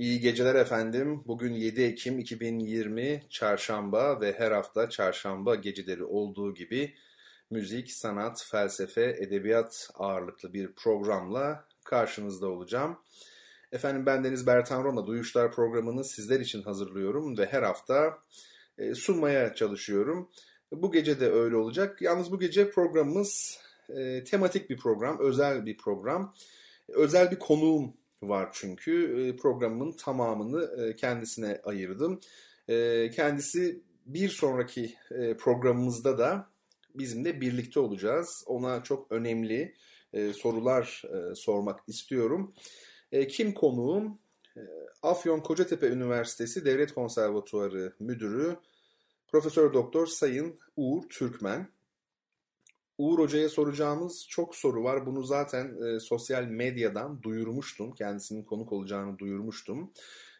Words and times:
İyi 0.00 0.20
geceler 0.20 0.54
efendim. 0.54 1.22
Bugün 1.26 1.52
7 1.52 1.82
Ekim 1.82 2.18
2020 2.18 3.22
Çarşamba 3.30 4.20
ve 4.20 4.32
her 4.38 4.52
hafta 4.52 4.90
Çarşamba 4.90 5.54
geceleri 5.54 6.04
olduğu 6.04 6.54
gibi 6.54 6.94
müzik, 7.50 7.92
sanat, 7.92 8.44
felsefe, 8.50 9.16
edebiyat 9.20 9.90
ağırlıklı 9.94 10.52
bir 10.52 10.72
programla 10.72 11.64
karşınızda 11.84 12.48
olacağım. 12.48 12.98
Efendim 13.72 14.06
ben 14.06 14.24
Deniz 14.24 14.46
Bertan 14.46 14.84
Rona 14.84 15.06
Duyuşlar 15.06 15.52
programını 15.52 16.04
sizler 16.04 16.40
için 16.40 16.62
hazırlıyorum 16.62 17.38
ve 17.38 17.46
her 17.46 17.62
hafta 17.62 18.18
e, 18.78 18.94
sunmaya 18.94 19.54
çalışıyorum. 19.54 20.30
Bu 20.72 20.92
gece 20.92 21.20
de 21.20 21.30
öyle 21.30 21.56
olacak. 21.56 22.02
Yalnız 22.02 22.32
bu 22.32 22.38
gece 22.38 22.70
programımız 22.70 23.60
e, 23.88 24.24
tematik 24.24 24.70
bir 24.70 24.76
program, 24.76 25.18
özel 25.18 25.66
bir 25.66 25.76
program. 25.76 26.34
Özel 26.88 27.30
bir 27.30 27.38
konuğum 27.38 27.99
var 28.22 28.48
çünkü. 28.52 29.22
E, 29.22 29.36
programın 29.36 29.92
tamamını 29.92 30.82
e, 30.82 30.96
kendisine 30.96 31.60
ayırdım. 31.64 32.20
E, 32.68 33.10
kendisi 33.10 33.82
bir 34.06 34.28
sonraki 34.28 34.94
programımızda 35.38 36.18
da 36.18 36.50
bizimle 36.94 37.40
birlikte 37.40 37.80
olacağız. 37.80 38.44
Ona 38.46 38.82
çok 38.82 39.12
önemli 39.12 39.74
sorular 40.32 41.02
sormak 41.34 41.80
istiyorum. 41.88 42.54
Kim 43.28 43.54
konuğum? 43.54 44.18
Afyon 45.02 45.40
Kocatepe 45.40 45.86
Üniversitesi 45.86 46.64
Devlet 46.64 46.94
Konservatuarı 46.94 47.92
Müdürü 48.00 48.56
Profesör 49.28 49.74
Doktor 49.74 50.06
Sayın 50.06 50.58
Uğur 50.76 51.02
Türkmen. 51.08 51.68
Uğur 53.00 53.18
Hoca'ya 53.18 53.48
soracağımız 53.48 54.26
çok 54.28 54.56
soru 54.56 54.84
var. 54.84 55.06
Bunu 55.06 55.22
zaten 55.22 55.82
e, 55.82 56.00
sosyal 56.00 56.44
medyadan 56.44 57.22
duyurmuştum. 57.22 57.92
Kendisinin 57.92 58.42
konuk 58.44 58.72
olacağını 58.72 59.18
duyurmuştum. 59.18 59.92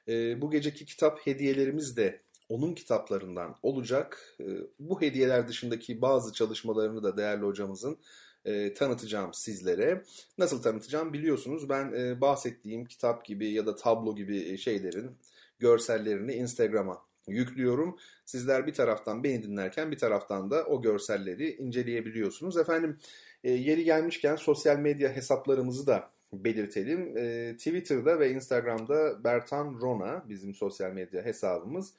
E, 0.08 0.40
bu 0.40 0.50
geceki 0.50 0.84
kitap 0.84 1.26
hediyelerimiz 1.26 1.96
de 1.96 2.22
onun 2.48 2.74
kitaplarından 2.74 3.56
olacak. 3.62 4.36
E, 4.40 4.46
bu 4.78 5.00
hediyeler 5.00 5.48
dışındaki 5.48 6.02
bazı 6.02 6.32
çalışmalarını 6.32 7.02
da 7.02 7.16
değerli 7.16 7.44
hocamızın 7.44 7.98
e, 8.44 8.74
tanıtacağım 8.74 9.34
sizlere. 9.34 10.04
Nasıl 10.38 10.62
tanıtacağım 10.62 11.12
biliyorsunuz 11.12 11.68
ben 11.68 11.92
e, 11.92 12.20
bahsettiğim 12.20 12.84
kitap 12.84 13.24
gibi 13.24 13.52
ya 13.52 13.66
da 13.66 13.76
tablo 13.76 14.16
gibi 14.16 14.58
şeylerin 14.58 15.10
görsellerini 15.58 16.32
Instagram'a 16.32 17.09
yüklüyorum. 17.30 17.96
Sizler 18.24 18.66
bir 18.66 18.72
taraftan 18.72 19.24
beni 19.24 19.42
dinlerken 19.42 19.90
bir 19.90 19.98
taraftan 19.98 20.50
da 20.50 20.64
o 20.64 20.82
görselleri 20.82 21.54
inceleyebiliyorsunuz. 21.54 22.56
Efendim 22.56 22.96
e, 23.44 23.50
yeri 23.50 23.84
gelmişken 23.84 24.36
sosyal 24.36 24.78
medya 24.78 25.16
hesaplarımızı 25.16 25.86
da 25.86 26.10
belirtelim. 26.32 27.16
E, 27.16 27.54
Twitter'da 27.56 28.20
ve 28.20 28.30
Instagram'da 28.30 29.24
Bertan 29.24 29.80
Rona 29.80 30.24
bizim 30.28 30.54
sosyal 30.54 30.92
medya 30.92 31.24
hesabımız. 31.24 31.92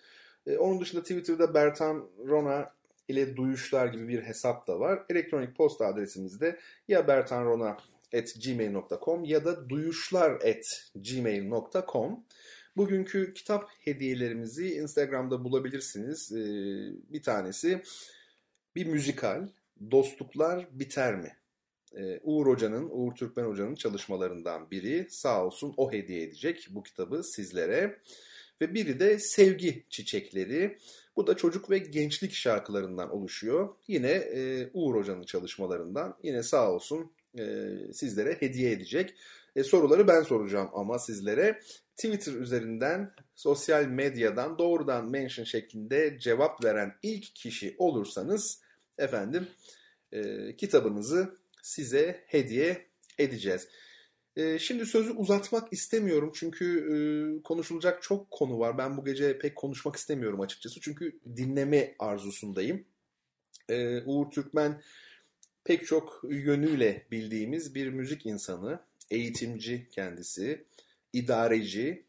E, 0.47 0.57
onun 0.57 0.81
dışında 0.81 1.01
Twitter'da 1.01 1.53
Bertan 1.53 2.07
Rona 2.27 2.73
ile 3.07 3.35
duyuşlar 3.35 3.87
gibi 3.87 4.07
bir 4.07 4.21
hesap 4.21 4.67
da 4.67 4.79
var. 4.79 5.03
Elektronik 5.09 5.55
posta 5.55 5.85
adresimizde 5.85 6.59
ya 6.87 7.07
bertanrona@gmail.com 7.07 9.23
ya 9.23 9.45
da 9.45 9.69
duyuşlar@gmail.com. 9.69 12.23
Bugünkü 12.77 13.33
kitap 13.33 13.69
hediyelerimizi 13.79 14.73
Instagram'da 14.73 15.43
bulabilirsiniz. 15.43 16.31
Ee, 16.31 16.37
bir 17.13 17.23
tanesi 17.23 17.81
bir 18.75 18.85
müzikal 18.85 19.47
Dostluklar 19.91 20.67
Biter 20.71 21.15
mi? 21.15 21.37
Ee, 21.97 22.19
Uğur 22.23 22.47
Hoca'nın, 22.47 22.89
Uğur 22.91 23.15
Türkmen 23.15 23.45
Hoca'nın 23.45 23.75
çalışmalarından 23.75 24.71
biri. 24.71 25.07
Sağ 25.09 25.45
olsun 25.45 25.73
o 25.77 25.91
hediye 25.91 26.23
edecek 26.23 26.67
bu 26.69 26.83
kitabı 26.83 27.21
sizlere. 27.23 27.99
Ve 28.61 28.73
biri 28.73 28.99
de 28.99 29.19
Sevgi 29.19 29.85
Çiçekleri. 29.89 30.77
Bu 31.15 31.27
da 31.27 31.37
çocuk 31.37 31.69
ve 31.69 31.77
gençlik 31.77 32.33
şarkılarından 32.33 33.09
oluşuyor. 33.09 33.75
Yine 33.87 34.11
e, 34.11 34.69
Uğur 34.73 34.95
Hoca'nın 34.95 35.23
çalışmalarından. 35.23 36.17
Yine 36.23 36.43
sağ 36.43 36.71
olsun 36.71 37.11
e, 37.39 37.43
sizlere 37.93 38.37
hediye 38.39 38.71
edecek. 38.71 39.15
E, 39.55 39.63
soruları 39.63 40.07
ben 40.07 40.23
soracağım 40.23 40.69
ama 40.73 40.99
sizlere. 40.99 41.59
Twitter 41.97 42.33
üzerinden 42.33 43.13
sosyal 43.35 43.85
medyadan 43.85 44.57
doğrudan 44.57 45.09
mention 45.11 45.45
şeklinde 45.45 46.19
cevap 46.19 46.63
veren 46.65 46.95
ilk 47.03 47.35
kişi 47.35 47.75
olursanız 47.77 48.61
efendim 48.97 49.47
e, 50.11 50.55
kitabınızı 50.55 51.37
size 51.61 52.23
hediye 52.27 52.87
edeceğiz. 53.17 53.67
E, 54.35 54.59
şimdi 54.59 54.85
sözü 54.85 55.11
uzatmak 55.11 55.73
istemiyorum 55.73 56.31
çünkü 56.35 56.65
e, 56.93 56.95
konuşulacak 57.43 58.03
çok 58.03 58.31
konu 58.31 58.59
var. 58.59 58.77
Ben 58.77 58.97
bu 58.97 59.05
gece 59.05 59.37
pek 59.37 59.55
konuşmak 59.55 59.95
istemiyorum 59.95 60.41
açıkçası 60.41 60.81
çünkü 60.81 61.19
dinleme 61.35 61.95
arzusundayım. 61.99 62.85
E, 63.69 64.01
Uğur 64.01 64.31
Türkmen 64.31 64.81
pek 65.63 65.85
çok 65.85 66.21
yönüyle 66.29 67.07
bildiğimiz 67.11 67.75
bir 67.75 67.89
müzik 67.89 68.25
insanı, 68.25 68.79
eğitimci 69.11 69.87
kendisi 69.91 70.65
idareci, 71.13 72.05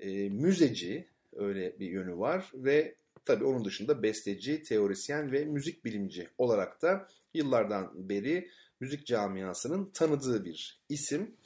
e, 0.00 0.28
müzeci 0.28 1.08
öyle 1.32 1.80
bir 1.80 1.90
yönü 1.90 2.18
var 2.18 2.50
ve 2.54 2.94
tabii 3.24 3.44
onun 3.44 3.64
dışında 3.64 4.02
besteci, 4.02 4.62
teorisyen 4.62 5.32
ve 5.32 5.44
müzik 5.44 5.84
bilimci 5.84 6.28
olarak 6.38 6.82
da 6.82 7.08
yıllardan 7.34 8.08
beri 8.08 8.50
müzik 8.80 9.06
camiasının 9.06 9.90
tanıdığı 9.94 10.44
bir 10.44 10.80
isim. 10.88 11.36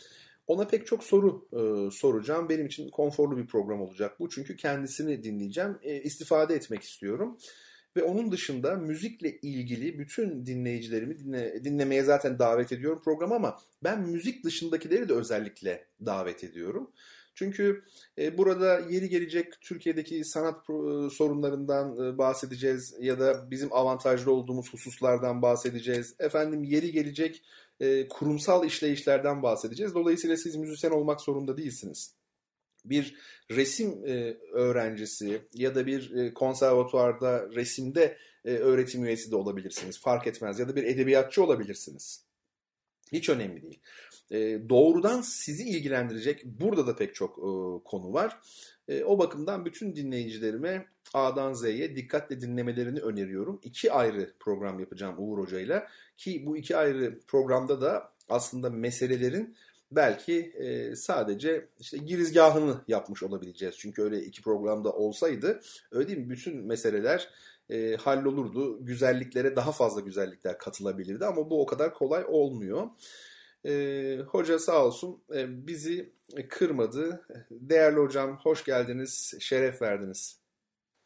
Ona 0.47 0.67
pek 0.67 0.87
çok 0.87 1.05
soru 1.05 1.49
e, 1.53 1.91
soracağım. 1.91 2.49
Benim 2.49 2.67
için 2.67 2.91
konforlu 2.91 3.37
bir 3.37 3.47
program 3.47 3.81
olacak 3.81 4.21
bu. 4.21 4.29
Çünkü 4.29 4.57
kendisini 4.57 5.23
dinleyeceğim. 5.23 5.79
E, 5.83 6.03
istifade 6.03 6.55
etmek 6.55 6.83
istiyorum. 6.83 7.39
Ve 7.97 8.03
onun 8.03 8.33
dışında 8.33 8.75
müzikle 8.75 9.39
ilgili 9.39 9.99
bütün 9.99 10.47
dinleyicilerimi 10.47 11.19
dinle, 11.19 11.65
dinlemeye 11.65 12.03
zaten 12.03 12.39
davet 12.39 12.73
ediyorum 12.73 13.01
program 13.05 13.33
ama 13.33 13.59
ben 13.85 14.01
müzik 14.01 14.45
dışındakileri 14.45 15.09
de 15.09 15.13
özellikle 15.13 15.87
davet 16.05 16.45
ediyorum. 16.45 16.91
Çünkü 17.35 17.83
e, 18.19 18.39
burada 18.39 18.81
yeri 18.91 19.09
gelecek 19.09 19.61
Türkiye'deki 19.61 20.25
sanat 20.25 20.57
e, 20.57 21.11
sorunlarından 21.11 22.07
e, 22.07 22.19
bahsedeceğiz 22.19 22.95
ya 23.01 23.21
da 23.21 23.51
bizim 23.51 23.73
avantajlı 23.73 24.33
olduğumuz 24.33 24.73
hususlardan 24.73 25.43
bahsedeceğiz. 25.43 26.15
Efendim 26.19 26.65
yeri 26.65 26.93
gelecek 26.93 27.43
e, 27.81 28.09
kurumsal 28.09 28.67
işleyişlerden 28.67 29.43
bahsedeceğiz. 29.43 29.95
Dolayısıyla 29.95 30.37
siz 30.37 30.57
müzisyen 30.57 30.91
olmak 30.91 31.21
zorunda 31.21 31.57
değilsiniz 31.57 32.20
bir 32.85 33.15
resim 33.51 34.07
e, 34.07 34.37
öğrencisi 34.53 35.43
ya 35.55 35.75
da 35.75 35.87
bir 35.87 36.15
e, 36.17 36.35
konservatuvarda 36.35 37.49
resimde 37.55 38.19
e, 38.45 38.51
öğretim 38.51 39.05
üyesi 39.05 39.31
de 39.31 39.37
olabilirsiniz. 39.37 40.01
Fark 40.01 40.27
etmez. 40.27 40.59
Ya 40.59 40.69
da 40.69 40.77
bir 40.77 40.83
edebiyatçı 40.83 41.45
olabilirsiniz. 41.45 42.25
Hiç 43.13 43.29
önemli 43.29 43.63
değil. 43.63 43.81
E, 44.31 44.69
doğrudan 44.69 45.21
sizi 45.21 45.69
ilgilendirecek 45.69 46.45
burada 46.45 46.87
da 46.87 46.97
pek 46.97 47.15
çok 47.15 47.35
konu 47.85 48.13
var. 48.13 48.41
O 49.05 49.19
bakımdan 49.19 49.65
bütün 49.65 49.97
dinleyicilerime 49.97 50.87
A'dan 51.15 51.53
Z'ye 51.53 51.97
dikkatle 51.97 52.41
dinlemelerini 52.41 53.01
öneriyorum. 53.01 53.61
İki 53.65 53.93
ayrı 53.93 54.35
program 54.41 54.81
yapacağım 54.81 55.15
Uğur 55.19 55.39
Hoca 55.39 55.61
ile 55.61 55.87
ki 56.17 56.43
bu 56.47 56.57
iki 56.57 56.77
ayrı 56.77 57.21
programda 57.27 57.81
da 57.81 58.13
aslında 58.29 58.71
meselelerin 58.71 59.57
belki 59.93 60.53
e, 60.59 60.97
sadece 60.97 61.67
işte 61.81 61.99
girizgahını 61.99 62.81
yapmış 62.89 63.23
olabileceğiz. 63.23 63.75
Çünkü 63.79 64.03
öyle 64.03 64.21
iki 64.23 64.43
programda 64.43 64.93
olsaydı 64.93 65.61
öyle 65.93 66.09
değil 66.09 66.19
mi? 66.19 66.31
Bütün 66.31 66.67
meseleler 66.67 67.29
e, 67.71 67.97
hallolurdu. 67.97 68.85
Güzelliklere 68.85 69.57
daha 69.57 69.73
fazla 69.73 70.01
güzellikler 70.01 70.59
katılabilirdi 70.59 71.25
ama 71.25 71.51
bu 71.51 71.63
o 71.63 71.67
kadar 71.67 71.95
kolay 71.95 72.25
olmuyor. 72.29 72.89
E, 73.67 74.19
hoca 74.29 74.59
sağ 74.59 74.87
olsun 74.87 75.23
e, 75.35 75.67
bizi 75.67 76.13
kırmadı. 76.49 77.27
Değerli 77.51 77.97
hocam 77.97 78.39
hoş 78.43 78.65
geldiniz, 78.65 79.35
şeref 79.41 79.83
verdiniz. 79.83 80.41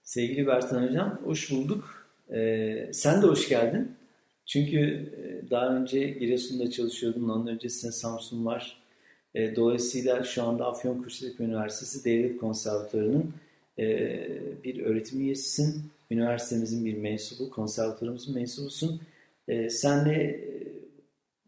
Sevgili 0.03 0.47
Bertan 0.47 0.89
Hocam 0.89 1.21
hoş 1.25 1.51
bulduk. 1.51 2.09
Ee, 2.31 2.91
sen 2.93 3.23
de 3.23 3.27
hoş 3.27 3.49
geldin. 3.49 3.97
Çünkü 4.47 4.79
e, 4.79 5.51
daha 5.51 5.77
önce 5.77 6.09
Giresun'da 6.09 6.71
çalışıyordun, 6.71 7.29
onun 7.29 7.47
öncesinde 7.47 7.93
Samsun 7.93 8.45
var. 8.45 8.83
E, 9.35 9.57
dolayısıyla 9.57 10.25
şu 10.25 10.43
anda 10.43 10.67
Afyonkarahisar 10.67 11.45
Üniversitesi 11.45 12.05
Devlet 12.05 12.37
Konservatuarı'nın 12.37 13.35
e, 13.79 13.85
bir 14.65 14.81
öğretim 14.81 15.21
üyesisin. 15.21 15.83
Üniversitemizin 16.11 16.85
bir 16.85 16.97
mensubu, 16.97 17.51
konservatuarımızın 17.51 18.35
mensubusun. 18.35 19.01
Senle 19.69 20.41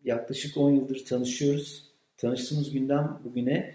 yaklaşık 0.05 0.57
10 0.57 0.71
yıldır 0.71 1.05
tanışıyoruz. 1.05 1.91
Tanıştığımız 2.17 2.73
günden 2.73 3.09
bugüne 3.25 3.75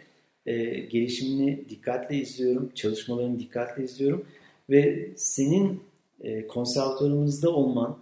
gelişimini 0.91 1.69
dikkatle 1.69 2.15
izliyorum, 2.15 2.71
çalışmalarını 2.75 3.39
dikkatle 3.39 3.83
izliyorum 3.83 4.25
ve 4.69 5.12
senin 5.15 5.83
konservatuarımızda 6.47 7.50
olman 7.50 7.97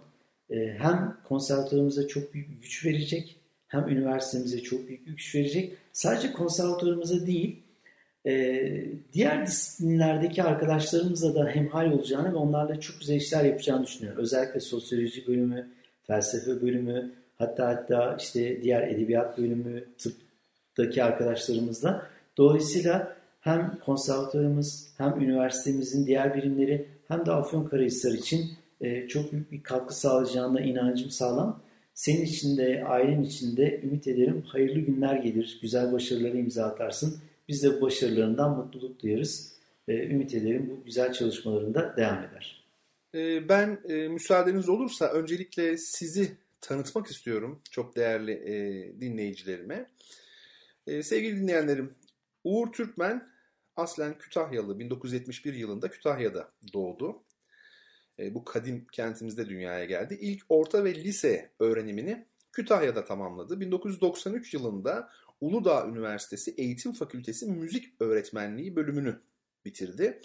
hem 0.50 1.16
konservatuarımıza 1.24 2.08
çok 2.08 2.34
büyük 2.34 2.62
güç 2.62 2.84
verecek 2.86 3.36
hem 3.68 3.88
üniversitemize 3.88 4.62
çok 4.62 4.88
büyük 4.88 5.06
güç 5.06 5.34
verecek. 5.34 5.72
Sadece 5.92 6.32
konservatuarımıza 6.32 7.26
değil, 7.26 7.62
e, 8.26 8.84
diğer 9.12 9.46
disiplinlerdeki 9.46 10.42
arkadaşlarımızla 10.42 11.34
da 11.34 11.48
hemhal 11.48 11.92
olacağını 11.92 12.32
ve 12.32 12.36
onlarla 12.36 12.80
çok 12.80 13.00
güzel 13.00 13.16
işler 13.16 13.44
yapacağını 13.44 13.86
düşünüyorum. 13.86 14.22
Özellikle 14.22 14.60
sosyoloji 14.60 15.26
bölümü, 15.26 15.68
felsefe 16.06 16.62
bölümü, 16.62 17.12
hatta 17.38 17.68
hatta 17.68 18.16
işte 18.20 18.62
diğer 18.62 18.88
edebiyat 18.88 19.38
bölümü, 19.38 19.84
tıptaki 19.98 21.04
arkadaşlarımızla. 21.04 22.06
Dolayısıyla 22.36 23.16
hem 23.40 23.78
konservatuarımız 23.84 24.92
hem 24.98 25.20
üniversitemizin 25.20 26.06
diğer 26.06 26.34
birimleri 26.34 26.86
hem 27.08 27.26
de 27.26 27.32
Afyonkarahisar 27.32 28.12
için 28.12 28.50
e, 28.80 29.08
çok 29.08 29.32
büyük 29.32 29.52
bir 29.52 29.62
katkı 29.62 30.00
sağlayacağına 30.00 30.60
inancım 30.60 31.10
sağlam. 31.10 31.62
Senin 31.94 32.22
için 32.22 32.56
de 32.56 32.84
ailen 32.86 33.22
için 33.22 33.56
de 33.56 33.80
ümit 33.82 34.06
ederim 34.06 34.42
hayırlı 34.42 34.80
günler 34.80 35.16
gelir, 35.16 35.58
güzel 35.62 35.92
başarıları 35.92 36.38
imza 36.38 36.64
atarsın. 36.64 37.18
Biz 37.48 37.62
de 37.62 37.76
bu 37.76 37.80
başarılarından 37.80 38.56
mutluluk 38.56 39.02
duyarız. 39.02 39.60
Ümit 39.88 40.34
ederim 40.34 40.70
bu 40.70 40.84
güzel 40.84 41.12
çalışmalarında 41.12 41.94
devam 41.96 42.24
eder. 42.24 42.64
E, 43.14 43.48
ben 43.48 43.80
e, 43.88 44.08
müsaadeniz 44.08 44.68
olursa 44.68 45.12
öncelikle 45.12 45.76
sizi 45.76 46.32
tanıtmak 46.60 47.06
istiyorum 47.06 47.62
çok 47.70 47.96
değerli 47.96 48.40
dinleyicilerime. 49.00 49.86
Sevgili 51.02 51.36
dinleyenlerim, 51.36 51.94
Uğur 52.44 52.72
Türkmen 52.72 53.28
aslen 53.76 54.18
Kütahyalı 54.18 54.78
1971 54.78 55.54
yılında 55.54 55.90
Kütahya'da 55.90 56.48
doğdu. 56.72 57.22
E, 58.20 58.34
bu 58.34 58.44
kadim 58.44 58.86
kentimizde 58.92 59.48
dünyaya 59.48 59.84
geldi. 59.84 60.18
İlk 60.20 60.42
orta 60.48 60.84
ve 60.84 60.94
lise 60.94 61.50
öğrenimini 61.60 62.26
Kütahya'da 62.52 63.04
tamamladı. 63.04 63.60
1993 63.60 64.54
yılında 64.54 65.10
Uludağ 65.40 65.86
Üniversitesi 65.86 66.54
Eğitim 66.58 66.92
Fakültesi 66.92 67.46
Müzik 67.46 67.94
Öğretmenliği 68.00 68.76
bölümünü 68.76 69.20
bitirdi. 69.64 70.20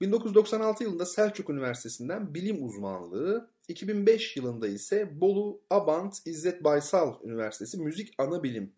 1996 0.00 0.84
yılında 0.84 1.06
Selçuk 1.06 1.50
Üniversitesi'nden 1.50 2.34
bilim 2.34 2.64
uzmanlığı, 2.66 3.50
2005 3.68 4.36
yılında 4.36 4.68
ise 4.68 5.20
Bolu 5.20 5.60
Abant 5.70 6.26
İzzet 6.26 6.64
Baysal 6.64 7.24
Üniversitesi 7.24 7.78
Müzik 7.78 8.14
Anabilim 8.18 8.72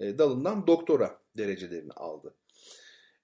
e, 0.00 0.18
dalından 0.18 0.66
doktora 0.66 1.20
derecelerini 1.36 1.92
aldı. 1.92 2.34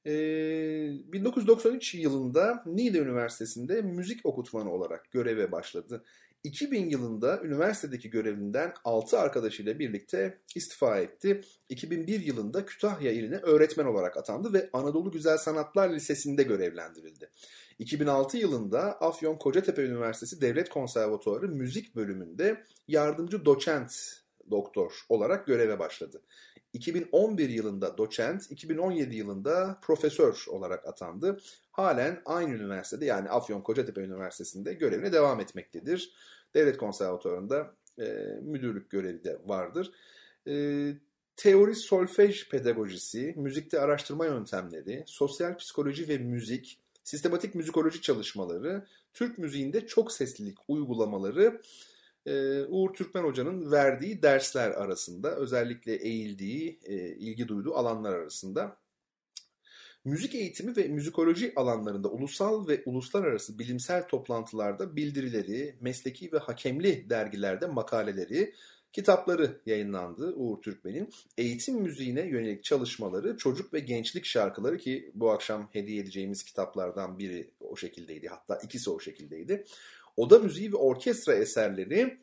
1993 0.07 1.95
ee, 1.95 1.99
yılında 1.99 2.63
Niğde 2.67 2.99
Üniversitesi'nde 2.99 3.83
müzik 3.83 4.27
okutmanı 4.27 4.73
olarak 4.73 5.11
göreve 5.13 5.53
başladı. 5.53 6.05
2000 6.45 6.91
yılında 6.91 7.41
üniversitedeki 7.43 8.11
görevinden 8.11 8.73
6 8.85 9.19
arkadaşıyla 9.19 9.79
birlikte 9.79 10.39
istifa 10.55 10.99
etti. 10.99 11.41
2001 11.69 12.21
yılında 12.21 12.67
Kütahya 12.67 13.13
iline 13.13 13.37
öğretmen 13.37 13.87
olarak 13.87 14.17
atandı 14.17 14.53
ve 14.53 14.71
Anadolu 14.73 15.11
Güzel 15.13 15.39
Sanatlar 15.39 15.95
Lisesi'nde 15.95 16.43
görevlendirildi. 16.43 17.31
2006 17.79 18.37
yılında 18.37 19.01
Afyon 19.01 19.37
Kocatepe 19.37 19.83
Üniversitesi 19.83 20.41
Devlet 20.41 20.69
Konservatuarı 20.69 21.49
Müzik 21.49 21.97
Bölümünde 21.97 22.65
yardımcı 22.89 23.45
doçent 23.45 23.93
doktor 24.51 24.93
olarak 25.09 25.47
göreve 25.47 25.79
başladı. 25.79 26.23
2011 26.77 27.49
yılında 27.49 27.99
doçent, 27.99 28.51
2017 28.51 29.17
yılında 29.17 29.79
profesör 29.83 30.45
olarak 30.49 30.87
atandı. 30.87 31.39
Halen 31.71 32.23
aynı 32.25 32.55
üniversitede 32.55 33.05
yani 33.05 33.29
Afyon 33.29 33.61
Kocatepe 33.61 34.01
Üniversitesi'nde 34.01 34.75
görevine 34.75 35.13
devam 35.13 35.41
etmektedir. 35.41 36.13
Devlet 36.55 36.77
Konservatuvarı'nda 36.77 37.75
e, 37.99 38.05
müdürlük 38.43 38.91
görevi 38.91 39.25
de 39.25 39.39
vardır. 39.47 39.93
E, 40.49 40.55
teori 41.37 41.75
solfej 41.75 42.49
pedagojisi, 42.49 43.35
müzikte 43.37 43.81
araştırma 43.81 44.27
yöntemleri, 44.27 45.05
sosyal 45.07 45.57
psikoloji 45.57 46.09
ve 46.09 46.19
müzik, 46.19 46.81
sistematik 47.05 47.55
müzikoloji 47.55 48.03
çalışmaları, 48.03 48.87
Türk 49.15 49.39
müziğinde 49.39 49.87
çok 49.87 50.13
seslilik 50.13 50.59
uygulamaları 50.69 51.61
ee, 52.27 52.65
Uğur 52.65 52.95
Türkmen 52.95 53.25
Hoca'nın 53.25 53.71
verdiği 53.73 54.23
dersler 54.23 54.71
arasında 54.71 55.37
özellikle 55.37 55.95
eğildiği, 55.95 56.81
e, 56.85 56.95
ilgi 56.95 57.49
duyduğu 57.49 57.75
alanlar 57.75 58.15
arasında 58.15 58.77
müzik 60.05 60.35
eğitimi 60.35 60.77
ve 60.77 60.89
müzikoloji 60.89 61.53
alanlarında 61.57 62.09
ulusal 62.09 62.69
ve 62.69 62.83
uluslararası 62.87 63.59
bilimsel 63.59 64.09
toplantılarda 64.09 64.97
bildirileri, 64.97 65.77
mesleki 65.81 66.33
ve 66.33 66.39
hakemli 66.39 67.11
dergilerde 67.11 67.67
makaleleri, 67.67 68.55
kitapları 68.93 69.61
yayınlandı 69.67 70.35
Uğur 70.37 70.63
Türkmen'in. 70.63 71.09
Eğitim 71.39 71.75
müziğine 71.75 72.27
yönelik 72.27 72.65
çalışmaları, 72.65 73.37
çocuk 73.37 73.75
ve 73.75 73.81
gençlik 73.81 74.25
şarkıları 74.25 74.79
ki 74.79 75.11
bu 75.15 75.31
akşam 75.31 75.69
hediye 75.73 76.03
edeceğimiz 76.03 76.45
kitaplardan 76.45 77.19
biri 77.19 77.51
o 77.61 77.77
şekildeydi. 77.77 78.29
Hatta 78.29 78.59
ikisi 78.65 78.91
o 78.91 79.01
şekildeydi. 79.01 79.65
Oda 80.17 80.39
müziği 80.39 80.73
ve 80.73 80.77
orkestra 80.77 81.35
eserleri 81.35 82.19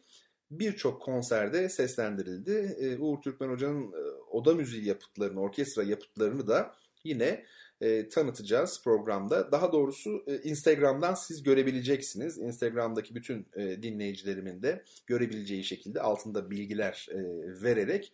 birçok 0.52 1.02
konserde 1.02 1.70
seslendirildi. 1.70 2.76
E, 2.80 2.98
Uğur 2.98 3.22
Türkmen 3.22 3.50
Hoca'nın 3.50 3.92
e, 3.92 4.02
oda 4.32 4.54
müziği 4.54 4.86
yapıtlarını, 4.86 5.42
orkestra 5.42 5.84
yapıtlarını 5.84 6.48
da 6.48 6.76
yine 7.04 7.46
e, 7.82 8.10
tanıtacağız 8.10 8.82
programda. 8.84 9.52
Daha 9.52 9.72
doğrusu 9.72 10.24
e, 10.28 10.38
Instagram'dan 10.38 11.14
siz 11.14 11.44
görebileceksiniz. 11.44 12.38
Instagram'daki 12.38 13.16
bütün 13.16 13.48
e, 13.56 13.84
dinleyicilerimin 13.84 14.64
de 14.64 14.84
görebileceği 15.08 15.64
şekilde 15.64 16.02
altında 16.02 16.52
bilgiler 16.52 17.08
e, 17.12 17.18
vererek 17.64 18.14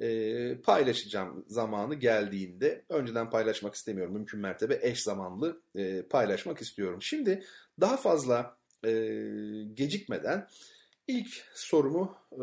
e, 0.00 0.60
paylaşacağım 0.60 1.44
zamanı 1.48 1.94
geldiğinde. 1.94 2.84
Önceden 2.88 3.30
paylaşmak 3.30 3.74
istemiyorum. 3.74 4.14
Mümkün 4.14 4.40
mertebe 4.40 4.78
eş 4.82 5.02
zamanlı 5.02 5.62
e, 5.74 6.02
paylaşmak 6.02 6.62
istiyorum. 6.62 7.02
Şimdi 7.02 7.44
daha 7.80 7.96
fazla 7.96 8.55
e, 8.84 8.90
gecikmeden 9.74 10.48
ilk 11.08 11.28
sorumu 11.54 12.16
e, 12.32 12.40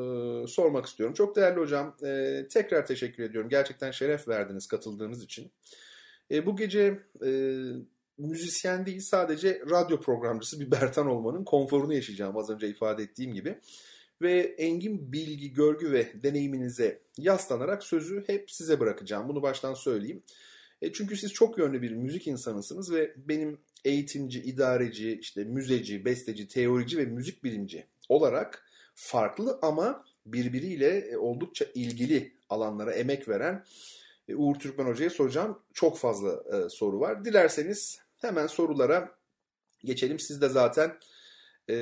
sormak 0.47 0.85
istiyorum. 0.85 1.13
Çok 1.13 1.35
değerli 1.35 1.59
hocam 1.59 1.95
e, 2.03 2.43
tekrar 2.51 2.85
teşekkür 2.85 3.23
ediyorum. 3.23 3.49
Gerçekten 3.49 3.91
şeref 3.91 4.27
verdiniz 4.27 4.67
katıldığınız 4.67 5.23
için. 5.23 5.51
E, 6.31 6.45
bu 6.45 6.55
gece 6.55 6.99
e, 7.25 7.29
müzisyen 8.17 8.85
değil 8.85 9.01
sadece 9.01 9.61
radyo 9.69 9.99
programcısı 10.01 10.59
bir 10.59 10.71
Bertan 10.71 11.07
olmanın 11.07 11.43
konforunu 11.43 11.93
yaşayacağım 11.93 12.37
az 12.37 12.49
önce 12.49 12.67
ifade 12.67 13.03
ettiğim 13.03 13.33
gibi. 13.33 13.59
Ve 14.21 14.39
engin 14.57 15.11
bilgi, 15.11 15.53
görgü 15.53 15.91
ve 15.91 16.23
deneyiminize 16.23 17.01
yaslanarak 17.17 17.83
sözü 17.83 18.23
hep 18.27 18.51
size 18.51 18.79
bırakacağım. 18.79 19.29
Bunu 19.29 19.41
baştan 19.41 19.73
söyleyeyim. 19.73 20.23
E, 20.81 20.93
çünkü 20.93 21.17
siz 21.17 21.33
çok 21.33 21.57
yönlü 21.57 21.81
bir 21.81 21.91
müzik 21.91 22.27
insanısınız 22.27 22.93
ve 22.93 23.13
benim 23.17 23.57
eğitimci, 23.85 24.41
idareci, 24.43 25.17
işte 25.21 25.43
müzeci, 25.43 26.05
besteci, 26.05 26.47
teorici 26.47 26.97
ve 26.97 27.05
müzik 27.05 27.43
bilimci 27.43 27.87
olarak 28.09 28.65
farklı 28.95 29.59
ama 29.61 30.05
birbiriyle 30.25 30.97
e, 30.97 31.17
oldukça 31.17 31.65
ilgili 31.75 32.33
alanlara 32.49 32.91
emek 32.91 33.29
veren 33.29 33.65
e, 34.27 34.35
Uğur 34.35 34.55
Türkmen 34.55 34.85
Hoca'ya 34.85 35.09
soracağım 35.09 35.59
çok 35.73 35.97
fazla 35.97 36.31
e, 36.31 36.69
soru 36.69 36.99
var. 36.99 37.25
Dilerseniz 37.25 37.99
hemen 38.21 38.47
sorulara 38.47 39.15
geçelim. 39.83 40.19
Siz 40.19 40.41
de 40.41 40.49
zaten 40.49 40.97
e, 41.69 41.75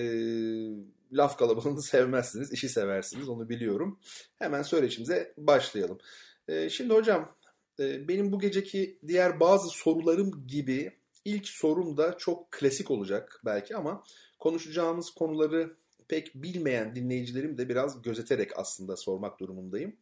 laf 1.12 1.38
kalabalığını 1.38 1.82
sevmezsiniz, 1.84 2.52
işi 2.52 2.70
seversiniz 2.70 3.30
onu 3.30 3.50
biliyorum. 3.50 4.00
Hemen 4.40 4.62
söyleşimize 4.62 5.34
başlayalım. 5.38 5.98
E, 6.48 6.70
şimdi 6.70 6.94
hocam 6.94 7.36
e, 7.80 8.08
benim 8.08 8.32
bu 8.32 8.40
geceki 8.40 9.00
diğer 9.08 9.40
bazı 9.40 9.70
sorularım 9.70 10.48
gibi 10.48 11.01
ilk 11.26 11.48
sorum 11.48 11.98
da 11.98 12.18
çok 12.18 12.52
klasik 12.52 12.92
olacak 12.92 13.42
belki 13.46 13.76
ama 13.76 14.04
konuşacağımız 14.40 15.12
konuları 15.12 15.76
pek 16.08 16.36
bilmeyen 16.36 16.96
dinleyicilerim 16.96 17.58
de 17.58 17.70
biraz 17.70 18.02
gözeterek 18.02 18.60
aslında 18.60 18.98
sormak 18.98 19.40
durumundayım. 19.40 19.96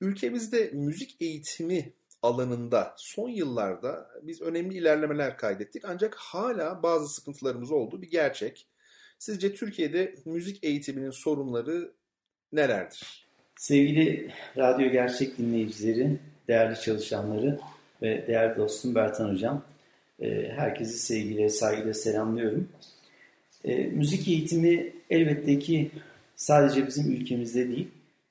Ülkemizde 0.00 0.70
müzik 0.72 1.22
eğitimi 1.22 1.92
alanında 2.22 2.94
son 2.96 3.28
yıllarda 3.28 4.10
biz 4.22 4.40
önemli 4.40 4.76
ilerlemeler 4.76 5.36
kaydettik 5.36 5.84
ancak 5.84 6.14
hala 6.14 6.82
bazı 6.82 7.14
sıkıntılarımız 7.14 7.70
olduğu 7.70 8.02
bir 8.02 8.10
gerçek. 8.10 8.66
Sizce 9.18 9.54
Türkiye'de 9.54 10.14
müzik 10.24 10.64
eğitiminin 10.64 11.10
sorunları 11.10 11.92
nelerdir? 12.52 13.26
Sevgili 13.56 14.32
radyo 14.56 14.90
gerçek 14.90 15.38
dinleyicileri, 15.38 16.18
değerli 16.48 16.80
çalışanları 16.80 17.60
ve 18.02 18.26
değerli 18.26 18.58
dostum 18.58 18.94
Bertan 18.94 19.32
Hocam. 19.32 19.64
E, 20.20 20.52
herkesi 20.56 20.98
sevgiyle, 20.98 21.48
saygıyla 21.48 21.94
selamlıyorum. 21.94 22.68
E, 23.64 23.76
müzik 23.76 24.28
eğitimi 24.28 24.92
elbette 25.10 25.58
ki 25.58 25.90
sadece 26.36 26.86
bizim 26.86 27.12
ülkemizde 27.12 27.68
değil, 27.68 27.88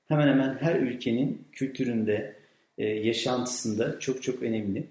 hemen 0.08 0.28
hemen 0.28 0.58
her 0.60 0.76
ülkenin 0.76 1.42
kültüründe, 1.52 2.36
e, 2.78 2.86
yaşantısında 2.88 4.00
çok 4.00 4.24
çok 4.24 4.42
önemli. 4.42 4.84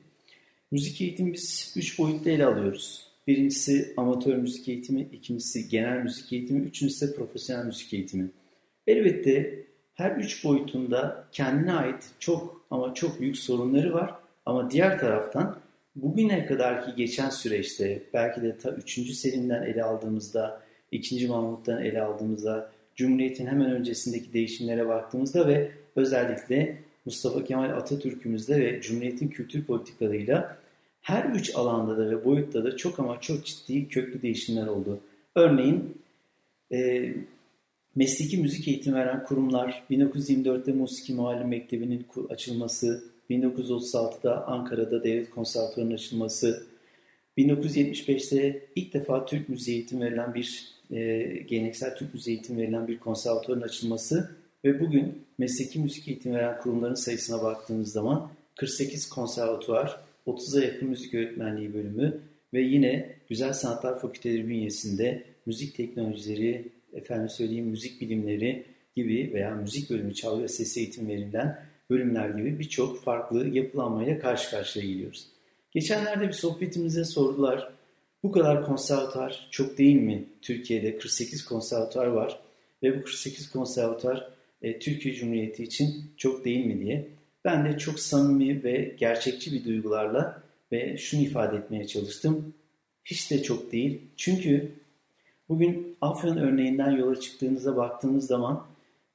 Müzik 0.70 1.00
eğitimi 1.00 1.32
biz 1.32 1.74
üç 1.76 1.98
boyutta 1.98 2.30
ele 2.30 2.46
alıyoruz. 2.46 3.08
Birincisi 3.26 3.94
amatör 3.96 4.36
müzik 4.36 4.68
eğitimi, 4.68 5.08
ikincisi 5.12 5.68
genel 5.68 6.02
müzik 6.02 6.32
eğitimi, 6.32 6.60
üçüncüsü 6.60 7.08
de 7.08 7.14
profesyonel 7.14 7.64
müzik 7.64 7.94
eğitimi. 7.94 8.30
Elbette 8.86 9.64
her 9.94 10.16
üç 10.16 10.44
boyutunda 10.44 11.28
kendine 11.32 11.72
ait 11.72 12.10
çok 12.18 12.66
ama 12.70 12.94
çok 12.94 13.20
büyük 13.20 13.36
sorunları 13.36 13.94
var. 13.94 14.14
Ama 14.46 14.70
diğer 14.70 14.98
taraftan 14.98 15.58
bugüne 16.02 16.46
kadarki 16.46 16.96
geçen 16.96 17.30
süreçte 17.30 18.02
belki 18.14 18.42
de 18.42 18.58
ta 18.58 18.70
3. 18.70 19.10
Selim'den 19.14 19.62
ele 19.62 19.84
aldığımızda, 19.84 20.62
2. 20.92 21.26
Mahmut'tan 21.26 21.82
ele 21.82 22.02
aldığımızda, 22.02 22.70
Cumhuriyet'in 22.96 23.46
hemen 23.46 23.70
öncesindeki 23.70 24.32
değişimlere 24.32 24.88
baktığımızda 24.88 25.48
ve 25.48 25.70
özellikle 25.96 26.76
Mustafa 27.04 27.44
Kemal 27.44 27.70
Atatürk'ümüzde 27.70 28.60
ve 28.60 28.80
Cumhuriyet'in 28.80 29.28
kültür 29.28 29.64
politikalarıyla 29.64 30.58
her 31.02 31.24
üç 31.24 31.56
alanda 31.56 31.98
da 31.98 32.10
ve 32.10 32.24
boyutta 32.24 32.64
da 32.64 32.76
çok 32.76 32.98
ama 32.98 33.20
çok 33.20 33.46
ciddi 33.46 33.88
köklü 33.88 34.22
değişimler 34.22 34.66
oldu. 34.66 35.00
Örneğin 35.34 35.94
e, 36.72 37.12
mesleki 37.96 38.38
müzik 38.38 38.68
eğitimi 38.68 38.96
veren 38.96 39.24
kurumlar 39.24 39.82
1924'te 39.90 40.72
Musiki 40.72 41.14
Muallim 41.14 41.48
Mektebi'nin 41.48 42.06
açılması, 42.30 43.04
1936'da 43.30 44.46
Ankara'da 44.46 45.04
Devlet 45.04 45.30
Konservatuvarı'nın 45.30 45.94
açılması, 45.94 46.66
1975'te 47.38 48.66
ilk 48.76 48.94
defa 48.94 49.26
Türk 49.26 49.48
müziği 49.48 49.76
eğitimi 49.76 50.04
verilen 50.04 50.34
bir 50.34 50.64
e, 50.90 51.22
geleneksel 51.48 51.96
Türk 51.96 52.14
müziği 52.14 52.36
eğitimi 52.36 52.62
verilen 52.62 52.88
bir 52.88 52.98
konservatuvarın 52.98 53.60
açılması 53.60 54.30
ve 54.64 54.80
bugün 54.80 55.24
mesleki 55.38 55.78
müzik 55.78 56.08
eğitimi 56.08 56.36
veren 56.36 56.60
kurumların 56.60 56.94
sayısına 56.94 57.42
baktığımız 57.42 57.92
zaman 57.92 58.30
48 58.56 59.08
konservatuvar, 59.08 60.00
30'a 60.26 60.64
yakın 60.64 60.88
müzik 60.88 61.14
öğretmenliği 61.14 61.74
bölümü 61.74 62.20
ve 62.54 62.60
yine 62.60 63.14
Güzel 63.28 63.52
Sanatlar 63.52 64.00
Fakülteleri 64.00 64.48
bünyesinde 64.48 65.24
müzik 65.46 65.76
teknolojileri, 65.76 66.68
efendim 66.92 67.28
söyleyeyim 67.28 67.66
müzik 67.66 68.00
bilimleri 68.00 68.64
gibi 68.96 69.30
veya 69.34 69.54
müzik 69.54 69.90
bölümü 69.90 70.14
çalgı 70.14 70.42
ve 70.42 70.48
ses 70.48 70.76
eğitim 70.76 71.08
verilen 71.08 71.67
bölümler 71.90 72.30
gibi 72.30 72.58
birçok 72.58 73.04
farklı 73.04 73.48
yapılanmayla 73.48 74.18
karşı 74.18 74.50
karşıya 74.50 74.86
geliyoruz. 74.86 75.26
Geçenlerde 75.70 76.28
bir 76.28 76.32
sohbetimize 76.32 77.04
sordular. 77.04 77.70
Bu 78.22 78.32
kadar 78.32 78.66
konservatuar 78.66 79.48
çok 79.50 79.78
değil 79.78 79.96
mi? 79.96 80.24
Türkiye'de 80.42 80.98
48 80.98 81.44
konservatuar 81.44 82.06
var 82.06 82.40
ve 82.82 82.98
bu 82.98 83.02
48 83.02 83.50
konservatuar 83.50 84.30
e, 84.62 84.78
Türkiye 84.78 85.14
Cumhuriyeti 85.14 85.64
için 85.64 86.04
çok 86.16 86.44
değil 86.44 86.66
mi 86.66 86.80
diye. 86.80 87.08
Ben 87.44 87.64
de 87.64 87.78
çok 87.78 88.00
samimi 88.00 88.64
ve 88.64 88.94
gerçekçi 88.98 89.52
bir 89.52 89.64
duygularla 89.64 90.42
ve 90.72 90.96
şunu 90.96 91.20
ifade 91.20 91.56
etmeye 91.56 91.86
çalıştım. 91.86 92.54
Hiç 93.04 93.30
de 93.30 93.42
çok 93.42 93.72
değil. 93.72 94.00
Çünkü 94.16 94.72
bugün 95.48 95.96
Afyon 96.00 96.36
örneğinden 96.36 96.90
yola 96.90 97.20
çıktığınızda 97.20 97.76
baktığınız 97.76 98.26
zaman 98.26 98.66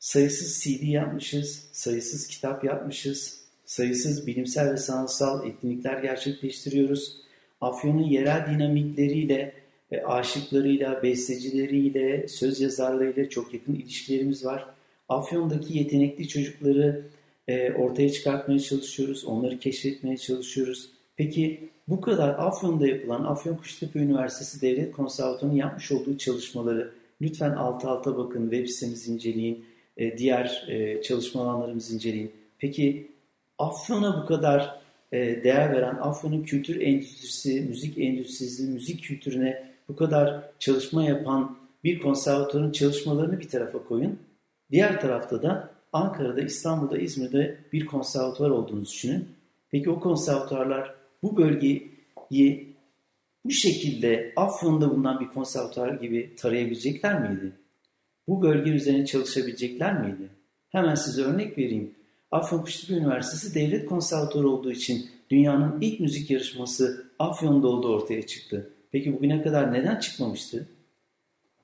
sayısız 0.04 0.64
CD 0.64 0.84
yapmışız, 0.84 1.70
sayısız 1.72 2.28
kitap 2.28 2.64
yapmışız, 2.64 3.40
sayısız 3.66 4.28
bilimsel 4.28 4.74
ve 4.74 4.78
sanatsal 4.78 5.48
etkinlikler 5.48 6.02
gerçekleştiriyoruz. 6.02 7.18
Afyon'un 7.62 8.04
yerel 8.04 8.54
dinamikleriyle, 8.54 9.54
ve 9.92 10.06
aşıklarıyla, 10.06 11.04
bestecileriyle, 11.04 12.28
söz 12.28 12.62
yazarlarıyla 12.62 13.30
çok 13.30 13.54
yakın 13.54 13.74
ilişkilerimiz 13.76 14.46
var. 14.46 14.66
Afyon'daki 15.10 15.78
yetenekli 15.78 16.28
çocukları 16.28 17.06
e, 17.48 17.74
ortaya 17.74 18.12
çıkartmaya 18.12 18.60
çalışıyoruz, 18.60 19.26
onları 19.26 19.60
keşfetmeye 19.60 20.18
çalışıyoruz. 20.18 20.90
Peki 21.18 21.70
bu 21.88 22.02
kadar 22.02 22.30
Afyon'da 22.30 22.88
yapılan 22.88 23.24
Afyon 23.24 23.56
Kuştepe 23.56 24.00
Üniversitesi 24.00 24.62
Devlet 24.62 24.92
Konservatuvarı'nın 24.92 25.58
yapmış 25.58 25.92
olduğu 25.92 26.18
çalışmaları 26.18 26.94
lütfen 27.22 27.52
alt 27.52 27.86
alta 27.86 28.18
bakın, 28.18 28.50
web 28.50 28.68
sitemizi 28.68 29.12
inceleyin, 29.12 29.66
e, 29.98 30.18
diğer 30.18 30.66
e, 30.68 31.02
çalışma 31.02 31.42
alanlarımızı 31.42 31.96
inceleyin. 31.96 32.32
Peki 32.58 33.12
Afyon'a 33.58 34.24
bu 34.24 34.28
kadar 34.28 34.82
e, 35.12 35.44
değer 35.44 35.72
veren, 35.74 35.96
Afyon'un 35.96 36.44
kültür 36.44 36.82
endüstrisi, 36.82 37.62
müzik 37.62 37.98
endüstrisi, 37.98 38.64
müzik 38.64 39.04
kültürüne 39.04 39.74
bu 39.90 39.96
kadar 39.96 40.44
çalışma 40.60 41.04
yapan 41.04 41.58
bir 41.84 42.00
konservatuarın 42.00 42.72
çalışmalarını 42.72 43.40
bir 43.40 43.50
tarafa 43.50 43.84
koyun. 43.84 44.20
Diğer 44.72 45.02
tarafta 45.02 45.44
da 45.44 45.70
Ankara'da, 45.94 46.42
İstanbul'da, 46.42 46.98
İzmir'de 46.98 47.58
bir 47.74 47.86
konservatuvar 47.86 48.50
olduğunu 48.50 48.86
düşünün. 48.86 49.28
Peki 49.72 49.90
o 49.90 50.00
konservatuarlar 50.00 50.96
bu 51.24 51.38
bölgeyi 51.38 51.94
bu 53.46 53.52
şekilde 53.52 54.34
Afyon'da 54.36 54.90
bulunan 54.90 55.20
bir 55.20 55.28
konservatuar 55.28 55.94
gibi 55.94 56.36
tarayabilecekler 56.36 57.30
miydi? 57.30 57.52
Bu 58.28 58.42
bölge 58.42 58.72
üzerine 58.72 59.06
çalışabilecekler 59.06 60.02
miydi? 60.02 60.30
Hemen 60.70 60.96
size 60.96 61.22
örnek 61.22 61.58
vereyim. 61.58 61.92
Afyon 62.32 62.62
Kuştepe 62.62 62.94
Üniversitesi 63.00 63.56
devlet 63.56 63.86
konservatuarı 63.86 64.50
olduğu 64.50 64.72
için 64.72 65.06
dünyanın 65.30 65.82
ilk 65.82 66.00
müzik 66.00 66.32
yarışması 66.32 67.12
Afyon'da 67.20 67.68
olduğu 67.68 67.96
ortaya 67.96 68.28
çıktı. 68.28 68.70
Peki 68.92 69.14
bugüne 69.14 69.42
kadar 69.42 69.74
neden 69.74 70.00
çıkmamıştı? 70.00 70.68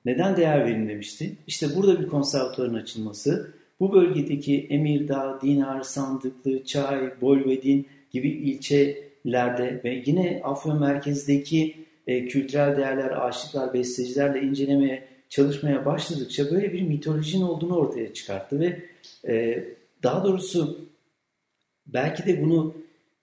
Neden 0.04 0.36
değer 0.36 0.66
verilmemişti? 0.66 1.36
İşte 1.46 1.66
burada 1.76 2.00
bir 2.00 2.06
konservatuarın 2.06 2.74
açılması, 2.74 3.54
bu 3.80 3.92
bölgedeki 3.92 4.66
Emirdağ, 4.70 5.38
Dinar, 5.42 5.82
Sandıklı, 5.82 6.64
Çay, 6.64 7.20
Bolvedin 7.20 7.86
gibi 8.10 8.28
ilçelerde 8.28 9.80
ve 9.84 10.02
yine 10.06 10.40
Afyon 10.44 10.80
merkezdeki 10.80 11.76
e, 12.06 12.26
kültürel 12.26 12.76
değerler, 12.76 13.28
aşıklar, 13.28 13.74
bestecilerle 13.74 14.42
incelemeye, 14.42 15.08
çalışmaya 15.30 15.86
başladıkça 15.86 16.50
böyle 16.50 16.72
bir 16.72 16.82
mitolojinin 16.82 17.42
olduğunu 17.42 17.76
ortaya 17.76 18.14
çıkarttı 18.14 18.60
ve 18.60 18.82
e, 19.28 19.64
daha 20.02 20.24
doğrusu 20.24 20.78
belki 21.86 22.26
de 22.26 22.42
bunu 22.42 22.74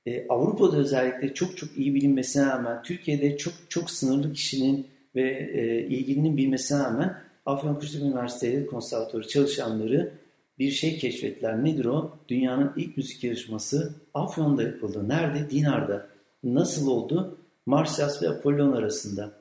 e, 0.06 0.28
Avrupa'da 0.28 0.78
özellikle 0.78 1.34
çok 1.34 1.58
çok 1.58 1.78
iyi 1.78 1.96
bilinmesine 1.96 2.46
rağmen 2.46 2.84
Türkiye'de 2.84 3.38
çok 3.38 3.54
çok 3.70 3.90
sınırlı 3.90 4.34
kişinin 4.34 4.88
ve 5.16 5.52
e, 5.54 5.88
ilgilinin 5.88 6.38
bilmesine 6.38 6.80
rağmen 6.80 7.18
Afyonkuştepe 7.46 8.06
Üniversitesi 8.06 8.68
konservatuarı 8.68 9.28
çalışanları 9.28 10.14
bir 10.60 10.72
şey 10.72 10.98
keşfettiler. 10.98 11.64
Nedir 11.64 11.86
o? 11.86 12.18
Dünyanın 12.28 12.74
ilk 12.78 12.98
müzik 12.98 13.24
yarışması 13.24 13.94
Afyon'da 14.14 14.64
yapıldı. 14.64 15.10
Nerede? 15.10 15.50
Dinar'da. 15.50 16.08
Nasıl 16.44 16.88
oldu? 16.88 17.38
Marsyas 17.66 18.24
ve 18.24 18.30
Apollon 18.30 18.72
arasında. 18.72 19.37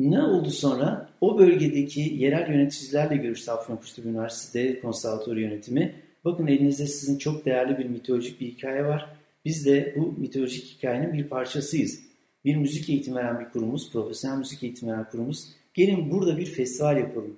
Ne 0.00 0.22
oldu 0.22 0.50
sonra? 0.50 1.08
O 1.20 1.38
bölgedeki 1.38 2.00
yerel 2.00 2.50
yöneticilerle 2.50 3.16
görüştü 3.16 3.50
Afyonkuştepe 3.50 4.08
Üniversitesi 4.08 4.80
Konservatuarı 4.80 5.40
Yönetimi. 5.40 5.94
Bakın 6.24 6.46
elinizde 6.46 6.86
sizin 6.86 7.18
çok 7.18 7.44
değerli 7.44 7.78
bir 7.78 7.84
mitolojik 7.84 8.40
bir 8.40 8.46
hikaye 8.46 8.84
var. 8.84 9.16
Biz 9.44 9.66
de 9.66 9.94
bu 9.96 10.14
mitolojik 10.18 10.64
hikayenin 10.64 11.12
bir 11.12 11.24
parçasıyız. 11.24 12.00
Bir 12.44 12.56
müzik 12.56 12.90
eğitimi 12.90 13.16
veren 13.16 13.40
bir 13.40 13.52
kurumuz, 13.52 13.92
profesyonel 13.92 14.38
müzik 14.38 14.62
eğitimi 14.62 14.92
veren 14.92 15.08
kurumuz. 15.10 15.48
Gelin 15.74 16.10
burada 16.10 16.38
bir 16.38 16.46
festival 16.46 16.96
yapalım. 16.96 17.36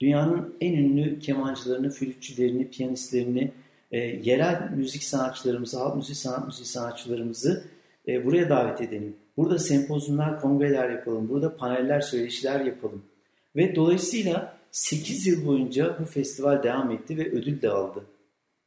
Dünyanın 0.00 0.54
en 0.60 0.72
ünlü 0.72 1.18
kemancılarını, 1.18 1.90
flütçülerini, 1.90 2.70
piyanistlerini, 2.70 3.50
e, 3.92 3.98
yerel 3.98 4.70
müzik 4.76 5.02
sanatçılarımızı, 5.02 5.78
halk 5.78 5.96
müzik 5.96 6.16
sanat 6.16 6.46
müzik 6.46 6.66
sanatçılarımızı 6.66 7.64
e, 8.08 8.24
buraya 8.24 8.48
davet 8.48 8.80
edelim. 8.80 9.16
Burada 9.36 9.58
sempozyumlar, 9.58 10.40
kongreler 10.40 10.90
yapalım. 10.90 11.28
Burada 11.28 11.56
paneller, 11.56 12.00
söyleşiler 12.00 12.60
yapalım. 12.60 13.02
Ve 13.56 13.76
dolayısıyla 13.76 14.56
8 14.70 15.26
yıl 15.26 15.46
boyunca 15.46 15.96
bu 16.00 16.04
festival 16.04 16.62
devam 16.62 16.90
etti 16.90 17.18
ve 17.18 17.30
ödül 17.30 17.62
de 17.62 17.70
aldı. 17.70 18.04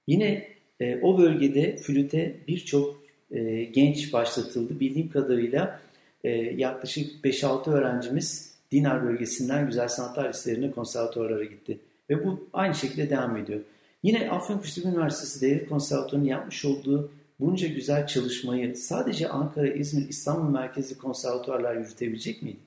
Yine 0.08 0.48
e, 0.80 1.02
o 1.02 1.18
bölgede 1.18 1.78
flüte 1.78 2.36
birçok 2.48 3.04
e, 3.32 3.64
genç 3.64 4.14
başlatıldı. 4.14 4.80
Bildiğim 4.80 5.10
kadarıyla 5.10 5.80
e, 6.24 6.30
yaklaşık 6.32 7.26
5-6 7.26 7.72
öğrencimiz 7.72 8.58
Dinar 8.72 9.04
bölgesinden 9.04 9.68
Güzel 9.68 9.88
Sanatlar 9.88 10.30
Liselerine 10.30 10.72
konservatuarlara 10.72 11.44
gitti. 11.44 11.80
Ve 12.10 12.26
bu 12.26 12.48
aynı 12.54 12.76
şekilde 12.76 13.10
devam 13.10 13.38
ediyor. 13.38 13.60
Yine 14.04 14.30
Afyonkuştepe 14.30 14.90
Üniversitesi 14.90 15.42
Devlet 15.42 15.70
Konservatuarı'nın 15.70 16.28
yapmış 16.28 16.66
olduğu 16.66 17.12
bunca 17.40 17.68
güzel 17.68 18.08
çalışmayı 18.08 18.76
sadece 18.76 19.30
Ankara, 19.30 19.68
İzmir, 19.68 20.10
İstanbul 20.10 20.50
merkezli 20.50 20.98
konservatuarlar 20.98 21.76
yürütebilecek 21.76 22.42
miydi? 22.42 22.58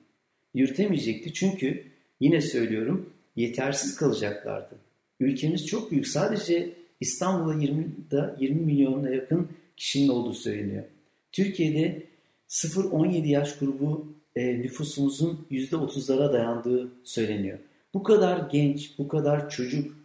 Yürütemeyecekti 0.53 1.33
çünkü 1.33 1.83
yine 2.19 2.41
söylüyorum 2.41 3.09
yetersiz 3.35 3.95
kalacaklardı. 3.95 4.75
Ülkemiz 5.19 5.65
çok 5.65 5.91
büyük. 5.91 6.07
Sadece 6.07 6.69
İstanbul'da 6.99 7.61
20, 7.61 7.85
20 8.39 8.61
milyona 8.61 9.09
yakın 9.09 9.47
kişinin 9.77 10.09
olduğu 10.09 10.33
söyleniyor. 10.33 10.83
Türkiye'de 11.31 12.03
0-17 12.49 13.27
yaş 13.27 13.57
grubu 13.57 14.07
e, 14.35 14.59
nüfusumuzun 14.59 15.45
%30'lara 15.51 16.33
dayandığı 16.33 16.91
söyleniyor. 17.03 17.57
Bu 17.93 18.03
kadar 18.03 18.49
genç, 18.49 18.97
bu 18.97 19.07
kadar 19.07 19.49
çocuk 19.49 19.95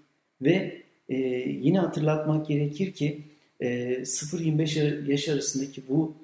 ve 0.42 0.82
e, 1.08 1.16
yine 1.62 1.78
hatırlatmak 1.78 2.46
gerekir 2.46 2.92
ki 2.92 3.22
0-25 3.60 5.10
yaş 5.10 5.28
arasındaki 5.28 5.82
bu 5.88 6.14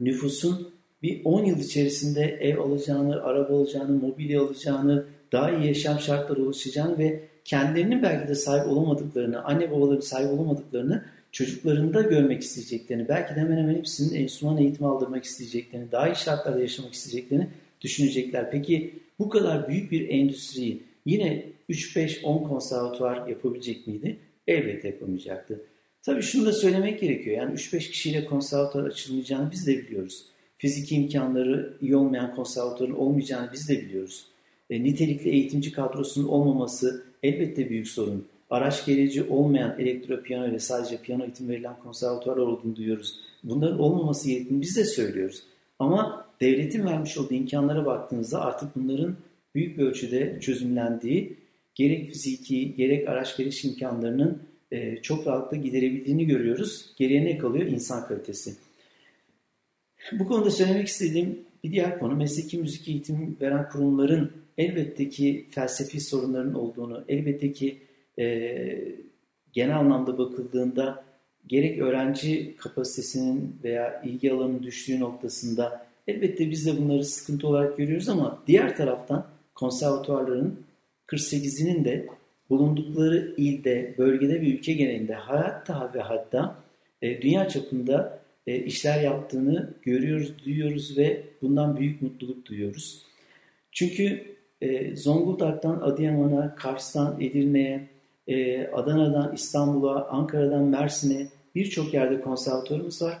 nüfusun 0.00 0.72
bir 1.02 1.20
10 1.24 1.44
yıl 1.44 1.58
içerisinde 1.58 2.22
ev 2.22 2.58
alacağını, 2.58 3.22
araba 3.22 3.56
alacağını, 3.56 3.98
mobilya 3.98 4.42
alacağını, 4.42 5.04
daha 5.32 5.50
iyi 5.50 5.66
yaşam 5.66 6.00
şartları 6.00 6.42
oluşacağını 6.42 6.98
ve 6.98 7.20
kendilerinin 7.44 8.02
belki 8.02 8.28
de 8.28 8.34
sahip 8.34 8.68
olamadıklarını, 8.68 9.44
anne 9.44 9.70
babaların 9.70 10.00
sahip 10.00 10.30
olamadıklarını 10.30 11.04
çocuklarında 11.32 12.02
görmek 12.02 12.42
isteyeceklerini, 12.42 13.08
belki 13.08 13.34
de 13.34 13.40
hemen 13.40 13.56
hemen 13.56 13.74
hepsinin 13.74 14.22
enstrüman 14.22 14.58
eğitimi 14.58 14.88
aldırmak 14.88 15.24
isteyeceklerini, 15.24 15.92
daha 15.92 16.08
iyi 16.08 16.16
şartlarda 16.16 16.60
yaşamak 16.60 16.94
isteyeceklerini 16.94 17.48
düşünecekler. 17.80 18.50
Peki 18.50 18.94
bu 19.18 19.28
kadar 19.28 19.68
büyük 19.68 19.92
bir 19.92 20.08
endüstriyi 20.08 20.82
yine 21.06 21.46
3-5-10 21.70 22.48
konservatuvar 22.48 23.28
yapabilecek 23.28 23.86
miydi? 23.86 24.16
Elbette 24.46 24.88
yapamayacaktı. 24.88 25.60
Tabii 26.02 26.22
şunu 26.22 26.46
da 26.46 26.52
söylemek 26.52 27.00
gerekiyor. 27.00 27.36
Yani 27.36 27.54
3-5 27.54 27.78
kişiyle 27.78 28.24
konservatuvar 28.24 28.84
açılmayacağını 28.84 29.50
biz 29.52 29.66
de 29.66 29.78
biliyoruz. 29.78 30.24
Fiziki 30.58 30.94
imkanları 30.94 31.76
iyi 31.80 31.96
olmayan 31.96 32.34
konservatuvarın 32.34 32.94
olmayacağını 32.94 33.50
biz 33.52 33.68
de 33.68 33.80
biliyoruz. 33.80 34.26
E, 34.70 34.82
nitelikli 34.82 35.30
eğitimci 35.30 35.72
kadrosunun 35.72 36.28
olmaması 36.28 37.04
elbette 37.22 37.70
büyük 37.70 37.88
sorun. 37.88 38.26
Araç 38.50 38.86
gereci 38.86 39.22
olmayan 39.22 39.80
elektro 39.80 40.22
piyano 40.22 40.48
ile 40.48 40.58
sadece 40.58 40.96
piyano 40.96 41.22
eğitim 41.24 41.48
verilen 41.48 41.78
konservatuvarlar 41.82 42.42
olduğunu 42.42 42.76
duyuyoruz. 42.76 43.20
Bunların 43.44 43.78
olmaması 43.78 44.28
gerektiğini 44.28 44.60
biz 44.60 44.76
de 44.76 44.84
söylüyoruz. 44.84 45.42
Ama 45.78 46.26
devletin 46.40 46.84
vermiş 46.84 47.18
olduğu 47.18 47.34
imkanlara 47.34 47.86
baktığınızda 47.86 48.40
artık 48.40 48.76
bunların 48.76 49.16
büyük 49.54 49.78
bir 49.78 49.82
ölçüde 49.82 50.38
çözümlendiği, 50.40 51.36
gerek 51.74 52.06
fiziki 52.06 52.76
gerek 52.76 53.08
araç 53.08 53.36
geliş 53.36 53.64
imkanlarının 53.64 54.42
e, 54.72 55.02
çok 55.02 55.26
rahatlıkla 55.26 55.56
giderebildiğini 55.56 56.26
görüyoruz. 56.26 56.92
Geriye 56.96 57.24
ne 57.24 57.38
kalıyor? 57.38 57.66
İnsan 57.66 58.08
kalitesi. 58.08 58.54
Bu 60.12 60.28
konuda 60.28 60.50
söylemek 60.50 60.88
istediğim 60.88 61.38
bir 61.64 61.72
diğer 61.72 61.98
konu 61.98 62.16
mesleki 62.16 62.58
müzik 62.58 62.88
eğitimi 62.88 63.34
veren 63.40 63.68
kurumların 63.68 64.32
elbette 64.58 65.08
ki 65.08 65.46
felsefi 65.50 66.00
sorunların 66.00 66.54
olduğunu, 66.54 67.04
elbette 67.08 67.52
ki 67.52 67.78
e, 68.18 68.66
genel 69.52 69.78
anlamda 69.78 70.18
bakıldığında 70.18 71.04
gerek 71.46 71.78
öğrenci 71.78 72.56
kapasitesinin 72.56 73.56
veya 73.64 74.02
ilgi 74.02 74.32
alanının 74.32 74.62
düştüğü 74.62 75.00
noktasında 75.00 75.86
elbette 76.08 76.50
biz 76.50 76.66
de 76.66 76.78
bunları 76.78 77.04
sıkıntı 77.04 77.48
olarak 77.48 77.76
görüyoruz 77.76 78.08
ama 78.08 78.42
diğer 78.46 78.76
taraftan 78.76 79.26
konservatuarların 79.54 80.60
48'inin 81.08 81.84
de 81.84 82.06
bulundukları 82.50 83.34
ilde, 83.36 83.94
bölgede 83.98 84.40
ve 84.40 84.46
ülke 84.46 84.72
genelinde 84.72 85.14
hatta 85.14 85.90
ve 85.94 86.00
hatta 86.00 86.56
e, 87.02 87.22
dünya 87.22 87.48
çapında 87.48 88.20
e, 88.46 88.58
işler 88.58 89.02
yaptığını 89.02 89.74
görüyoruz, 89.82 90.44
duyuyoruz 90.44 90.98
ve 90.98 91.22
bundan 91.42 91.76
büyük 91.76 92.02
mutluluk 92.02 92.46
duyuyoruz. 92.46 93.02
Çünkü 93.72 94.24
e, 94.60 94.96
Zonguldak'tan 94.96 95.80
Adıyaman'a, 95.80 96.54
Kars'tan 96.54 97.20
Edirne'ye, 97.20 97.88
e, 98.28 98.66
Adana'dan 98.66 99.34
İstanbul'a, 99.34 100.08
Ankara'dan 100.08 100.64
Mersin'e 100.64 101.26
birçok 101.54 101.94
yerde 101.94 102.20
konservatuarımız 102.20 103.02
var. 103.02 103.18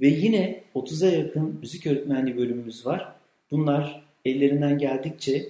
Ve 0.00 0.08
yine 0.08 0.62
30'a 0.74 1.10
yakın 1.10 1.58
müzik 1.60 1.86
öğretmenliği 1.86 2.36
bölümümüz 2.36 2.86
var. 2.86 3.12
Bunlar 3.50 4.02
ellerinden 4.24 4.78
geldikçe 4.78 5.48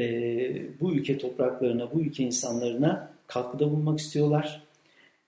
e, 0.00 0.80
bu 0.80 0.92
ülke 0.92 1.18
topraklarına, 1.18 1.94
bu 1.94 2.00
ülke 2.00 2.24
insanlarına 2.24 3.10
katkıda 3.26 3.70
bulunmak 3.70 3.98
istiyorlar. 3.98 4.62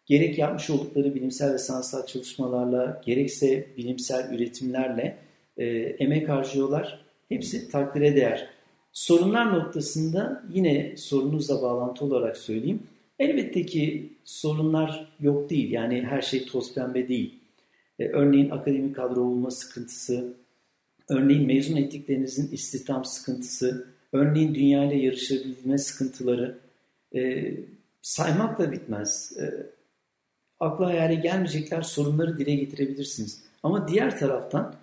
Gerek 0.06 0.38
yapmış 0.38 0.70
oldukları 0.70 1.14
bilimsel 1.14 1.54
ve 1.54 1.58
sanatsal 1.58 2.06
çalışmalarla, 2.06 3.02
gerekse 3.06 3.66
bilimsel 3.76 4.35
üretimlerle 4.35 5.16
e, 5.56 5.66
emek 5.76 6.28
harcıyorlar. 6.28 7.04
Hepsi 7.28 7.70
takdire 7.70 8.16
değer. 8.16 8.48
Sorunlar 8.92 9.52
noktasında 9.52 10.42
yine 10.52 10.96
sorunuzla 10.96 11.62
bağlantı 11.62 12.04
olarak 12.04 12.37
söyleyeyim. 12.37 12.82
Elbette 13.18 13.66
ki 13.66 14.12
sorunlar 14.24 15.14
yok 15.20 15.50
değil. 15.50 15.70
Yani 15.70 16.02
her 16.02 16.22
şey 16.22 16.46
toz 16.46 16.74
pembe 16.74 17.08
değil. 17.08 17.38
E, 17.98 18.08
örneğin 18.08 18.50
akademik 18.50 18.96
kadro 18.96 19.20
olma 19.20 19.50
sıkıntısı, 19.50 20.35
örneğin 21.08 21.46
mezun 21.46 21.76
ettiklerinizin 21.76 22.52
istihdam 22.52 23.04
sıkıntısı, 23.04 23.91
örneğin 24.12 24.55
dünya 24.55 24.85
ile 24.85 24.96
yarışabilme 24.96 25.79
sıkıntıları 25.79 26.59
e, 27.14 27.53
saymakla 28.03 28.72
bitmez. 28.72 29.37
E, 29.38 29.66
akla 30.61 30.87
hayale 30.87 31.14
gelmeyecekler 31.14 31.83
sorunları 31.83 32.38
dile 32.38 32.55
getirebilirsiniz. 32.55 33.42
Ama 33.62 33.88
diğer 33.88 34.18
taraftan 34.18 34.75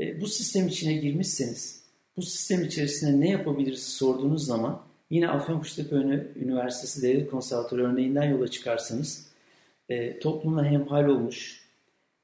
e, 0.00 0.20
bu 0.20 0.26
sistem 0.26 0.68
içine 0.68 0.92
girmişseniz, 0.92 1.82
bu 2.16 2.22
sistem 2.22 2.64
içerisinde 2.64 3.20
ne 3.20 3.30
yapabiliriz 3.30 3.86
sorduğunuz 3.86 4.46
zaman 4.46 4.82
yine 5.10 5.28
Afyonkuştepe 5.28 5.96
Üniversitesi 6.36 7.02
Devlet 7.02 7.30
Konservatuarı 7.30 7.92
örneğinden 7.92 8.30
yola 8.30 8.48
çıkarsanız 8.48 9.28
e, 9.88 10.18
toplumla 10.18 10.64
hemhal 10.64 11.04
olmuş, 11.04 11.64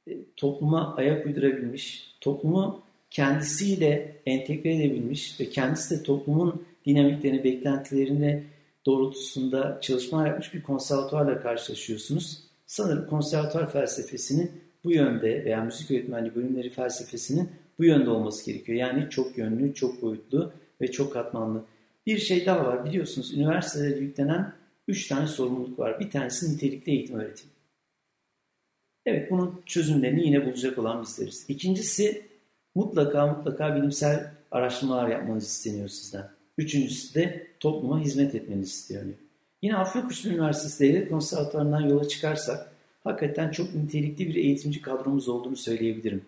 e, 0.07 0.13
topluma 0.37 0.95
ayak 0.97 1.27
uydurabilmiş, 1.27 2.15
toplumu 2.21 2.84
kendisiyle 3.15 4.17
entegre 4.27 4.77
edebilmiş 4.77 5.41
ve 5.41 5.51
kendisi 5.51 5.99
de 5.99 6.03
toplumun 6.03 6.67
dinamiklerini, 6.87 7.45
beklentilerini 7.45 8.45
doğrultusunda 8.87 9.79
çalışma 9.83 10.27
yapmış 10.29 10.55
bir 10.55 10.63
konservatuarla 10.63 11.41
karşılaşıyorsunuz. 11.41 12.45
Sanırım 12.67 13.07
konservatuar 13.07 13.73
felsefesinin 13.73 14.51
bu 14.85 14.93
yönde 14.93 15.45
veya 15.45 15.65
müzik 15.65 15.91
öğretmenliği 15.91 16.35
bölümleri 16.35 16.71
felsefesinin 16.71 17.51
bu 17.79 17.85
yönde 17.85 18.11
olması 18.11 18.51
gerekiyor. 18.51 18.79
Yani 18.79 19.11
çok 19.11 19.39
yönlü, 19.39 19.75
çok 19.75 20.03
boyutlu 20.03 20.53
ve 20.81 20.91
çok 20.91 21.13
katmanlı. 21.13 21.65
Bir 22.07 22.19
şey 22.19 22.47
daha 22.47 22.65
var 22.65 22.85
biliyorsunuz 22.85 23.35
üniversitede 23.35 23.99
yüklenen 23.99 24.53
3 24.89 25.09
tane 25.09 25.27
sorumluluk 25.27 25.79
var. 25.79 26.01
Bir 26.01 26.11
tanesi 26.11 26.55
nitelikli 26.55 26.91
eğitim 26.91 27.19
öğretim. 27.19 27.47
Evet 29.07 29.31
bunun 29.31 29.63
çözümlerini 29.67 30.27
yine 30.27 30.47
bulacak 30.47 30.79
olan 30.79 31.03
bizleriz. 31.03 31.45
İkincisi 31.49 32.34
mutlaka 32.75 33.27
mutlaka 33.27 33.77
bilimsel 33.77 34.31
araştırmalar 34.51 35.09
yapmanız 35.09 35.45
isteniyor 35.45 35.89
sizden. 35.89 36.29
Üçüncüsü 36.59 37.15
de 37.15 37.47
topluma 37.61 38.01
hizmet 38.01 38.35
etmeniz 38.35 38.69
isteniyor. 38.69 39.17
Yine 39.63 39.77
Afyonkuşlu 39.77 40.31
Üniversitesi 40.31 40.85
Devlet 40.85 41.09
Konservatuvarı'ndan 41.09 41.81
yola 41.81 42.09
çıkarsak 42.09 42.73
hakikaten 43.05 43.51
çok 43.51 43.75
nitelikli 43.75 44.29
bir 44.29 44.35
eğitimci 44.35 44.83
kadromuz 44.83 45.29
olduğunu 45.29 45.57
söyleyebilirim. 45.57 46.25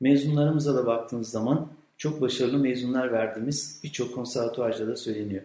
Mezunlarımıza 0.00 0.74
da 0.74 0.86
baktığımız 0.86 1.30
zaman 1.30 1.68
çok 1.96 2.20
başarılı 2.20 2.58
mezunlar 2.58 3.12
verdiğimiz 3.12 3.80
birçok 3.84 4.14
konservatuvarcıda 4.14 4.86
da 4.86 4.96
söyleniyor. 4.96 5.42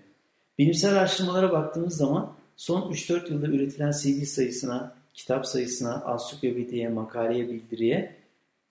Bilimsel 0.59 0.91
araştırmalara 0.91 1.51
baktığımız 1.51 1.97
zaman 1.97 2.33
son 2.55 2.91
3-4 2.91 3.33
yılda 3.33 3.47
üretilen 3.47 3.91
CD 3.91 4.23
sayısına, 4.23 4.95
kitap 5.13 5.47
sayısına, 5.47 6.01
ansiklopediye, 6.01 6.89
makaleye, 6.89 7.49
bildiriye 7.49 8.15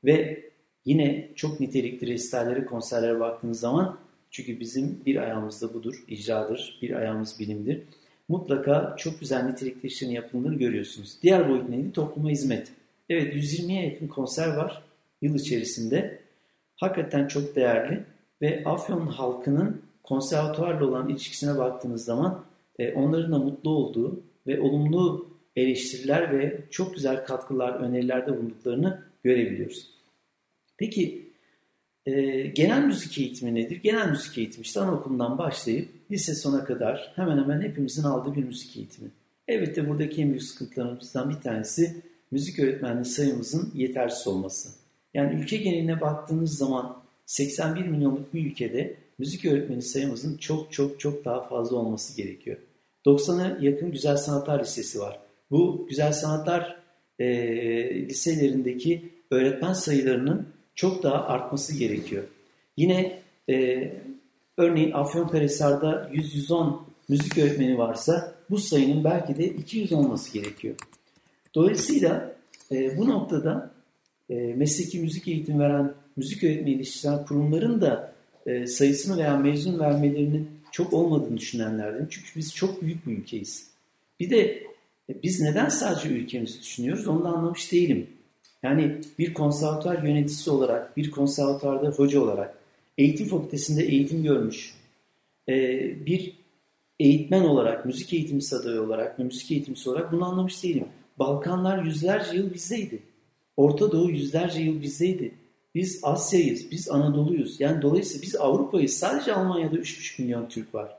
ve 0.04 0.44
yine 0.84 1.28
çok 1.34 1.60
nitelikli 1.60 2.06
resitallere, 2.06 2.64
konserlere 2.64 3.20
baktığınız 3.20 3.60
zaman 3.60 3.98
çünkü 4.30 4.60
bizim 4.60 5.00
bir 5.06 5.16
ayağımızda 5.16 5.74
budur, 5.74 6.04
icradır, 6.08 6.78
bir 6.82 6.90
ayağımız 6.90 7.40
bilimdir. 7.40 7.82
Mutlaka 8.28 8.94
çok 8.98 9.20
güzel 9.20 9.44
nitelikli 9.44 9.86
işlerin 9.86 10.12
yapıldığını 10.12 10.54
görüyorsunuz. 10.54 11.18
Diğer 11.22 11.48
boyut 11.48 11.68
neydi? 11.68 11.92
Topluma 11.92 12.30
hizmet. 12.30 12.72
Evet 13.08 13.34
120'ye 13.34 13.84
yakın 13.84 14.08
konser 14.08 14.48
var 14.48 14.82
yıl 15.22 15.34
içerisinde. 15.34 16.18
Hakikaten 16.76 17.26
çok 17.28 17.56
değerli 17.56 18.04
ve 18.42 18.62
Afyon 18.64 19.06
halkının 19.06 19.82
konservatuarla 20.02 20.86
olan 20.86 21.08
ilişkisine 21.08 21.58
baktığınız 21.58 22.04
zaman 22.04 22.44
e, 22.78 22.92
onların 22.92 23.32
da 23.32 23.38
mutlu 23.38 23.70
olduğu 23.70 24.20
ve 24.46 24.60
olumlu 24.60 25.28
eleştiriler 25.56 26.38
ve 26.38 26.60
çok 26.70 26.94
güzel 26.94 27.24
katkılar, 27.24 27.74
önerilerde 27.74 28.36
bulunduklarını 28.36 29.02
görebiliyoruz. 29.24 29.90
Peki 30.82 31.32
e, 32.06 32.12
genel 32.46 32.84
müzik 32.84 33.18
eğitimi 33.18 33.54
nedir? 33.54 33.76
Genel 33.82 34.08
müzik 34.08 34.38
eğitimi 34.38 34.62
işte 34.62 34.80
anaokulundan 34.80 35.38
başlayıp 35.38 35.88
lise 36.10 36.34
sona 36.34 36.64
kadar 36.64 37.12
hemen 37.16 37.38
hemen 37.38 37.60
hepimizin 37.60 38.02
aldığı 38.02 38.34
bir 38.34 38.44
müzik 38.44 38.76
eğitimi. 38.76 39.10
Elbette 39.48 39.88
buradaki 39.88 40.22
en 40.22 40.28
büyük 40.28 40.42
sıkıntılarımızdan 40.42 41.30
bir 41.30 41.34
tanesi 41.34 41.96
müzik 42.30 42.58
öğretmenliği 42.58 43.04
sayımızın 43.04 43.72
yetersiz 43.74 44.26
olması. 44.26 44.68
Yani 45.14 45.40
ülke 45.40 45.56
geneline 45.56 46.00
baktığınız 46.00 46.58
zaman 46.58 47.02
81 47.26 47.86
milyonluk 47.86 48.34
bir 48.34 48.46
ülkede 48.46 48.96
müzik 49.18 49.44
öğretmeni 49.44 49.82
sayımızın 49.82 50.36
çok 50.36 50.72
çok 50.72 51.00
çok 51.00 51.24
daha 51.24 51.48
fazla 51.48 51.76
olması 51.76 52.16
gerekiyor. 52.16 52.56
90'a 53.06 53.58
yakın 53.60 53.92
Güzel 53.92 54.16
Sanatlar 54.16 54.60
Lisesi 54.60 55.00
var. 55.00 55.20
Bu 55.50 55.86
Güzel 55.88 56.12
Sanatlar 56.12 56.76
e, 57.18 57.28
liselerindeki 58.08 59.12
öğretmen 59.32 59.72
sayılarının 59.72 60.46
çok 60.74 61.02
daha 61.02 61.26
artması 61.26 61.78
gerekiyor. 61.78 62.24
Yine 62.76 63.22
e, 63.48 63.88
örneğin 64.56 64.92
Afyonkarahisar'da 64.92 66.10
100-110 66.12 66.78
müzik 67.08 67.38
öğretmeni 67.38 67.78
varsa 67.78 68.34
bu 68.50 68.58
sayının 68.58 69.04
belki 69.04 69.36
de 69.36 69.46
200 69.46 69.92
olması 69.92 70.32
gerekiyor. 70.32 70.74
Dolayısıyla 71.54 72.36
e, 72.72 72.98
bu 72.98 73.08
noktada 73.08 73.70
e, 74.30 74.34
mesleki 74.34 75.00
müzik 75.00 75.28
eğitim 75.28 75.58
veren 75.58 75.94
müzik 76.16 76.44
öğretmeni 76.44 76.70
yetiştiren 76.70 77.24
kurumların 77.24 77.80
da 77.80 78.12
e, 78.46 78.66
sayısını 78.66 79.16
veya 79.16 79.36
mezun 79.36 79.78
vermelerinin 79.78 80.50
çok 80.72 80.92
olmadığını 80.92 81.38
düşünenlerden. 81.38 82.06
Çünkü 82.10 82.28
biz 82.36 82.54
çok 82.54 82.82
büyük 82.82 83.06
bir 83.06 83.12
ülkeyiz. 83.12 83.66
Bir 84.20 84.30
de 84.30 84.40
e, 85.10 85.22
biz 85.22 85.40
neden 85.40 85.68
sadece 85.68 86.08
ülkemizi 86.08 86.60
düşünüyoruz 86.60 87.08
onu 87.08 87.24
da 87.24 87.28
anlamış 87.28 87.72
değilim. 87.72 88.06
Yani 88.62 89.00
bir 89.18 89.34
konservatuar 89.34 90.02
yöneticisi 90.02 90.50
olarak, 90.50 90.96
bir 90.96 91.10
konservatuarda 91.10 91.90
hoca 91.90 92.20
olarak, 92.20 92.58
eğitim 92.98 93.28
fakültesinde 93.28 93.84
eğitim 93.84 94.22
görmüş, 94.22 94.74
e, 95.48 95.54
bir 96.06 96.32
eğitmen 97.00 97.42
olarak, 97.42 97.86
müzik 97.86 98.12
eğitimcisi 98.12 98.56
adayı 98.56 98.82
olarak 98.82 99.18
ve 99.18 99.24
müzik 99.24 99.50
eğitimcisi 99.50 99.90
olarak 99.90 100.12
bunu 100.12 100.24
anlamış 100.24 100.62
değilim. 100.62 100.84
Balkanlar 101.18 101.84
yüzlerce 101.84 102.36
yıl 102.36 102.54
bizdeydi. 102.54 102.98
Orta 103.56 103.92
Doğu 103.92 104.10
yüzlerce 104.10 104.60
yıl 104.60 104.82
bizdeydi. 104.82 105.34
Biz 105.74 106.00
Asya'yız, 106.02 106.70
biz 106.70 106.90
Anadolu'yuz. 106.90 107.60
Yani 107.60 107.82
dolayısıyla 107.82 108.22
biz 108.22 108.36
Avrupa'yız. 108.36 108.92
Sadece 108.92 109.34
Almanya'da 109.34 109.76
3,5 109.76 110.22
milyon 110.22 110.48
Türk 110.48 110.74
var. 110.74 110.98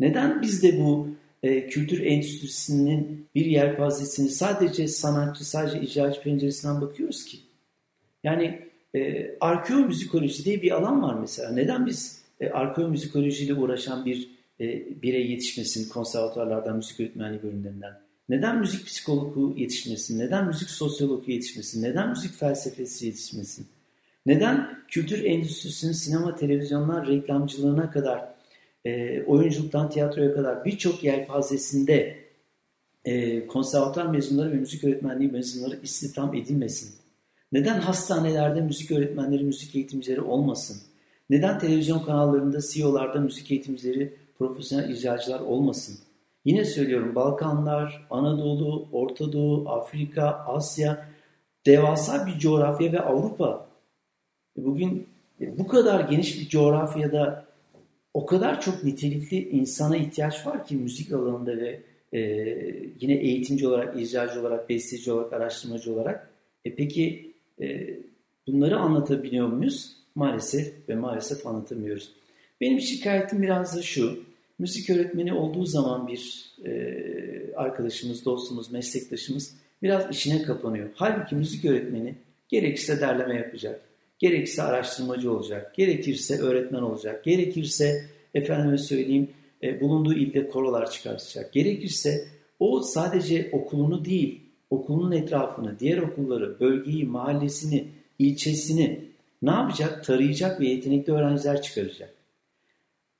Neden 0.00 0.42
bizde 0.42 0.80
bu 0.80 1.08
e, 1.42 1.66
kültür 1.66 2.06
endüstrisinin 2.06 3.26
bir 3.34 3.44
yelpazesini 3.44 4.28
sadece 4.28 4.88
sanatçı, 4.88 5.44
sadece 5.50 5.80
icracı 5.80 6.22
penceresinden 6.22 6.80
bakıyoruz 6.80 7.24
ki? 7.24 7.38
Yani 8.24 8.60
e, 8.94 9.30
arkeomüzikoloji 9.40 10.44
diye 10.44 10.62
bir 10.62 10.70
alan 10.70 11.02
var 11.02 11.14
mesela. 11.20 11.50
Neden 11.50 11.86
biz 11.86 12.22
e, 12.40 12.50
arkeomüzikolojiyle 12.50 13.54
uğraşan 13.54 14.04
bir 14.04 14.30
e, 14.60 14.66
birey 15.02 15.30
yetişmesin 15.30 15.88
konservatuarlardan, 15.88 16.76
müzik 16.76 17.00
öğretmenliği 17.00 17.42
bölümlerinden? 17.42 17.92
Neden 18.28 18.58
müzik 18.58 18.86
psikologu 18.86 19.54
yetişmesin? 19.56 20.18
Neden 20.18 20.46
müzik 20.46 20.70
sosyologu 20.70 21.30
yetişmesin? 21.30 21.82
Neden 21.82 22.08
müzik 22.08 22.34
felsefesi 22.34 23.06
yetişmesin? 23.06 23.66
Neden 24.26 24.78
kültür 24.88 25.24
endüstrisinin 25.24 25.92
sinema, 25.92 26.36
televizyonlar, 26.36 27.08
reklamcılığına 27.08 27.90
kadar, 27.90 28.37
e, 28.84 29.22
oyunculuktan 29.22 29.90
tiyatroya 29.90 30.34
kadar 30.34 30.64
birçok 30.64 31.04
yelpazesinde 31.04 32.16
e, 33.04 33.46
konservatuar 33.46 34.06
mezunları 34.06 34.52
ve 34.52 34.56
müzik 34.56 34.84
öğretmenliği 34.84 35.30
mezunları 35.30 35.78
istihdam 35.82 36.34
edilmesin? 36.34 36.94
Neden 37.52 37.80
hastanelerde 37.80 38.60
müzik 38.60 38.90
öğretmenleri, 38.90 39.44
müzik 39.44 39.74
eğitimcileri 39.74 40.20
olmasın? 40.20 40.82
Neden 41.30 41.58
televizyon 41.58 41.98
kanallarında, 41.98 42.58
CEO'larda 42.72 43.20
müzik 43.20 43.50
eğitimcileri, 43.50 44.14
profesyonel 44.38 44.90
icracılar 44.90 45.40
olmasın? 45.40 45.98
Yine 46.44 46.64
söylüyorum 46.64 47.14
Balkanlar, 47.14 48.06
Anadolu, 48.10 48.88
Orta 48.92 49.32
Doğu, 49.32 49.68
Afrika, 49.68 50.44
Asya 50.46 51.08
devasa 51.66 52.26
bir 52.26 52.38
coğrafya 52.38 52.92
ve 52.92 53.00
Avrupa. 53.00 53.66
E, 54.58 54.64
bugün 54.64 55.06
e, 55.40 55.58
bu 55.58 55.68
kadar 55.68 56.00
geniş 56.00 56.40
bir 56.40 56.48
coğrafyada 56.48 57.47
o 58.18 58.26
kadar 58.26 58.60
çok 58.60 58.84
nitelikli 58.84 59.48
insana 59.48 59.96
ihtiyaç 59.96 60.46
var 60.46 60.66
ki 60.66 60.76
müzik 60.76 61.12
alanında 61.12 61.56
ve 61.56 61.80
e, 62.12 62.20
yine 63.00 63.14
eğitimci 63.14 63.68
olarak, 63.68 64.00
icracı 64.00 64.40
olarak, 64.40 64.68
besteci 64.68 65.12
olarak, 65.12 65.32
araştırmacı 65.32 65.92
olarak. 65.92 66.30
E 66.64 66.74
peki 66.74 67.32
e, 67.60 67.90
bunları 68.46 68.78
anlatabiliyor 68.78 69.48
muyuz? 69.48 69.96
Maalesef 70.14 70.88
ve 70.88 70.94
maalesef 70.94 71.46
anlatamıyoruz. 71.46 72.12
Benim 72.60 72.80
şikayetim 72.80 73.42
biraz 73.42 73.76
da 73.76 73.82
şu. 73.82 74.22
Müzik 74.58 74.90
öğretmeni 74.90 75.32
olduğu 75.32 75.66
zaman 75.66 76.08
bir 76.08 76.52
e, 76.64 77.54
arkadaşımız, 77.56 78.24
dostumuz, 78.24 78.72
meslektaşımız 78.72 79.54
biraz 79.82 80.10
işine 80.10 80.42
kapanıyor. 80.42 80.88
Halbuki 80.94 81.34
müzik 81.34 81.64
öğretmeni 81.64 82.14
gerekirse 82.48 83.00
derleme 83.00 83.36
yapacak, 83.36 83.80
gerekirse 84.18 84.62
araştırmacı 84.62 85.32
olacak, 85.32 85.74
gerekirse 85.74 86.38
öğretmen 86.38 86.82
olacak, 86.82 87.24
gerekirse 87.24 88.04
efendime 88.34 88.78
söyleyeyim 88.78 89.28
e, 89.62 89.80
bulunduğu 89.80 90.14
ilde 90.14 90.48
korolar 90.48 90.90
çıkartacak, 90.90 91.52
gerekirse 91.52 92.28
o 92.58 92.80
sadece 92.80 93.48
okulunu 93.52 94.04
değil, 94.04 94.40
okulun 94.70 95.12
etrafını, 95.12 95.78
diğer 95.80 95.98
okulları, 95.98 96.60
bölgeyi, 96.60 97.04
mahallesini, 97.04 97.84
ilçesini 98.18 99.00
ne 99.42 99.50
yapacak? 99.50 100.04
Tarayacak 100.04 100.60
ve 100.60 100.66
yetenekli 100.66 101.12
öğrenciler 101.12 101.62
çıkaracak. 101.62 102.14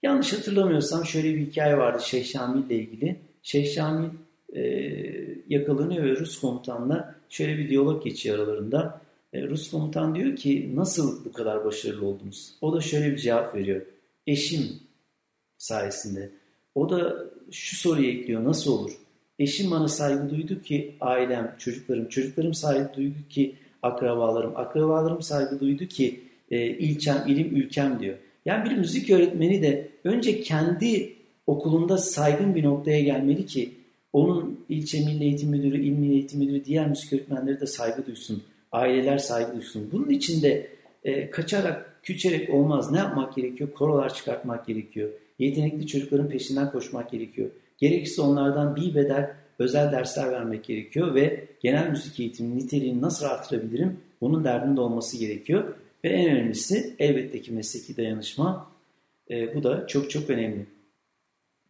Yanlış 0.02 0.32
hatırlamıyorsam 0.32 1.04
şöyle 1.04 1.34
bir 1.34 1.46
hikaye 1.46 1.78
vardı 1.78 2.02
Şeyh 2.04 2.24
Şamil 2.24 2.66
ile 2.66 2.74
ilgili. 2.74 3.16
Şeyh 3.42 3.74
Şamil 3.74 4.08
e, 4.52 4.62
yakalanıyor 5.48 6.04
ve 6.04 6.16
Rus 6.16 6.40
komutanla 6.40 7.14
şöyle 7.28 7.58
bir 7.58 7.68
diyalog 7.68 8.04
geçiyor 8.04 8.38
aralarında. 8.38 9.00
E, 9.32 9.42
Rus 9.48 9.70
komutan 9.70 10.14
diyor 10.14 10.36
ki 10.36 10.72
nasıl 10.74 11.24
bu 11.24 11.32
kadar 11.32 11.64
başarılı 11.64 12.06
oldunuz? 12.06 12.54
O 12.60 12.76
da 12.76 12.80
şöyle 12.80 13.12
bir 13.12 13.18
cevap 13.18 13.54
veriyor. 13.54 13.82
Eşim 14.26 14.66
sayesinde. 15.58 16.30
O 16.74 16.90
da 16.90 17.26
şu 17.50 17.76
soruyu 17.76 18.08
ekliyor 18.08 18.44
nasıl 18.44 18.72
olur? 18.72 18.92
Eşim 19.38 19.70
bana 19.70 19.88
saygı 19.88 20.30
duydu 20.30 20.62
ki 20.62 20.94
ailem, 21.00 21.54
çocuklarım, 21.58 22.08
çocuklarım 22.08 22.54
saygı 22.54 22.94
duydu 22.96 23.16
ki 23.28 23.54
akrabalarım, 23.82 24.56
akrabalarım 24.56 25.22
saygı 25.22 25.60
duydu 25.60 25.86
ki 25.86 26.20
e, 26.50 26.66
ilçem, 26.66 27.24
ilim, 27.26 27.56
ülkem 27.56 28.00
diyor. 28.00 28.16
Yani 28.44 28.70
bir 28.70 28.76
müzik 28.76 29.10
öğretmeni 29.10 29.62
de 29.62 29.88
önce 30.04 30.40
kendi 30.40 31.14
okulunda 31.46 31.98
saygın 31.98 32.54
bir 32.54 32.64
noktaya 32.64 33.00
gelmeli 33.00 33.46
ki 33.46 33.74
onun 34.12 34.64
ilçe 34.68 35.04
milli 35.04 35.24
eğitim 35.24 35.50
müdürü, 35.50 35.82
il 35.82 35.90
milli 35.90 36.12
eğitim 36.12 36.38
müdürü, 36.38 36.64
diğer 36.64 36.88
müzik 36.88 37.12
öğretmenleri 37.12 37.60
de 37.60 37.66
saygı 37.66 38.06
duysun. 38.06 38.42
Aileler 38.72 39.18
saygı 39.18 39.54
duysun. 39.54 39.88
Bunun 39.92 40.10
için 40.10 40.42
de 40.42 40.68
e, 41.04 41.30
kaçarak, 41.30 42.00
küçerek 42.02 42.50
olmaz. 42.54 42.90
Ne 42.90 42.98
yapmak 42.98 43.36
gerekiyor? 43.36 43.72
Korolar 43.72 44.14
çıkartmak 44.14 44.66
gerekiyor. 44.66 45.10
Yetenekli 45.38 45.86
çocukların 45.86 46.28
peşinden 46.28 46.72
koşmak 46.72 47.10
gerekiyor. 47.10 47.50
Gerekirse 47.78 48.22
onlardan 48.22 48.76
bir 48.76 48.94
bedel 48.94 49.30
özel 49.58 49.92
dersler 49.92 50.32
vermek 50.32 50.64
gerekiyor 50.64 51.14
ve 51.14 51.44
genel 51.60 51.90
müzik 51.90 52.20
eğitiminin 52.20 52.58
niteliğini 52.58 53.02
nasıl 53.02 53.26
artırabilirim? 53.26 54.00
Bunun 54.20 54.44
derdinde 54.44 54.80
olması 54.80 55.18
gerekiyor. 55.18 55.74
Ve 56.04 56.08
en 56.08 56.30
önemlisi 56.30 56.94
elbette 56.98 57.40
ki 57.40 57.52
mesleki 57.52 57.96
dayanışma. 57.96 58.70
E, 59.30 59.54
bu 59.54 59.62
da 59.62 59.86
çok 59.86 60.10
çok 60.10 60.30
önemli. 60.30 60.66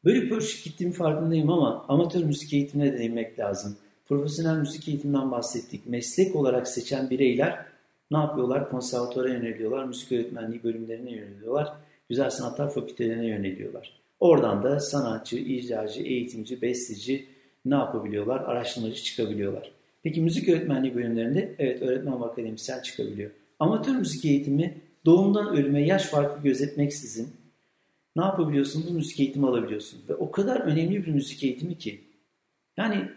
Böyle 0.04 0.22
bir 0.22 0.60
gittiğim 0.64 0.92
farkındayım 0.92 1.50
ama 1.50 1.84
amatör 1.88 2.24
müzik 2.24 2.52
eğitimine 2.52 2.92
de 2.92 2.98
değinmek 2.98 3.38
lazım. 3.38 3.76
Profesyonel 4.08 4.58
müzik 4.58 4.88
eğitiminden 4.88 5.30
bahsettik. 5.30 5.86
Meslek 5.86 6.36
olarak 6.36 6.68
seçen 6.68 7.10
bireyler 7.10 7.64
ne 8.10 8.18
yapıyorlar? 8.18 8.70
Konservatuara 8.70 9.28
yöneliyorlar, 9.28 9.84
müzik 9.84 10.12
öğretmenliği 10.12 10.62
bölümlerine 10.62 11.12
yöneliyorlar, 11.12 11.72
güzel 12.08 12.30
sanatlar 12.30 12.74
fakültelerine 12.74 13.26
yöneliyorlar. 13.26 14.00
Oradan 14.20 14.62
da 14.62 14.80
sanatçı, 14.80 15.36
icracı, 15.36 16.02
eğitimci, 16.02 16.62
besteci 16.62 17.26
ne 17.64 17.74
yapabiliyorlar? 17.74 18.40
Araştırmacı 18.40 19.02
çıkabiliyorlar. 19.02 19.72
Peki 20.02 20.20
müzik 20.20 20.48
öğretmenliği 20.48 20.94
bölümlerinde 20.94 21.54
evet 21.58 21.82
öğretmen 21.82 22.20
ve 22.20 22.24
akademisyen 22.24 22.82
çıkabiliyor. 22.82 23.30
Amatör 23.60 23.94
müzik 23.94 24.24
eğitimi 24.24 24.74
doğumdan 25.06 25.56
ölüme 25.56 25.86
yaş 25.86 26.04
farkı 26.06 26.42
gözetmeksizin 26.42 27.28
ne 28.16 28.22
yapabiliyorsun? 28.24 28.84
Bu 28.88 28.92
müzik 28.92 29.20
eğitimi 29.20 29.46
alabiliyorsun. 29.46 30.00
Ve 30.08 30.14
o 30.14 30.30
kadar 30.30 30.60
önemli 30.60 31.06
bir 31.06 31.12
müzik 31.12 31.44
eğitimi 31.44 31.78
ki. 31.78 32.00
Yani 32.76 33.08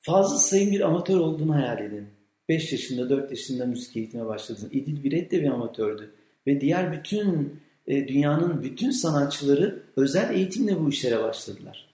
fazla 0.00 0.38
sayın 0.38 0.72
bir 0.72 0.80
amatör 0.80 1.16
olduğunu 1.16 1.54
hayal 1.54 1.78
edin. 1.78 2.06
5 2.48 2.72
yaşında, 2.72 3.10
4 3.10 3.30
yaşında 3.30 3.66
müzik 3.66 3.96
eğitime 3.96 4.26
başladın. 4.26 4.68
İdil 4.72 5.04
Biret 5.04 5.30
de 5.30 5.42
bir 5.42 5.48
amatördü. 5.48 6.10
Ve 6.46 6.60
diğer 6.60 6.92
bütün 6.92 7.60
e, 7.86 8.08
dünyanın 8.08 8.62
bütün 8.62 8.90
sanatçıları 8.90 9.82
özel 9.96 10.34
eğitimle 10.34 10.80
bu 10.80 10.88
işlere 10.88 11.22
başladılar. 11.22 11.88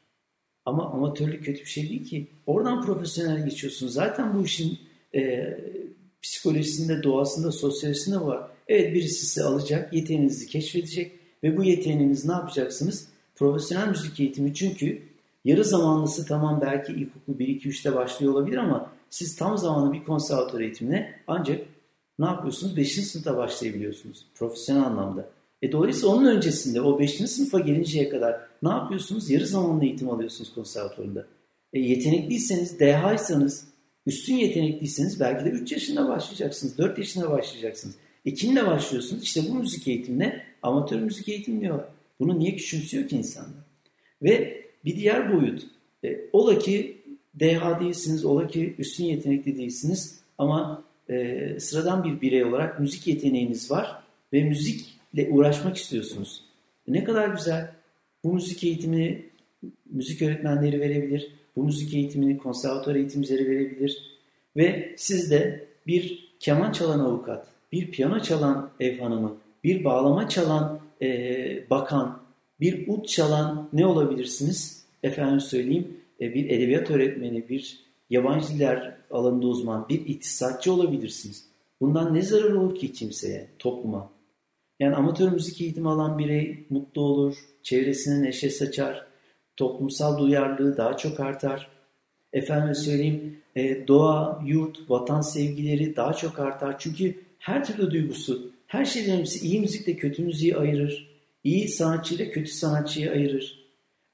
Ama 0.65 0.91
amatörlük 0.91 1.45
kötü 1.45 1.61
bir 1.61 1.69
şey 1.69 1.89
değil 1.89 2.05
ki. 2.05 2.27
Oradan 2.47 2.87
profesyonel 2.87 3.45
geçiyorsun. 3.45 3.89
Zaten 3.89 4.39
bu 4.39 4.45
işin 4.45 4.79
e, 5.15 5.55
psikolojisinde, 6.23 7.03
doğasında, 7.03 7.53
sosyolojisinde 7.53 8.21
var. 8.21 8.51
Evet 8.69 8.95
birisi 8.95 9.27
sizi 9.27 9.43
alacak, 9.43 9.93
yeteneğinizi 9.93 10.47
keşfedecek 10.47 11.13
ve 11.43 11.57
bu 11.57 11.65
yeteneğinizi 11.65 12.29
ne 12.29 12.33
yapacaksınız? 12.33 13.09
Profesyonel 13.35 13.89
müzik 13.89 14.21
eğitimi 14.21 14.55
çünkü 14.55 15.03
yarı 15.45 15.65
zamanlısı 15.65 16.27
tamam 16.27 16.61
belki 16.61 16.93
ilkokul 16.93 17.33
1-2-3'te 17.33 17.95
başlıyor 17.95 18.33
olabilir 18.33 18.57
ama 18.57 18.93
siz 19.11 19.37
tam 19.37 19.59
zamanlı 19.59 19.93
bir 19.93 20.05
konservatuar 20.05 20.61
eğitimine 20.61 21.15
ancak 21.27 21.67
ne 22.19 22.27
yapıyorsunuz? 22.27 22.77
5. 22.77 23.07
sınıfta 23.07 23.37
başlayabiliyorsunuz 23.37 24.27
profesyonel 24.35 24.83
anlamda. 24.83 25.29
E 25.63 25.73
dolayısıyla 25.73 26.09
onun 26.09 26.27
öncesinde 26.37 26.81
o 26.81 26.99
5. 26.99 27.31
sınıfa 27.31 27.59
gelinceye 27.59 28.09
kadar 28.09 28.41
ne 28.63 28.69
yapıyorsunuz? 28.69 29.31
Yarı 29.31 29.47
zamanlı 29.47 29.85
eğitim 29.85 30.11
alıyorsunuz 30.11 30.55
konservatuarında. 30.55 31.27
E 31.73 31.81
yetenekliyseniz, 31.81 32.81
dehaysanız, 32.81 33.69
üstün 34.07 34.35
yetenekliyseniz 34.35 35.21
belki 35.21 35.45
de 35.45 35.49
3 35.49 35.73
yaşında 35.73 36.09
başlayacaksınız, 36.09 36.79
4 36.79 36.99
yaşında 36.99 37.31
başlayacaksınız. 37.31 37.95
E 38.25 38.35
kimle 38.35 38.67
başlıyorsunuz? 38.67 39.23
İşte 39.23 39.41
bu 39.51 39.55
müzik 39.55 39.89
eğitimine 39.89 40.43
amatör 40.63 41.01
müzik 41.01 41.29
eğitim 41.29 41.61
diyor. 41.61 41.85
Bunu 42.21 42.39
niye 42.39 42.57
küçümsüyor 42.57 43.09
ki 43.09 43.17
insanlar? 43.17 43.65
Ve 44.23 44.64
bir 44.85 44.97
diğer 44.97 45.33
boyut. 45.33 45.63
E, 46.05 46.21
ola 46.33 46.59
ki 46.59 47.03
DH 47.39 47.81
değilsiniz, 47.81 48.25
ola 48.25 48.47
ki 48.47 48.75
üstün 48.79 49.05
yetenekli 49.05 49.57
değilsiniz 49.57 50.21
ama 50.39 50.85
e, 51.11 51.61
sıradan 51.61 52.05
bir 52.05 52.21
birey 52.21 52.45
olarak 52.45 52.81
müzik 52.81 53.07
yeteneğiniz 53.07 53.71
var 53.71 54.03
ve 54.33 54.45
müzikle 54.45 55.31
uğraşmak 55.31 55.77
istiyorsunuz. 55.77 56.45
Ne 56.89 57.05
kadar 57.05 57.29
güzel. 57.29 57.71
Bu 58.25 58.35
müzik 58.35 58.65
eğitimini 58.65 59.23
müzik 59.91 60.23
öğretmenleri 60.23 60.81
verebilir. 60.81 61.31
Bu 61.57 61.65
müzik 61.65 61.95
eğitimini 61.95 62.39
konservatuar 62.39 62.95
eğitimcileri 62.95 63.51
verebilir. 63.51 64.15
Ve 64.57 64.95
siz 64.97 65.31
de 65.31 65.67
bir 65.87 66.29
keman 66.41 66.73
çalan 66.73 66.99
avukat, 66.99 67.47
bir 67.73 67.91
piyano 67.91 68.21
çalan 68.21 68.71
ev 68.81 68.99
hanımı, 68.99 69.37
bir 69.65 69.85
bağlama 69.85 70.29
çalan 70.29 70.81
e, 71.03 71.71
bakan, 71.71 72.24
bir 72.61 72.89
ut 72.89 73.09
çalan 73.09 73.69
ne 73.73 73.87
olabilirsiniz? 73.87 74.85
Efendim 75.03 75.41
söyleyeyim 75.41 75.97
e, 76.21 76.35
bir 76.35 76.51
edebiyat 76.51 76.91
öğretmeni, 76.91 77.49
bir 77.49 77.85
yabancı 78.11 78.49
diller 78.49 78.97
alanında 79.11 79.47
uzman, 79.47 79.89
bir 79.89 80.07
iktisatçı 80.07 80.73
olabilirsiniz. 80.73 81.45
Bundan 81.81 82.15
ne 82.15 82.23
zarar 82.23 82.51
olur 82.51 82.75
ki 82.75 82.93
kimseye, 82.93 83.47
topluma? 83.59 84.11
Yani 84.81 84.95
amatör 84.97 85.33
müzik 85.33 85.61
eğitimi 85.61 85.89
alan 85.89 86.19
birey 86.19 86.67
mutlu 86.71 87.03
olur, 87.03 87.37
çevresine 87.63 88.23
neşe 88.23 88.51
saçar, 88.51 89.07
toplumsal 89.57 90.19
duyarlılığı 90.19 90.77
daha 90.77 90.97
çok 90.97 91.21
artar. 91.21 91.69
Efendim 92.33 92.75
söyleyeyim 92.75 93.39
e, 93.57 93.89
doğa, 93.89 94.43
yurt, 94.47 94.91
vatan 94.91 95.21
sevgileri 95.21 95.97
daha 95.97 96.13
çok 96.13 96.39
artar. 96.39 96.79
Çünkü 96.79 97.21
her 97.39 97.65
türlü 97.65 97.91
duygusu, 97.91 98.53
her 98.67 98.85
şeyden 98.85 99.11
önemlisi 99.11 99.47
iyi 99.47 99.61
müzikle 99.61 99.97
kötü 99.97 100.23
müziği 100.23 100.57
ayırır. 100.57 101.14
İyi 101.45 101.69
sanatçıyla 101.69 102.31
kötü 102.31 102.51
sanatçıyı 102.51 103.11
ayırır. 103.11 103.65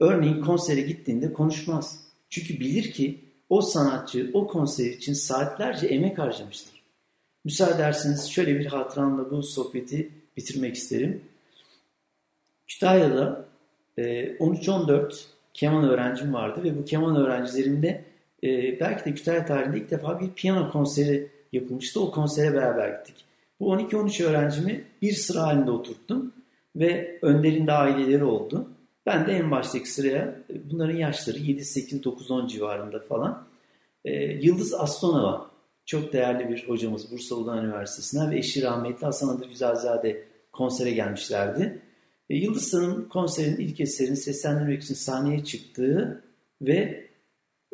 Örneğin 0.00 0.40
konsere 0.40 0.80
gittiğinde 0.80 1.32
konuşmaz. 1.32 2.00
Çünkü 2.30 2.60
bilir 2.60 2.92
ki 2.92 3.20
o 3.48 3.62
sanatçı 3.62 4.30
o 4.32 4.46
konser 4.46 4.86
için 4.86 5.12
saatlerce 5.12 5.86
emek 5.86 6.18
harcamıştır. 6.18 6.82
Müsaade 7.44 7.74
ederseniz 7.74 8.30
şöyle 8.30 8.58
bir 8.58 8.66
hatıramla 8.66 9.30
bu 9.30 9.42
sohbeti 9.42 10.10
bitirmek 10.36 10.74
isterim. 10.74 11.22
Kütahya'da 12.66 13.44
13-14 13.98 15.12
e, 15.12 15.16
keman 15.54 15.84
öğrencim 15.84 16.34
vardı 16.34 16.64
ve 16.64 16.78
bu 16.78 16.84
keman 16.84 17.16
öğrencilerimde 17.16 18.04
e, 18.44 18.80
belki 18.80 19.04
de 19.04 19.14
Kütahya 19.14 19.46
tarihinde 19.46 19.78
ilk 19.78 19.90
defa 19.90 20.20
bir 20.20 20.30
piyano 20.30 20.72
konseri 20.72 21.28
yapılmıştı. 21.52 22.00
O 22.00 22.10
konsere 22.10 22.54
beraber 22.54 22.98
gittik. 22.98 23.24
Bu 23.60 23.74
12-13 23.74 24.24
öğrencimi 24.24 24.84
bir 25.02 25.12
sıra 25.12 25.42
halinde 25.42 25.70
oturttum 25.70 26.32
ve 26.76 27.18
önlerinde 27.22 27.72
aileleri 27.72 28.24
oldu. 28.24 28.68
Ben 29.06 29.26
de 29.26 29.32
en 29.32 29.50
baştaki 29.50 29.90
sıraya 29.90 30.34
bunların 30.70 30.96
yaşları 30.96 31.38
7, 31.38 31.64
8, 31.64 32.04
9, 32.04 32.30
10 32.30 32.46
civarında 32.46 33.00
falan. 33.00 33.46
E, 34.04 34.12
Yıldız 34.24 34.74
Astonova 34.74 35.50
çok 35.86 36.12
değerli 36.12 36.48
bir 36.48 36.68
hocamız 36.68 37.12
Bursa 37.12 37.34
Uludağ 37.34 37.62
Üniversitesi'nden 37.62 38.30
ve 38.30 38.38
eşi 38.38 38.62
rahmetli 38.62 39.04
Hasan 39.04 39.28
Adır 39.28 39.48
Güzelzade 39.48 40.24
konsere 40.52 40.90
gelmişlerdi. 40.90 41.82
E, 42.30 42.36
Yıldız 42.36 42.74
Hanım 42.74 43.08
konserin 43.08 43.56
ilk 43.56 43.80
eserini 43.80 44.16
seslendirmek 44.16 44.82
için 44.82 44.94
sahneye 44.94 45.44
çıktığı 45.44 46.24
ve 46.62 47.06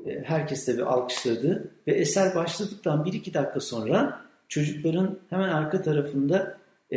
e, 0.07 0.23
herkes 0.25 0.67
tabi 0.67 0.85
alkışladı 0.85 1.71
ve 1.87 1.93
eser 1.93 2.35
başladıktan 2.35 3.05
1-2 3.05 3.35
dakika 3.35 3.61
sonra 3.61 4.21
çocukların 4.49 5.19
hemen 5.31 5.49
arka 5.49 5.83
tarafında 5.83 6.59
e, 6.93 6.97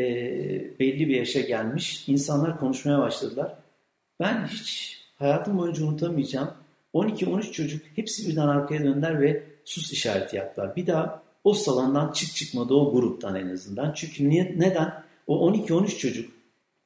belli 0.80 1.08
bir 1.08 1.16
yaşa 1.16 1.40
gelmiş 1.40 2.04
insanlar 2.08 2.60
konuşmaya 2.60 3.00
başladılar. 3.00 3.56
Ben 4.20 4.48
hiç 4.48 4.98
hayatım 5.16 5.58
boyunca 5.58 5.86
unutamayacağım. 5.86 6.52
12-13 6.94 7.52
çocuk 7.52 7.82
hepsi 7.96 8.30
birden 8.30 8.48
arkaya 8.48 8.84
döndüler 8.84 9.22
ve 9.22 9.44
sus 9.66 9.92
işareti 9.92 10.36
yaptılar. 10.36 10.76
Bir 10.76 10.88
daha 10.88 11.24
o 11.44 11.54
salondan 11.54 12.12
çık 12.12 12.36
çıkmadı 12.36 12.74
o 12.74 12.92
gruptan 12.94 13.36
en 13.36 13.50
azından. 13.50 13.94
Çünkü 13.94 14.30
niye, 14.30 14.56
neden? 14.58 15.04
O 15.28 15.52
12-13 15.52 15.98
çocuk 15.98 16.32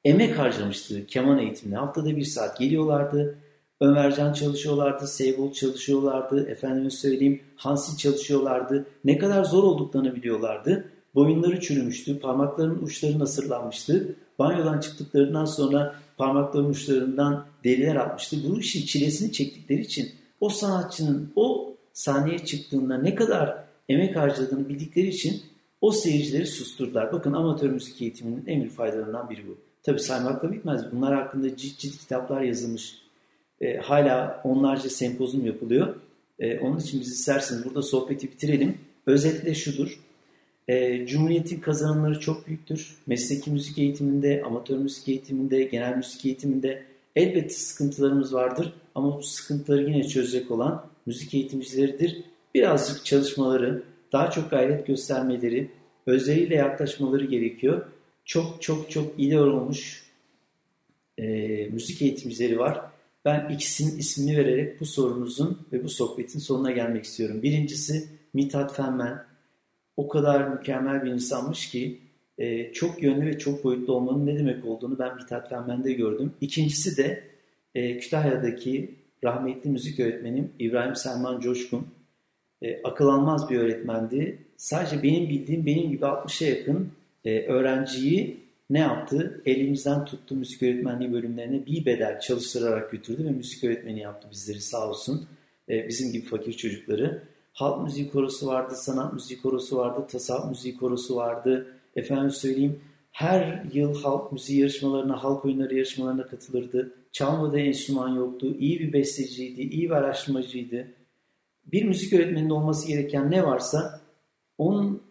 emek 0.06 0.40
harcamıştı 0.40 1.06
keman 1.06 1.40
eğitimine. 1.40 1.78
Haftada 1.78 2.16
bir 2.16 2.26
saat 2.26 2.60
geliyorlardı. 2.60 3.38
Ömercan 3.82 4.34
çalışıyorlardı, 4.34 5.08
Seybold 5.08 5.54
çalışıyorlardı, 5.54 6.50
efendime 6.50 6.90
söyleyeyim 6.90 7.42
Hansi 7.56 7.98
çalışıyorlardı. 7.98 8.86
Ne 9.06 9.18
kadar 9.18 9.44
zor 9.44 9.64
olduklarını 9.64 10.16
biliyorlardı. 10.16 10.93
Boyunları 11.16 11.60
çürümüştü, 11.60 12.20
parmaklarının 12.20 12.84
uçları 12.84 13.20
nasırlanmıştı. 13.20 14.16
Banyodan 14.40 14.80
çıktıklarından 14.80 15.46
sonra 15.46 15.96
parmaklarının 16.18 16.70
uçlarından 16.70 17.46
deriler 17.64 17.96
atmıştı. 17.96 18.38
Bu 18.50 18.60
işin 18.60 18.86
çilesini 18.86 19.32
çektikleri 19.32 19.82
için 19.82 20.10
o 20.40 20.50
sanatçının 20.50 21.32
o 21.36 21.76
sahneye 21.94 22.40
çıktığında 22.40 22.98
ne 22.98 23.16
kadar 23.16 23.64
emek 23.90 24.16
harcadığını 24.16 24.70
bildikleri 24.70 25.08
için 25.08 25.42
o 25.82 25.92
seyircileri 25.92 26.48
susturdular. 26.48 27.14
Bakın 27.14 27.34
amatör 27.34 27.70
müzik 27.70 28.02
eğitiminin 28.02 28.44
en 28.48 28.60
büyük 28.62 28.76
faydalarından 28.76 29.30
biri 29.30 29.48
bu. 29.48 29.58
Tabi 29.84 30.00
saymakla 30.00 30.52
bitmez. 30.52 30.92
Bunlar 30.92 31.16
hakkında 31.16 31.58
cilt 31.58 31.78
cilt 31.78 31.98
kitaplar 31.98 32.42
yazılmış. 32.42 32.98
E, 33.62 33.78
hala 33.78 34.42
onlarca 34.44 34.90
sempozum 34.90 35.46
yapılıyor. 35.46 35.96
E, 36.40 36.60
onun 36.60 36.80
için 36.80 37.02
biz 37.02 37.12
isterseniz 37.12 37.66
burada 37.66 37.82
sohbeti 37.82 38.32
bitirelim. 38.32 38.78
Özetle 39.06 39.56
şudur. 39.56 40.03
E, 40.68 41.06
Cumhuriyet'in 41.08 41.60
kazanımları 41.60 42.20
çok 42.20 42.48
büyüktür. 42.48 42.96
Mesleki 43.08 43.52
müzik 43.52 43.78
eğitiminde, 43.78 44.44
amatör 44.46 44.78
müzik 44.78 45.08
eğitiminde, 45.10 45.64
genel 45.64 45.98
müzik 45.98 46.26
eğitiminde 46.26 46.84
elbette 47.16 47.54
sıkıntılarımız 47.54 48.34
vardır. 48.34 48.74
Ama 48.96 49.18
bu 49.18 49.24
sıkıntıları 49.24 49.84
yine 49.84 50.08
çözecek 50.08 50.52
olan 50.52 50.86
müzik 51.06 51.34
eğitimcileridir. 51.34 52.24
Birazcık 52.56 53.06
çalışmaları, 53.06 53.84
daha 54.12 54.32
çok 54.32 54.50
gayret 54.50 54.88
göstermeleri, 54.88 55.70
özleriyle 56.06 56.56
yaklaşmaları 56.56 57.26
gerekiyor. 57.26 57.86
Çok 58.26 58.62
çok 58.62 58.92
çok 58.92 59.20
iyi 59.20 59.40
olmuş 59.40 60.04
e, 61.18 61.26
müzik 61.68 62.02
eğitimcileri 62.02 62.60
var. 62.60 62.82
Ben 63.26 63.50
ikisinin 63.50 63.98
ismini 63.98 64.38
vererek 64.38 64.82
bu 64.82 64.86
sorunuzun 64.86 65.68
ve 65.74 65.84
bu 65.84 65.90
sohbetin 65.90 66.40
sonuna 66.40 66.72
gelmek 66.72 67.06
istiyorum. 67.06 67.44
Birincisi 67.44 68.08
Mithat 68.34 68.76
Fenmen. 68.76 69.33
O 69.98 70.08
kadar 70.08 70.48
mükemmel 70.48 71.04
bir 71.04 71.12
insanmış 71.12 71.70
ki 71.70 72.00
e, 72.38 72.74
çok 72.74 73.04
yönlü 73.04 73.26
ve 73.26 73.38
çok 73.38 73.64
boyutlu 73.64 73.94
olmanın 73.94 74.26
ne 74.26 74.40
demek 74.40 74.66
olduğunu 74.66 75.00
ben 75.00 75.16
Mithat 75.16 75.50
Fenmen'de 75.50 75.94
gördüm. 75.94 76.34
İkincisi 76.42 76.98
de 76.98 77.24
e, 77.76 77.98
Kütahya'daki 77.98 78.96
rahmetli 79.24 79.70
müzik 79.70 80.00
öğretmenim 80.00 80.52
İbrahim 80.60 80.96
Selman 80.96 81.40
Coşkun. 81.40 81.88
E, 82.62 82.82
akıl 82.84 83.08
almaz 83.08 83.50
bir 83.50 83.58
öğretmendi. 83.58 84.38
Sadece 84.58 85.04
benim 85.04 85.30
bildiğim 85.30 85.66
benim 85.66 85.92
gibi 85.92 86.06
60'a 86.06 86.48
yakın 86.48 86.92
e, 87.26 87.46
öğrenciyi 87.46 88.38
ne 88.70 88.80
yaptı? 88.80 89.42
Elimizden 89.46 90.06
tuttu 90.06 90.36
müzik 90.36 90.64
öğretmenliği 90.64 91.14
bölümlerine 91.14 91.66
bir 91.66 91.86
bedel 91.86 92.20
çalıştırarak 92.20 92.92
götürdü 92.92 93.26
ve 93.26 93.30
müzik 93.30 93.64
öğretmeni 93.64 94.00
yaptı 94.00 94.28
bizleri 94.32 94.62
sağ 94.62 94.90
olsun. 94.90 95.28
E, 95.70 95.88
bizim 95.88 96.12
gibi 96.12 96.26
fakir 96.26 96.54
çocukları. 96.54 97.24
Halk 97.54 97.84
müziği 97.84 98.12
korosu 98.12 98.48
vardı, 98.48 98.76
sanat 98.76 99.14
müziği 99.14 99.42
korosu 99.42 99.78
vardı, 99.78 100.08
tasavvuf 100.12 100.50
müziği 100.50 100.78
korosu 100.78 101.16
vardı. 101.16 101.68
Efendim 101.96 102.32
söyleyeyim 102.32 102.80
her 103.14 103.64
yıl 103.74 104.02
halk 104.02 104.32
müziği 104.32 104.60
yarışmalarına, 104.60 105.24
halk 105.24 105.46
oyunları 105.46 105.76
yarışmalarına 105.76 106.28
katılırdı. 106.28 106.94
Çalmadığı 107.12 107.60
enstrüman 107.60 108.10
yoktu. 108.10 108.56
İyi 108.60 108.80
bir 108.80 108.94
besteciydi, 108.94 109.62
iyi 109.62 109.86
bir 109.90 109.96
araştırmacıydı. 109.96 110.88
Bir 111.66 111.84
müzik 111.86 112.14
öğretmeninin 112.14 112.50
olması 112.50 112.88
gereken 112.88 113.32
ne 113.32 113.46
varsa 113.46 114.02
onun 114.58 115.04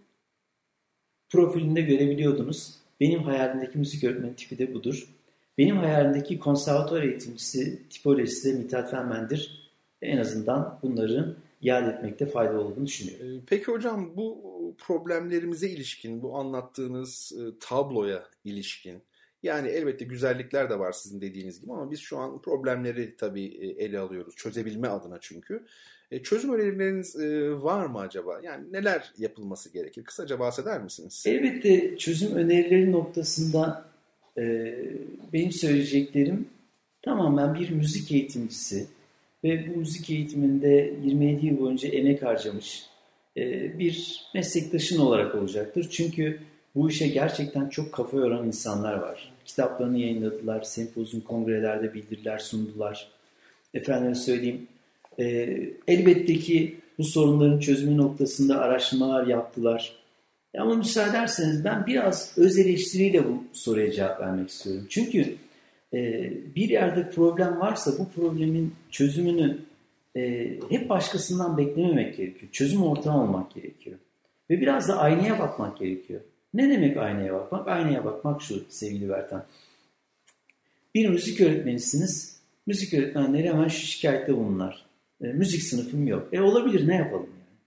profilinde 1.29 1.81
görebiliyordunuz. 1.81 2.75
Benim 3.01 3.23
hayalimdeki 3.23 3.79
müzik 3.79 4.05
öğretmeni 4.05 4.37
tipi 4.37 4.59
de 4.59 4.75
budur. 4.75 5.09
Benim 5.59 5.77
hayalimdeki 5.77 6.39
konservatuar 6.39 7.03
eğitimcisi 7.03 7.89
tipolojisi 7.89 8.53
de 8.53 8.59
Mithat 8.59 8.91
Fenmen'dir. 8.91 9.71
En 10.03 10.17
azından 10.17 10.79
bunların 10.83 11.35
yad 11.63 11.89
etmekte 11.89 12.27
fayda 12.27 12.61
olduğunu 12.61 12.87
düşünüyorum. 12.87 13.37
Ee, 13.37 13.41
peki 13.47 13.65
hocam 13.65 14.17
bu 14.17 14.53
problemlerimize 14.79 15.69
ilişkin, 15.69 16.23
bu 16.23 16.37
anlattığınız 16.37 17.33
e, 17.41 17.59
tabloya 17.61 18.27
ilişkin, 18.45 19.03
yani 19.43 19.69
elbette 19.69 20.05
güzellikler 20.05 20.71
de 20.71 20.79
var 20.79 20.93
sizin 20.93 21.21
dediğiniz 21.21 21.61
gibi 21.61 21.73
ama 21.73 21.91
biz 21.91 22.01
şu 22.01 22.19
an 22.19 22.43
problemleri 22.43 23.17
tabii 23.17 23.45
e, 23.45 23.85
ele 23.85 23.99
alıyoruz. 23.99 24.37
Çözebilme 24.37 24.89
adına 24.89 25.19
çünkü. 25.21 25.65
E, 26.11 26.23
çözüm 26.23 26.53
önerileriniz 26.53 27.17
var 27.65 27.87
mı 27.87 27.99
acaba? 27.99 28.41
Yani 28.43 28.73
neler 28.73 29.13
yapılması 29.19 29.73
gerekir? 29.73 30.05
Kısaca 30.05 30.39
bahseder 30.39 30.83
misiniz? 30.83 31.25
Elbette 31.27 31.97
çözüm 31.99 32.35
önerileri 32.35 32.93
noktasında 32.93 33.85
benim 35.33 35.53
söyleyeceklerim 35.53 36.49
tamamen 37.03 37.55
bir 37.55 37.71
müzik 37.71 38.13
eğitimcisi 38.13 38.87
ve 39.45 39.75
bu 39.75 39.79
müzik 39.79 40.11
eğitiminde 40.11 40.95
27 41.05 41.47
yıl 41.47 41.59
boyunca 41.59 41.89
emek 41.89 42.23
harcamış 42.23 42.87
bir 43.79 44.25
meslektaşın 44.35 44.99
olarak 44.99 45.35
olacaktır. 45.35 45.89
Çünkü 45.91 46.41
bu 46.75 46.91
işe 46.91 47.09
gerçekten 47.09 47.69
çok 47.69 47.93
kafa 47.93 48.17
yoran 48.17 48.47
insanlar 48.47 48.95
var. 48.95 49.33
Kitaplarını 49.45 49.99
yayınladılar, 49.99 50.63
sempozyum 50.63 51.23
kongrelerde 51.23 51.95
bildiriler 51.95 52.39
sundular. 52.39 53.09
Efendim 53.75 54.15
söyleyeyim, 54.15 54.67
e, 55.19 55.25
elbette 55.89 56.35
ki 56.35 56.77
bu 56.99 57.05
sorunların 57.05 57.59
çözümü 57.59 57.97
noktasında 57.97 58.61
araştırmalar 58.61 59.27
yaptılar. 59.27 59.97
Ama 60.59 60.75
müsaade 60.75 61.11
ederseniz 61.11 61.65
ben 61.65 61.87
biraz 61.87 62.39
öz 62.39 62.59
eleştiriyle 62.59 63.25
bu 63.25 63.45
soruya 63.53 63.93
cevap 63.93 64.21
vermek 64.21 64.49
istiyorum. 64.49 64.87
Çünkü 64.89 65.21
e, 65.21 65.37
bir 66.55 66.69
yerde 66.69 67.11
problem 67.11 67.61
varsa 67.61 67.93
bu 67.99 68.11
problemin 68.11 68.75
çözümünü 68.91 69.59
e, 70.17 70.51
hep 70.71 70.89
başkasından 70.89 71.59
beklememek 71.59 72.17
gerekiyor. 72.17 72.53
Çözüm 72.53 72.83
ortağı 72.83 73.17
olmak 73.17 73.55
gerekiyor. 73.55 73.99
Ve 74.51 74.61
biraz 74.61 74.89
da 74.89 74.99
aynaya 74.99 75.39
bakmak 75.39 75.79
gerekiyor. 75.79 76.21
Ne 76.55 76.71
demek 76.71 76.97
aynaya 76.97 77.35
bakmak? 77.35 77.69
Aynaya 77.69 78.05
bakmak 78.05 78.43
şu 78.43 78.65
sevgili 78.69 79.09
Bertan. 79.09 79.47
Bir 80.95 81.09
müzik 81.09 81.41
öğretmenisiniz. 81.41 82.43
Müzik 82.67 82.95
öğretmenleri 82.95 83.49
hemen 83.49 83.69
şu 83.69 83.87
şikayette 83.87 84.37
bulunlar. 84.37 84.87
E, 85.25 85.27
müzik 85.27 85.63
sınıfım 85.63 86.07
yok. 86.07 86.29
E 86.33 86.41
olabilir 86.41 86.89
ne 86.89 86.95
yapalım 86.95 87.31
yani? 87.31 87.59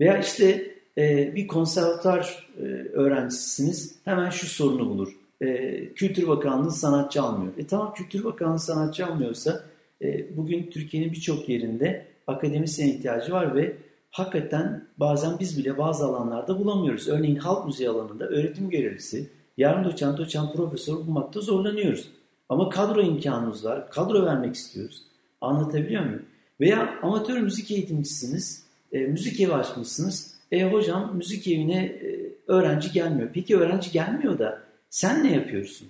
Veya 0.00 0.20
işte 0.20 0.74
e, 0.98 1.34
bir 1.34 1.46
konservatuar 1.46 2.48
e, 2.58 2.62
öğrencisisiniz. 2.92 3.98
Hemen 4.04 4.30
şu 4.30 4.46
sorunu 4.46 4.88
bulur. 4.88 5.19
E, 5.40 5.88
Kültür 5.94 6.28
Bakanlığı 6.28 6.70
sanatçı 6.70 7.22
almıyor. 7.22 7.52
E 7.58 7.66
tamam 7.66 7.94
Kültür 7.94 8.24
Bakanlığı 8.24 8.58
sanatçı 8.58 9.06
almıyorsa 9.06 9.64
e, 10.02 10.36
bugün 10.36 10.70
Türkiye'nin 10.70 11.12
birçok 11.12 11.48
yerinde 11.48 12.06
akademisyen 12.26 12.88
ihtiyacı 12.88 13.32
var 13.32 13.54
ve 13.54 13.76
hakikaten 14.10 14.84
bazen 14.98 15.38
biz 15.40 15.58
bile 15.58 15.78
bazı 15.78 16.04
alanlarda 16.04 16.58
bulamıyoruz. 16.58 17.08
Örneğin 17.08 17.36
halk 17.36 17.66
müziği 17.66 17.88
alanında 17.88 18.26
öğretim 18.26 18.70
görevlisi, 18.70 19.30
yarım 19.56 19.84
doçent, 19.84 20.18
doçent, 20.18 20.56
profesör 20.56 20.94
bulmakta 20.94 21.40
zorlanıyoruz. 21.40 22.10
Ama 22.48 22.68
kadro 22.68 23.02
imkanımız 23.02 23.64
var, 23.64 23.90
kadro 23.90 24.26
vermek 24.26 24.54
istiyoruz. 24.54 25.02
Anlatabiliyor 25.40 26.04
muyum? 26.04 26.22
Veya 26.60 26.98
amatör 27.02 27.38
müzik 27.38 27.70
eğitimcisiniz, 27.70 28.66
e, 28.92 28.98
müzik 28.98 29.40
evi 29.40 29.52
açmışsınız. 29.52 30.34
E 30.52 30.64
hocam 30.64 31.16
müzik 31.16 31.48
evine 31.48 31.84
e, 31.84 32.30
öğrenci 32.46 32.92
gelmiyor. 32.92 33.30
Peki 33.34 33.56
öğrenci 33.56 33.92
gelmiyor 33.92 34.38
da 34.38 34.62
sen 34.90 35.24
ne 35.24 35.32
yapıyorsun? 35.32 35.88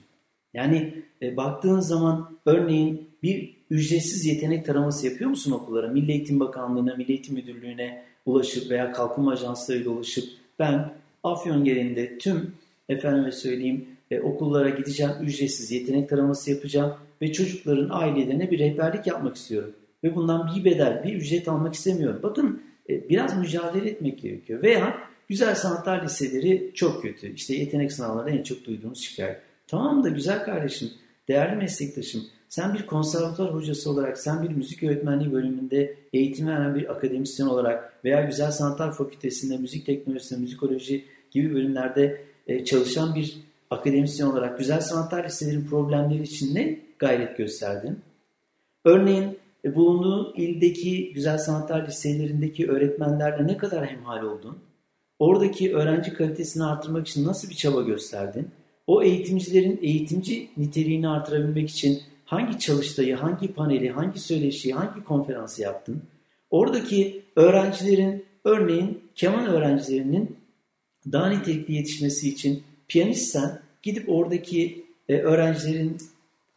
Yani 0.55 0.95
e, 1.23 1.37
baktığın 1.37 1.81
zaman 1.81 2.39
örneğin 2.47 3.11
bir 3.23 3.57
ücretsiz 3.71 4.27
yetenek 4.27 4.67
taraması 4.67 5.07
yapıyor 5.07 5.31
musun 5.31 5.53
okullara? 5.53 5.89
Milli 5.89 6.13
Eğitim 6.13 6.41
Bakanlığı'na, 6.41 6.97
Milli 6.97 7.13
Eğitim 7.13 7.35
Müdürlüğü'ne 7.35 8.03
ulaşıp 8.27 8.71
veya 8.71 8.93
kalkınma 8.93 9.33
ajanslarıyla 9.33 9.91
ulaşıp 9.91 10.25
ben 10.59 10.93
Afyon 11.25 11.65
genelinde 11.65 12.19
tüm 12.19 12.55
efendime 12.89 13.33
söyleyeyim 13.33 13.87
e, 14.11 14.21
okullara 14.21 14.71
gideceğim, 14.71 15.13
ücretsiz 15.23 15.73
yetenek 15.73 16.09
taraması 16.09 16.51
yapacağım 16.51 16.95
ve 17.23 17.33
çocukların 17.33 17.89
ailelerine 17.91 18.51
bir 18.51 18.59
rehberlik 18.59 19.07
yapmak 19.07 19.37
istiyorum. 19.37 19.73
Ve 20.05 20.15
bundan 20.15 20.51
bir 20.57 20.65
bedel, 20.65 21.05
bir 21.05 21.15
ücret 21.15 21.49
almak 21.49 21.75
istemiyorum. 21.75 22.21
Bakın 22.23 22.63
e, 22.91 23.09
biraz 23.09 23.39
mücadele 23.39 23.91
etmek 23.91 24.23
gerekiyor. 24.23 24.63
Veya 24.63 25.10
güzel 25.31 25.55
sanatlar 25.55 26.05
liseleri 26.05 26.71
çok 26.75 27.03
kötü. 27.03 27.35
İşte 27.35 27.55
yetenek 27.55 27.93
sınavlarında 27.93 28.31
en 28.31 28.43
çok 28.43 28.65
duyduğunuz 28.65 29.01
şikayet. 29.01 29.41
Tamam 29.67 30.05
da 30.05 30.09
güzel 30.09 30.45
kardeşim, 30.45 30.91
değerli 31.29 31.57
meslektaşım 31.57 32.23
sen 32.51 32.75
bir 32.75 32.87
konservatuar 32.87 33.55
hocası 33.55 33.91
olarak, 33.91 34.19
sen 34.19 34.43
bir 34.43 34.49
müzik 34.49 34.83
öğretmenliği 34.83 35.33
bölümünde 35.33 35.97
eğitim 36.13 36.47
veren 36.47 36.75
bir 36.75 36.93
akademisyen 36.93 37.47
olarak 37.47 38.05
veya 38.05 38.23
Güzel 38.25 38.51
Sanatlar 38.51 38.93
Fakültesinde, 38.93 39.57
müzik 39.57 39.87
teknolojisinde, 39.87 40.41
müzikoloji 40.41 41.05
gibi 41.31 41.55
bölümlerde 41.55 42.23
e, 42.47 42.65
çalışan 42.65 43.15
bir 43.15 43.37
akademisyen 43.71 44.27
olarak 44.27 44.59
Güzel 44.59 44.81
Sanatlar 44.81 45.25
Liselerinin 45.25 45.67
problemleri 45.67 46.23
için 46.23 46.55
ne 46.55 46.79
gayret 46.99 47.37
gösterdin? 47.37 47.99
Örneğin 48.85 49.39
e, 49.65 49.75
bulunduğun 49.75 50.35
ildeki 50.37 51.13
Güzel 51.13 51.39
Sanatlar 51.39 51.87
Liselerindeki 51.87 52.71
öğretmenlerle 52.71 53.47
ne 53.47 53.57
kadar 53.57 53.87
hemhal 53.87 54.23
oldun? 54.23 54.59
Oradaki 55.21 55.75
öğrenci 55.75 56.13
kalitesini 56.13 56.65
artırmak 56.65 57.09
için 57.09 57.27
nasıl 57.27 57.51
bir 57.51 57.55
çaba 57.55 57.83
gösterdin? 57.83 58.49
O 58.87 59.03
eğitimcilerin 59.03 59.79
eğitimci 59.83 60.51
niteliğini 60.57 61.09
artırabilmek 61.09 61.71
için 61.71 62.01
hangi 62.25 62.59
çalıştayı, 62.59 63.17
hangi 63.17 63.53
paneli, 63.53 63.91
hangi 63.91 64.21
söyleşiyi, 64.21 64.75
hangi 64.75 65.05
konferansı 65.05 65.63
yaptın? 65.63 66.03
Oradaki 66.51 67.23
öğrencilerin, 67.37 68.25
örneğin 68.45 69.01
keman 69.15 69.47
öğrencilerinin 69.47 70.37
daha 71.13 71.31
nitelikli 71.31 71.75
yetişmesi 71.75 72.29
için 72.29 72.63
piyanistsen 72.89 73.61
gidip 73.83 74.09
oradaki 74.09 74.85
e, 75.09 75.17
öğrencilerin 75.17 75.97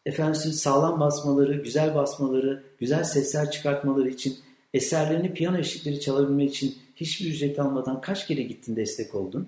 efendim 0.06 0.36
sağlam 0.36 1.00
basmaları, 1.00 1.54
güzel 1.54 1.96
basmaları, 1.96 2.64
güzel 2.80 3.04
sesler 3.04 3.52
çıkartmaları 3.52 4.10
için 4.10 4.36
eserlerini 4.74 5.34
piyano 5.34 5.58
eşlikleri 5.58 6.00
çalabilmek 6.00 6.50
için 6.50 6.76
hiçbir 6.96 7.26
ücret 7.26 7.60
almadan 7.60 8.02
kaç 8.02 8.28
kere 8.28 8.44
gittin 8.44 8.76
destek 8.76 9.16
oldun? 9.16 9.48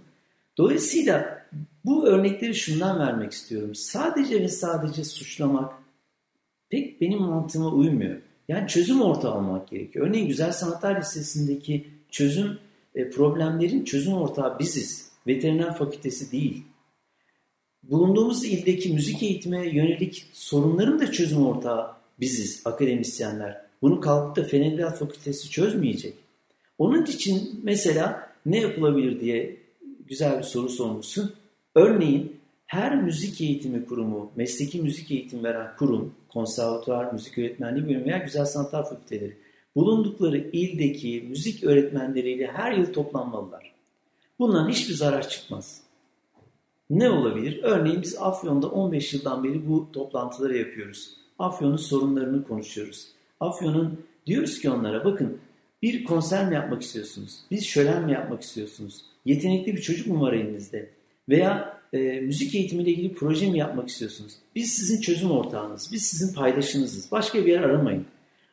Dolayısıyla 0.58 1.46
bu 1.86 2.08
örnekleri 2.08 2.56
şundan 2.56 3.00
vermek 3.00 3.32
istiyorum. 3.32 3.76
Sadece 3.76 4.42
ve 4.42 4.48
sadece 4.48 5.04
suçlamak, 5.04 5.74
pek 6.70 7.02
benim 7.02 7.20
mantığıma 7.20 7.72
uymuyor. 7.72 8.22
Yani 8.48 8.68
çözüm 8.68 9.02
ortağı 9.02 9.38
olmak 9.38 9.70
gerekiyor. 9.70 10.08
Örneğin 10.08 10.28
Güzel 10.28 10.52
Sanatlar 10.52 11.00
Lisesi'ndeki 11.00 11.88
çözüm 12.10 12.60
e, 12.96 13.10
problemlerin 13.10 13.84
çözüm 13.84 14.14
ortağı 14.14 14.60
biziz. 14.60 15.12
Veteriner 15.28 15.78
fakültesi 15.78 16.32
değil. 16.32 16.64
Bulunduğumuz 17.84 18.46
ildeki 18.46 18.94
müzik 18.94 19.24
eğitime 19.24 19.70
yönelik 19.70 20.26
sorunların 20.34 21.00
da 21.00 21.12
çözüm 21.12 21.46
ortağı 21.48 21.94
biziz, 22.20 22.62
akademisyenler. 22.66 23.62
Bunu 23.82 24.02
kalkıp 24.02 24.36
da 24.36 24.48
Fen 24.48 24.62
Edebiyat 24.62 25.00
Fakültesi 25.00 25.50
çözmeyecek. 25.50 26.14
Onun 26.78 27.06
için 27.06 27.60
mesela 27.64 28.30
ne 28.46 28.60
yapılabilir 28.60 29.22
diye 29.22 29.58
güzel 30.08 30.38
bir 30.38 30.44
soru 30.44 30.70
sormuşsun. 30.70 31.34
Örneğin 31.76 32.36
her 32.66 33.04
müzik 33.04 33.42
eğitimi 33.42 33.86
kurumu, 33.86 34.32
mesleki 34.36 34.82
müzik 34.82 35.12
eğitim 35.12 35.44
veren 35.44 35.76
kurum, 35.78 36.14
konservatuvar, 36.30 37.14
müzik 37.14 37.38
öğretmenliği 37.38 37.88
bölümü 37.88 38.06
veya 38.06 38.18
güzel 38.18 38.46
sanatlar 38.46 38.90
fakülteleri 38.90 39.38
bulundukları 39.76 40.38
ildeki 40.38 41.26
müzik 41.30 41.64
öğretmenleriyle 41.64 42.48
her 42.48 42.72
yıl 42.72 42.94
toplanmalılar. 42.94 43.72
Bundan 44.40 44.70
hiçbir 44.70 44.94
zarar 44.94 45.30
çıkmaz. 45.30 45.82
Ne 46.90 47.10
olabilir? 47.10 47.60
Örneğin 47.64 48.02
biz 48.02 48.18
Afyon'da 48.20 48.68
15 48.68 49.14
yıldan 49.14 49.44
beri 49.44 49.70
bu 49.70 49.92
toplantıları 49.94 50.58
yapıyoruz. 50.58 51.18
Afyon'un 51.40 51.78
sorunlarını 51.78 52.48
konuşuyoruz. 52.48 53.08
Afyon'un 53.40 54.00
diyoruz 54.26 54.60
ki 54.60 54.70
onlara 54.70 55.06
bakın 55.06 55.38
bir 55.82 56.04
konser 56.04 56.50
mi 56.50 56.56
yapmak 56.56 56.82
istiyorsunuz? 56.82 57.40
Bir 57.52 57.62
şölen 57.62 58.06
mi 58.06 58.12
yapmak 58.12 58.42
istiyorsunuz? 58.42 59.06
Yetenekli 59.26 59.76
bir 59.76 59.82
çocuk 59.82 60.08
mu 60.08 60.22
var 60.22 60.34
elinizde? 60.34 60.90
Veya 61.30 61.80
e, 61.94 61.98
müzik 61.98 62.56
eğitimiyle 62.56 62.92
ilgili 62.92 63.14
proje 63.14 63.52
mi 63.52 63.58
yapmak 63.58 63.90
istiyorsunuz? 63.90 64.34
Biz 64.56 64.72
sizin 64.72 65.02
çözüm 65.02 65.32
ortağınız, 65.32 65.90
biz 65.92 66.02
sizin 66.06 66.34
paydaşınızız. 66.34 67.12
Başka 67.12 67.46
bir 67.46 67.52
yer 67.52 67.60
aramayın. 67.60 68.06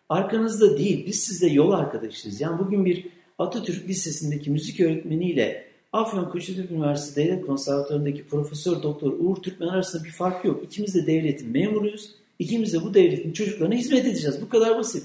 Arkanızda 0.08 0.78
değil, 0.78 1.06
biz 1.06 1.20
sizde 1.20 1.46
yol 1.46 1.72
arkadaşıyız. 1.72 2.40
Yani 2.40 2.58
bugün 2.58 2.85
bir 2.85 3.06
Atatürk 3.38 3.88
Lisesi'ndeki 3.88 4.50
müzik 4.50 4.80
öğretmeniyle 4.80 5.64
Afyon 5.92 6.30
Koçyatepe 6.30 6.74
Üniversitesi 6.74 7.16
Devlet 7.16 7.46
Konservatuvarı'ndaki 7.46 8.26
Profesör 8.26 8.82
Doktor 8.82 9.12
Uğur 9.18 9.37
Türkmen 9.37 9.68
arasında 9.68 10.04
bir 10.04 10.11
fark 10.11 10.44
yok. 10.44 10.64
İkimiz 10.64 10.94
de 10.94 11.06
devletin 11.06 11.52
memuruyuz. 11.52 12.14
İkimiz 12.38 12.73
de 12.73 12.83
bu 12.83 12.94
devletin 12.94 13.33
çocuklarına 13.33 13.75
hizmet 13.75 14.04
edeceğiz. 14.04 14.42
Bu 14.42 14.48
kadar 14.48 14.79
basit. 14.79 15.04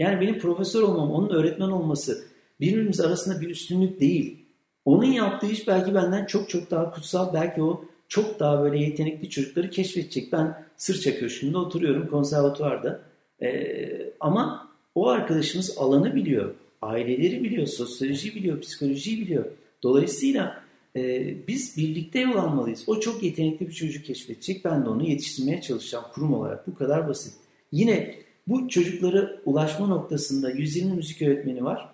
Yani 0.00 0.20
benim 0.20 0.38
profesör 0.38 0.82
olmam, 0.82 1.10
onun 1.10 1.28
öğretmen 1.28 1.68
olması 1.68 2.24
birbirimiz 2.60 3.00
arasında 3.00 3.40
bir 3.40 3.50
üstünlük 3.50 4.00
değil. 4.00 4.46
Onun 4.84 5.04
yaptığı 5.04 5.46
iş 5.46 5.68
belki 5.68 5.94
benden 5.94 6.26
çok 6.26 6.48
çok 6.48 6.70
daha 6.70 6.90
kutsal. 6.90 7.34
Belki 7.34 7.62
o 7.62 7.84
çok 8.08 8.40
daha 8.40 8.62
böyle 8.62 8.78
yetenekli 8.78 9.30
çocukları 9.30 9.70
keşfedecek. 9.70 10.32
Ben 10.32 10.64
Sırça 10.76 11.18
Köşkü'nde 11.18 11.58
oturuyorum 11.58 12.08
konservatuvarda. 12.08 13.02
Ee, 13.42 14.12
ama 14.20 14.68
o 14.94 15.08
arkadaşımız 15.08 15.78
alanı 15.78 16.14
biliyor. 16.14 16.54
Aileleri 16.82 17.44
biliyor, 17.44 17.66
sosyolojiyi 17.66 18.34
biliyor, 18.34 18.60
psikolojiyi 18.60 19.20
biliyor. 19.20 19.44
Dolayısıyla 19.82 20.62
e, 20.96 21.34
biz 21.48 21.76
birlikte 21.76 22.20
yol 22.20 22.36
almalıyız. 22.36 22.84
O 22.86 23.00
çok 23.00 23.22
yetenekli 23.22 23.68
bir 23.68 23.72
çocuk 23.72 24.04
keşfedecek. 24.04 24.64
Ben 24.64 24.84
de 24.84 24.88
onu 24.88 25.08
yetiştirmeye 25.08 25.60
çalışacağım 25.60 26.04
kurum 26.14 26.34
olarak. 26.34 26.66
Bu 26.66 26.74
kadar 26.74 27.08
basit. 27.08 27.34
Yine 27.72 28.14
bu 28.46 28.68
çocuklara 28.68 29.36
ulaşma 29.44 29.86
noktasında 29.86 30.50
120 30.50 30.94
müzik 30.94 31.22
öğretmeni 31.22 31.64
var. 31.64 31.88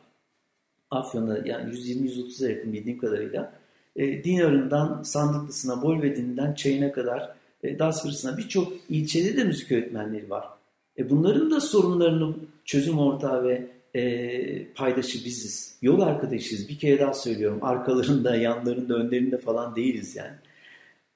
Afyon'da 0.90 1.48
yani 1.48 1.74
120-130'a 1.74 2.50
yakın 2.50 2.72
bildiğim 2.72 2.98
kadarıyla. 2.98 3.52
E, 3.96 4.24
Dinar'ından 4.24 5.02
Sandıklısına, 5.02 5.82
Bolvedin'den 5.82 6.54
Çayına 6.54 6.92
kadar 6.92 7.36
e, 7.62 7.78
Dasfırısına 7.78 8.38
birçok 8.38 8.72
ilçede 8.88 9.36
de 9.36 9.44
müzik 9.44 9.72
öğretmenleri 9.72 10.30
var. 10.30 10.44
E, 10.98 11.10
bunların 11.10 11.50
da 11.50 11.60
sorunlarının 11.60 12.48
çözüm 12.64 12.98
ortağı 12.98 13.44
ve 13.44 13.66
e, 13.94 14.72
paydaşı 14.72 15.24
biziz. 15.24 15.78
Yol 15.82 16.00
arkadaşıyız. 16.00 16.68
Bir 16.68 16.78
kere 16.78 17.00
daha 17.00 17.14
söylüyorum. 17.14 17.58
Arkalarında, 17.62 18.36
yanlarında, 18.36 18.94
önlerinde 18.94 19.38
falan 19.38 19.76
değiliz 19.76 20.16
yani. 20.16 20.34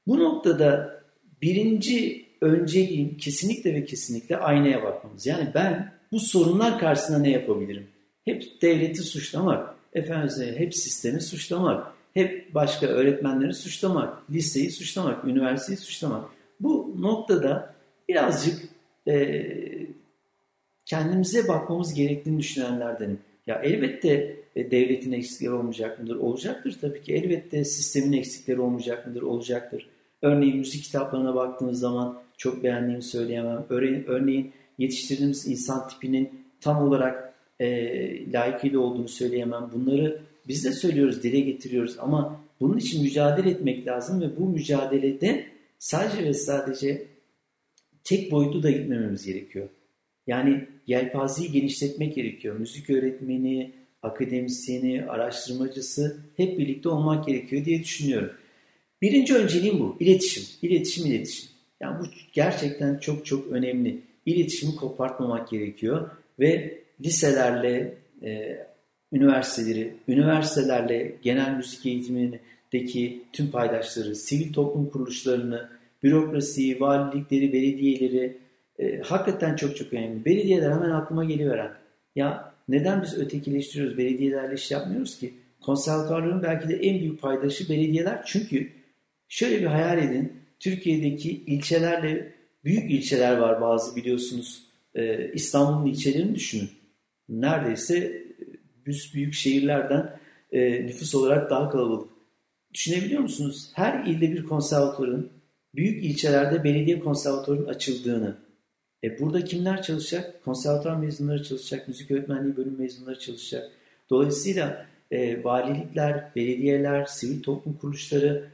Bu 0.07 0.18
noktada 0.18 1.01
birinci 1.43 2.30
önceliğim 2.41 3.16
kesinlikle 3.16 3.74
ve 3.74 3.84
kesinlikle 3.84 4.36
aynaya 4.36 4.82
bakmamız. 4.82 5.26
Yani 5.26 5.51
ben 5.55 5.93
bu 6.12 6.20
sorunlar 6.20 6.78
karşısında 6.78 7.18
ne 7.18 7.30
yapabilirim? 7.30 7.86
Hep 8.24 8.62
devleti 8.62 9.03
suçlamak, 9.03 9.74
efendim 9.93 10.55
hep 10.57 10.74
sistemi 10.74 11.20
suçlamak, 11.20 11.86
hep 12.14 12.55
başka 12.55 12.86
öğretmenleri 12.86 13.55
suçlamak, 13.55 14.30
liseyi 14.30 14.70
suçlamak, 14.70 15.24
üniversiteyi 15.24 15.76
suçlamak. 15.76 16.24
Bu 16.61 16.97
noktada 16.99 17.74
birazcık 18.09 18.68
e, 19.09 19.47
kendimize 20.84 21.49
bakmamız 21.49 21.95
gerektiğini 21.95 22.38
düşünenlerdenim. 22.38 23.18
Ya 23.47 23.61
elbette 23.64 24.36
e, 24.57 24.70
devletin 24.70 25.12
eksikleri 25.12 25.53
olmayacak 25.53 26.01
mıdır? 26.01 26.16
Olacaktır 26.16 26.78
tabii 26.80 27.03
ki. 27.03 27.14
Elbette 27.14 27.64
sistemin 27.64 28.12
eksikleri 28.12 28.61
olmayacak 28.61 29.07
mıdır? 29.07 29.22
Olacaktır. 29.22 29.88
Örneğin 30.22 30.57
müzik 30.57 30.84
kitaplarına 30.84 31.34
baktığımız 31.34 31.80
zaman 31.80 32.22
çok 32.41 32.62
beğendiğimi 32.62 33.03
söyleyemem. 33.03 33.66
Örneğin, 34.07 34.53
yetiştirdiğimiz 34.78 35.47
insan 35.47 35.88
tipinin 35.88 36.30
tam 36.61 36.82
olarak 36.82 37.34
e, 37.61 38.32
layıkıyla 38.32 38.78
olduğunu 38.78 39.09
söyleyemem. 39.09 39.70
Bunları 39.74 40.22
biz 40.49 40.64
de 40.64 40.72
söylüyoruz, 40.72 41.22
dile 41.22 41.41
getiriyoruz 41.41 41.97
ama 41.99 42.41
bunun 42.61 42.78
için 42.78 43.03
mücadele 43.03 43.51
etmek 43.51 43.86
lazım 43.86 44.20
ve 44.20 44.36
bu 44.36 44.49
mücadelede 44.49 45.47
sadece 45.78 46.24
ve 46.24 46.34
sadece 46.34 47.07
tek 48.05 48.30
boyutu 48.30 48.62
da 48.62 48.70
gitmememiz 48.70 49.26
gerekiyor. 49.26 49.68
Yani 50.26 50.66
yelpazeyi 50.86 51.53
genişletmek 51.53 52.14
gerekiyor. 52.14 52.57
Müzik 52.57 52.91
öğretmeni, 52.91 53.72
akademisyeni, 54.03 55.05
araştırmacısı 55.05 56.16
hep 56.36 56.59
birlikte 56.59 56.88
olmak 56.88 57.26
gerekiyor 57.26 57.64
diye 57.64 57.80
düşünüyorum. 57.80 58.30
Birinci 59.03 59.34
önceliğim 59.34 59.80
bu. 59.80 59.97
İletişim. 60.01 60.45
İletişim, 60.62 61.07
iletişim. 61.07 61.49
Yani 61.81 62.01
bu 62.01 62.05
gerçekten 62.33 62.99
çok 62.99 63.26
çok 63.26 63.53
önemli. 63.53 64.01
İletişimi 64.26 64.76
kopartmamak 64.76 65.51
gerekiyor 65.51 66.11
ve 66.39 66.78
liselerle 67.05 67.95
e, 68.22 68.59
üniversiteleri, 69.12 69.95
üniversitelerle 70.09 71.12
genel 71.22 71.57
müzik 71.57 71.87
eğitimindeki 71.87 73.22
tüm 73.33 73.51
paydaşları, 73.51 74.16
sivil 74.16 74.53
toplum 74.53 74.91
kuruluşlarını, 74.91 75.68
bürokrasiyi, 76.03 76.81
valilikleri, 76.81 77.53
belediyeleri 77.53 78.37
e, 78.78 79.01
hakikaten 79.01 79.57
çok 79.57 79.76
çok 79.76 79.93
önemli. 79.93 80.24
Belediyeler 80.24 80.72
hemen 80.72 80.91
aklıma 80.91 81.24
geliveren. 81.24 81.70
Ya 82.16 82.55
neden 82.68 83.03
biz 83.03 83.18
ötekileştiriyoruz? 83.18 83.99
Belediyelerle 83.99 84.55
iş 84.55 84.70
yapmıyoruz 84.70 85.18
ki. 85.18 85.35
Konservatuarların 85.61 86.43
belki 86.43 86.68
de 86.68 86.76
en 86.76 87.01
büyük 87.01 87.22
paydaşı 87.22 87.68
belediyeler. 87.68 88.22
Çünkü 88.26 88.68
şöyle 89.28 89.61
bir 89.61 89.66
hayal 89.66 89.99
edin. 89.99 90.39
Türkiye'deki 90.61 91.30
ilçelerle 91.30 92.32
büyük 92.64 92.90
ilçeler 92.90 93.36
var 93.36 93.61
bazı 93.61 93.96
biliyorsunuz. 93.96 94.62
Ee, 94.94 95.30
İstanbul'un 95.34 95.86
ilçelerini 95.86 96.34
düşünün. 96.34 96.70
Neredeyse 97.28 97.98
e, 98.86 99.14
büyük 99.14 99.34
şehirlerden 99.34 100.18
e, 100.52 100.86
nüfus 100.86 101.14
olarak 101.14 101.50
daha 101.50 101.70
kalabalık. 101.70 102.11
Düşünebiliyor 102.74 103.20
musunuz? 103.20 103.70
Her 103.74 104.06
ilde 104.06 104.32
bir 104.32 104.44
konservatuarın 104.44 105.30
büyük 105.74 106.04
ilçelerde 106.04 106.64
belediye 106.64 107.00
konservatuarının 107.00 107.66
açıldığını. 107.66 108.36
E 109.04 109.18
burada 109.20 109.44
kimler 109.44 109.82
çalışacak? 109.82 110.44
Konservatuar 110.44 110.96
mezunları 110.96 111.42
çalışacak, 111.42 111.88
müzik 111.88 112.11
öğretmenliği 112.11 112.56
bölüm 112.56 112.78
mezunları 112.78 113.18
çalışacak. 113.18 113.70
Dolayısıyla 114.11 114.86
e, 115.11 115.44
valilikler, 115.44 116.34
belediyeler, 116.36 117.04
sivil 117.04 117.42
toplum 117.42 117.76
kuruluşları 117.76 118.50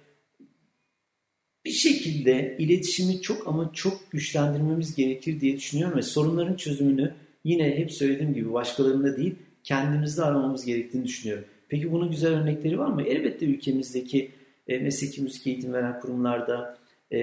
bir 1.66 1.70
şekilde 1.70 2.56
iletişimi 2.58 3.20
çok 3.20 3.48
ama 3.48 3.70
çok 3.74 4.12
güçlendirmemiz 4.12 4.94
gerekir 4.94 5.40
diye 5.40 5.56
düşünüyorum 5.56 5.98
ve 5.98 6.02
sorunların 6.02 6.54
çözümünü 6.54 7.12
yine 7.44 7.78
hep 7.78 7.92
söylediğim 7.92 8.34
gibi 8.34 8.52
başkalarında 8.52 9.16
değil 9.16 9.34
kendimizde 9.64 10.22
aramamız 10.22 10.64
gerektiğini 10.64 11.04
düşünüyorum. 11.04 11.44
Peki 11.68 11.92
bunun 11.92 12.10
güzel 12.10 12.32
örnekleri 12.32 12.78
var 12.78 12.88
mı? 12.88 13.02
Elbette 13.02 13.46
ülkemizdeki 13.46 14.30
e, 14.68 14.78
mesleki 14.78 15.22
müzik 15.22 15.46
eğitim 15.46 15.72
veren 15.72 16.00
kurumlarda 16.00 16.78
e, 17.12 17.18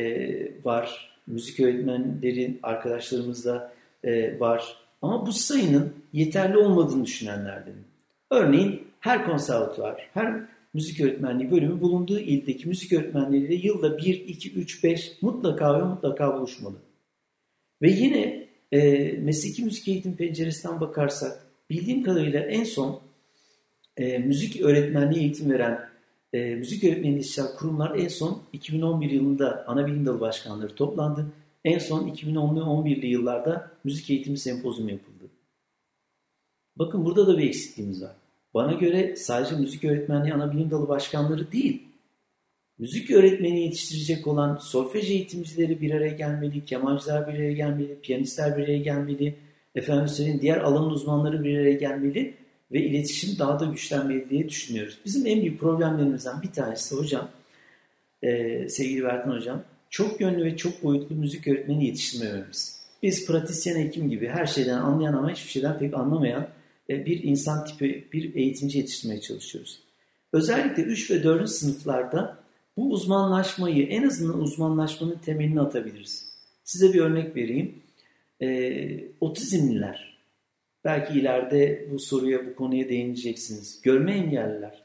var. 0.64 1.14
Müzik 1.28 1.60
öğretmenlerin 1.60 2.60
arkadaşlarımız 2.64 3.46
da 3.46 3.74
e, 4.04 4.40
var. 4.40 4.78
Ama 5.02 5.26
bu 5.26 5.32
sayının 5.32 5.94
yeterli 6.14 6.58
olmadığını 6.58 7.06
düşünenlerdenim. 7.06 7.86
Örneğin 8.32 8.82
her 9.00 9.26
konservatuvar, 9.26 10.10
her 10.14 10.42
müzik 10.74 11.02
öğretmenliği 11.02 11.52
bölümü 11.52 11.82
bulunduğu 11.82 12.20
ildeki 12.20 12.68
müzik 12.68 12.94
öğretmenleriyle 12.94 13.56
yılda 13.56 13.98
1, 13.98 14.04
2, 14.28 14.54
3, 14.54 14.84
5 14.84 15.12
mutlaka 15.22 15.80
ve 15.80 15.84
mutlaka 15.84 16.38
buluşmalı. 16.38 16.76
Ve 17.82 17.90
yine 17.90 18.48
e, 18.72 19.12
mesleki 19.12 19.64
müzik 19.64 19.88
eğitim 19.88 20.16
penceresinden 20.16 20.82
bakarsak 20.82 21.46
bildiğim 21.70 22.04
kadarıyla 22.04 22.40
en 22.40 22.64
son 22.64 23.02
e, 23.98 24.18
müzik 24.18 24.62
öğretmenliği 24.62 25.22
eğitim 25.22 25.52
veren 25.52 25.90
e, 26.34 26.56
müzik 26.56 26.84
öğretmeni 26.84 27.20
istişare 27.20 27.56
kurumlar 27.56 27.96
en 27.96 28.08
son 28.08 28.44
2011 28.54 29.12
yılında 29.12 29.68
ana 29.68 29.88
bilim 29.88 30.06
dalı 30.06 30.20
başkanları 30.20 30.76
toplandı. 30.76 31.26
En 31.66 31.80
son 31.80 32.08
2010'lu 32.08 32.62
11'li 32.62 33.08
yıllarda 33.08 33.72
müzik 33.84 34.10
eğitimi 34.10 34.38
sempozyumu 34.38 34.92
yapıldı. 34.92 35.30
Bakın 36.76 37.06
burada 37.06 37.28
da 37.28 37.38
bir 37.38 37.48
eksikliğimiz 37.48 38.04
var. 38.04 38.16
Bana 38.54 38.74
göre 38.74 39.16
sadece 39.16 39.56
müzik 39.56 39.84
öğretmenliği 39.84 40.34
ana 40.34 40.52
bilim 40.52 40.72
dalı 40.72 40.88
başkanları 40.88 41.52
değil, 41.52 41.84
müzik 42.80 43.12
öğretmeni 43.12 43.62
yetiştirecek 43.62 44.28
olan 44.28 44.56
solfej 44.56 45.12
eğitimcileri 45.12 45.82
bir 45.82 45.92
araya 45.92 46.14
gelmeli, 46.14 46.66
kemancılar 46.66 47.28
bir 47.28 47.34
araya 47.34 47.54
gelmeli, 47.54 48.00
piyanistler 48.02 48.58
bir 48.58 48.64
araya 48.64 48.78
gelmeli, 48.78 49.36
efendim 49.76 50.08
söyleyeyim 50.08 50.42
diğer 50.42 50.58
alanın 50.58 50.90
uzmanları 50.90 51.44
bir 51.44 51.58
araya 51.58 51.74
gelmeli 51.74 52.34
ve 52.72 52.82
iletişim 52.82 53.40
daha 53.40 53.60
da 53.60 53.66
güçlenmeli 53.66 54.30
diye 54.30 54.50
düşünüyoruz. 54.50 54.98
Bizim 55.06 55.28
en 55.28 55.42
büyük 55.42 55.60
problemlerimizden 55.60 56.42
bir 56.42 56.52
tanesi 56.52 56.96
hocam, 56.96 57.30
e, 58.24 58.70
sevgili 58.70 59.04
Bertan 59.04 59.32
hocam, 59.32 59.64
çok 59.90 60.22
yönlü 60.22 60.46
ve 60.46 60.58
çok 60.58 60.84
boyutlu 60.84 61.16
müzik 61.16 61.48
öğretmeni 61.48 61.86
yetiştirmememiz. 61.86 62.84
Biz 63.04 63.28
pratisyen 63.28 63.86
hekim 63.86 64.10
gibi 64.10 64.28
her 64.28 64.46
şeyden 64.46 64.78
anlayan 64.78 65.14
ama 65.14 65.32
hiçbir 65.32 65.50
şeyden 65.50 65.80
pek 65.80 65.94
anlamayan 65.94 66.48
bir 66.90 67.24
insan 67.24 67.66
tipi, 67.66 68.08
bir 68.14 68.36
eğitimci 68.36 68.78
yetiştirmeye 68.78 69.22
çalışıyoruz. 69.22 69.80
Özellikle 70.34 70.84
3 70.84 71.12
ve 71.12 71.24
4. 71.24 71.50
sınıflarda 71.50 72.44
bu 72.78 72.92
uzmanlaşmayı, 72.92 73.88
en 73.88 74.04
azından 74.04 74.40
uzmanlaşmanın 74.40 75.18
temelini 75.26 75.62
atabiliriz. 75.62 76.34
Size 76.64 76.94
bir 76.94 77.00
örnek 77.00 77.36
vereyim. 77.36 77.76
E, 78.42 79.04
otizmliler, 79.22 80.18
belki 80.86 81.20
ileride 81.20 81.88
bu 81.92 82.00
soruya, 82.00 82.46
bu 82.46 82.56
konuya 82.56 82.90
değineceksiniz. 82.90 83.82
Görme 83.82 84.14
engelliler. 84.14 84.84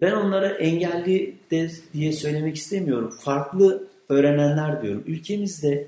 Ben 0.00 0.12
onlara 0.12 0.48
engelli 0.48 1.34
de 1.50 1.70
diye 1.92 2.12
söylemek 2.12 2.56
istemiyorum. 2.56 3.14
Farklı 3.20 3.88
öğrenenler 4.08 4.82
diyorum. 4.82 5.04
Ülkemizde 5.06 5.86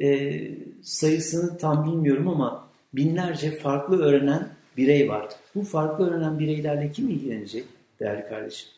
e, 0.00 0.40
sayısını 0.82 1.58
tam 1.58 1.86
bilmiyorum 1.86 2.28
ama 2.28 2.68
binlerce 2.94 3.50
farklı 3.50 4.02
öğrenen 4.02 4.55
birey 4.76 5.08
var. 5.08 5.28
Bu 5.54 5.62
farklı 5.62 6.10
öğrenen 6.10 6.38
bireylerle 6.38 6.92
kim 6.92 7.08
ilgilenecek 7.08 7.64
değerli 8.00 8.28
kardeşim? 8.28 8.68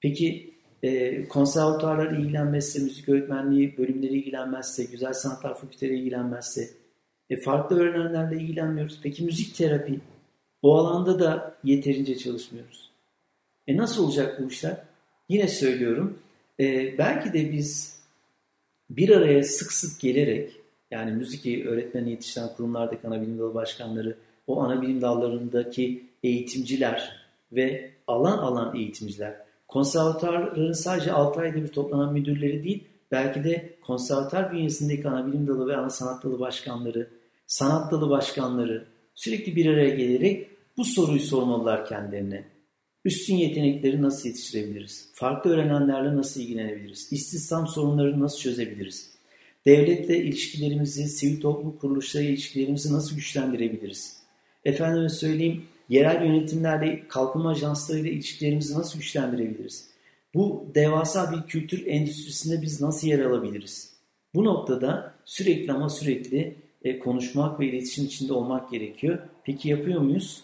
Peki 0.00 0.50
e, 0.82 1.24
konservatuarlar 1.28 2.10
ilgilenmezse, 2.10 2.82
müzik 2.82 3.08
öğretmenliği 3.08 3.78
bölümleri 3.78 4.18
ilgilenmezse, 4.18 4.84
güzel 4.84 5.12
sanatlar 5.12 5.58
fakülteleri 5.58 5.98
ilgilenmezse, 5.98 6.70
e, 7.30 7.40
farklı 7.40 7.80
öğrenenlerle 7.80 8.42
ilgilenmiyoruz. 8.42 9.00
Peki 9.02 9.24
müzik 9.24 9.54
terapi? 9.54 10.00
O 10.62 10.76
alanda 10.76 11.18
da 11.20 11.56
yeterince 11.64 12.18
çalışmıyoruz. 12.18 12.90
E 13.66 13.76
nasıl 13.76 14.04
olacak 14.04 14.40
bu 14.42 14.48
işler? 14.48 14.76
Yine 15.28 15.48
söylüyorum, 15.48 16.18
e, 16.60 16.98
belki 16.98 17.32
de 17.32 17.52
biz 17.52 18.00
bir 18.90 19.08
araya 19.08 19.42
sık 19.42 19.72
sık 19.72 20.00
gelerek, 20.00 20.52
yani 20.90 21.12
müzik 21.12 21.66
öğretmeni 21.66 22.10
yetiştiren 22.10 22.48
kurumlardaki 22.56 23.06
ana 23.06 23.22
bilim 23.22 23.38
dalı 23.38 23.54
başkanları, 23.54 24.16
o 24.46 24.62
ana 24.62 24.82
bilim 24.82 25.00
dallarındaki 25.00 26.06
eğitimciler 26.22 27.26
ve 27.52 27.90
alan 28.06 28.38
alan 28.38 28.76
eğitimciler, 28.76 29.36
konservatuarların 29.68 30.72
sadece 30.72 31.12
6 31.12 31.40
ayda 31.40 31.56
bir 31.56 31.68
toplanan 31.68 32.12
müdürleri 32.12 32.64
değil, 32.64 32.84
belki 33.12 33.44
de 33.44 33.76
konservatuar 33.82 34.52
bünyesindeki 34.52 35.08
ana 35.08 35.26
bilim 35.26 35.46
dalı 35.46 35.68
ve 35.68 35.76
ana 35.76 35.90
sanat 35.90 36.24
dalı 36.24 36.40
başkanları, 36.40 37.08
sanat 37.46 37.92
dalı 37.92 38.10
başkanları 38.10 38.86
sürekli 39.14 39.56
bir 39.56 39.66
araya 39.66 39.94
gelerek 39.94 40.48
bu 40.76 40.84
soruyu 40.84 41.20
sormalılar 41.20 41.86
kendilerine. 41.86 42.44
Üstün 43.04 43.34
yetenekleri 43.34 44.02
nasıl 44.02 44.28
yetiştirebiliriz? 44.28 45.08
Farklı 45.14 45.50
öğrenenlerle 45.50 46.16
nasıl 46.16 46.40
ilgilenebiliriz? 46.40 47.08
İstihdam 47.12 47.66
sorunlarını 47.68 48.20
nasıl 48.20 48.38
çözebiliriz? 48.38 49.10
Devletle 49.66 50.18
ilişkilerimizi, 50.18 51.08
sivil 51.08 51.40
toplum 51.40 51.78
kuruluşları 51.78 52.24
ilişkilerimizi 52.24 52.92
nasıl 52.92 53.16
güçlendirebiliriz? 53.16 54.15
Efendime 54.66 55.08
söyleyeyim 55.08 55.64
yerel 55.88 56.24
yönetimlerle, 56.24 57.08
kalkınma 57.08 57.50
ajanslarıyla 57.50 58.10
ilişkilerimizi 58.10 58.78
nasıl 58.78 58.98
güçlendirebiliriz? 58.98 59.88
Bu 60.34 60.66
devasa 60.74 61.32
bir 61.32 61.48
kültür 61.48 61.86
endüstrisinde 61.86 62.62
biz 62.62 62.80
nasıl 62.80 63.08
yer 63.08 63.20
alabiliriz? 63.20 63.92
Bu 64.34 64.44
noktada 64.44 65.14
sürekli 65.24 65.72
ama 65.72 65.88
sürekli 65.88 66.56
e, 66.84 66.98
konuşmak 66.98 67.60
ve 67.60 67.66
iletişim 67.66 68.04
içinde 68.04 68.32
olmak 68.32 68.70
gerekiyor. 68.70 69.18
Peki 69.44 69.68
yapıyor 69.68 70.00
muyuz? 70.00 70.42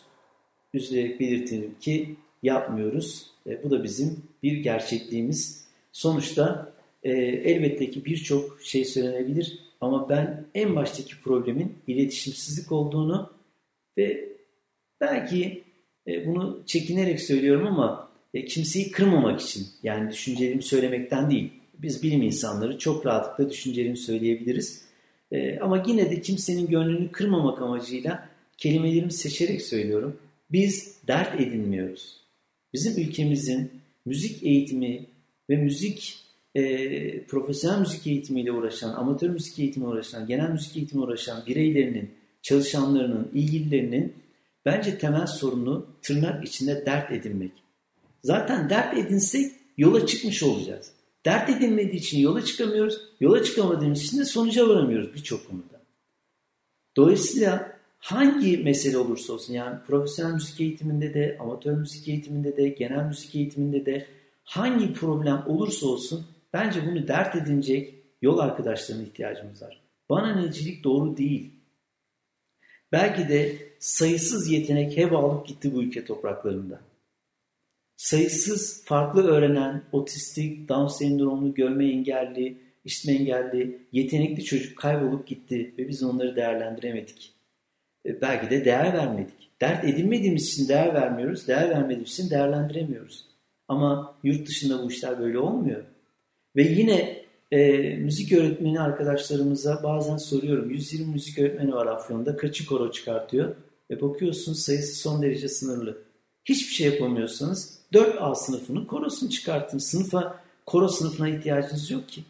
Üzülerek 0.74 1.20
belirtelim 1.20 1.74
ki 1.80 2.16
yapmıyoruz. 2.42 3.26
E, 3.46 3.62
bu 3.64 3.70
da 3.70 3.84
bizim 3.84 4.22
bir 4.42 4.56
gerçekliğimiz. 4.56 5.64
Sonuçta 5.92 6.72
e, 7.02 7.10
elbette 7.20 7.90
ki 7.90 8.04
birçok 8.04 8.62
şey 8.62 8.84
söylenebilir 8.84 9.58
ama 9.80 10.08
ben 10.08 10.44
en 10.54 10.76
baştaki 10.76 11.20
problemin 11.20 11.74
iletişimsizlik 11.86 12.72
olduğunu 12.72 13.41
ve 13.98 14.28
belki 15.00 15.64
e, 16.06 16.26
bunu 16.26 16.62
çekinerek 16.66 17.20
söylüyorum 17.20 17.66
ama 17.66 18.12
e, 18.34 18.44
kimseyi 18.44 18.90
kırmamak 18.90 19.40
için 19.40 19.66
yani 19.82 20.10
düşüncelerimi 20.10 20.62
söylemekten 20.62 21.30
değil. 21.30 21.50
Biz 21.78 22.02
bilim 22.02 22.22
insanları 22.22 22.78
çok 22.78 23.06
rahatlıkla 23.06 23.50
düşüncelerimi 23.50 23.96
söyleyebiliriz. 23.96 24.84
E, 25.32 25.58
ama 25.58 25.84
yine 25.86 26.10
de 26.10 26.20
kimsenin 26.20 26.66
gönlünü 26.66 27.12
kırmamak 27.12 27.62
amacıyla 27.62 28.28
kelimelerimi 28.58 29.12
seçerek 29.12 29.62
söylüyorum. 29.62 30.16
Biz 30.52 30.96
dert 31.08 31.40
edinmiyoruz. 31.40 32.16
Bizim 32.72 33.02
ülkemizin 33.02 33.70
müzik 34.04 34.42
eğitimi 34.42 35.06
ve 35.50 35.56
müzik 35.56 36.18
e, 36.54 37.24
profesyonel 37.24 37.80
müzik 37.80 38.06
eğitimiyle 38.06 38.52
uğraşan, 38.52 38.92
amatör 38.92 39.30
müzik 39.30 39.58
eğitimi 39.58 39.86
uğraşan, 39.86 40.26
genel 40.26 40.50
müzik 40.50 40.76
eğitimi 40.76 41.02
uğraşan 41.02 41.42
bireylerinin, 41.46 42.10
çalışanlarının, 42.42 43.30
ilgililerinin 43.34 44.14
bence 44.64 44.98
temel 44.98 45.26
sorunu 45.26 45.86
tırnak 46.02 46.44
içinde 46.44 46.86
dert 46.86 47.12
edinmek. 47.12 47.52
Zaten 48.24 48.70
dert 48.70 48.98
edinsek 48.98 49.52
yola 49.76 50.06
çıkmış 50.06 50.42
olacağız. 50.42 50.92
Dert 51.24 51.50
edinmediği 51.50 52.00
için 52.00 52.20
yola 52.20 52.44
çıkamıyoruz. 52.44 53.00
Yola 53.20 53.42
çıkamadığımız 53.42 54.02
için 54.02 54.18
de 54.18 54.24
sonuca 54.24 54.68
varamıyoruz 54.68 55.14
birçok 55.14 55.48
konuda. 55.48 55.82
Dolayısıyla 56.96 57.78
hangi 57.98 58.58
mesele 58.58 58.98
olursa 58.98 59.32
olsun 59.32 59.52
yani 59.54 59.78
profesyonel 59.86 60.34
müzik 60.34 60.60
eğitiminde 60.60 61.14
de, 61.14 61.36
amatör 61.40 61.72
müzik 61.72 62.08
eğitiminde 62.08 62.56
de, 62.56 62.68
genel 62.68 63.04
müzik 63.04 63.34
eğitiminde 63.34 63.86
de 63.86 64.06
hangi 64.44 64.92
problem 64.92 65.42
olursa 65.46 65.86
olsun 65.86 66.26
bence 66.52 66.86
bunu 66.86 67.08
dert 67.08 67.36
edinecek 67.36 67.94
yol 68.22 68.38
arkadaşlarına 68.38 69.02
ihtiyacımız 69.02 69.62
var. 69.62 69.80
Bana 70.10 70.34
necilik 70.34 70.84
doğru 70.84 71.16
değil. 71.16 71.50
Belki 72.92 73.28
de 73.28 73.56
sayısız 73.78 74.50
yetenek 74.50 74.96
heba 74.96 75.18
alıp 75.18 75.46
gitti 75.46 75.74
bu 75.74 75.82
ülke 75.82 76.04
topraklarında 76.04 76.80
sayısız 78.02 78.84
farklı 78.84 79.26
öğrenen, 79.26 79.82
otistik, 79.92 80.68
Down 80.68 80.86
sendromlu, 80.86 81.54
görme 81.54 81.86
engelli, 81.86 82.58
işitme 82.84 83.12
engelli, 83.12 83.78
yetenekli 83.92 84.44
çocuk 84.44 84.78
kaybolup 84.78 85.26
gitti 85.26 85.74
ve 85.78 85.88
biz 85.88 86.02
onları 86.02 86.36
değerlendiremedik. 86.36 87.32
E, 88.06 88.20
belki 88.20 88.50
de 88.50 88.64
değer 88.64 88.92
vermedik. 88.92 89.50
Dert 89.60 89.84
edinmediğimiz 89.84 90.48
için 90.48 90.68
değer 90.68 90.94
vermiyoruz, 90.94 91.48
değer 91.48 91.70
vermediğimiz 91.70 92.10
için 92.10 92.30
değerlendiremiyoruz. 92.30 93.26
Ama 93.68 94.14
yurt 94.22 94.48
dışında 94.48 94.82
bu 94.82 94.90
işler 94.90 95.20
böyle 95.20 95.38
olmuyor. 95.38 95.84
Ve 96.56 96.62
yine 96.62 97.21
e, 97.52 97.78
müzik 97.96 98.32
öğretmeni 98.32 98.80
arkadaşlarımıza 98.80 99.82
bazen 99.82 100.16
soruyorum. 100.16 100.70
120 100.70 101.12
müzik 101.12 101.38
öğretmeni 101.38 101.72
var 101.72 101.86
Afyon'da. 101.86 102.36
Kaçı 102.36 102.66
koro 102.66 102.90
çıkartıyor? 102.92 103.54
Ve 103.90 104.00
bakıyorsun 104.00 104.52
sayısı 104.52 105.00
son 105.00 105.22
derece 105.22 105.48
sınırlı. 105.48 105.98
Hiçbir 106.44 106.74
şey 106.74 106.86
yapamıyorsanız 106.86 107.78
4A 107.92 108.34
sınıfının 108.34 108.84
korosunu 108.84 109.30
çıkartın. 109.30 109.78
Sınıfa, 109.78 110.40
koro 110.66 110.88
sınıfına 110.88 111.28
ihtiyacınız 111.28 111.90
yok 111.90 112.08
ki. 112.08 112.24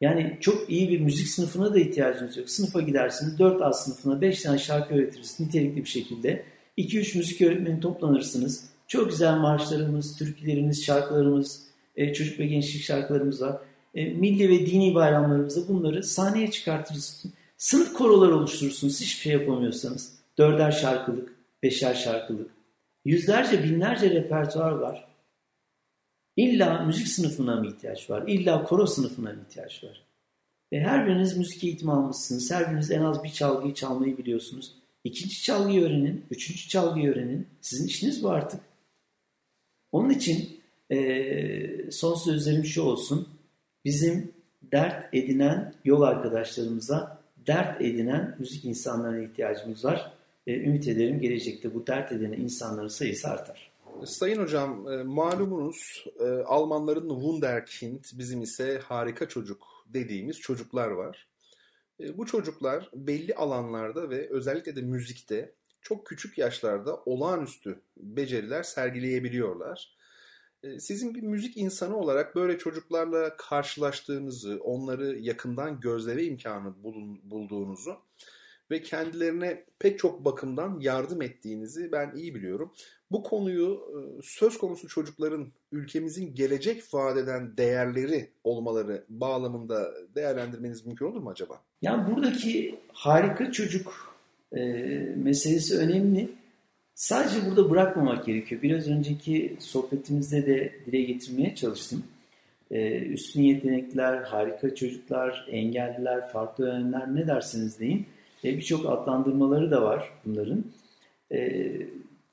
Yani 0.00 0.38
çok 0.40 0.70
iyi 0.70 0.90
bir 0.90 1.00
müzik 1.00 1.28
sınıfına 1.28 1.74
da 1.74 1.78
ihtiyacınız 1.78 2.36
yok. 2.36 2.50
Sınıfa 2.50 2.80
gidersiniz 2.80 3.40
4A 3.40 3.72
sınıfına 3.72 4.20
5 4.20 4.42
tane 4.42 4.58
şarkı 4.58 4.94
öğretirsiniz 4.94 5.40
nitelikli 5.40 5.84
bir 5.84 5.88
şekilde. 5.88 6.44
2-3 6.78 7.18
müzik 7.18 7.40
öğretmeni 7.40 7.80
toplanırsınız. 7.80 8.64
Çok 8.88 9.10
güzel 9.10 9.36
marşlarımız, 9.36 10.16
türkülerimiz, 10.16 10.84
şarkılarımız, 10.84 11.62
e, 11.96 12.14
çocuk 12.14 12.38
ve 12.38 12.46
gençlik 12.46 12.82
şarkılarımız 12.82 13.42
var. 13.42 13.56
E, 13.94 14.04
milli 14.04 14.48
ve 14.48 14.66
dini 14.66 14.94
bayramlarımızda 14.94 15.68
bunları 15.68 16.02
sahneye 16.02 16.50
çıkartırsınız. 16.50 17.34
Sınıf 17.56 17.92
korolar 17.92 18.28
oluşturursunuz 18.28 19.00
hiçbir 19.00 19.20
şey 19.20 19.32
yapamıyorsanız. 19.32 20.12
Dörder 20.38 20.72
şarkılık, 20.72 21.36
beşer 21.62 21.94
şarkılık. 21.94 22.50
Yüzlerce, 23.04 23.64
binlerce 23.64 24.10
repertuar 24.10 24.72
var. 24.72 25.08
İlla 26.36 26.84
müzik 26.84 27.08
sınıfına 27.08 27.56
mı 27.56 27.66
ihtiyaç 27.66 28.10
var? 28.10 28.24
İlla 28.26 28.64
koro 28.64 28.86
sınıfına 28.86 29.32
mı 29.32 29.40
ihtiyaç 29.48 29.84
var? 29.84 30.02
Ve 30.72 30.80
her 30.80 31.06
biriniz 31.06 31.36
müzik 31.36 31.64
eğitimi 31.64 31.92
almışsınız. 31.92 32.50
Her 32.50 32.70
biriniz 32.70 32.90
en 32.90 33.02
az 33.02 33.24
bir 33.24 33.32
çalgıyı 33.32 33.74
çalmayı 33.74 34.18
biliyorsunuz. 34.18 34.72
İkinci 35.04 35.42
çalgıyı 35.42 35.82
öğrenin, 35.82 36.24
üçüncü 36.30 36.68
çalgıyı 36.68 37.12
öğrenin. 37.12 37.46
Sizin 37.60 37.86
işiniz 37.86 38.22
bu 38.22 38.30
artık. 38.30 38.60
Onun 39.92 40.10
için 40.10 40.60
e, 40.90 41.90
son 41.90 42.14
sözlerim 42.14 42.64
şu 42.64 42.82
olsun. 42.82 43.28
Bizim 43.84 44.32
dert 44.72 45.14
edinen 45.14 45.74
yol 45.84 46.02
arkadaşlarımıza 46.02 47.18
dert 47.46 47.80
edinen 47.80 48.36
müzik 48.38 48.64
insanlarına 48.64 49.18
ihtiyacımız 49.18 49.84
var 49.84 50.12
ümit 50.46 50.88
ederim 50.88 51.20
gelecekte 51.20 51.74
bu 51.74 51.86
dert 51.86 52.12
edenen 52.12 52.40
insanların 52.40 52.88
sayısı 52.88 53.28
artar. 53.28 53.72
Sayın 54.04 54.42
hocam 54.42 54.88
e, 54.88 55.02
malumunuz 55.02 56.04
e, 56.20 56.24
Almanların 56.24 57.08
Wunderkind 57.08 58.04
bizim 58.12 58.42
ise 58.42 58.78
harika 58.78 59.28
çocuk 59.28 59.66
dediğimiz 59.86 60.40
çocuklar 60.40 60.88
var. 60.88 61.26
E, 62.00 62.18
bu 62.18 62.26
çocuklar 62.26 62.90
belli 62.94 63.34
alanlarda 63.34 64.10
ve 64.10 64.28
özellikle 64.30 64.76
de 64.76 64.82
müzikte 64.82 65.52
çok 65.82 66.06
küçük 66.06 66.38
yaşlarda 66.38 66.96
olağanüstü 67.06 67.80
beceriler 67.96 68.62
sergileyebiliyorlar. 68.62 69.96
E, 70.62 70.80
sizin 70.80 71.14
bir 71.14 71.22
müzik 71.22 71.56
insanı 71.56 71.96
olarak 71.96 72.36
böyle 72.36 72.58
çocuklarla 72.58 73.36
karşılaştığınızı, 73.36 74.60
onları 74.64 75.18
yakından 75.18 75.80
gözleme 75.80 76.22
imkanı 76.22 76.74
bulduğunuzu 77.24 77.96
ve 78.70 78.82
kendilerine 78.82 79.64
pek 79.78 79.98
çok 79.98 80.24
bakımdan 80.24 80.80
yardım 80.80 81.22
ettiğinizi 81.22 81.92
ben 81.92 82.12
iyi 82.16 82.34
biliyorum. 82.34 82.72
Bu 83.10 83.22
konuyu 83.22 83.74
e, 83.74 84.20
söz 84.22 84.58
konusu 84.58 84.88
çocukların 84.88 85.52
ülkemizin 85.72 86.34
gelecek 86.34 86.94
vadeden 86.94 87.56
değerleri 87.56 88.30
olmaları 88.44 89.04
bağlamında 89.08 89.94
değerlendirmeniz 90.14 90.86
mümkün 90.86 91.06
olur 91.06 91.20
mu 91.20 91.30
acaba? 91.30 91.62
Yani 91.82 92.14
buradaki 92.14 92.78
harika 92.92 93.52
çocuk 93.52 94.16
e, 94.52 94.60
meselesi 95.16 95.78
önemli. 95.78 96.41
Sadece 97.02 97.46
burada 97.46 97.70
bırakmamak 97.70 98.26
gerekiyor. 98.26 98.62
Biraz 98.62 98.88
önceki 98.88 99.56
sohbetimizde 99.58 100.46
de 100.46 100.72
dile 100.86 101.02
getirmeye 101.02 101.54
çalıştım. 101.54 102.04
Ee, 102.70 102.98
üstün 102.98 103.42
yetenekler, 103.42 104.22
harika 104.22 104.74
çocuklar, 104.74 105.46
engelliler, 105.50 106.28
farklı 106.28 106.64
öğrenler 106.64 107.14
ne 107.14 107.26
dersiniz 107.26 107.80
deyin. 107.80 108.06
E, 108.44 108.56
Birçok 108.56 108.86
adlandırmaları 108.86 109.70
da 109.70 109.82
var 109.82 110.12
bunların. 110.24 110.64
E, 111.32 111.72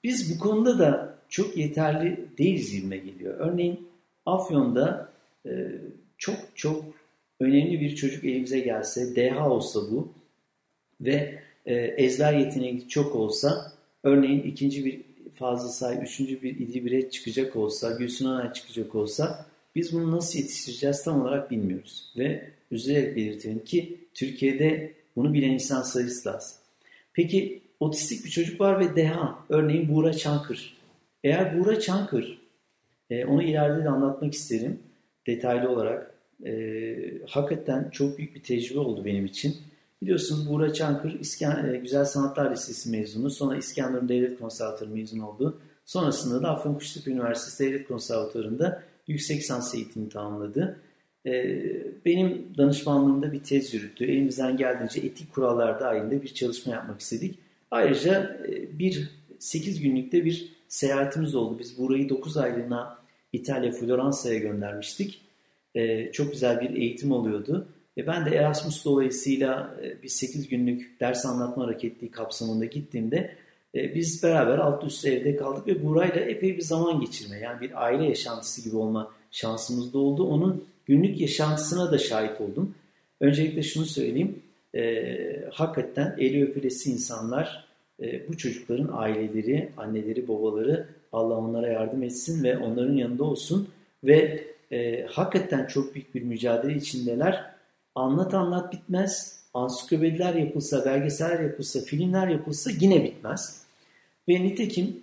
biz 0.04 0.36
bu 0.36 0.40
konuda 0.40 0.80
da 0.80 1.18
çok 1.30 1.58
yeterli 1.58 2.26
değiliz 2.38 2.72
gibime 2.72 2.98
geliyor. 2.98 3.36
Örneğin 3.40 3.88
Afyon'da 4.26 5.10
e, 5.46 5.52
çok 6.18 6.36
çok 6.56 6.86
önemli 7.40 7.82
bir 7.82 7.96
çocuk 7.96 8.24
elimize 8.26 8.60
gelse, 8.60 9.16
DH 9.16 9.48
olsa 9.48 9.80
bu 9.92 10.14
ve 11.02 11.40
e, 11.66 11.76
ezber 11.76 12.34
yeteneği 12.34 12.90
çok 12.90 13.16
olsa, 13.16 13.79
örneğin 14.04 14.42
ikinci 14.44 14.86
bir 14.86 15.02
fazla 15.36 15.70
say, 15.70 16.04
üçüncü 16.04 16.42
bir 16.42 16.60
İdil 16.60 16.86
Biret 16.86 17.12
çıkacak 17.12 17.56
olsa, 17.56 17.92
Gülsün 17.92 18.26
Anay 18.26 18.54
çıkacak 18.54 18.96
olsa 18.96 19.46
biz 19.76 19.94
bunu 19.94 20.12
nasıl 20.12 20.40
yetiştireceğiz 20.40 21.04
tam 21.04 21.22
olarak 21.22 21.52
bilmiyoruz. 21.52 22.14
Ve 22.18 22.50
üzülerek 22.72 23.16
belirtelim 23.16 23.64
ki 23.64 23.98
Türkiye'de 24.14 24.94
bunu 25.16 25.34
bilen 25.34 25.50
insan 25.50 25.82
sayısı 25.82 26.30
lazım. 26.30 26.58
Peki 27.14 27.62
otistik 27.80 28.26
bir 28.26 28.30
çocuk 28.30 28.62
var 28.62 28.80
ve 28.80 28.96
deha. 28.96 29.46
Örneğin 29.50 29.96
Buğra 29.96 30.14
Çankır. 30.14 30.78
Eğer 31.24 31.60
Buğra 31.60 31.80
Çankır, 31.80 32.42
e, 33.10 33.26
onu 33.26 33.44
ileride 33.44 33.84
de 33.84 33.90
anlatmak 33.90 34.34
isterim 34.34 34.80
detaylı 35.28 35.70
olarak. 35.70 36.16
E, 36.46 36.96
hakikaten 37.28 37.90
çok 37.90 38.18
büyük 38.18 38.36
bir 38.36 38.44
tecrübe 38.44 38.80
oldu 38.80 39.06
benim 39.06 39.26
için. 39.26 39.56
Biliyorsunuz 40.02 40.50
Buğra 40.50 40.74
Çankır 40.74 41.20
İskan, 41.20 41.74
e, 41.74 41.78
Güzel 41.78 42.06
Sanatlar 42.06 42.52
Lisesi 42.52 42.90
mezunu. 42.90 43.30
Sonra 43.30 43.58
İskenderun 43.58 44.10
Devlet 44.10 44.40
Konservatuarı 44.40 44.90
mezunu 44.90 45.28
oldu. 45.30 45.62
Sonrasında 45.86 46.44
da 46.44 46.50
Afyon 46.50 46.74
Kuştepe 46.74 47.12
Üniversitesi 47.12 47.66
Devlet 47.66 47.88
Konservatuarı'nda 47.88 48.84
yüksek 49.08 49.46
sans 49.46 49.76
eğitimi 49.76 50.10
tamamladı. 50.10 50.80
Ee, 51.26 51.66
benim 52.06 52.58
danışmanlığımda 52.58 53.32
bir 53.32 53.44
tez 53.44 53.74
yürüttü. 53.74 54.06
Elimizden 54.06 54.58
geldiğince 54.58 55.00
etik 55.00 55.34
kurallar 55.34 55.80
dahilinde 55.80 56.22
bir 56.24 56.34
çalışma 56.34 56.74
yapmak 56.74 57.00
istedik. 57.00 57.40
Ayrıca 57.72 58.40
e, 58.48 58.80
bir 58.80 59.10
8 59.40 59.82
günlükte 59.82 60.26
bir 60.26 60.54
seyahatimiz 60.68 61.36
oldu. 61.36 61.60
Biz 61.60 61.78
burayı 61.78 62.10
9 62.10 62.38
aylığına 62.38 62.98
İtalya 63.34 63.72
Floransa'ya 63.72 64.40
göndermiştik. 64.40 65.22
E, 65.76 66.12
çok 66.12 66.32
güzel 66.32 66.62
bir 66.62 66.70
eğitim 66.70 67.12
oluyordu. 67.12 67.68
E, 68.00 68.08
ben 68.08 68.26
de 68.26 68.36
Erasmus 68.36 68.86
dolayısıyla 68.86 69.78
e, 69.84 70.04
bir 70.04 70.08
8 70.08 70.50
günlük 70.50 71.00
ders 71.00 71.26
anlatma 71.26 71.66
hareketliği 71.66 72.12
kapsamında 72.12 72.66
gittiğimde 72.66 73.36
e, 73.76 73.96
biz 73.96 74.24
beraber 74.24 74.58
alt 74.58 74.84
üst 74.84 75.06
evde 75.06 75.36
kaldık 75.36 75.68
ve 75.68 75.86
burayla 75.86 76.22
epey 76.22 76.58
bir 76.58 76.62
zaman 76.62 77.02
geçirme 77.02 77.40
yani 77.40 77.62
bir 77.62 77.86
aile 77.86 78.06
yaşantısı 78.06 78.64
gibi 78.64 78.76
olma 78.78 79.12
şansımız 79.32 79.94
da 79.94 79.98
oldu. 79.98 80.24
Onun 80.24 80.64
günlük 80.86 81.22
yaşantısına 81.22 81.92
da 81.92 81.98
şahit 81.98 82.42
oldum. 82.42 82.76
Öncelikle 83.20 83.64
şunu 83.64 83.86
söyleyeyim. 83.86 84.40
E, 84.76 85.50
hakikaten 85.52 86.16
eli 86.20 86.44
öpülesi 86.44 86.92
insanlar 86.92 87.66
e, 88.02 88.28
bu 88.28 88.38
çocukların 88.38 88.90
aileleri, 88.92 89.70
anneleri, 89.78 90.28
babaları 90.28 90.88
Allah 91.14 91.38
onlara 91.38 91.68
yardım 91.68 92.04
etsin 92.04 92.44
ve 92.44 92.58
onların 92.58 92.96
yanında 92.96 93.24
olsun 93.24 93.70
ve 94.04 94.44
e, 94.72 95.04
hakikaten 95.04 95.68
çok 95.68 95.96
büyük 95.96 96.16
bir 96.16 96.24
mücadele 96.24 96.76
içindeler. 96.76 97.59
Anlat 97.96 98.34
anlat 98.34 98.74
bitmez. 98.74 99.40
Ansiklopediler 99.54 100.34
yapılsa, 100.34 100.86
belgeseller 100.86 101.40
yapılsa, 101.40 101.80
filmler 101.82 102.28
yapılsa 102.28 102.72
yine 102.80 103.04
bitmez. 103.04 103.64
Ve 104.28 104.44
nitekim 104.44 105.02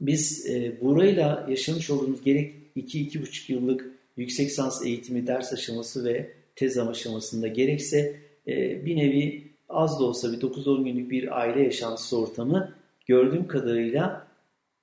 biz 0.00 0.46
e, 0.46 0.80
burayla 0.80 1.46
yaşamış 1.48 1.90
olduğumuz 1.90 2.22
gerek 2.22 2.54
2-2,5 2.76 3.52
yıllık 3.52 3.90
yüksek 4.16 4.52
sans 4.52 4.86
eğitimi, 4.86 5.26
ders 5.26 5.52
aşaması 5.52 6.04
ve 6.04 6.30
tez 6.56 6.78
aşamasında 6.78 7.48
gerekse 7.48 8.16
e, 8.46 8.86
bir 8.86 8.96
nevi 8.96 9.46
az 9.68 10.00
da 10.00 10.04
olsa 10.04 10.32
bir 10.32 10.40
9-10 10.40 10.84
günlük 10.84 11.10
bir 11.10 11.40
aile 11.40 11.62
yaşantısı 11.62 12.18
ortamı 12.18 12.74
gördüğüm 13.06 13.48
kadarıyla 13.48 14.26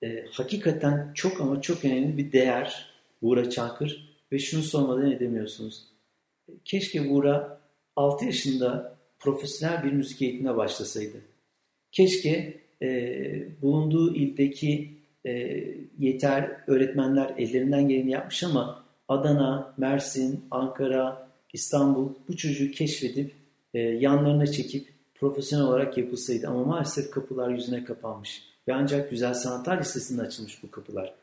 e, 0.03 0.25
hakikaten 0.31 1.11
çok 1.13 1.41
ama 1.41 1.61
çok 1.61 1.85
önemli 1.85 2.17
bir 2.17 2.31
değer 2.31 2.93
Buğra 3.21 3.49
Çankır 3.49 4.17
ve 4.31 4.39
şunu 4.39 4.63
sormadan 4.63 5.11
edemiyorsunuz. 5.11 5.92
Keşke 6.65 7.09
Buğra 7.09 7.59
6 7.95 8.25
yaşında 8.25 8.97
profesyonel 9.19 9.83
bir 9.83 9.91
müzik 9.91 10.21
eğitimine 10.21 10.57
başlasaydı. 10.57 11.17
Keşke 11.91 12.59
e, 12.81 13.61
bulunduğu 13.61 14.15
ildeki 14.15 14.93
e, 15.25 15.63
yeter 15.99 16.57
öğretmenler 16.67 17.33
ellerinden 17.37 17.87
geleni 17.87 18.11
yapmış 18.11 18.43
ama 18.43 18.83
Adana, 19.07 19.73
Mersin, 19.77 20.45
Ankara, 20.51 21.29
İstanbul 21.53 22.09
bu 22.27 22.37
çocuğu 22.37 22.71
keşfedip 22.71 23.31
e, 23.73 23.79
yanlarına 23.79 24.47
çekip 24.47 24.87
profesyonel 25.15 25.65
olarak 25.65 25.97
yapılsaydı. 25.97 26.47
Ama 26.47 26.63
maalesef 26.63 27.11
kapılar 27.11 27.49
yüzüne 27.49 27.83
kapanmış. 27.83 28.43
Ve 28.67 28.73
ancak 28.73 29.09
Güzel 29.09 29.33
Sanatlar 29.33 29.79
Lisesi'nde 29.79 30.21
açılmış 30.21 30.63
bu 30.63 30.71
kapılar. 30.71 31.13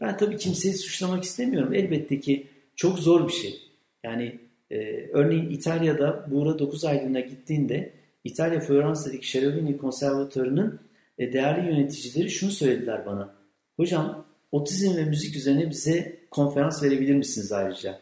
Ben 0.00 0.16
tabii 0.16 0.36
kimseyi 0.36 0.74
suçlamak 0.74 1.24
istemiyorum. 1.24 1.74
Elbette 1.74 2.20
ki 2.20 2.46
çok 2.76 2.98
zor 2.98 3.28
bir 3.28 3.32
şey. 3.32 3.60
Yani 4.04 4.38
e, 4.70 5.06
örneğin 5.12 5.50
İtalya'da 5.50 6.26
Buğra 6.30 6.58
9 6.58 6.84
aylığına 6.84 7.20
gittiğinde 7.20 7.92
İtalya 8.24 8.60
Floransa'daki 8.60 9.26
Cherubini 9.26 9.78
Konservatuarı'nın 9.78 10.80
e, 11.18 11.32
değerli 11.32 11.66
yöneticileri 11.66 12.30
şunu 12.30 12.50
söylediler 12.50 13.06
bana. 13.06 13.34
Hocam 13.76 14.26
otizm 14.52 14.96
ve 14.96 15.04
müzik 15.04 15.36
üzerine 15.36 15.70
bize 15.70 16.20
konferans 16.30 16.82
verebilir 16.82 17.14
misiniz 17.14 17.52
ayrıca? 17.52 17.98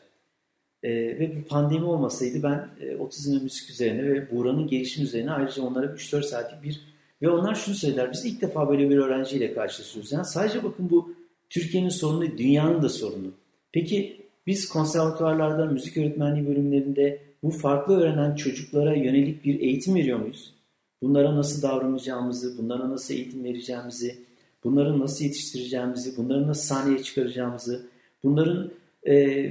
E, 0.82 0.90
ve 0.90 1.36
bu 1.36 1.48
pandemi 1.48 1.84
olmasaydı 1.84 2.42
ben 2.42 2.68
e, 2.80 2.96
otizm 2.96 3.36
ve 3.36 3.42
müzik 3.42 3.70
üzerine 3.70 4.02
ve 4.02 4.30
Buğra'nın 4.30 4.66
gelişimi 4.66 5.06
üzerine 5.06 5.30
ayrıca 5.30 5.62
onlara 5.62 5.86
3-4 5.86 6.22
saatlik 6.22 6.62
bir 6.62 6.80
ve 7.22 7.28
onlar 7.28 7.54
şunu 7.54 7.74
söylediler. 7.74 8.12
Biz 8.12 8.24
ilk 8.24 8.42
defa 8.42 8.68
böyle 8.68 8.90
bir 8.90 8.96
öğrenciyle 8.96 9.54
karşılaşıyoruz. 9.54 10.12
Yani 10.12 10.24
sadece 10.24 10.64
bakın 10.64 10.90
bu 10.90 11.14
Türkiye'nin 11.50 11.88
sorunu 11.88 12.38
dünyanın 12.38 12.82
da 12.82 12.88
sorunu. 12.88 13.32
Peki 13.72 14.27
biz 14.48 14.68
konservatuvarlarda, 14.68 15.66
müzik 15.66 15.96
öğretmenliği 15.96 16.48
bölümlerinde 16.48 17.20
bu 17.42 17.50
farklı 17.50 18.00
öğrenen 18.00 18.34
çocuklara 18.34 18.94
yönelik 18.94 19.44
bir 19.44 19.60
eğitim 19.60 19.94
veriyor 19.94 20.18
muyuz? 20.18 20.54
Bunlara 21.02 21.36
nasıl 21.36 21.62
davranacağımızı, 21.62 22.58
bunlara 22.58 22.90
nasıl 22.90 23.14
eğitim 23.14 23.44
vereceğimizi, 23.44 24.18
bunları 24.64 25.00
nasıl 25.00 25.24
yetiştireceğimizi, 25.24 26.16
bunları 26.16 26.48
nasıl 26.48 26.62
sahneye 26.62 27.02
çıkaracağımızı, 27.02 27.86
bunların 28.24 28.70
e, 29.06 29.50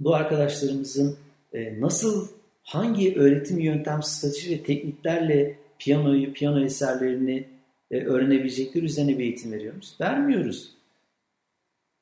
bu 0.00 0.14
arkadaşlarımızın 0.14 1.16
e, 1.52 1.80
nasıl 1.80 2.28
hangi 2.62 3.14
öğretim 3.16 3.58
yöntem, 3.58 4.02
strateji 4.02 4.50
ve 4.50 4.62
tekniklerle 4.62 5.58
piyanoyu, 5.78 6.32
piyano 6.32 6.64
eserlerini 6.64 7.44
e, 7.90 8.04
öğrenebilecekleri 8.04 8.84
üzerine 8.84 9.18
bir 9.18 9.24
eğitim 9.24 9.52
veriyoruz. 9.52 9.96
Vermiyoruz. 10.00 10.70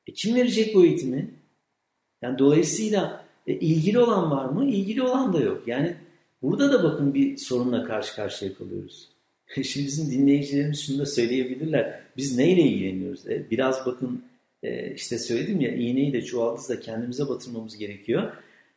E, 0.07 0.13
kim 0.13 0.35
verecek 0.35 0.75
bu 0.75 0.85
eğitimi? 0.85 1.37
Yani 2.21 2.39
dolayısıyla 2.39 3.25
e, 3.47 3.53
ilgili 3.53 3.99
olan 3.99 4.31
var 4.31 4.45
mı? 4.45 4.65
İlgili 4.65 5.01
olan 5.01 5.33
da 5.33 5.39
yok. 5.39 5.67
Yani 5.67 5.95
burada 6.41 6.73
da 6.73 6.83
bakın 6.83 7.13
bir 7.13 7.37
sorunla 7.37 7.83
karşı 7.83 8.15
karşıya 8.15 8.53
kalıyoruz. 8.53 9.09
Şimdi 9.63 9.87
bizim 9.87 10.11
dinleyicilerimiz 10.11 10.85
şunu 10.85 10.99
da 10.99 11.05
söyleyebilirler. 11.05 11.99
Biz 12.17 12.37
neyle 12.37 12.61
ilgileniyoruz? 12.61 13.27
E, 13.27 13.45
biraz 13.51 13.85
bakın 13.85 14.23
e, 14.63 14.93
işte 14.93 15.19
söyledim 15.19 15.61
ya 15.61 15.75
iğneyi 15.75 16.13
de 16.13 16.21
çuvaldızı 16.21 16.73
da 16.73 16.79
kendimize 16.79 17.29
batırmamız 17.29 17.77
gerekiyor. 17.77 18.31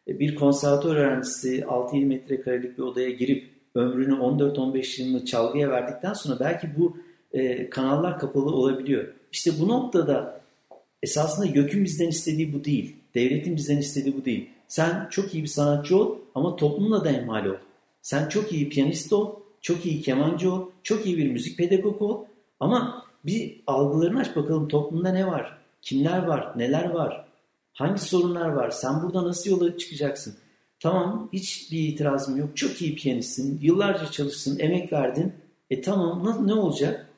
E, 0.08 0.18
bir 0.18 0.34
konservatör 0.34 0.96
öğrencisi 0.96 1.60
6-7 1.60 2.06
metrekarelik 2.06 2.78
bir 2.78 2.82
odaya 2.82 3.10
girip 3.10 3.50
ömrünü 3.74 4.14
14-15 4.14 5.02
yılını 5.02 5.24
çalgıya 5.24 5.70
verdikten 5.70 6.12
sonra 6.12 6.40
belki 6.40 6.68
bu 6.78 6.96
e, 7.32 7.70
kanallar 7.70 8.18
kapalı 8.18 8.50
olabiliyor. 8.50 9.14
İşte 9.32 9.50
bu 9.60 9.68
noktada 9.68 10.40
esasında 11.02 11.46
YÖK'ün 11.46 11.84
bizden 11.84 12.08
istediği 12.08 12.52
bu 12.52 12.64
değil. 12.64 12.96
Devletin 13.14 13.56
bizden 13.56 13.76
istediği 13.76 14.16
bu 14.16 14.24
değil. 14.24 14.50
Sen 14.68 15.08
çok 15.10 15.34
iyi 15.34 15.42
bir 15.42 15.48
sanatçı 15.48 15.98
ol 15.98 16.18
ama 16.34 16.56
toplumla 16.56 17.04
da 17.04 17.10
emmal 17.10 17.46
ol. 17.46 17.56
Sen 18.02 18.28
çok 18.28 18.52
iyi 18.52 18.68
piyanist 18.68 19.12
ol, 19.12 19.34
çok 19.60 19.86
iyi 19.86 20.02
kemancı 20.02 20.52
ol, 20.52 20.66
çok 20.82 21.06
iyi 21.06 21.18
bir 21.18 21.30
müzik 21.30 21.58
pedagogu 21.58 22.08
ol. 22.08 22.24
Ama 22.60 23.04
bir 23.24 23.62
algılarını 23.66 24.20
aç 24.20 24.36
bakalım 24.36 24.68
toplumda 24.68 25.12
ne 25.12 25.26
var? 25.26 25.58
Kimler 25.82 26.22
var? 26.22 26.58
Neler 26.58 26.90
var? 26.90 27.24
Hangi 27.72 28.00
sorunlar 28.00 28.48
var? 28.48 28.70
Sen 28.70 29.02
burada 29.02 29.24
nasıl 29.24 29.50
yola 29.50 29.78
çıkacaksın? 29.78 30.34
Tamam 30.80 31.28
hiç 31.32 31.72
bir 31.72 31.88
itirazım 31.88 32.36
yok. 32.36 32.56
Çok 32.56 32.82
iyi 32.82 32.94
piyanistsin. 32.94 33.58
Yıllarca 33.62 34.10
çalıştın, 34.10 34.58
emek 34.58 34.92
verdin. 34.92 35.32
E 35.70 35.80
tamam 35.80 36.46
ne 36.46 36.54
olacak? 36.54 37.10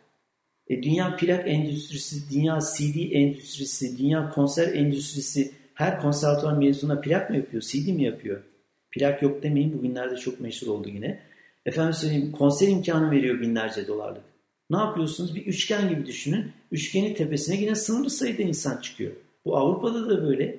E, 0.68 0.82
dünya 0.82 1.16
plak 1.16 1.48
endüstrisi, 1.48 2.30
dünya 2.30 2.58
CD 2.60 3.12
endüstrisi, 3.12 3.98
dünya 3.98 4.30
konser 4.30 4.72
endüstrisi 4.74 5.52
her 5.82 6.00
konservatuvar 6.00 6.52
mezununa 6.52 7.00
plak 7.00 7.30
mı 7.30 7.36
yapıyor, 7.36 7.62
CD 7.62 7.88
mi 7.88 8.04
yapıyor? 8.04 8.42
Plak 8.90 9.22
yok 9.22 9.42
demeyin 9.42 9.72
bugünlerde 9.72 10.16
çok 10.16 10.40
meşhur 10.40 10.66
oldu 10.66 10.88
yine. 10.88 11.20
Efendim 11.66 11.94
söyleyeyim 11.94 12.32
konser 12.32 12.68
imkanı 12.68 13.10
veriyor 13.10 13.40
binlerce 13.40 13.86
dolarlık. 13.86 14.22
Ne 14.70 14.76
yapıyorsunuz? 14.76 15.34
Bir 15.34 15.46
üçgen 15.46 15.88
gibi 15.88 16.06
düşünün. 16.06 16.52
Üçgenin 16.72 17.14
tepesine 17.14 17.60
yine 17.60 17.74
sınırlı 17.74 18.10
sayıda 18.10 18.42
insan 18.42 18.80
çıkıyor. 18.80 19.12
Bu 19.44 19.56
Avrupa'da 19.56 20.10
da 20.10 20.22
böyle. 20.22 20.58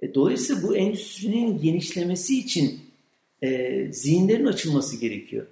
E, 0.00 0.14
dolayısıyla 0.14 0.62
bu 0.62 0.76
endüstrinin 0.76 1.60
genişlemesi 1.60 2.38
için 2.38 2.80
e, 3.42 3.92
zihinlerin 3.92 4.46
açılması 4.46 5.00
gerekiyor. 5.00 5.46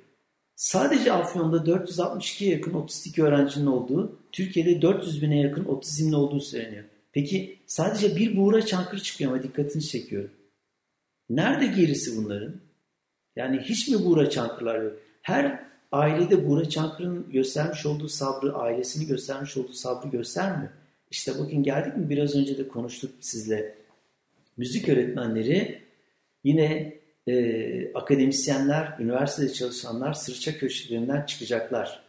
Sadece 0.57 1.13
Afyon'da 1.13 1.57
462'ye 1.57 2.51
yakın 2.51 2.75
otistik 2.75 3.19
öğrencinin 3.19 3.67
olduğu, 3.67 4.19
Türkiye'de 4.33 4.83
400 4.83 5.23
bine 5.23 5.41
yakın 5.41 5.65
otizmli 5.65 6.17
olduğu 6.17 6.41
söyleniyor. 6.41 6.85
Peki 7.13 7.59
sadece 7.67 8.17
bir 8.17 8.37
buğra 8.37 8.67
çankırı 8.67 9.03
çıkıyor 9.03 9.33
ama 9.33 9.43
dikkatini 9.43 9.83
çekiyorum. 9.83 10.31
Nerede 11.31 11.67
gerisi 11.67 12.17
bunların? 12.17 12.61
Yani 13.37 13.59
hiç 13.59 13.89
mi 13.89 14.05
buğra 14.05 14.31
çankırılar 14.31 14.83
yok? 14.83 14.97
Her 15.23 15.69
ailede 15.93 16.49
Buğra 16.49 16.69
Çankırı'nın 16.69 17.31
göstermiş 17.33 17.87
olduğu 17.87 18.09
sabrı, 18.09 18.55
ailesini 18.55 19.07
göstermiş 19.07 19.57
olduğu 19.57 19.73
sabrı 19.73 20.09
göstermiyor. 20.09 20.71
İşte 21.11 21.33
bakın 21.39 21.63
geldik 21.63 21.97
mi 21.97 22.11
biraz 22.11 22.37
önce 22.37 22.59
de 22.59 22.69
konuştuk 22.69 23.11
sizle. 23.21 23.75
Müzik 24.57 24.89
öğretmenleri 24.89 25.83
yine 26.45 26.95
e, 27.27 27.93
akademisyenler, 27.93 28.97
üniversitede 29.01 29.53
çalışanlar 29.53 30.13
sırça 30.13 30.59
köşelerinden 30.59 31.27
çıkacaklar. 31.27 32.03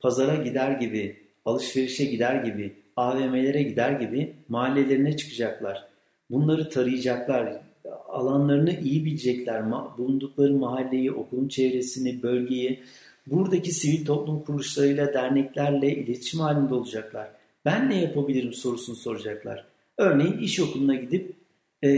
Pazara 0.00 0.42
gider 0.42 0.70
gibi, 0.70 1.16
alışverişe 1.44 2.04
gider 2.04 2.44
gibi, 2.44 2.76
AVM'lere 2.98 3.62
gider 3.62 3.92
gibi 3.92 4.34
mahallelerine 4.48 5.16
çıkacaklar. 5.16 5.84
Bunları 6.30 6.68
tarayacaklar, 6.68 7.62
alanlarını 8.08 8.80
iyi 8.80 9.04
bilecekler, 9.04 9.62
bulundukları 9.98 10.54
mahalleyi, 10.54 11.12
okulun 11.12 11.48
çevresini, 11.48 12.22
bölgeyi, 12.22 12.82
buradaki 13.26 13.72
sivil 13.72 14.04
toplum 14.04 14.42
kuruluşlarıyla, 14.44 15.14
derneklerle 15.14 15.94
iletişim 15.94 16.40
halinde 16.40 16.74
olacaklar. 16.74 17.28
Ben 17.64 17.90
ne 17.90 18.00
yapabilirim 18.00 18.52
sorusunu 18.52 18.96
soracaklar. 18.96 19.64
Örneğin 19.98 20.38
iş 20.38 20.60
okuluna 20.60 20.94
gidip 20.94 21.34
e, 21.82 21.88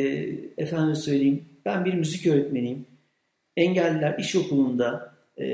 efendim 0.57 0.97
söyleyeyim 0.97 1.45
ben 1.65 1.85
bir 1.85 1.95
müzik 1.95 2.27
öğretmeniyim. 2.27 2.87
Engelliler 3.57 4.19
iş 4.19 4.37
okulunda 4.37 5.15
e, 5.39 5.45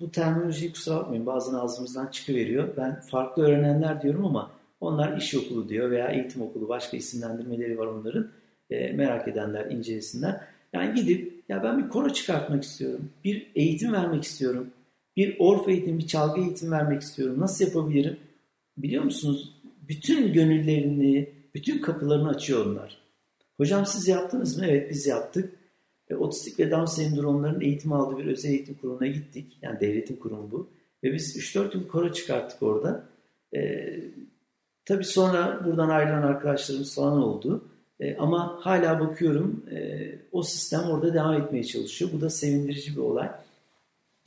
bu 0.00 0.10
terminolojiyi 0.10 0.72
kusura 0.72 0.96
bakmayın 0.96 1.26
bazen 1.26 1.54
ağzımızdan 1.54 2.06
çıkıveriyor. 2.06 2.76
Ben 2.76 3.00
farklı 3.00 3.42
öğrenenler 3.42 4.02
diyorum 4.02 4.26
ama 4.26 4.59
onlar 4.80 5.16
iş 5.16 5.34
okulu 5.34 5.68
diyor 5.68 5.90
veya 5.90 6.08
eğitim 6.08 6.42
okulu 6.42 6.68
başka 6.68 6.96
isimlendirmeleri 6.96 7.78
var 7.78 7.86
onların. 7.86 8.30
E, 8.70 8.92
merak 8.92 9.28
edenler 9.28 9.70
incelesinler. 9.70 10.40
Yani 10.72 10.94
gidip 10.94 11.42
ya 11.48 11.62
ben 11.62 11.84
bir 11.84 11.88
koro 11.88 12.12
çıkartmak 12.12 12.64
istiyorum. 12.64 13.10
Bir 13.24 13.50
eğitim 13.54 13.92
vermek 13.92 14.24
istiyorum. 14.24 14.70
Bir 15.16 15.36
orf 15.38 15.68
eğitim, 15.68 15.98
bir 15.98 16.06
çalgı 16.06 16.40
eğitim 16.40 16.70
vermek 16.70 17.02
istiyorum. 17.02 17.40
Nasıl 17.40 17.64
yapabilirim? 17.64 18.16
Biliyor 18.76 19.04
musunuz? 19.04 19.54
Bütün 19.88 20.32
gönüllerini, 20.32 21.28
bütün 21.54 21.78
kapılarını 21.82 22.28
açıyor 22.28 22.66
onlar. 22.66 22.98
Hocam 23.56 23.86
siz 23.86 24.08
yaptınız 24.08 24.58
mı? 24.58 24.66
Evet 24.66 24.90
biz 24.90 25.06
yaptık. 25.06 25.52
E, 26.10 26.14
otistik 26.14 26.58
ve 26.58 26.70
Down 26.70 26.84
sendromların 26.84 27.60
eğitim 27.60 27.92
aldığı 27.92 28.18
bir 28.18 28.26
özel 28.26 28.50
eğitim 28.50 28.74
kurumuna 28.74 29.06
gittik. 29.06 29.58
Yani 29.62 29.80
devletin 29.80 30.16
kurumu 30.16 30.50
bu. 30.50 30.68
Ve 31.04 31.12
biz 31.12 31.36
3-4 31.36 31.76
yıl 31.76 31.88
koro 31.88 32.12
çıkarttık 32.12 32.62
orada. 32.62 33.04
E, 33.54 33.60
tabii 34.90 35.04
sonra 35.04 35.60
buradan 35.64 35.88
ayrılan 35.88 36.22
arkadaşlarımız 36.22 36.94
falan 36.94 37.22
oldu. 37.22 37.64
E, 38.00 38.16
ama 38.16 38.58
hala 38.60 39.00
bakıyorum 39.00 39.66
e, 39.70 40.08
o 40.32 40.42
sistem 40.42 40.80
orada 40.80 41.14
devam 41.14 41.42
etmeye 41.42 41.64
çalışıyor. 41.64 42.10
Bu 42.14 42.20
da 42.20 42.30
sevindirici 42.30 42.96
bir 42.96 43.00
olay. 43.00 43.30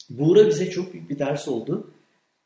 Buğra 0.10 0.48
bize 0.48 0.70
çok 0.70 0.94
büyük 0.94 1.10
bir 1.10 1.20
ders 1.20 1.48
oldu. 1.48 1.92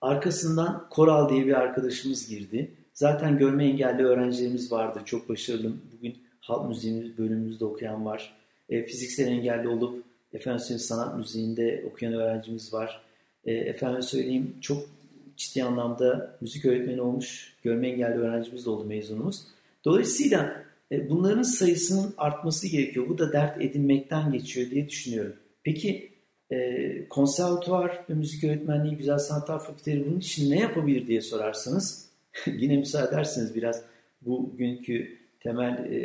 Arkasından 0.02 0.88
Koral 0.90 1.30
diye 1.30 1.46
bir 1.46 1.54
arkadaşımız 1.54 2.30
girdi. 2.30 2.72
Zaten 2.94 3.38
görme 3.38 3.66
engelli 3.66 4.04
öğrencilerimiz 4.04 4.72
vardı. 4.72 5.00
Çok 5.06 5.30
başarılı. 5.30 5.74
Bugün 5.98 6.18
halk 6.40 6.70
müziğimiz 6.70 7.18
bölümümüzde 7.18 7.66
okuyan 7.66 8.06
var. 8.06 8.34
E, 8.70 8.84
fiziksel 8.84 9.28
engelli 9.28 9.68
olup 9.68 10.04
efendim 10.34 10.80
sanat 10.80 11.18
müziğinde 11.18 11.86
okuyan 11.92 12.14
öğrencimiz 12.14 12.74
var. 12.74 13.02
E, 13.46 13.54
efendim 13.54 14.02
söyleyeyim 14.02 14.56
çok 14.62 14.97
ciddi 15.38 15.64
anlamda 15.64 16.38
müzik 16.42 16.66
öğretmeni 16.66 17.02
olmuş 17.02 17.54
görme 17.64 17.90
engelli 17.90 18.20
öğrencimiz 18.20 18.68
oldu 18.68 18.86
mezunumuz. 18.86 19.48
Dolayısıyla 19.86 20.64
e, 20.92 21.10
bunların 21.10 21.44
sayısının 21.44 22.14
artması 22.18 22.68
gerekiyor. 22.68 23.10
Bu 23.10 23.18
da 23.18 23.34
dert 23.34 23.62
edinmekten 23.62 24.32
geçiyor 24.32 24.70
diye 24.70 24.90
düşünüyorum. 24.90 25.36
Peki 25.64 26.12
e, 26.52 27.10
konservatuvar 27.10 28.06
ve 28.10 28.14
müzik 28.14 28.44
öğretmenliği, 28.44 28.98
güzel 28.98 29.18
sanatlar 29.18 29.64
fakülteleri 29.64 30.06
bunun 30.06 30.20
için 30.20 30.52
ne 30.52 30.60
yapabilir 30.60 31.08
diye 31.08 31.22
sorarsanız 31.22 32.10
yine 32.46 32.78
müsaade 32.78 33.08
ederseniz 33.08 33.56
biraz 33.56 33.84
bugünkü 34.22 35.18
temel 35.40 35.86
e, 35.92 36.00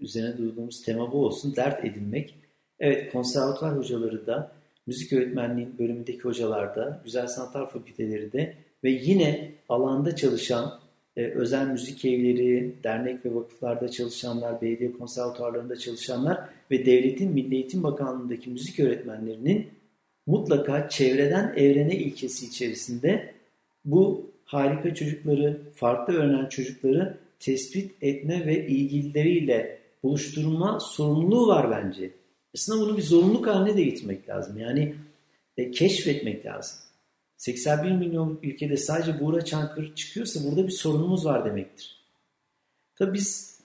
üzerine 0.00 0.38
durduğumuz 0.38 0.82
tema 0.82 1.12
bu 1.12 1.26
olsun. 1.26 1.56
Dert 1.56 1.84
edinmek. 1.84 2.34
Evet 2.80 3.12
konservatuvar 3.12 3.76
hocaları 3.76 4.26
da, 4.26 4.52
müzik 4.86 5.12
öğretmenliği 5.12 5.68
bölümündeki 5.78 6.20
hocalar 6.20 6.76
da, 6.76 7.00
güzel 7.04 7.26
sanatlar 7.26 7.70
fakülteleri 7.70 8.32
de 8.32 8.54
ve 8.84 8.90
yine 8.90 9.52
alanda 9.68 10.16
çalışan 10.16 10.80
e, 11.16 11.24
özel 11.24 11.66
müzik 11.66 12.04
evleri, 12.04 12.74
dernek 12.84 13.26
ve 13.26 13.34
vakıflarda 13.34 13.88
çalışanlar, 13.88 14.62
belediye 14.62 14.92
konservatuarlarında 14.92 15.76
çalışanlar 15.76 16.48
ve 16.70 16.86
devletin 16.86 17.32
Milli 17.32 17.54
Eğitim 17.54 17.82
Bakanlığı'ndaki 17.82 18.50
müzik 18.50 18.80
öğretmenlerinin 18.80 19.66
mutlaka 20.26 20.88
çevreden 20.88 21.54
evrene 21.56 21.96
ilkesi 21.96 22.46
içerisinde 22.46 23.34
bu 23.84 24.30
harika 24.44 24.94
çocukları, 24.94 25.60
farklı 25.74 26.14
öğrenen 26.14 26.48
çocukları 26.48 27.18
tespit 27.40 27.92
etme 28.02 28.46
ve 28.46 28.66
ilgilileriyle 28.66 29.78
buluşturma 30.02 30.78
sorumluluğu 30.80 31.46
var 31.46 31.70
bence. 31.70 32.10
Aslında 32.54 32.80
bunu 32.80 32.96
bir 32.96 33.02
zorunluluk 33.02 33.46
haline 33.46 33.76
de 33.76 33.82
gitmek 33.82 34.28
lazım. 34.28 34.58
Yani 34.58 34.94
e, 35.56 35.70
keşfetmek 35.70 36.46
lazım. 36.46 36.78
81 37.36 37.90
milyon 37.92 38.38
ülkede 38.42 38.76
sadece 38.76 39.20
Buğra 39.20 39.44
Çankır 39.44 39.94
çıkıyorsa 39.94 40.40
burada 40.44 40.66
bir 40.66 40.72
sorunumuz 40.72 41.24
var 41.24 41.44
demektir. 41.44 42.02
Tabii 42.96 43.14
biz 43.14 43.60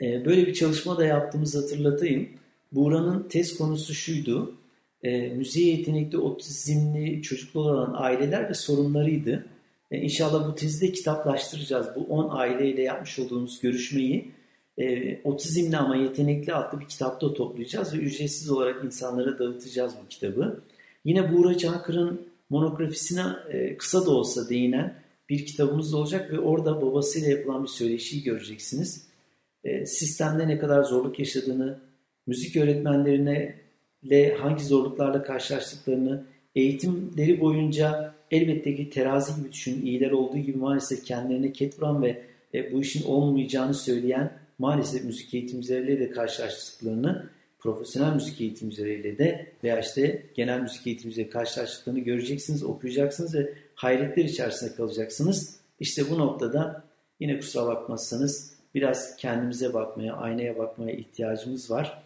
e, 0.00 0.24
böyle 0.24 0.46
bir 0.46 0.54
çalışma 0.54 0.98
da 0.98 1.04
yaptığımızı 1.04 1.60
hatırlatayım. 1.60 2.28
Buğra'nın 2.72 3.28
tez 3.28 3.58
konusu 3.58 3.94
şuydu. 3.94 4.54
E, 5.02 5.28
müziğe 5.28 5.76
yetenekli 5.76 6.18
otizmli 6.18 7.22
çocuklu 7.22 7.60
olan 7.60 7.94
aileler 7.96 8.48
ve 8.48 8.54
sorunlarıydı. 8.54 9.46
E, 9.90 9.98
inşallah 9.98 10.48
bu 10.48 10.54
tezi 10.54 10.80
de 10.80 10.92
kitaplaştıracağız. 10.92 11.86
Bu 11.96 12.00
10 12.00 12.36
aileyle 12.36 12.82
yapmış 12.82 13.18
olduğumuz 13.18 13.60
görüşmeyi 13.60 14.32
e, 14.82 15.20
otizmli 15.24 15.76
ama 15.76 15.96
yetenekli 15.96 16.54
adlı 16.54 16.80
bir 16.80 16.86
kitapta 16.86 17.34
toplayacağız 17.34 17.94
ve 17.94 17.98
ücretsiz 17.98 18.50
olarak 18.50 18.84
insanlara 18.84 19.38
dağıtacağız 19.38 19.92
bu 20.04 20.08
kitabı. 20.08 20.60
Yine 21.04 21.32
Buğra 21.32 21.58
Çankır'ın 21.58 22.20
monografisine 22.50 23.24
e, 23.50 23.76
kısa 23.76 24.06
da 24.06 24.10
olsa 24.10 24.48
değinen 24.48 24.94
bir 25.28 25.46
kitabımız 25.46 25.92
da 25.92 25.96
olacak 25.96 26.32
ve 26.32 26.38
orada 26.38 26.82
babasıyla 26.82 27.30
yapılan 27.30 27.62
bir 27.62 27.68
söyleşiyi 27.68 28.22
göreceksiniz. 28.22 29.06
E, 29.64 29.86
sistemde 29.86 30.48
ne 30.48 30.58
kadar 30.58 30.82
zorluk 30.82 31.18
yaşadığını, 31.18 31.78
müzik 32.26 32.56
öğretmenlerine 32.56 33.54
ile 34.02 34.34
hangi 34.34 34.64
zorluklarla 34.64 35.22
karşılaştıklarını, 35.22 36.24
eğitimleri 36.54 37.40
boyunca 37.40 38.14
elbette 38.30 38.76
ki 38.76 38.90
terazi 38.90 39.40
gibi 39.40 39.52
düşünün, 39.52 39.86
iyiler 39.86 40.10
olduğu 40.10 40.38
gibi 40.38 40.58
maalesef 40.58 41.04
kendilerine 41.04 41.52
ket 41.52 41.78
vuran 41.78 42.02
ve 42.02 42.22
e, 42.54 42.72
bu 42.72 42.80
işin 42.80 43.04
olmayacağını 43.04 43.74
söyleyen 43.74 44.41
maalesef 44.58 45.04
müzik 45.04 45.34
eğitimcileriyle 45.34 46.00
de 46.00 46.10
karşılaştıklarını 46.10 47.30
profesyonel 47.58 48.14
müzik 48.14 48.40
eğitimcileriyle 48.40 49.18
de 49.18 49.52
veya 49.64 49.80
işte 49.80 50.26
genel 50.34 50.60
müzik 50.60 50.86
eğitimcileriyle 50.86 51.30
karşılaştıklarını 51.30 52.00
göreceksiniz, 52.00 52.64
okuyacaksınız 52.64 53.34
ve 53.34 53.54
hayretler 53.74 54.24
içerisinde 54.24 54.74
kalacaksınız. 54.74 55.56
İşte 55.80 56.10
bu 56.10 56.18
noktada 56.18 56.84
yine 57.20 57.38
kusura 57.38 57.66
bakmazsanız 57.66 58.54
biraz 58.74 59.16
kendimize 59.16 59.74
bakmaya, 59.74 60.14
aynaya 60.16 60.58
bakmaya 60.58 60.96
ihtiyacımız 60.96 61.70
var. 61.70 62.02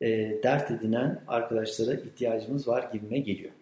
E, 0.00 0.08
dert 0.42 0.70
edinen 0.70 1.24
arkadaşlara 1.28 1.94
ihtiyacımız 1.94 2.68
var 2.68 2.90
gibime 2.92 3.18
geliyor. 3.18 3.52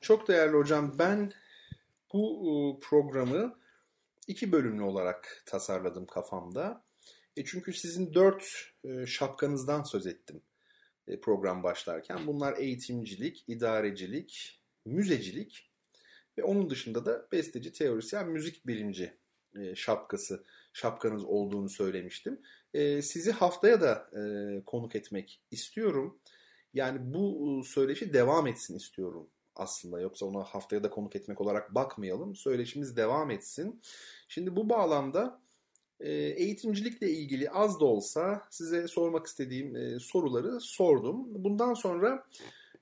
Çok 0.00 0.28
değerli 0.28 0.56
hocam 0.56 0.94
ben 0.98 1.32
bu 2.12 2.42
e, 2.46 2.80
programı 2.80 3.54
iki 4.26 4.52
bölümlü 4.52 4.82
olarak 4.82 5.42
tasarladım 5.46 6.06
kafamda. 6.06 6.85
E 7.36 7.44
çünkü 7.44 7.72
sizin 7.72 8.14
dört 8.14 8.44
e, 8.84 9.06
şapkanızdan 9.06 9.82
söz 9.82 10.06
ettim. 10.06 10.42
E, 11.08 11.20
program 11.20 11.62
başlarken. 11.62 12.26
Bunlar 12.26 12.58
eğitimcilik, 12.58 13.44
idarecilik, 13.48 14.60
müzecilik 14.84 15.70
ve 16.38 16.44
onun 16.44 16.70
dışında 16.70 17.06
da 17.06 17.28
besteci, 17.32 17.72
teorisyen, 17.72 18.28
müzik 18.28 18.66
bilimci 18.66 19.16
e, 19.56 19.74
şapkası, 19.74 20.44
şapkanız 20.72 21.24
olduğunu 21.24 21.68
söylemiştim. 21.68 22.40
E, 22.74 23.02
sizi 23.02 23.32
haftaya 23.32 23.80
da 23.80 24.10
konuk 24.66 24.96
etmek 24.96 25.40
istiyorum. 25.50 26.18
Yani 26.74 27.14
bu 27.14 27.62
söyleşi 27.64 28.12
devam 28.12 28.46
etsin 28.46 28.76
istiyorum 28.76 29.30
aslında. 29.54 30.00
Yoksa 30.00 30.26
ona 30.26 30.44
haftaya 30.44 30.82
da 30.82 30.90
konuk 30.90 31.16
etmek 31.16 31.40
olarak 31.40 31.74
bakmayalım. 31.74 32.36
Söyleşimiz 32.36 32.96
devam 32.96 33.30
etsin. 33.30 33.82
Şimdi 34.28 34.56
bu 34.56 34.68
bağlamda 34.68 35.40
eğitimcilikle 36.00 37.10
ilgili 37.10 37.50
az 37.50 37.80
da 37.80 37.84
olsa 37.84 38.42
size 38.50 38.88
sormak 38.88 39.26
istediğim 39.26 39.76
e, 39.76 40.00
soruları 40.00 40.60
sordum. 40.60 41.44
Bundan 41.44 41.74
sonra 41.74 42.26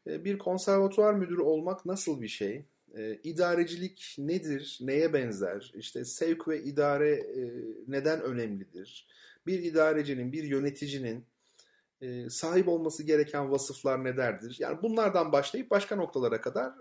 e, 0.06 0.24
bir 0.24 0.38
konservatuvar 0.38 1.14
müdürü 1.14 1.40
olmak 1.40 1.86
nasıl 1.86 2.22
bir 2.22 2.28
şey? 2.28 2.64
E, 2.96 3.18
idarecilik 3.22 4.16
nedir? 4.18 4.78
Neye 4.80 5.12
benzer? 5.12 5.72
İşte 5.74 6.04
sevk 6.04 6.48
ve 6.48 6.62
idare 6.62 7.26
neden 7.88 8.20
önemlidir? 8.20 9.06
Bir 9.46 9.62
idarecinin, 9.62 10.32
bir 10.32 10.44
yöneticinin 10.44 11.24
sahip 12.28 12.68
olması 12.68 13.02
gereken 13.02 13.50
vasıflar 13.50 14.04
nelerdir? 14.04 14.56
Yani 14.58 14.82
bunlardan 14.82 15.32
başlayıp 15.32 15.70
başka 15.70 15.96
noktalara 15.96 16.40
kadar 16.40 16.72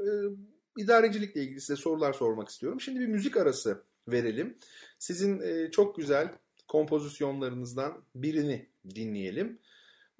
idarecilikle 0.78 1.44
ilgili 1.44 1.62
size 1.62 1.76
sorular 1.76 2.14
sormak 2.14 2.50
istiyorum. 2.50 2.82
Şimdi 2.82 3.00
bir 3.00 3.08
müzik 3.08 3.38
arası 3.38 3.84
verelim. 4.08 4.58
Sizin 5.04 5.42
e, 5.42 5.72
çok 5.72 5.96
güzel 5.96 6.34
kompozisyonlarınızdan 6.68 8.04
birini 8.16 8.70
dinleyelim. 8.96 9.60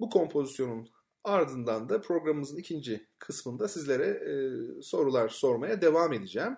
Bu 0.00 0.10
kompozisyonun 0.10 0.88
ardından 1.24 1.88
da 1.88 2.00
programımızın 2.00 2.56
ikinci 2.56 3.06
kısmında 3.18 3.68
sizlere 3.68 4.06
e, 4.06 4.32
sorular 4.82 5.28
sormaya 5.28 5.82
devam 5.82 6.12
edeceğim. 6.12 6.56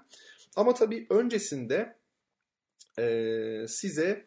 Ama 0.56 0.74
tabii 0.74 1.06
öncesinde 1.10 1.96
e, 2.98 3.66
size 3.68 4.26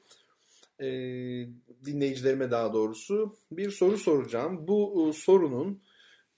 dinleyicilerime 1.86 2.52
daha 2.52 2.74
doğrusu 2.74 3.38
bir 3.52 3.72
soru 3.72 3.98
soracağım. 3.98 4.68
Bu 4.68 5.12
sorunun 5.16 5.82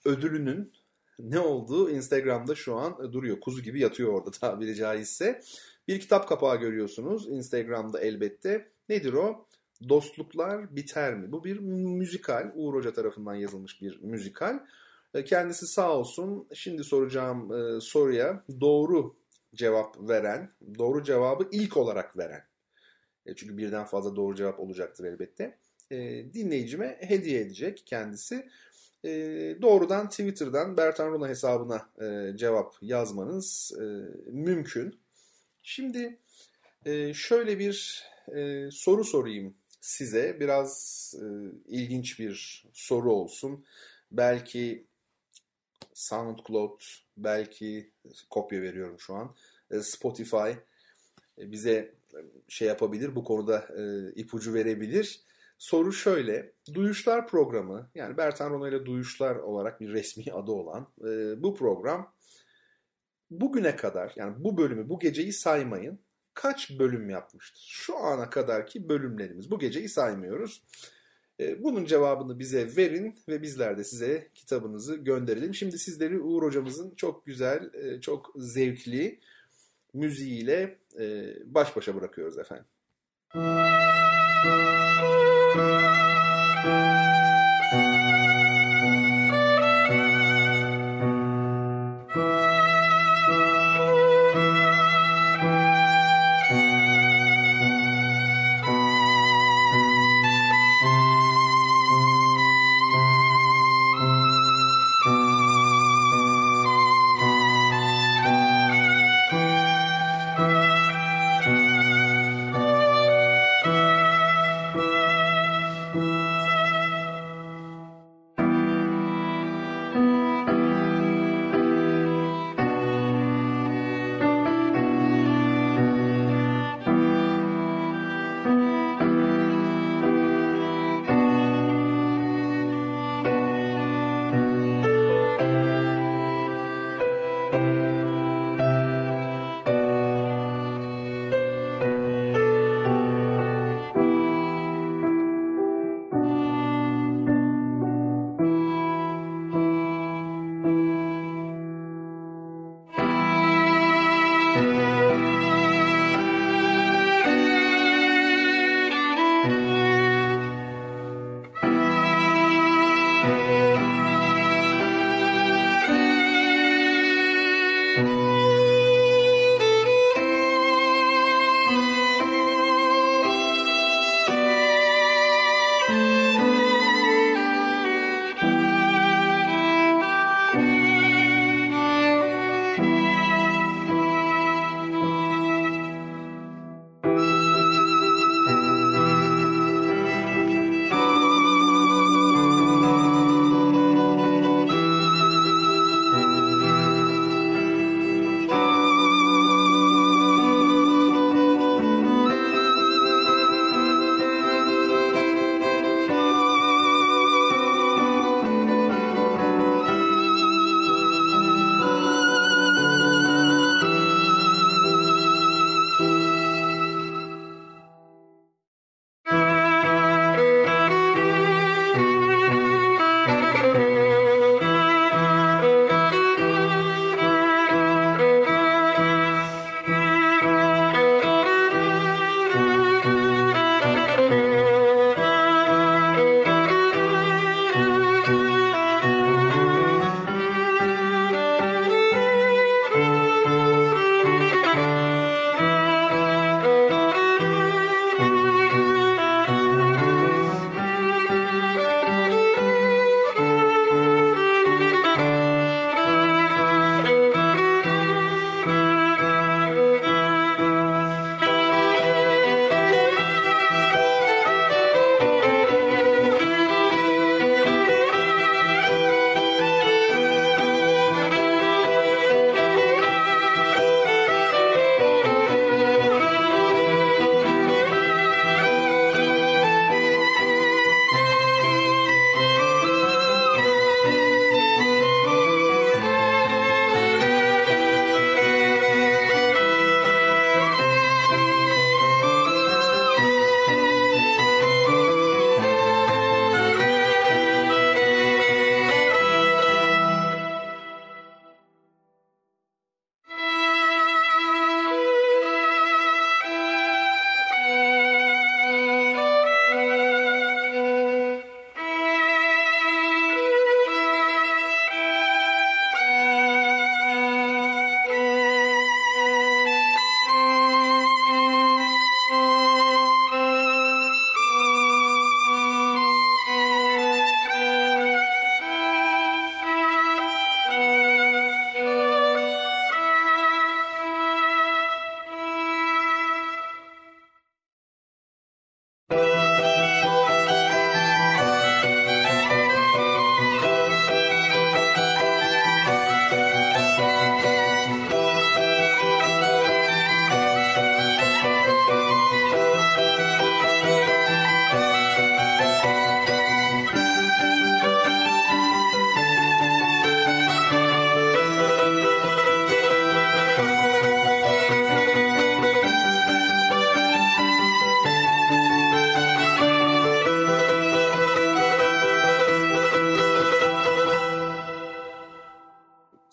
ödülünün 0.05 0.73
ne 1.19 1.39
olduğu 1.39 1.89
Instagram'da 1.89 2.55
şu 2.55 2.75
an 2.75 3.13
duruyor. 3.13 3.39
Kuzu 3.39 3.61
gibi 3.61 3.79
yatıyor 3.79 4.13
orada 4.13 4.31
tabiri 4.31 4.75
caizse. 4.75 5.41
Bir 5.91 5.99
kitap 5.99 6.27
kapağı 6.27 6.59
görüyorsunuz 6.59 7.27
Instagram'da 7.29 7.99
elbette. 7.99 8.67
Nedir 8.89 9.13
o? 9.13 9.47
Dostluklar 9.89 10.75
biter 10.75 11.15
mi? 11.15 11.31
Bu 11.31 11.43
bir 11.43 11.59
müzikal. 11.59 12.51
Uğur 12.55 12.73
Hoca 12.73 12.93
tarafından 12.93 13.35
yazılmış 13.35 13.81
bir 13.81 14.01
müzikal. 14.01 14.59
E, 15.13 15.23
kendisi 15.23 15.67
sağ 15.67 15.97
olsun 15.97 16.47
şimdi 16.53 16.83
soracağım 16.83 17.53
e, 17.53 17.81
soruya 17.81 18.43
doğru 18.61 19.15
cevap 19.55 20.09
veren, 20.09 20.51
doğru 20.77 21.03
cevabı 21.03 21.47
ilk 21.51 21.77
olarak 21.77 22.17
veren. 22.17 22.43
E, 23.25 23.35
çünkü 23.35 23.57
birden 23.57 23.85
fazla 23.85 24.15
doğru 24.15 24.35
cevap 24.35 24.59
olacaktır 24.59 25.05
elbette. 25.05 25.57
Dinleyicime 26.33 26.97
hediye 27.01 27.41
edecek 27.41 27.83
kendisi. 27.85 28.49
Doğrudan 29.61 30.09
Twitter'dan 30.09 30.77
Bertan 30.77 31.11
Rona 31.11 31.27
hesabına 31.27 31.89
cevap 32.35 32.75
yazmanız 32.81 33.73
mümkün. 34.31 35.00
Şimdi 35.63 36.19
e, 36.85 37.13
şöyle 37.13 37.59
bir 37.59 38.03
e, 38.35 38.71
soru 38.71 39.03
sorayım 39.03 39.55
size. 39.81 40.39
Biraz 40.39 41.15
e, 41.17 41.25
ilginç 41.67 42.19
bir 42.19 42.65
soru 42.73 43.13
olsun. 43.13 43.65
Belki 44.11 44.85
SoundCloud, 45.93 46.81
belki 47.17 47.91
kopya 48.29 48.61
veriyorum 48.61 48.99
şu 48.99 49.15
an. 49.15 49.35
Spotify 49.81 50.51
bize 51.37 51.93
şey 52.47 52.67
yapabilir, 52.67 53.15
bu 53.15 53.23
konuda 53.23 53.67
ipucu 54.15 54.53
verebilir. 54.53 55.21
Soru 55.57 55.93
şöyle, 55.93 56.51
Duyuşlar 56.73 57.27
programı, 57.27 57.89
yani 57.95 58.17
Bertan 58.17 58.51
Rona 58.51 58.69
ile 58.69 58.85
Duyuşlar 58.85 59.35
olarak 59.35 59.81
bir 59.81 59.93
resmi 59.93 60.33
adı 60.33 60.51
olan 60.51 60.87
bu 61.43 61.55
program 61.55 62.13
bugüne 63.31 63.75
kadar, 63.75 64.13
yani 64.15 64.35
bu 64.43 64.57
bölümü, 64.57 64.89
bu 64.89 64.99
geceyi 64.99 65.33
saymayın, 65.33 65.99
kaç 66.33 66.79
bölüm 66.79 67.09
yapmıştır? 67.09 67.67
Şu 67.69 67.97
ana 67.97 68.29
kadarki 68.29 68.89
bölümlerimiz, 68.89 69.51
bu 69.51 69.59
geceyi 69.59 69.89
saymıyoruz. 69.89 70.63
E, 71.39 71.63
bunun 71.63 71.85
cevabını 71.85 72.39
bize 72.39 72.75
verin 72.77 73.15
ve 73.27 73.41
bizler 73.41 73.77
de 73.77 73.83
size 73.83 74.29
kitabınızı 74.35 74.95
gönderelim. 74.95 75.55
Şimdi 75.55 75.79
sizleri 75.79 76.19
Uğur 76.19 76.43
hocamızın 76.43 76.95
çok 76.95 77.25
güzel, 77.25 77.69
e, 77.73 78.01
çok 78.01 78.33
zevkli 78.35 79.19
müziğiyle 79.93 80.77
e, 80.99 81.33
baş 81.45 81.75
başa 81.75 81.95
bırakıyoruz 81.95 82.37
efendim. 82.37 82.65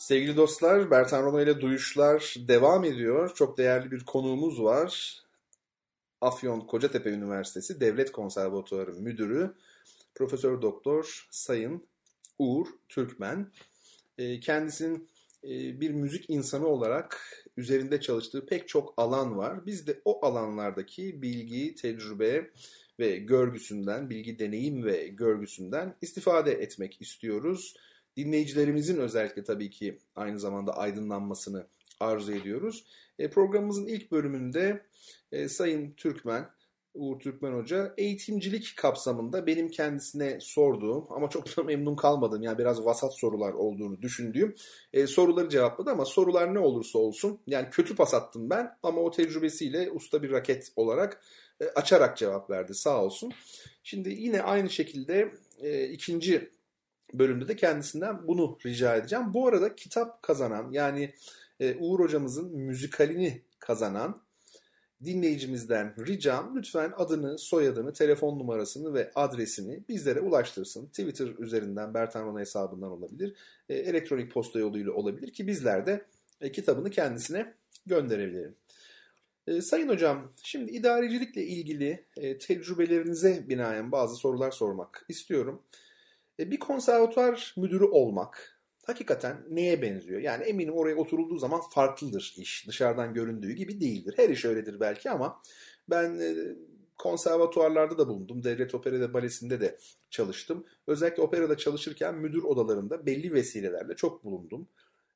Sevgili 0.08 0.36
dostlar, 0.36 0.90
Bertan 0.90 1.22
Rona 1.22 1.42
ile 1.42 1.60
Duyuşlar 1.60 2.34
devam 2.48 2.84
ediyor. 2.84 3.34
Çok 3.34 3.58
değerli 3.58 3.90
bir 3.90 4.04
konuğumuz 4.04 4.62
var. 4.62 5.18
Afyon 6.20 6.60
Kocatepe 6.60 7.10
Üniversitesi 7.10 7.80
Devlet 7.80 8.12
Konservatuarı 8.12 8.94
Müdürü 8.94 9.54
Profesör 10.14 10.62
Doktor 10.62 11.28
Sayın 11.30 11.86
Uğur 12.38 12.66
Türkmen. 12.88 13.52
Ee, 14.18 14.40
kendisinin 14.40 15.08
e, 15.44 15.80
bir 15.80 15.90
müzik 15.90 16.30
insanı 16.30 16.66
olarak 16.66 17.42
üzerinde 17.56 18.00
çalıştığı 18.00 18.46
pek 18.46 18.68
çok 18.68 18.94
alan 18.96 19.38
var. 19.38 19.66
Biz 19.66 19.86
de 19.86 20.00
o 20.04 20.26
alanlardaki 20.26 21.22
bilgi, 21.22 21.74
tecrübe 21.74 22.50
ve 22.98 23.16
görgüsünden, 23.16 24.10
bilgi, 24.10 24.38
deneyim 24.38 24.84
ve 24.84 25.08
görgüsünden 25.08 25.96
istifade 26.02 26.52
etmek 26.52 27.02
istiyoruz. 27.02 27.74
Dinleyicilerimizin 28.18 28.98
özellikle 28.98 29.44
tabii 29.44 29.70
ki 29.70 29.98
aynı 30.16 30.38
zamanda 30.38 30.76
aydınlanmasını 30.76 31.66
arzu 32.00 32.32
ediyoruz. 32.32 32.84
E, 33.18 33.30
programımızın 33.30 33.86
ilk 33.86 34.12
bölümünde 34.12 34.86
e, 35.32 35.48
Sayın 35.48 35.92
Türkmen, 35.92 36.50
Uğur 36.94 37.18
Türkmen 37.18 37.52
Hoca 37.52 37.94
eğitimcilik 37.96 38.74
kapsamında 38.76 39.46
benim 39.46 39.70
kendisine 39.70 40.38
sorduğum 40.40 41.06
ama 41.10 41.30
çok 41.30 41.56
da 41.56 41.62
memnun 41.64 41.96
kalmadım 41.96 42.42
yani 42.42 42.58
biraz 42.58 42.84
vasat 42.84 43.18
sorular 43.18 43.52
olduğunu 43.52 44.02
düşündüğüm 44.02 44.54
e, 44.92 45.06
soruları 45.06 45.48
cevapladı 45.48 45.90
ama 45.90 46.04
sorular 46.04 46.54
ne 46.54 46.58
olursa 46.58 46.98
olsun 46.98 47.40
yani 47.46 47.70
kötü 47.70 47.96
pas 47.96 48.14
attım 48.14 48.50
ben 48.50 48.70
ama 48.82 49.00
o 49.00 49.10
tecrübesiyle 49.10 49.90
usta 49.90 50.22
bir 50.22 50.30
raket 50.30 50.72
olarak 50.76 51.22
e, 51.60 51.64
açarak 51.64 52.16
cevap 52.16 52.50
verdi 52.50 52.74
sağ 52.74 53.04
olsun. 53.04 53.32
Şimdi 53.82 54.08
yine 54.08 54.42
aynı 54.42 54.70
şekilde 54.70 55.32
e, 55.60 55.84
ikinci 55.88 56.57
bölümde 57.14 57.48
de 57.48 57.56
kendisinden 57.56 58.28
bunu 58.28 58.58
rica 58.66 58.96
edeceğim. 58.96 59.34
Bu 59.34 59.46
arada 59.46 59.76
kitap 59.76 60.22
kazanan 60.22 60.70
yani 60.70 61.14
e, 61.60 61.76
Uğur 61.76 62.00
hocamızın 62.00 62.56
müzikalini 62.56 63.42
kazanan 63.58 64.22
dinleyicimizden 65.04 66.06
ricam 66.06 66.56
lütfen 66.56 66.92
adını, 66.96 67.38
soyadını, 67.38 67.92
telefon 67.92 68.38
numarasını 68.38 68.94
ve 68.94 69.10
adresini 69.14 69.80
bizlere 69.88 70.20
ulaştırsın. 70.20 70.86
Twitter 70.86 71.28
üzerinden 71.38 71.94
Bertan 71.94 72.26
Rona 72.26 72.40
hesabından 72.40 72.90
olabilir. 72.90 73.34
E, 73.68 73.74
elektronik 73.74 74.32
posta 74.32 74.58
yoluyla 74.58 74.92
olabilir 74.92 75.32
ki 75.32 75.46
bizler 75.46 75.86
de 75.86 76.04
e, 76.40 76.52
kitabını 76.52 76.90
kendisine 76.90 77.54
gönderebilirim. 77.86 78.54
Sayın 79.62 79.88
hocam, 79.88 80.32
şimdi 80.42 80.70
idarecilikle 80.70 81.44
ilgili 81.44 82.04
tecrübelerinize 82.40 83.48
binaen 83.48 83.92
bazı 83.92 84.16
sorular 84.16 84.50
sormak 84.50 85.06
istiyorum. 85.08 85.62
E, 86.38 86.50
bir 86.50 86.58
konservatuar 86.58 87.54
müdürü 87.56 87.84
olmak 87.84 88.60
hakikaten 88.86 89.44
neye 89.50 89.82
benziyor? 89.82 90.20
Yani 90.20 90.44
eminim 90.44 90.74
oraya 90.74 90.96
oturulduğu 90.96 91.38
zaman 91.38 91.60
farklıdır 91.70 92.34
iş. 92.36 92.68
Dışarıdan 92.68 93.14
göründüğü 93.14 93.52
gibi 93.52 93.80
değildir. 93.80 94.14
Her 94.16 94.28
iş 94.28 94.44
öyledir 94.44 94.80
belki 94.80 95.10
ama 95.10 95.42
ben 95.90 96.18
e, 96.20 96.34
konservatuarlarda 96.98 97.98
da 97.98 98.08
bulundum. 98.08 98.44
Devlet 98.44 98.74
Operada 98.74 99.14
Balesi'nde 99.14 99.60
de 99.60 99.78
çalıştım. 100.10 100.64
Özellikle 100.86 101.22
operada 101.22 101.56
çalışırken 101.56 102.14
müdür 102.14 102.42
odalarında 102.42 103.06
belli 103.06 103.32
vesilelerle 103.32 103.96
çok 103.96 104.24
bulundum. 104.24 104.68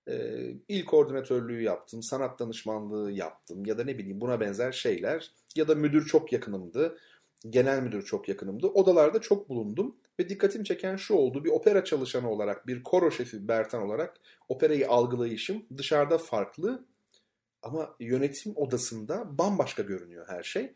Ee, 0.09 0.55
il 0.69 0.85
koordinatörlüğü 0.85 1.63
yaptım, 1.63 2.03
sanat 2.03 2.39
danışmanlığı 2.39 3.13
yaptım 3.13 3.65
ya 3.65 3.79
da 3.79 3.85
ne 3.85 3.99
bileyim 3.99 4.21
buna 4.21 4.41
benzer 4.41 4.73
şeyler. 4.73 5.31
Ya 5.57 5.69
da 5.69 5.75
müdür 5.75 6.07
çok 6.07 6.33
yakınımdı, 6.33 6.99
genel 7.51 7.83
müdür 7.83 8.03
çok 8.03 8.29
yakınımdı. 8.29 8.67
Odalarda 8.67 9.21
çok 9.21 9.49
bulundum. 9.49 9.97
Ve 10.21 10.29
dikkatim 10.29 10.65
çeken 10.65 10.97
şu 10.97 11.15
oldu. 11.15 11.45
Bir 11.45 11.51
opera 11.51 11.85
çalışanı 11.85 12.31
olarak, 12.31 12.67
bir 12.67 12.83
koro 12.83 13.11
şefi 13.11 13.49
Bertan 13.49 13.83
olarak 13.83 14.17
operayı 14.49 14.89
algılayışım 14.89 15.63
dışarıda 15.77 16.19
farklı 16.19 16.85
ama 17.63 17.97
yönetim 18.01 18.53
odasında 18.57 19.39
bambaşka 19.39 19.83
görünüyor 19.83 20.27
her 20.29 20.43
şey. 20.43 20.73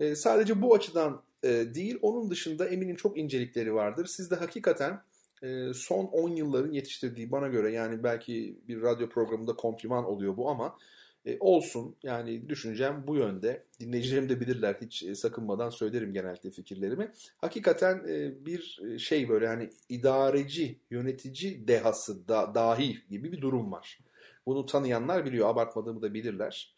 E, 0.00 0.14
sadece 0.14 0.62
bu 0.62 0.74
açıdan 0.74 1.22
e, 1.42 1.48
değil, 1.48 1.98
onun 2.02 2.30
dışında 2.30 2.68
eminim 2.68 2.96
çok 2.96 3.18
incelikleri 3.18 3.74
vardır. 3.74 4.06
Siz 4.06 4.30
de 4.30 4.34
hakikaten 4.36 5.02
e, 5.42 5.72
son 5.74 6.04
10 6.04 6.28
yılların 6.28 6.72
yetiştirdiği 6.72 7.32
bana 7.32 7.48
göre 7.48 7.72
yani 7.72 8.02
belki 8.02 8.58
bir 8.68 8.82
radyo 8.82 9.08
programında 9.08 9.56
kompliman 9.56 10.04
oluyor 10.04 10.36
bu 10.36 10.50
ama 10.50 10.78
e, 11.26 11.36
olsun 11.40 11.96
yani 12.02 12.48
düşüncem 12.48 13.04
bu 13.06 13.16
yönde. 13.16 13.64
Dinleyicilerim 13.80 14.28
de 14.28 14.40
bilirler 14.40 14.76
hiç 14.80 15.02
e, 15.02 15.14
sakınmadan 15.14 15.70
söylerim 15.70 16.12
genellikle 16.12 16.50
fikirlerimi. 16.50 17.12
Hakikaten 17.38 18.04
e, 18.08 18.46
bir 18.46 18.80
e, 18.88 18.98
şey 18.98 19.28
böyle 19.28 19.46
hani 19.46 19.70
idareci, 19.88 20.78
yönetici 20.90 21.68
dehası 21.68 22.28
da, 22.28 22.54
dahi 22.54 22.98
gibi 23.10 23.32
bir 23.32 23.40
durum 23.40 23.72
var. 23.72 23.98
Bunu 24.46 24.66
tanıyanlar 24.66 25.24
biliyor, 25.24 25.48
abartmadığımı 25.48 26.02
da 26.02 26.14
bilirler. 26.14 26.76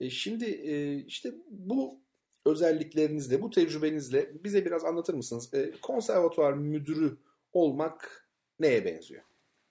E, 0.00 0.10
şimdi 0.10 0.44
e, 0.44 0.96
işte 0.96 1.34
bu 1.50 1.98
özelliklerinizle, 2.46 3.42
bu 3.42 3.50
tecrübenizle 3.50 4.44
bize 4.44 4.64
biraz 4.64 4.84
anlatır 4.84 5.14
mısınız? 5.14 5.54
E, 5.54 5.72
konservatuvar 5.82 6.52
müdürü 6.52 7.16
olmak 7.52 8.28
neye 8.60 8.84
benziyor? 8.84 9.22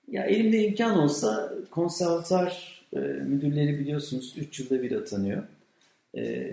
Ya 0.07 0.25
elimde 0.25 0.63
imkan 0.63 0.99
olsa 0.99 1.53
konservatuar 1.71 2.80
e, 2.95 2.99
müdürleri 2.99 3.79
biliyorsunuz 3.79 4.33
3 4.37 4.59
yılda 4.59 4.83
bir 4.83 4.91
atanıyor. 4.91 5.43
E, 6.17 6.51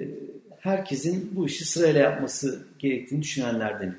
herkesin 0.59 1.31
bu 1.37 1.47
işi 1.47 1.65
sırayla 1.65 2.01
yapması 2.01 2.63
gerektiğini 2.79 3.23
düşünenlerdenim. 3.23 3.97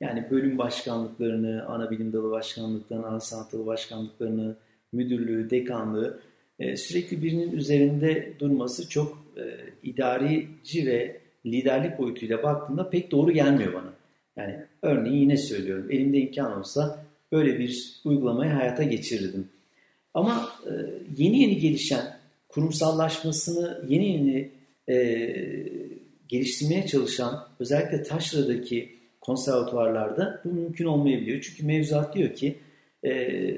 Yani 0.00 0.24
bölüm 0.30 0.58
başkanlıklarını, 0.58 1.66
ana 1.66 1.90
bilim 1.90 2.12
dalı 2.12 2.30
başkanlıklarını, 2.30 3.06
ana 3.06 3.20
sanat 3.20 3.52
dalı 3.52 3.66
başkanlıklarını, 3.66 4.56
müdürlüğü, 4.92 5.50
dekanlığı 5.50 6.20
e, 6.58 6.76
sürekli 6.76 7.22
birinin 7.22 7.52
üzerinde 7.52 8.32
durması 8.40 8.88
çok 8.88 9.28
idarici 9.82 10.86
ve 10.86 11.20
liderlik 11.46 11.98
boyutuyla 11.98 12.42
baktığımda 12.42 12.90
pek 12.90 13.10
doğru 13.10 13.32
gelmiyor 13.32 13.72
bana. 13.72 13.92
Yani 14.36 14.56
örneğin 14.82 15.16
yine 15.16 15.36
söylüyorum 15.36 15.90
elimde 15.90 16.18
imkan 16.18 16.58
olsa 16.58 17.04
böyle 17.32 17.58
bir 17.58 18.00
uygulamayı 18.04 18.50
hayata 18.50 18.82
geçirirdim. 18.82 19.48
Ama 20.14 20.48
e, 20.66 20.72
yeni 21.16 21.40
yeni 21.40 21.58
gelişen 21.58 22.18
kurumsallaşmasını 22.48 23.84
yeni 23.88 24.12
yeni 24.12 24.50
e, 24.88 24.98
geliştirmeye 26.28 26.86
çalışan 26.86 27.48
özellikle 27.60 28.02
taşradaki 28.02 28.98
konservatuvarlarda 29.20 30.40
bu 30.44 30.48
mümkün 30.48 30.84
olmayabiliyor. 30.84 31.40
Çünkü 31.40 31.66
mevzuat 31.66 32.14
diyor 32.14 32.34
ki 32.34 32.58
e, 33.02 33.10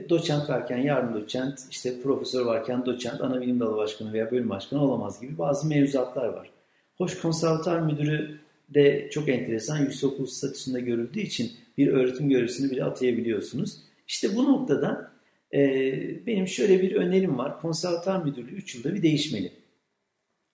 doçent 0.09 0.51
varken 0.51 0.79
yardım 0.79 1.15
doçent, 1.15 1.59
işte 1.71 2.01
profesör 2.03 2.47
varken 2.47 2.87
doçent, 2.87 3.21
ana 3.21 3.41
bilim 3.41 3.61
dalı 3.61 3.77
başkanı 3.77 4.13
veya 4.13 4.31
bölüm 4.31 4.51
başkanı 4.51 4.85
olamaz 4.85 5.21
gibi 5.21 5.39
bazı 5.39 5.69
mevzuatlar 5.69 6.29
var. 6.29 6.51
Hoş 6.97 7.21
konservatuar 7.21 7.81
müdürü 7.81 8.41
de 8.69 9.09
çok 9.11 9.29
enteresan 9.29 9.79
yüksekokul 9.79 10.27
statüsünde 10.27 10.81
görüldüğü 10.81 11.21
için 11.21 11.53
bir 11.79 11.89
öğretim 11.89 12.29
görevlisini 12.29 12.71
bile 12.71 12.85
atayabiliyorsunuz. 12.85 13.77
İşte 14.09 14.37
bu 14.37 14.45
noktada 14.45 15.10
ee, 15.55 16.27
benim 16.27 16.49
şöyle 16.49 16.83
bir 16.83 16.95
önerim 16.95 17.39
var. 17.39 17.61
Konservatuar 17.61 18.25
müdürlüğü 18.25 18.55
3 18.55 18.75
yılda 18.75 18.95
bir 18.95 19.03
değişmeli. 19.03 19.53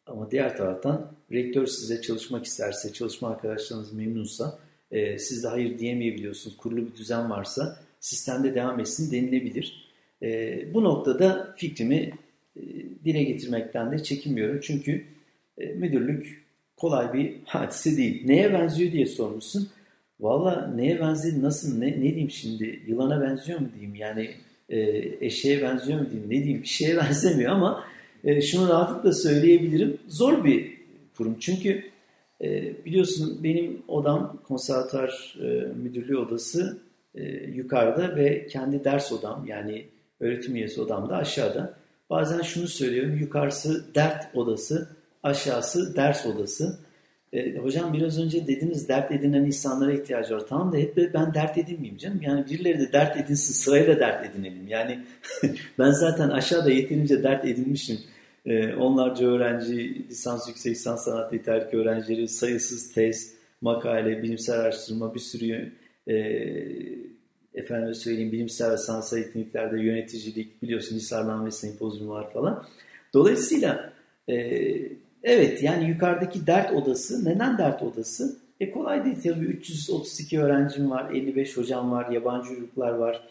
Ama 0.06 0.30
diğer 0.30 0.56
taraftan 0.56 1.12
rektör 1.32 1.66
size 1.66 2.02
çalışmak 2.02 2.44
isterse, 2.44 2.92
çalışma 2.92 3.28
arkadaşlarınız 3.28 3.92
memnunsa, 3.92 4.58
e, 4.90 5.18
siz 5.18 5.44
de 5.44 5.48
hayır 5.48 5.78
diyemeyebiliyorsunuz, 5.78 6.56
kurulu 6.56 6.86
bir 6.86 6.94
düzen 6.94 7.30
varsa 7.30 7.80
sistemde 8.00 8.54
devam 8.54 8.80
etsin 8.80 9.12
denilebilir. 9.12 9.86
E, 10.22 10.74
bu 10.74 10.84
noktada 10.84 11.54
fikrimi 11.56 12.12
e, 12.56 12.62
dile 13.04 13.22
getirmekten 13.22 13.92
de 13.92 14.02
çekinmiyorum. 14.02 14.60
Çünkü 14.60 15.04
e, 15.58 15.66
müdürlük 15.66 16.46
kolay 16.76 17.12
bir 17.12 17.34
hadise 17.44 17.96
değil. 17.96 18.22
Neye 18.26 18.52
benziyor 18.52 18.92
diye 18.92 19.06
sormuşsun. 19.06 19.68
Valla 20.20 20.72
neye 20.74 21.00
benziyor, 21.00 21.42
nasıl, 21.42 21.78
ne, 21.78 21.86
ne 21.86 22.02
diyeyim 22.02 22.30
şimdi, 22.30 22.82
yılana 22.86 23.20
benziyor 23.22 23.60
mu 23.60 23.68
diyeyim? 23.74 23.94
Yani 23.94 24.30
e, 24.68 24.78
eşeğe 25.20 25.62
benziyor 25.62 26.00
mu 26.00 26.06
diyeyim 26.10 26.30
ne 26.30 26.44
diyeyim 26.44 26.62
bir 26.62 26.68
şeye 26.68 26.96
benzemiyor 27.00 27.52
ama 27.52 27.84
e, 28.24 28.40
şunu 28.40 28.68
rahatlıkla 28.68 29.12
söyleyebilirim. 29.12 29.98
Zor 30.08 30.44
bir 30.44 30.76
kurum. 31.16 31.36
Çünkü 31.40 31.82
e, 32.40 32.74
biliyorsun 32.84 33.40
benim 33.44 33.82
odam 33.88 34.38
konservatuar 34.44 35.36
e, 35.40 35.44
müdürlüğü 35.82 36.18
odası 36.18 36.78
e, 37.14 37.24
yukarıda 37.32 38.16
ve 38.16 38.46
kendi 38.46 38.84
ders 38.84 39.12
odam 39.12 39.46
yani 39.48 39.86
öğretim 40.20 40.56
üyesi 40.56 40.80
odam 40.80 41.08
da 41.08 41.16
aşağıda. 41.16 41.74
Bazen 42.10 42.42
şunu 42.42 42.68
söylüyorum 42.68 43.16
yukarısı 43.16 43.94
dert 43.94 44.36
odası 44.36 44.88
aşağısı 45.22 45.96
ders 45.96 46.26
odası. 46.26 46.78
E, 47.32 47.56
hocam 47.56 47.92
biraz 47.92 48.20
önce 48.20 48.46
dediniz 48.46 48.88
dert 48.88 49.12
edinen 49.12 49.44
insanlara 49.44 49.92
ihtiyacı 49.92 50.34
var. 50.34 50.46
Tamam 50.48 50.72
da 50.72 50.76
hep 50.76 50.96
ben 51.14 51.34
dert 51.34 51.58
edinmeyeyim 51.58 51.98
canım. 51.98 52.20
Yani 52.22 52.46
birileri 52.50 52.78
de 52.78 52.92
dert 52.92 53.16
edinsin 53.16 53.54
sırayla 53.54 54.00
dert 54.00 54.30
edinelim. 54.30 54.68
Yani 54.68 54.98
ben 55.78 55.90
zaten 55.90 56.28
aşağıda 56.28 56.70
yeterince 56.70 57.22
dert 57.22 57.44
edinmişim. 57.44 57.98
E, 58.46 58.74
onlarca 58.74 59.26
öğrenci, 59.26 60.08
lisans, 60.08 60.48
yüksek 60.48 60.72
lisans 60.72 61.04
sanat 61.04 61.32
yeterlik 61.32 61.74
öğrencileri, 61.74 62.28
sayısız 62.28 62.92
tez, 62.92 63.34
makale, 63.60 64.22
bilimsel 64.22 64.60
araştırma, 64.60 65.14
bir 65.14 65.20
sürü 65.20 65.72
e, 66.08 66.14
efendim 67.54 67.94
söyleyeyim 67.94 68.32
bilimsel 68.32 68.72
ve 68.72 68.76
sanatsal 68.76 69.18
etkinliklerde 69.18 69.82
yöneticilik 69.82 70.62
biliyorsun 70.62 70.96
Hisarlan 70.96 71.46
ve 71.46 71.50
var 72.08 72.32
falan. 72.32 72.66
Dolayısıyla 73.14 73.92
e, 74.28 74.36
evet 75.26 75.62
yani 75.62 75.88
yukarıdaki 75.88 76.46
dert 76.46 76.72
odası 76.72 77.24
neden 77.24 77.58
dert 77.58 77.82
odası? 77.82 78.36
E 78.60 78.70
kolay 78.70 79.04
değil 79.04 79.16
tabii 79.22 79.44
332 79.44 80.40
öğrencim 80.40 80.90
var, 80.90 81.10
55 81.14 81.56
hocam 81.56 81.90
var, 81.90 82.10
yabancı 82.10 82.50
uyruklar 82.50 82.90
var. 82.90 83.22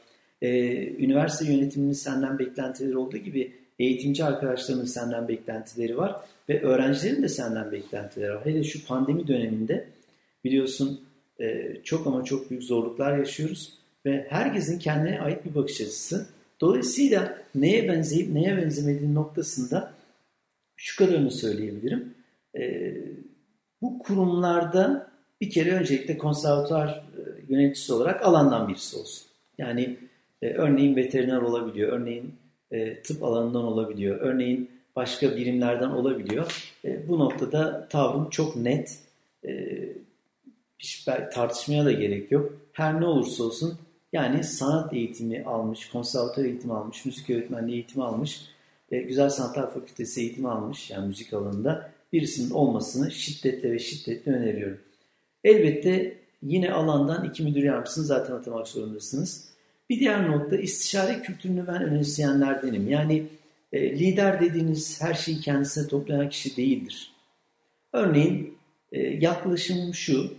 E, 0.41 0.49
üniversite 0.87 1.53
yönetiminin 1.53 1.93
senden 1.93 2.39
beklentileri 2.39 2.97
olduğu 2.97 3.17
gibi 3.17 3.51
eğitimci 3.79 4.23
arkadaşlarının 4.23 4.85
senden 4.85 5.27
beklentileri 5.27 5.97
var 5.97 6.15
ve 6.49 6.61
öğrencilerin 6.61 7.23
de 7.23 7.29
senden 7.29 7.71
beklentileri 7.71 8.35
var. 8.35 8.45
Hele 8.45 8.63
şu 8.63 8.85
pandemi 8.85 9.27
döneminde 9.27 9.85
biliyorsun 10.43 11.01
e, 11.39 11.75
çok 11.83 12.07
ama 12.07 12.23
çok 12.23 12.49
büyük 12.49 12.63
zorluklar 12.63 13.17
yaşıyoruz 13.17 13.73
ve 14.05 14.25
herkesin 14.29 14.79
kendine 14.79 15.21
ait 15.21 15.45
bir 15.45 15.55
bakış 15.55 15.81
açısı. 15.81 16.27
Dolayısıyla 16.61 17.37
neye 17.55 17.89
benzeyip 17.89 18.33
neye 18.33 18.57
benzemediği 18.57 19.13
noktasında 19.13 19.93
şu 20.76 21.05
kadarını 21.05 21.32
söyleyebilirim. 21.32 22.13
E, 22.57 22.93
bu 23.82 23.99
kurumlarda 23.99 25.11
bir 25.41 25.49
kere 25.49 25.71
öncelikle 25.71 26.17
konservatuar 26.17 26.88
e, 26.88 27.53
yöneticisi 27.53 27.93
olarak 27.93 28.26
alandan 28.26 28.67
birisi 28.67 28.97
olsun. 28.97 29.28
Yani 29.57 29.97
e, 30.41 30.49
örneğin 30.49 30.95
veteriner 30.95 31.38
olabiliyor, 31.38 31.91
örneğin 31.91 32.36
e, 32.71 33.01
tıp 33.01 33.23
alanından 33.23 33.63
olabiliyor, 33.63 34.19
örneğin 34.19 34.69
başka 34.95 35.38
birimlerden 35.38 35.89
olabiliyor. 35.89 36.71
E, 36.86 37.07
bu 37.07 37.19
noktada 37.19 37.88
tavrım 37.88 38.30
çok 38.30 38.55
net. 38.55 38.99
E, 39.45 39.80
tartışmaya 41.34 41.86
da 41.86 41.91
gerek 41.91 42.32
yok. 42.32 42.53
Her 42.73 43.01
ne 43.01 43.05
olursa 43.05 43.43
olsun 43.43 43.78
yani 44.13 44.43
sanat 44.43 44.93
eğitimi 44.93 45.43
almış, 45.43 45.89
konservatuar 45.89 46.45
eğitimi 46.45 46.73
almış, 46.73 47.05
müzik 47.05 47.30
öğretmenliği 47.30 47.76
eğitimi 47.76 48.03
almış, 48.03 48.41
e, 48.91 48.99
Güzel 48.99 49.29
Sanatlar 49.29 49.73
Fakültesi 49.73 50.21
eğitimi 50.21 50.49
almış 50.49 50.91
yani 50.91 51.07
müzik 51.07 51.33
alanında 51.33 51.91
birisinin 52.13 52.49
olmasını 52.49 53.11
şiddetle 53.11 53.71
ve 53.71 53.79
şiddetle 53.79 54.31
öneriyorum. 54.31 54.79
Elbette 55.43 56.17
yine 56.43 56.71
alandan 56.71 57.25
iki 57.25 57.43
müdür 57.43 57.63
yardımcısını 57.63 58.05
zaten 58.05 58.33
atamak 58.33 58.67
zorundasınız. 58.67 59.49
Bir 59.89 59.99
diğer 59.99 60.31
nokta 60.31 60.57
istişare 60.57 61.21
kültürünü 61.21 61.67
ben 61.67 61.83
önemseyenlerdenim. 61.83 62.89
Yani 62.89 63.25
e, 63.73 63.99
lider 63.99 64.41
dediğiniz 64.41 65.01
her 65.01 65.13
şeyi 65.13 65.39
kendisine 65.39 65.88
toplayan 65.88 66.29
kişi 66.29 66.57
değildir. 66.57 67.11
Örneğin 67.93 68.57
e, 68.91 69.01
yaklaşımım 69.01 69.93
şu, 69.93 70.33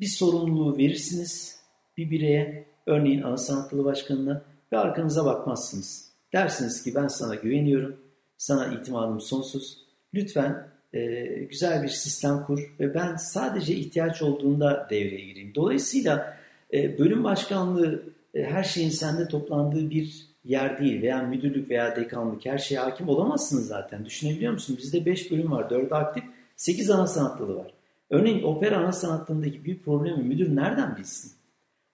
bir 0.00 0.06
sorumluluğu 0.06 0.78
verirsiniz 0.78 1.62
bir 1.96 2.10
bireye, 2.10 2.64
örneğin 2.86 3.22
ana 3.22 3.36
sanatlı 3.36 3.84
başkanına 3.84 4.42
ve 4.72 4.78
arkanıza 4.78 5.24
bakmazsınız. 5.24 6.11
Dersiniz 6.32 6.82
ki 6.82 6.94
ben 6.94 7.08
sana 7.08 7.34
güveniyorum, 7.34 7.96
sana 8.36 8.66
itimadım 8.66 9.20
sonsuz. 9.20 9.78
Lütfen 10.14 10.66
e, 10.94 11.24
güzel 11.26 11.82
bir 11.82 11.88
sistem 11.88 12.44
kur 12.46 12.74
ve 12.80 12.94
ben 12.94 13.16
sadece 13.16 13.74
ihtiyaç 13.74 14.22
olduğunda 14.22 14.86
devreye 14.90 15.24
gireyim. 15.24 15.52
Dolayısıyla 15.54 16.36
e, 16.72 16.98
bölüm 16.98 17.24
başkanlığı 17.24 18.02
e, 18.34 18.44
her 18.44 18.64
şeyin 18.64 18.90
sende 18.90 19.28
toplandığı 19.28 19.90
bir 19.90 20.26
yer 20.44 20.78
değil 20.78 21.02
veya 21.02 21.22
müdürlük 21.22 21.70
veya 21.70 21.96
dekanlık 21.96 22.46
her 22.46 22.58
şeye 22.58 22.80
hakim 22.80 23.08
olamazsınız 23.08 23.66
zaten. 23.66 24.04
Düşünebiliyor 24.04 24.52
musun? 24.52 24.78
Bizde 24.82 25.06
5 25.06 25.30
bölüm 25.30 25.52
var, 25.52 25.64
4'ü 25.64 25.94
aktif, 25.94 26.24
8 26.56 26.90
ana 26.90 27.06
sanat 27.06 27.40
dalı 27.40 27.56
var. 27.56 27.72
Örneğin 28.10 28.42
opera 28.42 28.78
ana 28.78 28.92
sanatlarındaki 28.92 29.64
bir 29.64 29.78
problemi 29.78 30.22
müdür 30.22 30.56
nereden 30.56 30.96
bilsin? 30.96 31.32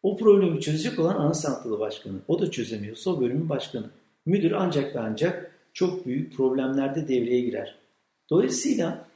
O 0.02 0.16
problemi 0.16 0.60
çözecek 0.60 0.98
olan 0.98 1.16
ana 1.16 1.34
sanat 1.34 1.64
dalı 1.64 1.78
başkanı. 1.78 2.14
O 2.28 2.40
da 2.40 2.50
çözemiyorsa 2.50 3.10
o 3.10 3.20
bölümün 3.20 3.48
başkanı. 3.48 3.86
Müdür 4.26 4.52
ancak 4.52 4.94
ve 4.94 5.00
ancak 5.00 5.54
çok 5.72 6.06
büyük 6.06 6.36
problemlerde 6.36 7.08
devreye 7.08 7.40
girer. 7.40 7.74
Dolayısıyla 8.30 9.06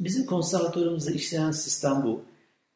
bizim 0.00 0.26
konservatuarımızda 0.26 1.10
işleyen 1.10 1.50
sistem 1.50 2.02
bu. 2.04 2.22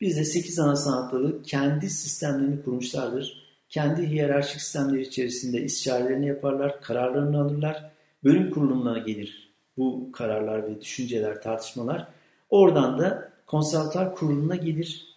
Bizde 0.01 0.25
8 0.25 0.59
ana 0.59 0.77
sanat 0.77 1.13
dalı 1.13 1.43
kendi 1.43 1.91
sistemlerini 1.91 2.63
kurmuşlardır. 2.63 3.47
Kendi 3.69 4.07
hiyerarşik 4.07 4.61
sistemleri 4.61 5.03
içerisinde 5.03 5.63
istişarelerini 5.63 6.27
yaparlar, 6.27 6.81
kararlarını 6.81 7.41
alırlar. 7.41 7.91
Bölüm 8.25 8.51
kurulumuna 8.51 8.99
gelir 8.99 9.47
bu 9.77 10.13
kararlar 10.13 10.63
ve 10.63 10.81
düşünceler, 10.81 11.43
tartışmalar. 11.43 12.09
Oradan 12.51 12.99
da 12.99 13.33
konservatuar 13.47 14.15
kuruluna 14.15 14.57
gelir. 14.57 15.17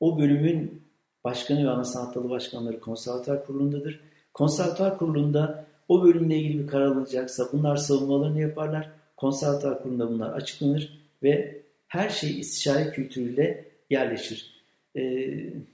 O 0.00 0.18
bölümün 0.18 0.82
başkanı 1.24 1.64
ve 1.64 1.70
ana 1.70 1.84
sanat 1.84 2.14
dalı 2.14 2.30
başkanları 2.30 2.80
konservatuar 2.80 3.46
kurulundadır. 3.46 4.00
Konservatuar 4.34 4.98
kurulunda 4.98 5.65
o 5.88 6.04
bölümle 6.04 6.36
ilgili 6.36 6.62
bir 6.62 6.66
karar 6.66 6.86
alınacaksa 6.86 7.48
bunlar 7.52 7.76
savunmalarını 7.76 8.40
yaparlar. 8.40 8.90
Konservatuar 9.16 9.82
kurulunda 9.82 10.10
bunlar 10.10 10.32
açıklanır 10.32 10.98
ve 11.22 11.62
her 11.88 12.08
şey 12.08 12.40
istişare 12.40 12.90
kültürüyle 12.90 13.64
yerleşir. 13.90 14.62
Ee, 14.96 15.00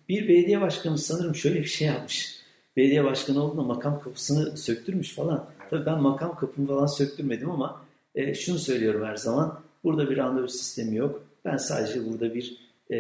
bir 0.09 0.29
belediye 0.29 0.61
başkanı 0.61 0.99
sanırım 0.99 1.35
şöyle 1.35 1.61
bir 1.61 1.65
şey 1.65 1.89
yapmış. 1.89 2.43
Belediye 2.77 3.05
başkanı 3.05 3.45
olduğunda 3.45 3.63
makam 3.63 4.01
kapısını 4.01 4.57
söktürmüş 4.57 5.15
falan. 5.15 5.47
Tabii 5.71 5.87
ben 5.87 6.03
makam 6.03 6.37
kapımı 6.37 6.69
falan 6.69 6.87
söktürmedim 6.87 7.51
ama 7.51 7.83
e, 8.15 8.35
şunu 8.35 8.59
söylüyorum 8.59 9.07
her 9.07 9.17
zaman. 9.17 9.61
Burada 9.85 10.11
bir 10.11 10.17
randevu 10.17 10.49
sistemi 10.49 10.97
yok. 10.97 11.25
Ben 11.45 11.57
sadece 11.57 12.07
burada 12.07 12.35
bir 12.35 12.57
e, 12.91 12.99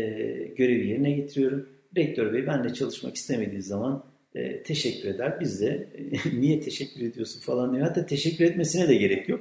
görevi 0.56 0.88
yerine 0.88 1.12
getiriyorum. 1.12 1.68
Rektör 1.96 2.32
bey 2.32 2.46
benle 2.46 2.74
çalışmak 2.74 3.16
istemediği 3.16 3.62
zaman 3.62 4.04
e, 4.34 4.62
teşekkür 4.62 5.08
eder. 5.08 5.40
Biz 5.40 5.60
de 5.60 5.88
niye 6.38 6.60
teşekkür 6.60 7.00
ediyorsun 7.00 7.40
falan 7.40 7.74
diyor. 7.74 7.86
Hatta 7.86 8.06
teşekkür 8.06 8.44
etmesine 8.44 8.88
de 8.88 8.94
gerek 8.94 9.28
yok. 9.28 9.40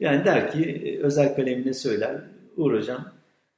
Yani 0.00 0.24
der 0.24 0.52
ki 0.52 0.64
e, 0.64 0.98
özel 0.98 1.34
kalemine 1.36 1.72
söyler. 1.72 2.20
Uğur 2.56 2.78
hocam 2.78 3.12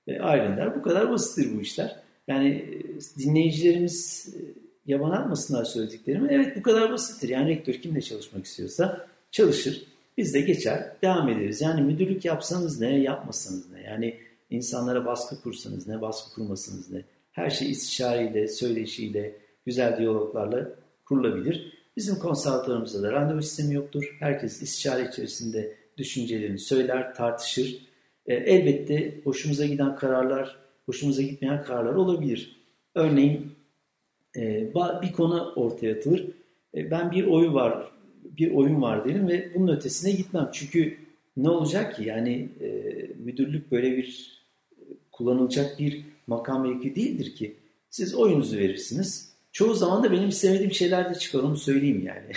e, 0.06 0.18
ayrılın 0.18 0.56
der. 0.56 0.76
Bu 0.76 0.82
kadar 0.82 1.10
basittir 1.10 1.56
bu 1.56 1.60
işler. 1.60 1.96
Yani 2.28 2.48
e, 2.48 3.18
dinleyicilerimiz 3.18 4.28
e, 4.36 4.40
yaban 4.86 5.10
atmasınlar 5.10 5.64
söylediklerimi. 5.64 6.28
Evet 6.30 6.56
bu 6.56 6.62
kadar 6.62 6.92
basittir. 6.92 7.28
Yani 7.28 7.48
rektör 7.48 7.74
kimle 7.74 8.00
çalışmak 8.00 8.44
istiyorsa 8.44 9.06
çalışır. 9.30 9.86
Biz 10.18 10.34
de 10.34 10.40
geçer, 10.40 10.92
devam 11.02 11.28
ederiz. 11.28 11.60
Yani 11.60 11.82
müdürlük 11.82 12.24
yapsanız 12.24 12.80
ne, 12.80 12.98
yapmasanız 12.98 13.70
ne. 13.72 13.80
Yani 13.82 14.16
insanlara 14.50 15.06
baskı 15.06 15.42
kursanız 15.42 15.88
ne, 15.88 16.00
baskı 16.00 16.34
kurmasanız 16.34 16.90
ne. 16.90 17.02
Her 17.32 17.50
şey 17.50 17.70
istişareyle, 17.70 18.48
söyleşiyle, 18.48 19.32
güzel 19.66 19.98
diyaloglarla 19.98 20.70
kurulabilir. 21.04 21.72
Bizim 21.96 22.16
konservatuarımızda 22.16 23.02
da 23.02 23.12
randevu 23.12 23.42
sistemi 23.42 23.74
yoktur. 23.74 24.16
Herkes 24.20 24.62
istişare 24.62 25.08
içerisinde 25.08 25.76
düşüncelerini 25.98 26.58
söyler, 26.58 27.14
tartışır. 27.14 27.86
E, 28.26 28.34
elbette 28.34 29.20
hoşumuza 29.24 29.66
giden 29.66 29.96
kararlar, 29.96 30.56
hoşumuza 30.86 31.22
gitmeyen 31.22 31.62
kararlar 31.62 31.94
olabilir. 31.94 32.56
Örneğin 32.94 33.52
e, 34.36 34.72
bir 35.02 35.12
konu 35.12 35.52
ortaya 35.56 35.94
atılır. 35.94 36.26
E, 36.74 36.90
ben 36.90 37.10
bir 37.10 37.26
oyun 37.26 37.54
var, 37.54 37.90
bir 38.24 38.50
oyun 38.50 38.82
var 38.82 39.04
derim 39.04 39.28
ve 39.28 39.50
bunun 39.54 39.76
ötesine 39.76 40.12
gitmem. 40.12 40.48
Çünkü 40.52 40.98
ne 41.36 41.48
olacak 41.50 41.96
ki? 41.96 42.04
Yani 42.04 42.48
e, 42.60 42.68
müdürlük 43.24 43.72
böyle 43.72 43.96
bir 43.96 44.40
kullanılacak 45.12 45.78
bir 45.78 46.04
makam 46.26 46.68
mevki 46.68 46.96
değildir 46.96 47.34
ki. 47.34 47.56
Siz 47.90 48.14
oyunuzu 48.14 48.56
verirsiniz. 48.56 49.33
Çoğu 49.54 49.74
zaman 49.74 50.04
da 50.04 50.12
benim 50.12 50.32
sevmediğim 50.32 50.72
şeyler 50.72 51.14
de 51.14 51.18
çıkar 51.18 51.38
onu 51.38 51.56
söyleyeyim 51.56 52.06
yani. 52.06 52.32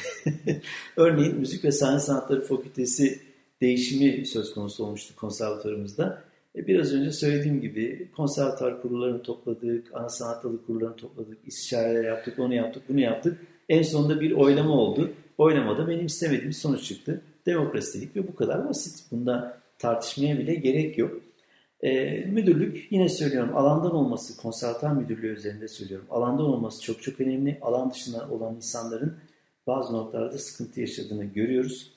Örneğin 0.96 1.36
Müzik 1.36 1.66
ve 1.66 1.72
Sahne 1.72 2.00
Sanatları 2.00 2.42
Fakültesi 2.42 3.20
değişimi 3.62 4.26
söz 4.26 4.54
konusu 4.54 4.86
olmuştu 4.86 5.16
konservatuarımızda. 5.16 6.24
E, 6.56 6.68
biraz 6.68 6.94
önce 6.94 7.12
söylediğim 7.12 7.62
gibi 7.62 8.12
konservatuar 8.16 8.82
kurullarını 8.82 9.24
topladık, 9.24 9.88
ana 9.94 10.10
sanat 10.10 10.44
dalı 10.44 10.66
kurullarını 10.66 10.96
topladık, 10.96 11.38
istişareler 11.46 12.04
yaptık, 12.04 12.40
onu 12.40 12.54
yaptık, 12.54 12.84
bunu 12.90 13.00
yaptık. 13.00 13.40
En 13.70 13.82
sonunda 13.82 14.22
bir 14.22 14.32
oylama 14.32 14.74
oldu. 14.74 15.12
Oylamada 15.38 15.88
benim 15.88 16.06
istemediğim 16.06 16.54
sonuç 16.54 16.84
çıktı. 16.84 17.22
Demokrasi 17.46 18.02
dedik 18.02 18.16
ve 18.16 18.28
bu 18.28 18.36
kadar 18.36 18.70
basit. 18.70 19.12
Bunda 19.12 19.58
tartışmaya 19.80 20.40
bile 20.40 20.56
gerek 20.56 20.98
yok. 20.98 21.22
E, 21.84 22.20
müdürlük 22.26 22.92
yine 22.92 23.10
söylüyorum 23.10 23.58
alandan 23.58 23.96
olması, 23.96 24.38
konservatuar 24.42 24.92
müdürlüğü 24.92 25.34
üzerinde 25.34 25.68
söylüyorum. 25.68 26.08
Alandan 26.10 26.46
olması 26.46 26.82
çok 26.82 27.04
çok 27.04 27.22
önemli. 27.22 27.58
Alan 27.62 27.92
dışında 27.92 28.30
olan 28.30 28.56
insanların 28.56 29.18
bazı 29.68 29.94
noktalarda 29.94 30.38
sıkıntı 30.38 30.82
yaşadığını 30.82 31.26
görüyoruz. 31.26 31.92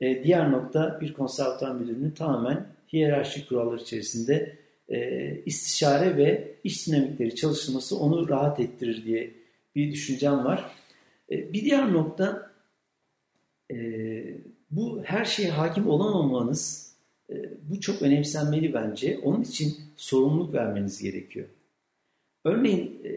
E, 0.00 0.24
diğer 0.24 0.52
nokta 0.52 0.98
bir 1.00 1.12
konservatuar 1.12 1.74
müdürünün 1.74 2.10
tamamen 2.10 2.66
hiyerarşik 2.92 3.48
kurallar 3.48 3.78
içerisinde 3.78 4.56
e, 4.88 5.36
istişare 5.46 6.16
ve 6.16 6.54
iş 6.64 6.86
dinamikleri 6.86 7.34
çalışılması 7.34 7.98
onu 7.98 8.28
rahat 8.28 8.60
ettirir 8.60 9.04
diye 9.04 9.30
bir 9.74 9.92
düşüncem 9.92 10.44
var. 10.44 10.70
E, 11.30 11.52
bir 11.52 11.64
diğer 11.64 11.92
nokta 11.92 12.50
e, 13.70 13.76
bu 14.70 15.02
her 15.04 15.24
şeye 15.24 15.50
hakim 15.50 15.88
olamamanız 15.88 16.83
e, 16.83 16.83
bu 17.62 17.80
çok 17.80 18.02
önemsenmeli 18.02 18.74
bence. 18.74 19.18
Onun 19.22 19.42
için 19.42 19.76
sorumluluk 19.96 20.54
vermeniz 20.54 21.02
gerekiyor. 21.02 21.46
Örneğin 22.44 23.00
e, 23.04 23.10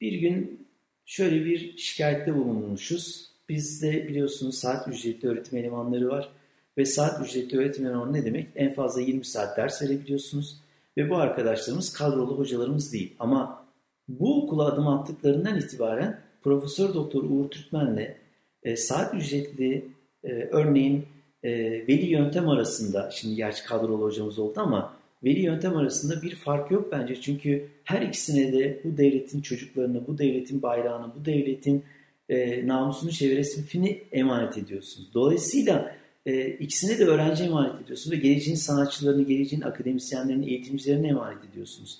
bir 0.00 0.12
gün 0.12 0.66
şöyle 1.04 1.44
bir 1.44 1.76
şikayette 1.76 2.34
bulunmuşuz. 2.34 3.30
Bizde 3.48 4.08
biliyorsunuz 4.08 4.58
saat 4.58 4.88
ücretli 4.88 5.28
öğretim 5.28 5.58
elemanları 5.58 6.08
var. 6.08 6.32
Ve 6.78 6.84
saat 6.84 7.26
ücretli 7.26 7.58
öğretim 7.58 7.86
elemanı 7.86 8.12
ne 8.12 8.24
demek? 8.24 8.48
En 8.54 8.74
fazla 8.74 9.00
20 9.00 9.24
saat 9.24 9.56
ders 9.56 9.82
verebiliyorsunuz. 9.82 10.60
Ve 10.96 11.10
bu 11.10 11.16
arkadaşlarımız 11.16 11.92
kadrolu 11.92 12.38
hocalarımız 12.38 12.92
değil. 12.92 13.14
Ama 13.18 13.66
bu 14.08 14.44
okula 14.44 14.64
adım 14.64 14.88
attıklarından 14.88 15.58
itibaren 15.58 16.20
Profesör 16.42 16.94
Doktor 16.94 17.24
Uğur 17.24 17.50
Türkmen'le 17.50 18.16
e, 18.62 18.76
saat 18.76 19.14
ücretli 19.14 19.88
e, 20.24 20.28
örneğin 20.32 21.06
e, 21.46 21.52
veli 21.88 22.06
yöntem 22.06 22.48
arasında, 22.48 23.10
şimdi 23.10 23.36
gerçi 23.36 23.64
kadrolu 23.64 24.02
hocamız 24.02 24.38
oldu 24.38 24.60
ama 24.60 24.96
veli 25.24 25.40
yöntem 25.40 25.76
arasında 25.76 26.22
bir 26.22 26.34
fark 26.34 26.70
yok 26.70 26.88
bence. 26.92 27.20
Çünkü 27.20 27.68
her 27.84 28.02
ikisine 28.02 28.52
de 28.52 28.80
bu 28.84 28.96
devletin 28.96 29.40
çocuklarını, 29.40 30.06
bu 30.06 30.18
devletin 30.18 30.62
bayrağını, 30.62 31.12
bu 31.20 31.24
devletin 31.24 31.84
e, 32.28 32.66
namusunu, 32.66 33.10
çevresini 33.10 34.02
emanet 34.12 34.58
ediyorsunuz. 34.58 35.08
Dolayısıyla 35.14 35.96
e, 36.26 36.48
ikisine 36.48 36.98
de 36.98 37.04
öğrenci 37.04 37.44
emanet 37.44 37.84
ediyorsunuz 37.84 38.16
ve 38.16 38.20
geleceğin 38.20 38.56
sanatçılarını, 38.56 39.22
geleceğin 39.22 39.62
akademisyenlerini, 39.62 40.50
eğitimcilerini 40.50 41.08
emanet 41.08 41.44
ediyorsunuz. 41.52 41.98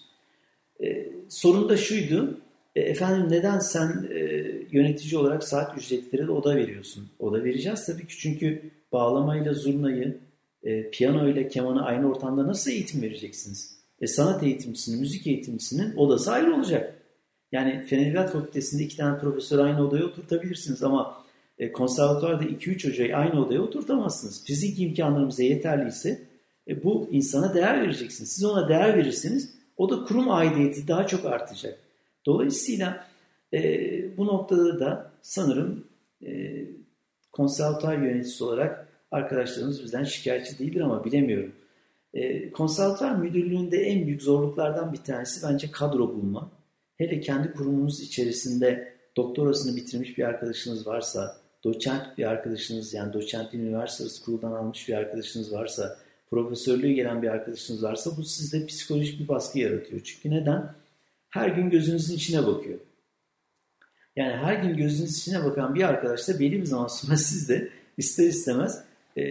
E, 0.85 1.07
sorun 1.29 1.69
da 1.69 1.77
şuydu, 1.77 2.41
e, 2.77 2.81
efendim 2.81 3.27
neden 3.31 3.59
sen 3.59 4.09
e, 4.11 4.19
yönetici 4.71 5.19
olarak 5.19 5.45
saat 5.45 5.79
ücretleri 5.79 6.27
de 6.27 6.33
oda 6.33 6.57
veriyorsun? 6.57 7.09
Oda 7.19 7.45
vereceğiz 7.45 7.87
tabii 7.87 8.07
ki 8.07 8.19
çünkü 8.19 8.63
bağlamayla 8.93 9.55
zurnayı, 9.55 10.19
e, 10.63 10.91
piyano 10.91 11.29
ile 11.29 11.49
kemanı 11.49 11.85
aynı 11.85 12.11
ortamda 12.11 12.47
nasıl 12.47 12.71
eğitim 12.71 13.03
vereceksiniz? 13.03 13.77
E, 14.01 14.07
sanat 14.07 14.43
eğitimcisinin, 14.43 15.01
müzik 15.01 15.27
eğitimcisinin 15.27 15.97
odası 15.97 16.33
ayrı 16.33 16.55
olacak. 16.55 16.95
Yani 17.53 17.85
Fen 17.87 17.99
Edebiyat 17.99 18.33
Fakültesi'nde 18.33 18.83
iki 18.83 18.97
tane 18.97 19.19
profesör 19.19 19.59
aynı 19.59 19.87
odaya 19.87 20.05
oturtabilirsiniz 20.05 20.83
ama 20.83 21.25
e, 21.59 21.73
konservatuvarda 21.73 22.45
2-3 22.45 22.89
hocayı 22.91 23.17
aynı 23.17 23.47
odaya 23.47 23.61
oturtamazsınız. 23.61 24.45
Fizik 24.45 24.81
imkanlarımıza 24.81 25.43
yeterliyse 25.43 26.23
e, 26.69 26.85
bu 26.85 27.09
insana 27.13 27.55
değer 27.55 27.83
vereceksiniz. 27.83 28.33
Siz 28.33 28.45
ona 28.45 28.69
değer 28.69 28.99
verirseniz 28.99 29.55
o 29.77 29.91
da 29.91 30.05
kurum 30.05 30.31
aidiyeti 30.31 30.89
daha 30.89 31.07
çok 31.07 31.25
artacak. 31.25 31.79
Dolayısıyla 32.27 33.07
e, 33.53 34.17
bu 34.17 34.27
noktada 34.27 34.81
da 34.81 35.13
sanırım 35.23 35.85
e, 36.27 36.63
konservatuar 37.37 37.99
yöneticisi 37.99 38.45
olarak 38.45 38.89
arkadaşlarımız 39.11 39.85
bizden 39.85 40.05
şikayetçi 40.05 40.59
değildir 40.59 40.81
ama 40.81 41.05
bilemiyorum. 41.05 41.53
E, 42.15 42.51
konservatuar 42.51 43.17
müdürlüğünde 43.17 43.77
en 43.77 44.07
büyük 44.07 44.23
zorluklardan 44.23 44.93
bir 44.93 44.99
tanesi 44.99 45.47
bence 45.49 45.71
kadro 45.71 46.09
bulma. 46.15 46.51
Hele 46.97 47.21
kendi 47.21 47.53
kurumunuz 47.53 48.01
içerisinde 48.01 48.93
doktorasını 49.17 49.77
bitirmiş 49.77 50.19
bir 50.19 50.25
arkadaşınız 50.25 50.87
varsa, 50.87 51.37
doçent 51.65 52.19
bir 52.19 52.25
arkadaşınız 52.25 52.95
yani 52.95 53.13
doçentliğin 53.13 53.65
üniversitesi 53.65 54.25
kuruldan 54.25 54.53
almış 54.53 54.89
bir 54.89 54.95
arkadaşınız 54.95 55.53
varsa, 55.53 55.97
profesörlüğe 56.31 56.93
gelen 56.93 57.23
bir 57.23 57.29
arkadaşınız 57.29 57.83
varsa 57.83 58.11
bu 58.17 58.25
sizde 58.25 58.67
psikolojik 58.67 59.21
bir 59.21 59.29
baskı 59.29 59.59
yaratıyor. 59.59 60.01
Çünkü 60.05 60.31
neden? 60.31 60.75
Her 61.29 61.49
gün 61.49 61.71
gözünüzün 61.71 62.15
içine 62.15 62.47
bakıyor. 62.47 62.79
Yani 64.17 64.33
her 64.33 64.55
gün 64.63 64.77
gözünüzün 64.77 65.07
içine 65.07 65.45
bakan 65.45 65.75
bir 65.75 65.83
arkadaş 65.83 66.29
da 66.29 66.41
belli 66.41 66.61
bir 66.61 66.65
zaman 66.65 66.87
sonra 66.87 67.17
siz 67.17 67.49
de 67.49 67.69
ister 67.99 68.27
istemez 68.27 68.85
e, 69.17 69.23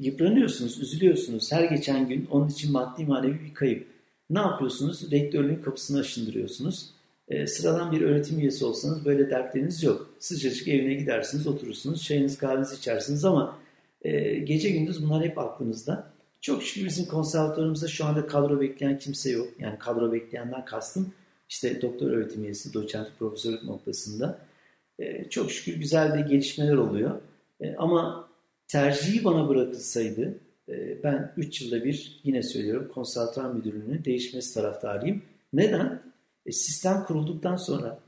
yıpranıyorsunuz, 0.00 0.80
üzülüyorsunuz. 0.80 1.52
Her 1.52 1.64
geçen 1.64 2.08
gün 2.08 2.28
onun 2.30 2.48
için 2.48 2.72
maddi 2.72 3.04
manevi 3.04 3.40
bir 3.44 3.54
kayıp. 3.54 3.86
Ne 4.30 4.38
yapıyorsunuz? 4.38 5.12
Rektörlüğün 5.12 5.62
kapısını 5.62 6.00
aşındırıyorsunuz. 6.00 6.90
E, 7.28 7.46
sıradan 7.46 7.92
bir 7.92 8.00
öğretim 8.00 8.38
üyesi 8.38 8.64
olsanız 8.64 9.04
böyle 9.04 9.30
dertleriniz 9.30 9.82
yok. 9.82 10.10
Sıcacık 10.18 10.68
evine 10.68 10.94
gidersiniz, 10.94 11.46
oturursunuz, 11.46 12.04
çayınız 12.04 12.38
kahvenizi 12.38 12.76
içersiniz 12.76 13.24
ama 13.24 13.58
e, 14.02 14.38
gece 14.38 14.70
gündüz 14.70 15.04
bunlar 15.04 15.24
hep 15.24 15.38
aklınızda. 15.38 16.10
Çok 16.40 16.62
şükür 16.62 16.86
bizim 16.86 17.06
konservatuarımızda 17.06 17.88
şu 17.88 18.04
anda 18.04 18.26
kadro 18.26 18.60
bekleyen 18.60 18.98
kimse 18.98 19.30
yok. 19.30 19.48
Yani 19.58 19.78
kadro 19.78 20.12
bekleyenden 20.12 20.64
kastım 20.64 21.12
işte 21.48 21.82
doktor 21.82 22.10
öğretim 22.10 22.44
üyesi, 22.44 22.74
doçent, 22.74 23.08
profesörlük 23.18 23.64
noktasında. 23.64 24.38
E, 24.98 25.28
çok 25.30 25.52
şükür 25.52 25.80
güzel 25.80 26.14
de 26.14 26.20
gelişmeler 26.20 26.74
oluyor. 26.74 27.20
E, 27.60 27.74
ama 27.74 28.28
tercihi 28.68 29.24
bana 29.24 29.48
bırakılsaydı 29.48 30.34
e, 30.68 31.02
ben 31.02 31.32
3 31.36 31.62
yılda 31.62 31.84
bir 31.84 32.20
yine 32.24 32.42
söylüyorum 32.42 32.90
konservatuar 32.94 33.50
müdürlüğünün 33.50 34.04
değişmesi 34.04 34.54
taraftarıyım. 34.54 35.22
Neden? 35.52 36.02
E, 36.46 36.52
sistem 36.52 37.04
kurulduktan 37.04 37.56
sonra, 37.56 37.98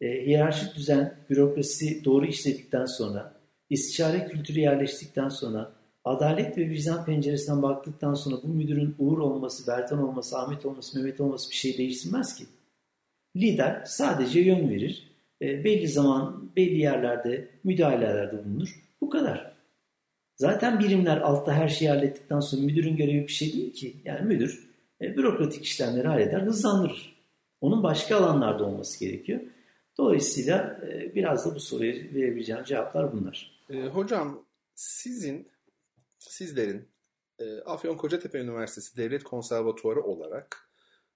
e, 0.00 0.26
hiyerarşik 0.26 0.76
düzen, 0.76 1.16
bürokrasi 1.30 2.04
doğru 2.04 2.26
işledikten 2.26 2.84
sonra, 2.84 3.34
istişare 3.70 4.28
kültürü 4.28 4.60
yerleştikten 4.60 5.28
sonra, 5.28 5.72
adalet 6.04 6.58
ve 6.58 6.68
vicdan 6.68 7.04
penceresinden 7.04 7.62
baktıktan 7.62 8.14
sonra 8.14 8.36
bu 8.42 8.48
müdürün 8.48 8.94
Uğur 8.98 9.18
olması, 9.18 9.66
Bertan 9.66 10.02
olması, 10.02 10.38
Ahmet 10.38 10.66
olması, 10.66 10.98
Mehmet 10.98 11.20
olması 11.20 11.50
bir 11.50 11.54
şey 11.56 11.78
değiştirmez 11.78 12.34
ki. 12.34 12.44
Lider 13.36 13.82
sadece 13.86 14.40
yön 14.40 14.70
verir, 14.70 15.10
e, 15.42 15.64
belli 15.64 15.88
zaman, 15.88 16.50
belli 16.56 16.78
yerlerde 16.78 17.48
müdahalelerde 17.64 18.44
bulunur. 18.44 18.68
Bu 19.00 19.10
kadar. 19.10 19.52
Zaten 20.36 20.80
birimler 20.80 21.16
altta 21.16 21.52
her 21.52 21.68
şeyi 21.68 21.90
hallettikten 21.90 22.40
sonra 22.40 22.62
müdürün 22.62 22.96
görevi 22.96 23.22
bir 23.22 23.32
şey 23.32 23.52
değil 23.52 23.72
ki. 23.72 23.96
Yani 24.04 24.26
müdür 24.26 24.70
e, 25.00 25.16
bürokratik 25.16 25.64
işlemleri 25.64 26.08
halleder, 26.08 26.40
hızlandırır. 26.40 27.20
Onun 27.60 27.82
başka 27.82 28.16
alanlarda 28.16 28.64
olması 28.64 29.00
gerekiyor. 29.00 29.40
Dolayısıyla 29.98 30.80
e, 30.82 31.14
biraz 31.14 31.46
da 31.46 31.54
bu 31.54 31.60
soruya 31.60 31.92
verebileceğim 31.92 32.64
cevaplar 32.64 33.12
bunlar. 33.12 33.60
E, 33.70 33.82
hocam 33.82 34.44
sizin, 34.74 35.48
sizlerin 36.18 36.88
e, 37.38 37.60
Afyonkarahisar 37.60 38.40
Üniversitesi 38.40 38.96
Devlet 38.96 39.24
Konservatuarı 39.24 40.02
olarak 40.02 40.69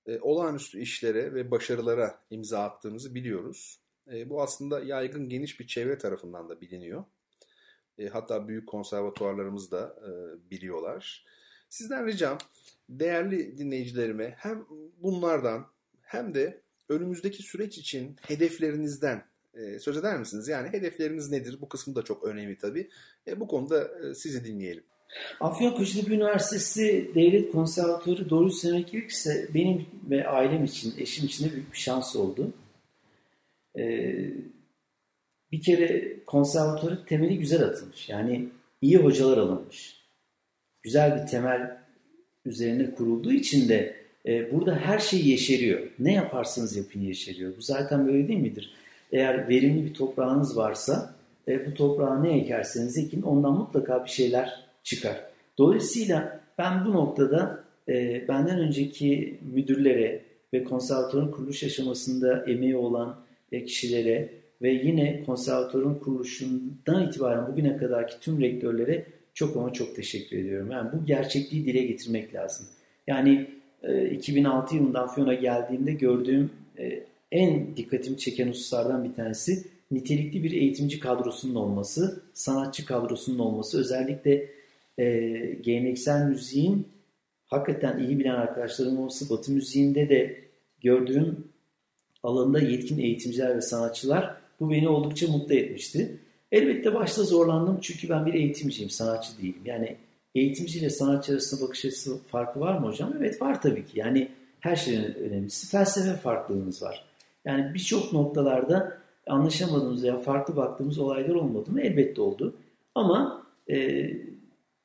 e, 0.07 0.21
olağanüstü 0.21 0.81
işlere 0.81 1.35
ve 1.35 1.51
başarılara 1.51 2.21
imza 2.31 2.63
attığınızı 2.63 3.15
biliyoruz. 3.15 3.81
E, 4.13 4.31
bu 4.31 4.43
aslında 4.43 4.81
yaygın 4.81 5.29
geniş 5.29 5.61
bir 5.61 5.67
çevre 5.67 5.99
tarafından 5.99 6.49
da 6.49 6.61
biliniyor. 6.61 7.05
E, 7.99 8.09
hatta 8.09 8.49
büyük 8.49 8.69
konservatuarlarımız 8.69 9.71
da 9.71 9.97
e, 10.07 10.11
biliyorlar. 10.51 11.25
Sizden 11.69 12.07
ricam 12.07 12.39
değerli 12.89 13.59
dinleyicilerime 13.59 14.35
hem 14.39 14.67
bunlardan 15.03 15.67
hem 16.01 16.35
de 16.35 16.61
önümüzdeki 16.89 17.43
süreç 17.43 17.79
için 17.79 18.17
hedeflerinizden 18.21 19.25
e, 19.55 19.79
söz 19.79 19.97
eder 19.97 20.19
misiniz? 20.19 20.49
Yani 20.49 20.69
hedefleriniz 20.69 21.31
nedir? 21.31 21.61
Bu 21.61 21.69
kısmı 21.69 21.95
da 21.95 22.03
çok 22.03 22.25
önemli 22.25 22.59
tabii. 22.59 22.91
E, 23.27 23.41
bu 23.41 23.49
konuda 23.49 24.09
e, 24.09 24.15
sizi 24.15 24.45
dinleyelim. 24.45 24.85
Afyonkarahisar 25.41 26.11
Üniversitesi 26.11 27.11
Devlet 27.15 27.53
Konservatuarı 27.53 28.31
doğru 28.31 28.51
söylemek 28.51 28.93
gerekirse 28.93 29.49
benim 29.55 29.87
ve 30.11 30.29
ailem 30.29 30.65
için, 30.65 30.95
eşim 30.99 31.27
için 31.27 31.49
de 31.49 31.53
büyük 31.53 31.73
bir 31.73 31.79
şans 31.79 32.17
oldu. 32.17 32.53
Ee, 33.79 34.31
bir 35.53 35.63
kere 35.63 36.17
konservatuarın 36.27 37.05
temeli 37.09 37.39
güzel 37.39 37.63
atılmış. 37.63 38.09
Yani 38.09 38.49
iyi 38.83 38.97
hocalar 38.97 39.39
alınmış. 39.39 39.97
Güzel 40.83 41.23
bir 41.23 41.27
temel 41.27 41.79
üzerine 42.45 42.95
kurulduğu 42.95 43.33
için 43.33 43.69
de 43.69 43.97
e, 44.27 44.53
burada 44.53 44.77
her 44.77 44.99
şey 44.99 45.29
yeşeriyor. 45.29 45.81
Ne 45.99 46.13
yaparsanız 46.13 46.77
yapın 46.77 47.01
yeşeriyor. 47.01 47.57
Bu 47.57 47.63
zaten 47.63 48.07
böyle 48.07 48.29
değil 48.29 48.41
midir? 48.41 48.75
Eğer 49.13 49.49
verimli 49.49 49.85
bir 49.85 49.95
toprağınız 49.95 50.57
varsa 50.57 51.15
e, 51.49 51.67
bu 51.67 51.75
toprağa 51.75 52.21
ne 52.21 52.39
ekerseniz 52.39 52.99
ekin 52.99 53.23
ondan 53.23 53.53
mutlaka 53.53 54.05
bir 54.05 54.11
şeyler 54.11 54.65
çıkar. 54.85 55.25
Dolayısıyla 55.59 56.41
ben 56.59 56.85
bu 56.85 56.93
noktada 56.93 57.65
e, 57.89 58.25
benden 58.29 58.59
önceki 58.59 59.39
müdürlere 59.55 60.23
ve 60.53 60.65
konservatuarın 60.65 61.31
kuruluş 61.31 61.65
aşamasında 61.65 62.45
emeği 62.47 62.77
olan 62.77 63.17
e, 63.53 63.65
kişilere 63.65 64.29
ve 64.63 64.71
yine 64.71 65.23
konservatuarın 65.27 65.95
kuruluşundan 65.95 67.09
itibaren 67.09 67.53
bugüne 67.53 67.77
kadarki 67.77 68.21
tüm 68.21 68.41
rektörlere 68.41 69.07
çok 69.35 69.57
ama 69.57 69.73
çok 69.73 69.97
teşekkür 69.97 70.39
ediyorum. 70.39 70.71
Yani 70.71 70.91
bu 70.93 71.07
gerçekliği 71.07 71.67
dile 71.67 71.83
getirmek 71.83 72.35
lazım. 72.35 72.67
Yani 73.07 73.47
2006 74.13 74.75
e, 74.75 74.79
yılında 74.79 75.01
Afyon'a 75.01 75.35
geldiğimde 75.35 75.93
gördüğüm 75.93 76.51
e, 76.79 77.05
en 77.33 77.77
dikkatimi 77.77 78.19
çeken 78.19 78.49
hususlardan 78.49 79.05
bir 79.05 79.15
tanesi 79.15 79.65
nitelikli 79.91 80.43
bir 80.43 80.53
eğitimci 80.53 81.01
kadrosunun 81.01 81.55
olması, 81.55 82.23
sanatçı 82.33 82.87
kadrosunun 82.87 83.39
olması. 83.39 83.81
Özellikle 83.81 84.49
e, 84.99 85.05
geleneksel 85.61 86.29
müziğin 86.29 86.89
hakikaten 87.47 87.99
iyi 87.99 88.19
bilen 88.19 88.35
arkadaşlarım 88.35 88.99
olması, 88.99 89.31
Batı 89.31 89.53
müziğinde 89.53 90.09
de 90.09 90.41
gördüğüm 90.81 91.49
alanında 92.23 92.61
yetkin 92.61 92.99
eğitimciler 92.99 93.57
ve 93.57 93.61
sanatçılar 93.61 94.37
bu 94.61 94.71
beni 94.71 94.89
oldukça 94.89 95.29
mutlu 95.29 95.55
etmişti. 95.55 96.19
Elbette 96.53 96.95
başta 96.95 97.23
zorlandım 97.23 97.79
çünkü 97.83 98.09
ben 98.09 98.27
bir 98.27 98.35
eğitimciyim, 98.35 98.91
sanatçı 98.91 99.39
değilim. 99.39 99.63
Yani 99.65 99.97
eğitimci 100.35 100.79
ile 100.79 100.91
sanatçı 100.91 101.33
arasında 101.33 101.67
bakış 101.67 101.85
açısı 101.85 102.23
farkı 102.25 102.61
var 102.61 102.79
mı 102.79 102.87
hocam? 102.87 103.15
Evet 103.19 103.43
var 103.43 103.63
tabii 103.63 103.87
ki. 103.87 103.99
Yani 103.99 104.29
her 104.61 104.77
şeyin 104.77 105.03
önemlisi 105.03 105.71
felsefe 105.71 106.17
farklılığımız 106.17 106.83
var. 106.83 107.05
Yani 107.45 107.75
birçok 107.75 108.13
noktalarda 108.13 108.99
anlaşamadığımız 109.27 110.03
veya 110.03 110.19
farklı 110.19 110.57
baktığımız 110.57 110.99
olaylar 110.99 111.35
olmadı 111.35 111.71
mı? 111.73 111.81
Elbette 111.81 112.21
oldu. 112.21 112.55
Ama 112.95 113.47
e, 113.71 114.11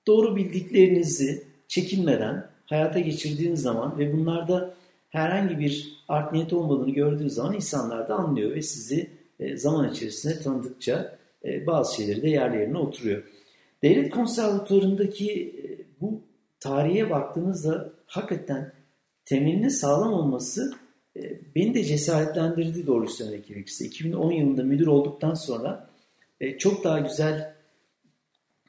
doğru 0.08 0.36
bildiklerinizi 0.36 1.44
çekinmeden 1.68 2.50
hayata 2.66 3.00
geçirdiğiniz 3.00 3.62
zaman 3.62 4.00
ve 4.00 4.14
bunlarda 4.14 4.74
herhangi 5.10 5.60
bir 5.60 6.04
art 6.08 6.34
niyet 6.34 6.54
olmadığını 6.54 6.92
gördüğünüz 6.92 7.34
zaman 7.34 7.56
insanlar 7.56 8.10
da 8.10 8.16
anlıyor 8.16 8.56
ve 8.56 8.62
sizi 8.62 9.10
e, 9.40 9.58
zaman 9.58 9.92
içerisinde 9.92 10.40
tanıdıkça 10.40 11.18
e, 11.46 11.68
bazı 11.68 11.96
şeyleri 11.96 12.22
de 12.22 12.30
yerli 12.30 12.58
yerine 12.58 12.78
oturuyor. 12.78 13.24
Devlet 13.84 14.10
konservatuarındaki 14.10 15.32
e, 15.34 15.64
bu 16.02 16.22
tarihe 16.60 17.10
baktığınızda 17.10 17.90
hakikaten 18.06 18.72
temelinin 19.26 19.70
sağlam 19.70 20.14
olması 20.14 20.74
beni 21.56 21.74
de 21.74 21.84
cesaretlendirdi 21.84 22.88
doğrusu 22.88 23.16
söylemek 23.16 23.48
gerekirse. 23.48 23.86
2010 23.86 24.32
yılında 24.32 24.64
müdür 24.64 24.88
olduktan 24.88 25.34
sonra 25.34 25.90
çok 26.58 26.84
daha 26.84 27.00
güzel 27.00 27.54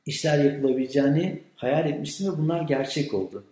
işler 0.06 0.44
yapılabileceğini 0.44 1.40
hayal 1.56 1.86
etmiştim 1.86 2.32
ve 2.32 2.38
bunlar 2.38 2.62
gerçek 2.62 3.14
oldu. 3.14 3.44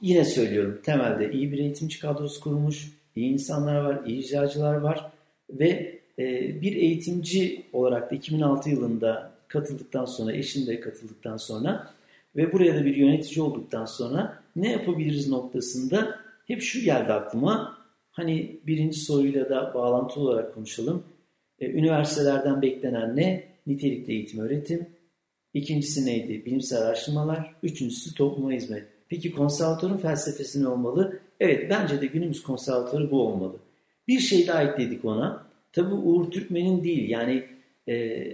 Yine 0.00 0.24
söylüyorum 0.24 0.80
temelde 0.84 1.32
iyi 1.32 1.52
bir 1.52 1.58
eğitimci 1.58 2.00
kadrosu 2.00 2.40
kurulmuş, 2.40 2.92
iyi 3.16 3.32
insanlar 3.32 3.80
var, 3.80 4.00
iyi 4.06 4.24
icracılar 4.24 4.74
var 4.74 5.10
ve 5.50 6.00
e, 6.18 6.24
bir 6.60 6.76
eğitimci 6.76 7.62
olarak 7.72 8.10
da 8.10 8.14
2006 8.14 8.70
yılında 8.70 9.32
katıldıktan 9.48 10.04
sonra, 10.04 10.32
eşim 10.32 10.66
de 10.66 10.80
katıldıktan 10.80 11.36
sonra 11.36 11.90
ve 12.36 12.52
buraya 12.52 12.74
da 12.74 12.84
bir 12.84 12.96
yönetici 12.96 13.44
olduktan 13.44 13.84
sonra 13.84 14.42
ne 14.56 14.72
yapabiliriz 14.72 15.28
noktasında 15.28 16.18
hep 16.46 16.62
şu 16.62 16.80
geldi 16.80 17.12
aklıma. 17.12 17.80
Hani 18.10 18.60
birinci 18.66 19.00
soruyla 19.00 19.48
da 19.48 19.74
bağlantılı 19.74 20.24
olarak 20.24 20.54
konuşalım. 20.54 21.04
E, 21.58 21.70
üniversitelerden 21.70 22.62
beklenen 22.62 23.16
ne? 23.16 23.44
Nitelikli 23.66 24.12
eğitim 24.12 24.40
öğretim. 24.40 24.86
İkincisi 25.54 26.06
neydi? 26.06 26.44
Bilimsel 26.46 26.82
araştırmalar. 26.82 27.54
Üçüncüsü 27.62 28.14
topluma 28.14 28.52
hizmet. 28.52 28.84
Peki 29.08 29.32
konservatörün 29.32 29.96
felsefesi 29.96 30.62
ne 30.62 30.68
olmalı? 30.68 31.20
Evet 31.40 31.70
bence 31.70 32.00
de 32.00 32.06
günümüz 32.06 32.42
konservatörü 32.42 33.10
bu 33.10 33.22
olmalı. 33.22 33.56
Bir 34.08 34.18
şey 34.18 34.46
daha 34.46 34.62
ekledik 34.62 35.04
ona. 35.04 35.46
Tabi 35.72 35.94
Uğur 35.94 36.30
Türkmen'in 36.30 36.84
değil 36.84 37.10
yani 37.10 37.44
e, 37.88 38.26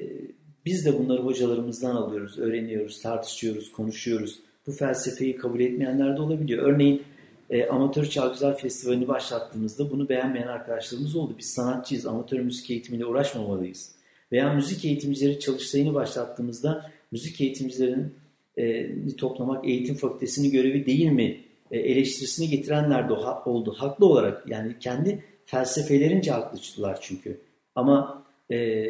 biz 0.64 0.86
de 0.86 0.98
bunları 0.98 1.22
hocalarımızdan 1.22 1.96
alıyoruz, 1.96 2.38
öğreniyoruz, 2.38 3.02
tartışıyoruz, 3.02 3.72
konuşuyoruz. 3.72 4.38
Bu 4.66 4.72
felsefeyi 4.72 5.36
kabul 5.36 5.60
etmeyenler 5.60 6.16
de 6.16 6.20
olabiliyor. 6.20 6.62
Örneğin 6.62 7.02
e, 7.50 7.66
Amatör 7.66 8.04
Çalgıcılar 8.04 8.58
Festivali'ni 8.58 9.08
başlattığımızda 9.08 9.90
bunu 9.90 10.08
beğenmeyen 10.08 10.46
arkadaşlarımız 10.46 11.16
oldu. 11.16 11.34
Biz 11.38 11.46
sanatçıyız, 11.46 12.06
amatör 12.06 12.40
müzik 12.40 12.70
eğitimiyle 12.70 13.06
uğraşmamalıyız. 13.06 13.92
Veya 14.32 14.52
müzik 14.52 14.84
eğitimcileri 14.84 15.40
çalıştayını 15.40 15.94
başlattığımızda 15.94 16.90
müzik 17.12 17.40
eğitimcilerin 17.40 18.14
e, 18.58 19.16
toplamak 19.16 19.68
eğitim 19.68 19.94
fakültesinin 19.94 20.50
görevi 20.50 20.86
değil 20.86 21.10
mi 21.10 21.40
e, 21.70 21.78
eleştirisini 21.78 22.48
getirenler 22.48 23.08
de 23.08 23.12
oldu. 23.44 23.74
Haklı 23.78 24.06
olarak 24.06 24.48
yani 24.48 24.74
kendi 24.80 25.24
felsefelerince 25.44 26.30
haklılar 26.30 26.98
çünkü. 27.00 27.40
Ama 27.74 28.26
e, 28.50 28.88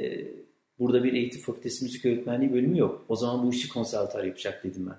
burada 0.78 1.04
bir 1.04 1.12
eğitim 1.12 1.40
fakültesi 1.40 1.84
müzik 1.84 2.04
öğretmenliği 2.04 2.52
bölümü 2.52 2.78
yok. 2.78 3.04
O 3.08 3.16
zaman 3.16 3.46
bu 3.46 3.50
işi 3.50 3.68
konservatuar 3.68 4.24
yapacak 4.24 4.64
dedim 4.64 4.86
ben. 4.86 4.96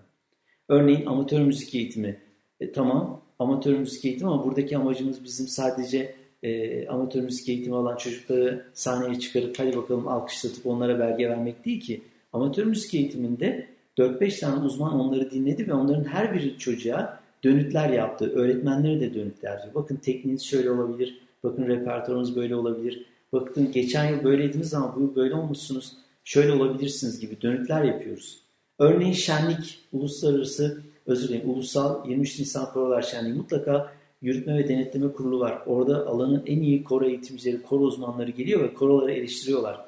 Örneğin 0.70 1.06
amatör 1.06 1.42
müzik 1.42 1.76
eğitimi. 1.76 2.20
E, 2.60 2.72
tamam 2.72 3.22
amatör 3.40 3.78
müzik 3.78 4.06
eğitimi 4.06 4.30
ama 4.30 4.46
buradaki 4.46 4.78
amacımız 4.78 5.24
bizim 5.24 5.48
sadece 5.48 6.16
e, 6.44 6.88
amatör 6.88 7.22
müzik 7.22 7.50
eğitimi 7.50 7.76
alan 7.76 7.98
çocukları 7.98 8.66
sahneye 8.74 9.20
çıkarıp 9.20 9.60
hadi 9.60 9.78
bakalım 9.78 10.08
alkışlatıp 10.08 10.66
onlara 10.66 11.00
belge 11.00 11.30
vermek 11.30 11.66
değil 11.66 11.82
ki. 11.82 12.02
Amatör 12.38 12.66
müzik 12.66 12.94
eğitiminde 12.94 13.68
4-5 13.98 14.40
tane 14.40 14.66
uzman 14.66 15.00
onları 15.00 15.32
dinledi 15.32 15.68
ve 15.68 15.74
onların 15.74 16.04
her 16.04 16.34
biri 16.34 16.58
çocuğa 16.58 17.20
dönütler 17.44 17.90
yaptı. 17.90 18.32
Öğretmenleri 18.36 19.02
de 19.02 19.14
dönütler 19.14 19.52
yaptı. 19.52 19.72
Bakın 19.76 19.96
tekniğiniz 19.96 20.44
şöyle 20.44 20.72
olabilir. 20.72 21.22
Bakın 21.44 21.68
repertuarınız 21.68 22.36
böyle 22.36 22.56
olabilir. 22.56 23.06
Bakın 23.34 23.72
geçen 23.72 24.10
yıl 24.10 24.24
böyleydiniz 24.24 24.74
ama 24.74 24.96
bu 24.96 25.02
yıl 25.02 25.16
böyle 25.16 25.36
olmuşsunuz. 25.36 25.94
Şöyle 26.24 26.52
olabilirsiniz 26.52 27.20
gibi 27.20 27.42
dönütler 27.42 27.84
yapıyoruz. 27.84 28.40
Örneğin 28.80 29.14
şenlik, 29.14 29.80
uluslararası, 29.94 30.82
özür 31.06 31.30
dilerim, 31.30 31.50
ulusal 31.50 32.10
23 32.10 32.40
Nisan 32.40 32.74
Korolar 32.74 33.02
Şenliği 33.02 33.36
mutlaka 33.36 33.94
yürütme 34.22 34.58
ve 34.58 34.68
denetleme 34.68 35.12
kurulu 35.12 35.40
var. 35.40 35.62
Orada 35.66 36.08
alanın 36.08 36.44
en 36.46 36.62
iyi 36.62 36.84
koro 36.84 37.06
eğitimcileri, 37.06 37.62
koro 37.62 37.84
uzmanları 37.84 38.32
geliyor 38.32 38.64
ve 38.64 38.74
koroları 38.74 39.12
eleştiriyorlar. 39.12 39.87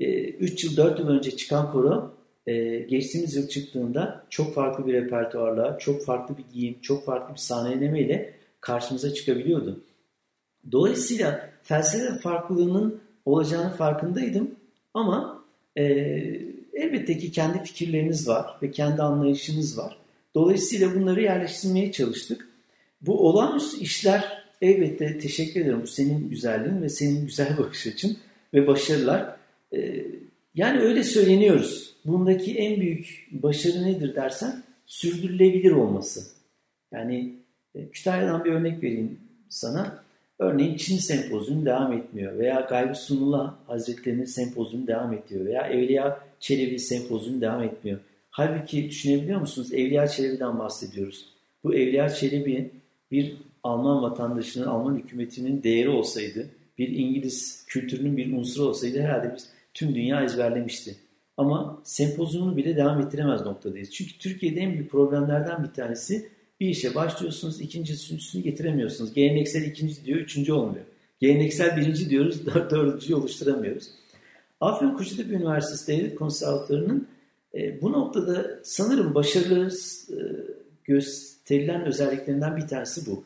3 0.00 0.64
ee, 0.64 0.68
yıl, 0.68 0.76
4 0.76 0.98
yıl 0.98 1.08
önce 1.08 1.30
çıkan 1.30 1.72
koro 1.72 2.14
e, 2.46 2.78
geçtiğimiz 2.78 3.36
yıl 3.36 3.48
çıktığında 3.48 4.26
çok 4.30 4.54
farklı 4.54 4.86
bir 4.86 4.92
repertuarla, 4.92 5.78
çok 5.78 6.04
farklı 6.04 6.38
bir 6.38 6.44
giyim, 6.52 6.80
çok 6.82 7.04
farklı 7.04 7.34
bir 7.34 7.40
sahneleme 7.40 8.00
ile 8.00 8.34
karşımıza 8.60 9.14
çıkabiliyordu. 9.14 9.80
Dolayısıyla 10.72 11.50
felsefe 11.62 12.18
farklılığının 12.18 13.00
olacağını 13.24 13.76
farkındaydım 13.76 14.50
ama 14.94 15.44
e, 15.76 15.82
elbette 16.74 17.18
ki 17.18 17.32
kendi 17.32 17.62
fikirleriniz 17.62 18.28
var 18.28 18.46
ve 18.62 18.70
kendi 18.70 19.02
anlayışınız 19.02 19.78
var. 19.78 19.96
Dolayısıyla 20.34 20.94
bunları 20.94 21.22
yerleştirmeye 21.22 21.92
çalıştık. 21.92 22.48
Bu 23.00 23.28
olağanüstü 23.28 23.80
işler 23.80 24.44
elbette 24.62 25.18
teşekkür 25.18 25.60
ederim. 25.60 25.82
Bu 25.82 25.86
senin 25.86 26.30
güzelliğin 26.30 26.82
ve 26.82 26.88
senin 26.88 27.26
güzel 27.26 27.58
bakış 27.58 27.86
açın 27.86 28.16
ve 28.54 28.66
başarılar. 28.66 29.39
E, 29.74 30.06
yani 30.54 30.80
öyle 30.80 31.04
söyleniyoruz. 31.04 31.94
Bundaki 32.04 32.54
en 32.54 32.80
büyük 32.80 33.28
başarı 33.30 33.82
nedir 33.82 34.14
dersen 34.14 34.62
sürdürülebilir 34.86 35.70
olması. 35.70 36.20
Yani 36.92 37.34
e, 37.74 37.88
Kütahya'dan 37.88 38.44
bir 38.44 38.50
örnek 38.50 38.82
vereyim 38.82 39.18
sana. 39.48 40.04
Örneğin 40.38 40.76
Çin 40.76 40.98
sempozyumu 40.98 41.66
devam 41.66 41.92
etmiyor 41.92 42.38
veya 42.38 42.60
Gaybı 42.60 42.94
Sunullah 42.94 43.54
Hazretleri'nin 43.66 44.24
sempozyumu 44.24 44.86
devam 44.86 45.12
ediyor 45.12 45.46
veya 45.46 45.66
Evliya 45.66 46.20
Çelebi 46.40 46.78
sempozyumu 46.78 47.40
devam 47.40 47.62
etmiyor. 47.62 47.98
Halbuki 48.30 48.88
düşünebiliyor 48.88 49.40
musunuz? 49.40 49.72
Evliya 49.72 50.08
Çelebi'den 50.08 50.58
bahsediyoruz. 50.58 51.28
Bu 51.64 51.74
Evliya 51.74 52.08
Çelebi 52.08 52.70
bir 53.10 53.36
Alman 53.62 54.02
vatandaşının, 54.02 54.66
Alman 54.66 54.96
hükümetinin 54.96 55.62
değeri 55.62 55.88
olsaydı, 55.88 56.46
bir 56.78 56.88
İngiliz 56.88 57.64
kültürünün 57.66 58.16
bir 58.16 58.32
unsuru 58.32 58.64
olsaydı 58.64 59.00
herhalde 59.00 59.34
biz 59.36 59.48
tüm 59.74 59.94
dünya 59.94 60.24
ezberlemişti. 60.24 60.96
Ama 61.36 61.82
sempozyumunu 61.84 62.56
bile 62.56 62.76
devam 62.76 63.00
ettiremez 63.00 63.40
noktadayız. 63.40 63.90
Çünkü 63.90 64.18
Türkiye'de 64.18 64.60
en 64.60 64.72
büyük 64.72 64.90
problemlerden 64.90 65.64
bir 65.64 65.68
tanesi 65.68 66.28
bir 66.60 66.68
işe 66.68 66.94
başlıyorsunuz, 66.94 67.60
ikinci 67.60 67.92
üçüncüsünü 67.92 68.42
getiremiyorsunuz. 68.42 69.14
Geleneksel 69.14 69.62
ikinci 69.62 70.04
diyor, 70.04 70.18
üçüncü 70.18 70.52
olmuyor. 70.52 70.84
Geleneksel 71.20 71.76
birinci 71.76 72.10
diyoruz, 72.10 72.46
dördüncüyü 72.70 73.14
oluşturamıyoruz. 73.18 73.90
Afyon 74.60 74.96
Kocatepe 74.96 75.34
Üniversitesi 75.34 75.92
Devlet 75.92 76.14
Konservatuarı'nın 76.14 77.08
e, 77.54 77.82
bu 77.82 77.92
noktada 77.92 78.60
sanırım 78.64 79.14
başarılı 79.14 79.70
e, 80.10 80.18
gösterilen 80.84 81.84
özelliklerinden 81.86 82.56
bir 82.56 82.68
tanesi 82.68 83.10
bu. 83.10 83.24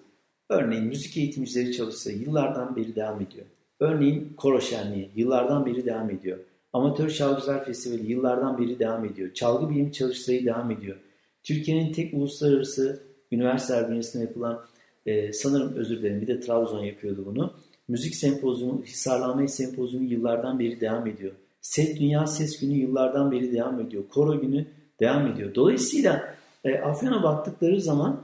Örneğin 0.48 0.84
müzik 0.84 1.16
eğitimcileri 1.16 1.72
çalışsa 1.72 2.10
yıllardan 2.10 2.76
beri 2.76 2.96
devam 2.96 3.20
ediyor. 3.20 3.46
Örneğin 3.84 4.32
Koro 4.36 4.60
Şenliği 4.60 5.10
yıllardan 5.16 5.66
beri 5.66 5.86
devam 5.86 6.10
ediyor. 6.10 6.38
Amatör 6.72 7.10
Çalgıcılar 7.10 7.64
Festivali 7.64 8.12
yıllardan 8.12 8.58
beri 8.58 8.78
devam 8.78 9.04
ediyor. 9.04 9.34
Çalgı 9.34 9.70
bilim 9.70 9.90
çalıştayı 9.90 10.44
devam 10.44 10.70
ediyor. 10.70 10.96
Türkiye'nin 11.42 11.92
tek 11.92 12.14
uluslararası 12.14 13.02
üniversiteler 13.32 13.90
bünyesinde 13.90 14.22
yapılan 14.24 14.60
e, 15.06 15.32
sanırım 15.32 15.76
özür 15.76 15.98
dilerim 15.98 16.20
bir 16.20 16.26
de 16.26 16.40
Trabzon 16.40 16.84
yapıyordu 16.84 17.22
bunu. 17.26 17.52
Müzik 17.88 18.14
sempozyumu, 18.14 18.82
Hisarlanma 18.84 19.48
sempozyumu 19.48 20.04
yıllardan 20.04 20.58
beri 20.58 20.80
devam 20.80 21.06
ediyor. 21.06 21.32
Set 21.60 22.00
Dünya 22.00 22.26
Ses 22.26 22.60
Günü 22.60 22.74
yıllardan 22.74 23.32
beri 23.32 23.52
devam 23.52 23.80
ediyor. 23.80 24.04
Koro 24.08 24.40
Günü 24.40 24.66
devam 25.00 25.26
ediyor. 25.26 25.54
Dolayısıyla 25.54 26.34
e, 26.64 26.78
Afyon'a 26.78 27.22
baktıkları 27.22 27.80
zaman 27.80 28.22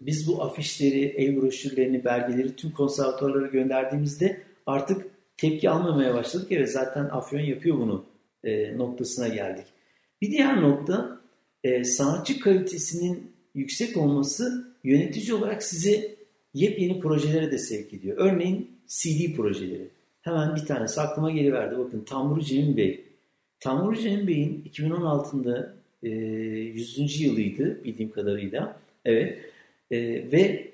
biz 0.00 0.28
bu 0.28 0.42
afişleri, 0.42 1.04
ev 1.04 1.42
broşürlerini, 1.42 2.04
belgeleri 2.04 2.56
tüm 2.56 2.70
konservatuarlara 2.70 3.46
gönderdiğimizde 3.46 4.42
artık 4.66 5.06
tepki 5.36 5.70
almamaya 5.70 6.14
başladık. 6.14 6.46
Evet 6.50 6.72
zaten 6.72 7.04
Afyon 7.04 7.40
yapıyor 7.40 7.78
bunu 7.78 8.04
e, 8.44 8.78
noktasına 8.78 9.28
geldik. 9.28 9.64
Bir 10.22 10.30
diğer 10.30 10.62
nokta 10.62 11.20
e, 11.64 11.84
sanatçı 11.84 12.40
kalitesinin 12.40 13.32
yüksek 13.54 13.96
olması 13.96 14.74
yönetici 14.84 15.34
olarak 15.34 15.62
sizi 15.62 16.16
yepyeni 16.54 17.00
projelere 17.00 17.52
de 17.52 17.58
sevk 17.58 17.94
ediyor. 17.94 18.16
Örneğin 18.18 18.70
CD 18.86 19.36
projeleri. 19.36 19.88
Hemen 20.22 20.56
bir 20.56 20.66
tanesi 20.66 21.00
aklıma 21.00 21.30
geliverdi. 21.30 21.78
Bakın 21.78 22.04
Tamburu 22.04 22.40
Cemil 22.40 22.76
Bey. 22.76 23.04
Tamburu 23.60 23.96
Cemil 23.96 24.26
Bey'in 24.26 24.70
2016'da 24.72 25.74
e, 26.02 26.08
100. 26.08 27.20
yılıydı 27.20 27.84
bildiğim 27.84 28.10
kadarıyla. 28.12 28.80
Evet. 29.04 29.38
E, 29.90 29.98
ve 30.32 30.73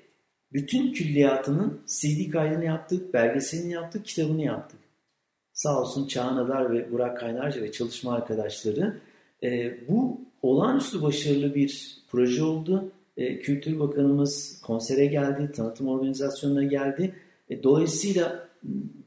bütün 0.53 0.93
külliyatının 0.93 1.81
CD 1.85 2.31
kaydını 2.31 2.65
yaptık, 2.65 3.13
belgeselini 3.13 3.73
yaptık, 3.73 4.05
kitabını 4.05 4.41
yaptık. 4.41 4.79
Sağ 5.53 5.81
olsun 5.81 6.07
Çağan 6.07 6.37
Adar 6.37 6.73
ve 6.73 6.91
Burak 6.91 7.19
Kaynarca 7.19 7.61
ve 7.61 7.71
çalışma 7.71 8.13
arkadaşları. 8.13 9.01
E, 9.43 9.77
bu 9.87 10.21
olağanüstü 10.41 11.01
başarılı 11.01 11.55
bir 11.55 11.97
proje 12.09 12.43
oldu. 12.43 12.91
E, 13.17 13.39
Kültür 13.39 13.79
Bakanımız 13.79 14.61
konsere 14.61 15.05
geldi, 15.05 15.51
tanıtım 15.51 15.87
organizasyonuna 15.87 16.63
geldi. 16.63 17.15
E, 17.49 17.63
dolayısıyla 17.63 18.47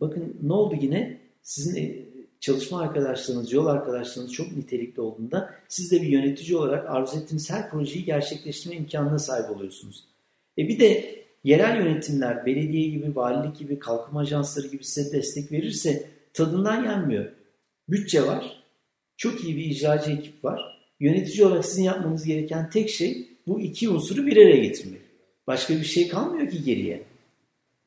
bakın 0.00 0.36
ne 0.42 0.52
oldu 0.52 0.76
yine? 0.80 1.18
Sizin 1.42 1.76
e, 1.76 2.04
çalışma 2.40 2.80
arkadaşlarınız, 2.80 3.52
yol 3.52 3.66
arkadaşlarınız 3.66 4.32
çok 4.32 4.56
nitelikli 4.56 5.00
olduğunda 5.00 5.54
siz 5.68 5.92
de 5.92 6.02
bir 6.02 6.08
yönetici 6.08 6.56
olarak 6.56 6.90
arzu 6.90 7.18
ettiğiniz 7.18 7.50
her 7.50 7.70
projeyi 7.70 8.04
gerçekleştirme 8.04 8.76
imkanına 8.76 9.18
sahip 9.18 9.50
oluyorsunuz. 9.50 10.04
E 10.58 10.68
bir 10.68 10.80
de 10.80 11.23
yerel 11.44 11.76
yönetimler, 11.76 12.46
belediye 12.46 12.88
gibi, 12.88 13.16
valilik 13.16 13.58
gibi, 13.58 13.78
kalkınma 13.78 14.20
ajansları 14.20 14.66
gibi 14.66 14.84
size 14.84 15.12
destek 15.12 15.52
verirse 15.52 16.06
tadından 16.32 16.84
yenmiyor. 16.84 17.32
Bütçe 17.88 18.26
var, 18.26 18.64
çok 19.16 19.44
iyi 19.44 19.56
bir 19.56 19.64
icracı 19.64 20.10
ekip 20.10 20.44
var. 20.44 20.80
Yönetici 21.00 21.46
olarak 21.46 21.64
sizin 21.64 21.82
yapmanız 21.82 22.24
gereken 22.24 22.70
tek 22.70 22.90
şey 22.90 23.28
bu 23.46 23.60
iki 23.60 23.88
unsuru 23.88 24.26
bir 24.26 24.36
araya 24.36 24.56
getirmek. 24.56 25.00
Başka 25.46 25.74
bir 25.74 25.84
şey 25.84 26.08
kalmıyor 26.08 26.50
ki 26.50 26.64
geriye. 26.64 27.02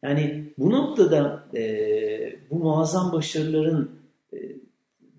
Yani 0.03 0.43
bu 0.57 0.71
noktada 0.71 1.43
e, 1.55 2.35
bu 2.49 2.55
muazzam 2.55 3.11
başarıların 3.11 3.91
e, 4.33 4.37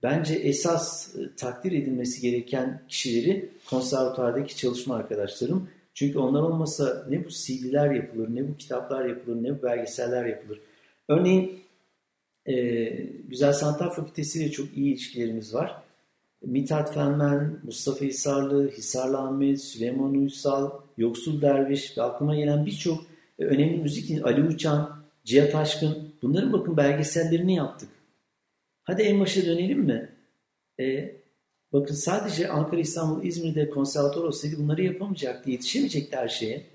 bence 0.03 0.35
esas 0.35 1.17
e, 1.17 1.37
takdir 1.37 1.73
edilmesi 1.73 2.21
gereken 2.21 2.83
kişileri 2.89 3.49
konservatuvardaki 3.71 4.57
çalışma 4.57 4.97
arkadaşlarım. 4.97 5.69
Çünkü 5.99 6.19
onlar 6.19 6.43
olmasa 6.43 7.07
ne 7.09 7.25
bu 7.25 7.29
CD'ler 7.29 7.91
yapılır, 7.91 8.29
ne 8.35 8.49
bu 8.49 8.57
kitaplar 8.57 9.05
yapılır, 9.05 9.43
ne 9.43 9.59
bu 9.59 9.63
belgeseller 9.63 10.27
yapılır. 10.27 10.61
Örneğin 11.09 11.61
e, 12.47 12.55
Güzel 13.29 13.53
Sanatlar 13.53 13.95
Fakültesi 13.95 14.43
ile 14.43 14.51
çok 14.51 14.77
iyi 14.77 14.93
ilişkilerimiz 14.93 15.55
var. 15.55 15.83
Mithat 16.43 16.95
Fenmen, 16.95 17.61
Mustafa 17.65 18.05
Hisarlı, 18.05 18.71
Hisarlı 18.71 19.19
Ahmet, 19.19 19.61
Süleyman 19.61 20.15
Uysal, 20.15 20.71
Yoksul 20.99 21.43
Derviş 21.43 21.99
ve 21.99 22.03
aklıma 22.03 22.37
gelen 22.37 22.67
birçok 22.67 23.05
e, 23.39 23.45
önemli 23.45 23.77
müzik 23.77 24.25
Ali 24.25 24.43
Uçan, 24.43 25.03
Cihat 25.25 25.55
Aşkın 25.55 26.13
bunların 26.23 26.53
bakın 26.53 26.77
belgesellerini 26.77 27.55
yaptık. 27.55 27.89
Hadi 28.85 29.03
en 29.03 29.21
başa 29.21 29.47
dönelim 29.47 29.81
mi? 29.81 30.09
E, 30.81 31.17
bakın 31.73 31.95
sadece 31.95 32.49
Ankara, 32.49 32.81
İstanbul, 32.81 33.25
İzmir'de 33.25 33.71
konservatuar 33.71 34.25
olsaydı 34.25 34.57
bunları 34.59 34.83
yapamayacaktı, 34.83 35.51
yetişemeyecekti 35.51 36.17
her 36.17 36.29
şeye. 36.29 36.67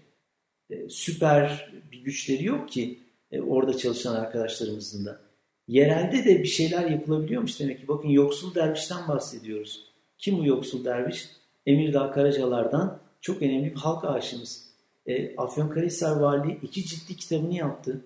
E, 0.69 0.89
süper 0.89 1.73
bir 1.91 2.03
güçleri 2.03 2.45
yok 2.45 2.69
ki 2.69 2.99
e, 3.31 3.41
orada 3.41 3.77
çalışan 3.77 4.15
arkadaşlarımızın 4.15 5.05
da. 5.05 5.21
Yerelde 5.67 6.25
de 6.25 6.39
bir 6.39 6.47
şeyler 6.47 6.89
yapılabiliyormuş 6.89 7.59
demek 7.59 7.79
ki. 7.81 7.87
Bakın 7.87 8.09
yoksul 8.09 8.55
dervişten 8.55 9.07
bahsediyoruz. 9.07 9.93
Kim 10.17 10.37
bu 10.37 10.45
yoksul 10.45 10.85
derviş? 10.85 11.29
Emirdağ 11.65 12.11
Karacalar'dan 12.11 12.99
çok 13.21 13.41
önemli 13.41 13.71
bir 13.71 13.79
halk 13.79 14.05
aşığımız. 14.05 14.69
E, 15.05 15.35
Afyonkarahisar 15.35 16.15
Valiliği 16.15 16.59
iki 16.61 16.85
ciddi 16.85 17.15
kitabını 17.15 17.53
yaptı. 17.53 18.05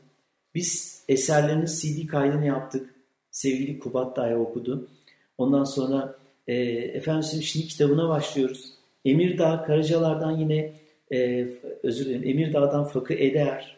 Biz 0.56 1.04
eserlerinin 1.10 1.66
CD 1.66 2.08
kaydını 2.08 2.46
yaptık. 2.46 2.96
Sevgili 3.32 3.80
Kubat 3.80 4.18
Daya 4.18 4.40
okudu. 4.40 4.90
Ondan 5.38 5.64
sonra 5.64 6.16
e, 6.48 6.56
efendim 6.72 7.42
şimdi 7.42 7.68
kitabına 7.68 8.10
başlıyoruz. 8.10 8.74
Emirdağ 9.06 9.64
Karacalar'dan 9.68 10.38
yine 10.38 10.74
e, 11.12 11.48
özür 11.84 12.06
dilerim 12.06 12.30
Emirdağ'dan 12.30 12.84
Fakı 12.84 13.14
Eder, 13.14 13.78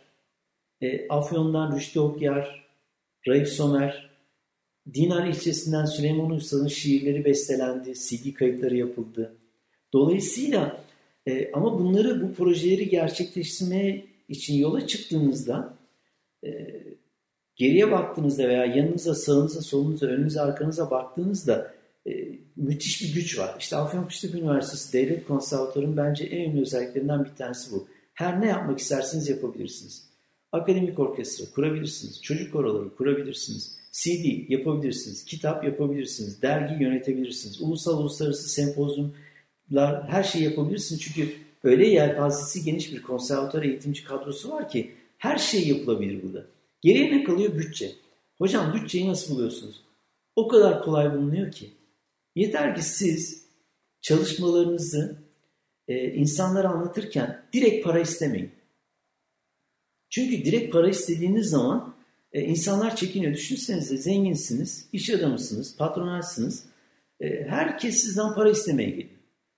e, 0.82 1.08
Afyon'dan 1.08 1.76
Rüştü 1.76 2.00
Okyar, 2.00 2.66
Raif 3.28 3.48
Somer, 3.48 4.10
Dinar 4.94 5.28
ilçesinden 5.28 5.86
Süleyman 5.86 6.32
Usta'nın 6.32 6.68
şiirleri 6.68 7.26
bestelendi, 7.26 7.94
CD 7.94 8.34
kayıtları 8.34 8.78
yapıldı. 8.78 9.36
Dolayısıyla 9.94 10.82
e, 11.28 11.52
ama 11.52 11.80
bunları, 11.80 12.22
bu 12.22 12.34
projeleri 12.34 12.90
gerçekleştirmeye 12.90 14.06
için 14.30 14.56
yola 14.56 14.88
çıktığınızda 14.88 15.74
e, 16.46 16.50
geriye 17.56 17.92
baktığınızda 17.92 18.48
veya 18.48 18.66
yanınıza, 18.66 19.16
sağınıza, 19.16 19.62
solunuza, 19.62 20.06
önünüze, 20.06 20.42
arkanıza 20.42 20.92
baktığınızda 20.92 21.79
e, 22.08 22.12
müthiş 22.56 23.02
bir 23.02 23.14
güç 23.14 23.40
var. 23.40 23.56
İşte 23.60 23.76
Afyonkuştepe 23.76 24.38
Üniversitesi 24.38 24.94
Devlet 24.94 25.28
Konservatuarı'nın 25.28 25.98
bence 25.98 26.24
en 26.24 26.42
önemli 26.42 26.62
özelliklerinden 26.62 27.26
bir 27.26 27.36
tanesi 27.36 27.72
bu. 27.72 27.88
Her 28.14 28.42
ne 28.42 28.48
yapmak 28.48 28.80
isterseniz 28.80 29.30
yapabilirsiniz. 29.30 30.10
Akademik 30.52 31.00
orkestra 31.00 31.46
kurabilirsiniz, 31.56 32.22
çocuk 32.22 32.54
koroları 32.54 32.96
kurabilirsiniz, 32.96 33.80
CD 33.92 34.52
yapabilirsiniz, 34.52 35.26
kitap 35.26 35.64
yapabilirsiniz, 35.64 36.42
dergi 36.42 36.84
yönetebilirsiniz, 36.84 37.62
ulusal 37.62 38.00
uluslararası 38.00 38.50
sempozyumlar 38.50 40.10
her 40.10 40.24
şeyi 40.24 40.44
yapabilirsiniz. 40.44 41.02
Çünkü 41.02 41.34
öyle 41.64 41.88
yelpazesi 41.88 42.64
geniş 42.64 42.94
bir 42.94 43.02
konservatuar 43.02 43.64
eğitimci 43.64 44.04
kadrosu 44.04 44.52
var 44.52 44.70
ki 44.70 44.92
her 45.18 45.38
şey 45.38 45.68
yapılabilir 45.68 46.24
burada. 46.24 46.46
Geriye 46.82 47.18
ne 47.18 47.24
kalıyor? 47.24 47.58
Bütçe. 47.58 47.92
Hocam 48.38 48.74
bütçeyi 48.74 49.08
nasıl 49.08 49.36
buluyorsunuz? 49.36 49.82
O 50.36 50.48
kadar 50.48 50.84
kolay 50.84 51.14
bulunuyor 51.14 51.52
ki. 51.52 51.70
Yeter 52.36 52.76
ki 52.76 52.82
siz 52.82 53.46
çalışmalarınızı 54.02 55.18
e, 55.88 56.14
insanlara 56.14 56.70
anlatırken 56.70 57.42
direkt 57.54 57.86
para 57.86 58.00
istemeyin. 58.00 58.52
Çünkü 60.10 60.46
direkt 60.46 60.74
para 60.74 60.90
istediğiniz 60.90 61.50
zaman 61.50 61.96
e, 62.34 62.42
insanlar 62.42 62.96
çekiniyor. 62.96 63.34
Düşünsenize 63.34 63.98
zenginsiniz, 63.98 64.90
iş 64.94 65.10
adamısınız, 65.10 65.78
patronalsınız. 65.78 66.66
E, 67.20 67.44
herkes 67.44 68.04
sizden 68.04 68.34
para 68.34 68.50
istemeye 68.50 68.90
geliyor. 68.90 69.10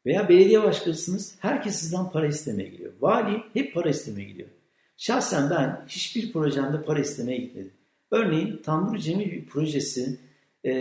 Veya 0.05 0.29
belediye 0.29 0.63
başkanısınız, 0.63 1.35
herkes 1.39 1.75
sizden 1.75 2.09
para 2.09 2.27
istemeye 2.27 2.69
geliyor. 2.69 2.93
Vali 3.01 3.43
hep 3.53 3.73
para 3.73 3.89
istemeye 3.89 4.27
gidiyor. 4.27 4.49
Şahsen 4.97 5.49
ben 5.49 5.85
hiçbir 5.87 6.33
projemde 6.33 6.83
para 6.83 6.99
istemeye 6.99 7.37
gitmedim. 7.37 7.73
Örneğin 8.11 8.61
Tambur 8.63 8.97
Cemil 8.97 9.31
bir 9.31 9.45
projesi 9.45 10.19
e, 10.65 10.71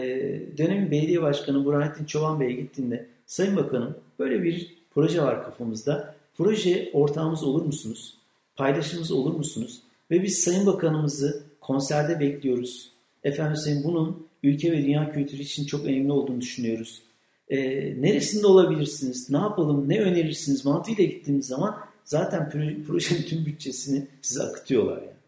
dönemin 0.58 0.90
belediye 0.90 1.22
başkanı 1.22 1.64
Burhanettin 1.64 2.04
Çoban 2.04 2.40
Bey'e 2.40 2.52
gittiğinde 2.52 3.06
Sayın 3.26 3.56
Bakanım 3.56 3.96
böyle 4.18 4.42
bir 4.42 4.76
proje 4.90 5.22
var 5.22 5.44
kafamızda. 5.44 6.14
Proje 6.36 6.90
ortağımız 6.92 7.44
olur 7.44 7.62
musunuz? 7.62 8.14
Paylaşımız 8.56 9.12
olur 9.12 9.34
musunuz? 9.34 9.80
Ve 10.10 10.22
biz 10.22 10.38
Sayın 10.38 10.66
Bakanımızı 10.66 11.42
konserde 11.60 12.20
bekliyoruz. 12.20 12.92
Efendim 13.24 13.56
Sayın 13.56 13.84
bunun 13.84 14.26
ülke 14.42 14.72
ve 14.72 14.84
dünya 14.84 15.12
kültürü 15.12 15.42
için 15.42 15.66
çok 15.66 15.84
önemli 15.84 16.12
olduğunu 16.12 16.40
düşünüyoruz. 16.40 17.02
E, 17.48 17.58
neresinde 18.02 18.46
olabilirsiniz? 18.46 19.30
Ne 19.30 19.38
yapalım? 19.38 19.88
Ne 19.88 20.00
önerirsiniz? 20.00 20.64
Mantığıyla 20.64 21.04
gittiğimiz 21.04 21.46
zaman 21.46 21.76
zaten 22.04 22.50
projenin 22.86 23.22
tüm 23.22 23.46
bütçesini 23.46 24.06
size 24.22 24.42
akıtıyorlar. 24.42 24.96
Yani. 24.96 25.19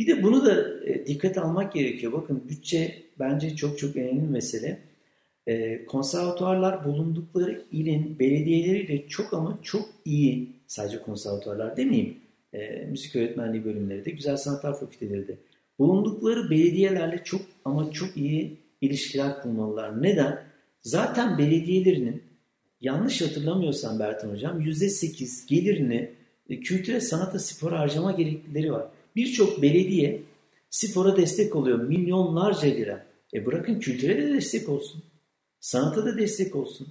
Bir 0.00 0.06
de 0.06 0.22
bunu 0.22 0.46
da 0.46 0.84
e, 0.84 1.06
dikkat 1.06 1.38
almak 1.38 1.72
gerekiyor. 1.72 2.12
Bakın 2.12 2.44
bütçe 2.48 3.02
bence 3.18 3.56
çok 3.56 3.78
çok 3.78 3.96
önemli 3.96 4.22
bir 4.22 4.28
mesele. 4.28 4.78
E, 5.46 5.84
konservatuarlar 5.84 6.84
bulundukları 6.84 7.62
ilin 7.72 8.18
belediyeleriyle 8.18 9.08
çok 9.08 9.34
ama 9.34 9.58
çok 9.62 9.88
iyi, 10.04 10.52
sadece 10.66 11.02
konservatuarlar 11.02 11.76
demeyeyim, 11.76 12.16
e, 12.52 12.86
müzik 12.90 13.16
öğretmenliği 13.16 13.64
bölümleri 13.64 14.04
de, 14.04 14.10
güzel 14.10 14.36
sanatlar 14.36 14.80
fakülteleri 14.80 15.28
de, 15.28 15.36
bulundukları 15.78 16.50
belediyelerle 16.50 17.20
çok 17.24 17.40
ama 17.64 17.92
çok 17.92 18.16
iyi 18.16 18.56
ilişkiler 18.80 19.42
kurmalılar. 19.42 20.02
Neden? 20.02 20.42
Zaten 20.82 21.38
belediyelerinin 21.38 22.22
yanlış 22.80 23.22
hatırlamıyorsam 23.22 23.98
Bertan 23.98 24.30
Hocam 24.30 24.60
%8 24.60 25.48
gelirini 25.48 26.10
e, 26.50 26.60
kültüre, 26.60 27.00
sanata, 27.00 27.38
spora 27.38 27.78
harcama 27.78 28.12
gereklileri 28.12 28.72
var. 28.72 28.86
Birçok 29.16 29.62
belediye 29.62 30.22
spora 30.70 31.16
destek 31.16 31.56
oluyor. 31.56 31.78
Milyonlarca 31.78 32.68
lira. 32.68 33.06
E 33.34 33.46
bırakın 33.46 33.80
kültüre 33.80 34.16
de 34.16 34.34
destek 34.34 34.68
olsun. 34.68 35.02
Sanata 35.60 36.06
da 36.06 36.18
destek 36.18 36.56
olsun. 36.56 36.88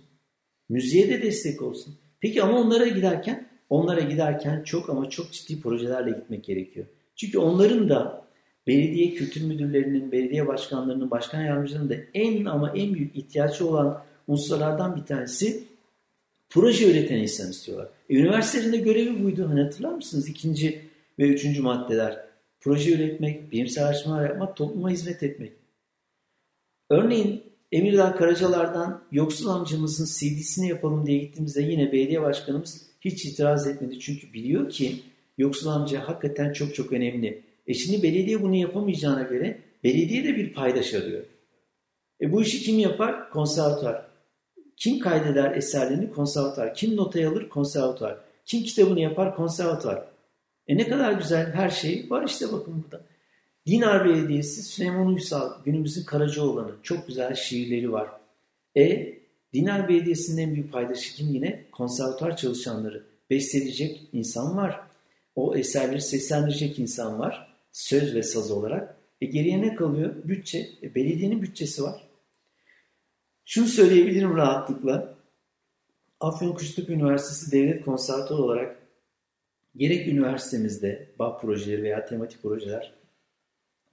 Müziğe 0.70 1.10
de 1.10 1.22
destek 1.22 1.62
olsun. 1.62 1.96
Peki 2.20 2.44
ama 2.44 2.60
onlara 2.60 2.88
giderken 2.88 3.48
onlara 3.70 4.02
giderken 4.02 4.64
çok 4.64 4.90
ama 4.90 5.10
çok 5.10 5.32
ciddi 5.32 5.62
projelerle 5.62 6.12
gitmek 6.12 6.44
gerekiyor. 6.44 6.86
Çünkü 7.16 7.38
onların 7.38 7.90
da 7.90 8.26
belediye 8.68 9.14
kültür 9.14 9.42
müdürlerinin, 9.42 10.12
belediye 10.12 10.48
başkanlarının, 10.48 11.12
başkan 11.12 11.42
yardımcılarının 11.42 11.90
da 11.90 11.96
en 12.14 12.46
ama 12.46 12.74
en 12.76 12.94
büyük 12.94 13.16
ihtiyacı 13.16 13.68
olan 13.68 14.04
unsurlardan 14.28 14.96
bir 14.96 15.06
tanesi 15.06 15.64
proje 16.50 16.92
üreten 16.92 17.18
insan 17.18 17.50
istiyorlar. 17.50 17.90
E, 18.10 18.16
üniversitelerinde 18.16 18.78
görevi 18.78 19.24
buydu. 19.24 19.50
Hani 19.50 19.62
hatırlar 19.62 19.94
mısınız? 19.94 20.30
İkinci 20.30 20.89
ve 21.20 21.24
üçüncü 21.24 21.62
maddeler. 21.62 22.20
Proje 22.60 22.92
üretmek, 22.92 23.52
bilimsel 23.52 23.86
araştırmalar 23.86 24.30
yapmak, 24.30 24.58
topluma 24.58 24.90
hizmet 24.90 25.24
etmek. 25.24 25.52
Örneğin 26.90 27.44
Emirdağ 27.72 28.16
Karacalar'dan 28.16 29.04
yoksul 29.12 29.50
amcamızın 29.50 30.06
CD'sini 30.06 30.70
yapalım 30.70 31.08
diye 31.08 31.18
gittiğimizde 31.18 31.62
yine 31.62 31.92
belediye 31.92 32.22
başkanımız 32.22 32.86
hiç 33.02 33.26
itiraz 33.26 33.68
etmedi. 33.68 34.00
Çünkü 34.00 34.34
biliyor 34.34 34.70
ki 34.70 34.96
yoksul 35.38 35.70
amca 35.70 36.08
hakikaten 36.08 36.54
çok 36.54 36.76
çok 36.76 36.94
önemli. 36.94 37.44
E 37.68 37.74
şimdi 37.74 38.04
belediye 38.04 38.42
bunu 38.42 38.56
yapamayacağına 38.56 39.22
göre 39.22 39.60
belediye 39.84 40.24
de 40.24 40.36
bir 40.36 40.54
paydaş 40.54 40.94
arıyor. 40.94 41.24
E 42.22 42.32
bu 42.32 42.42
işi 42.42 42.62
kim 42.62 42.80
yapar? 42.80 43.30
Konservatuar. 43.30 44.06
Kim 44.78 45.00
kaydeder 45.00 45.52
eserlerini? 45.52 46.12
Konservatuar. 46.12 46.74
Kim 46.74 46.96
notaya 46.96 47.30
alır? 47.30 47.50
Konservatuar. 47.50 48.18
Kim 48.46 48.64
kitabını 48.64 49.00
yapar? 49.00 49.36
Konservatuar. 49.36 50.09
E 50.70 50.78
ne 50.78 50.88
kadar 50.88 51.14
güzel 51.14 51.52
her 51.54 51.70
şey 51.70 52.06
var 52.10 52.24
işte 52.28 52.52
bakın 52.52 52.84
burada. 52.84 53.06
Dinar 53.68 54.06
Belediyesi 54.06 54.64
Süleyman 54.64 55.08
Uysal 55.08 55.64
günümüzün 55.64 56.04
Karacaoğlan'ı 56.04 56.76
çok 56.84 57.08
güzel 57.08 57.36
şiirleri 57.36 57.92
var. 57.92 58.10
E 58.78 59.14
Dinar 59.54 59.90
Belediyesi'nin 59.90 60.42
en 60.42 60.56
büyük 60.56 60.72
paydaşı 60.72 61.16
kim 61.16 61.28
yine? 61.28 61.66
Konservatuar 61.72 62.38
çalışanları. 62.38 63.04
Besteleyecek 63.30 64.10
insan 64.14 64.58
var. 64.58 64.80
O 65.36 65.56
eserleri 65.56 66.02
seslendirecek 66.02 66.80
insan 66.80 67.20
var. 67.20 67.56
Söz 67.72 68.16
ve 68.16 68.24
saz 68.24 68.52
olarak. 68.52 68.96
E 69.22 69.26
geriye 69.26 69.62
ne 69.62 69.76
kalıyor? 69.76 70.16
Bütçe. 70.24 70.70
E 70.84 70.96
belediyenin 70.96 71.42
bütçesi 71.42 71.84
var. 71.84 72.08
Şunu 73.46 73.68
söyleyebilirim 73.68 74.38
rahatlıkla. 74.38 75.16
Afyon 76.20 76.54
Kuştepe 76.54 76.94
Üniversitesi 76.94 77.52
Devlet 77.52 77.86
Konservatuarı 77.86 78.42
olarak 78.42 78.89
gerek 79.80 80.08
üniversitemizde 80.08 81.08
BAP 81.20 81.42
projeleri 81.42 81.84
veya 81.84 82.06
tematik 82.06 82.42
projeler, 82.42 82.94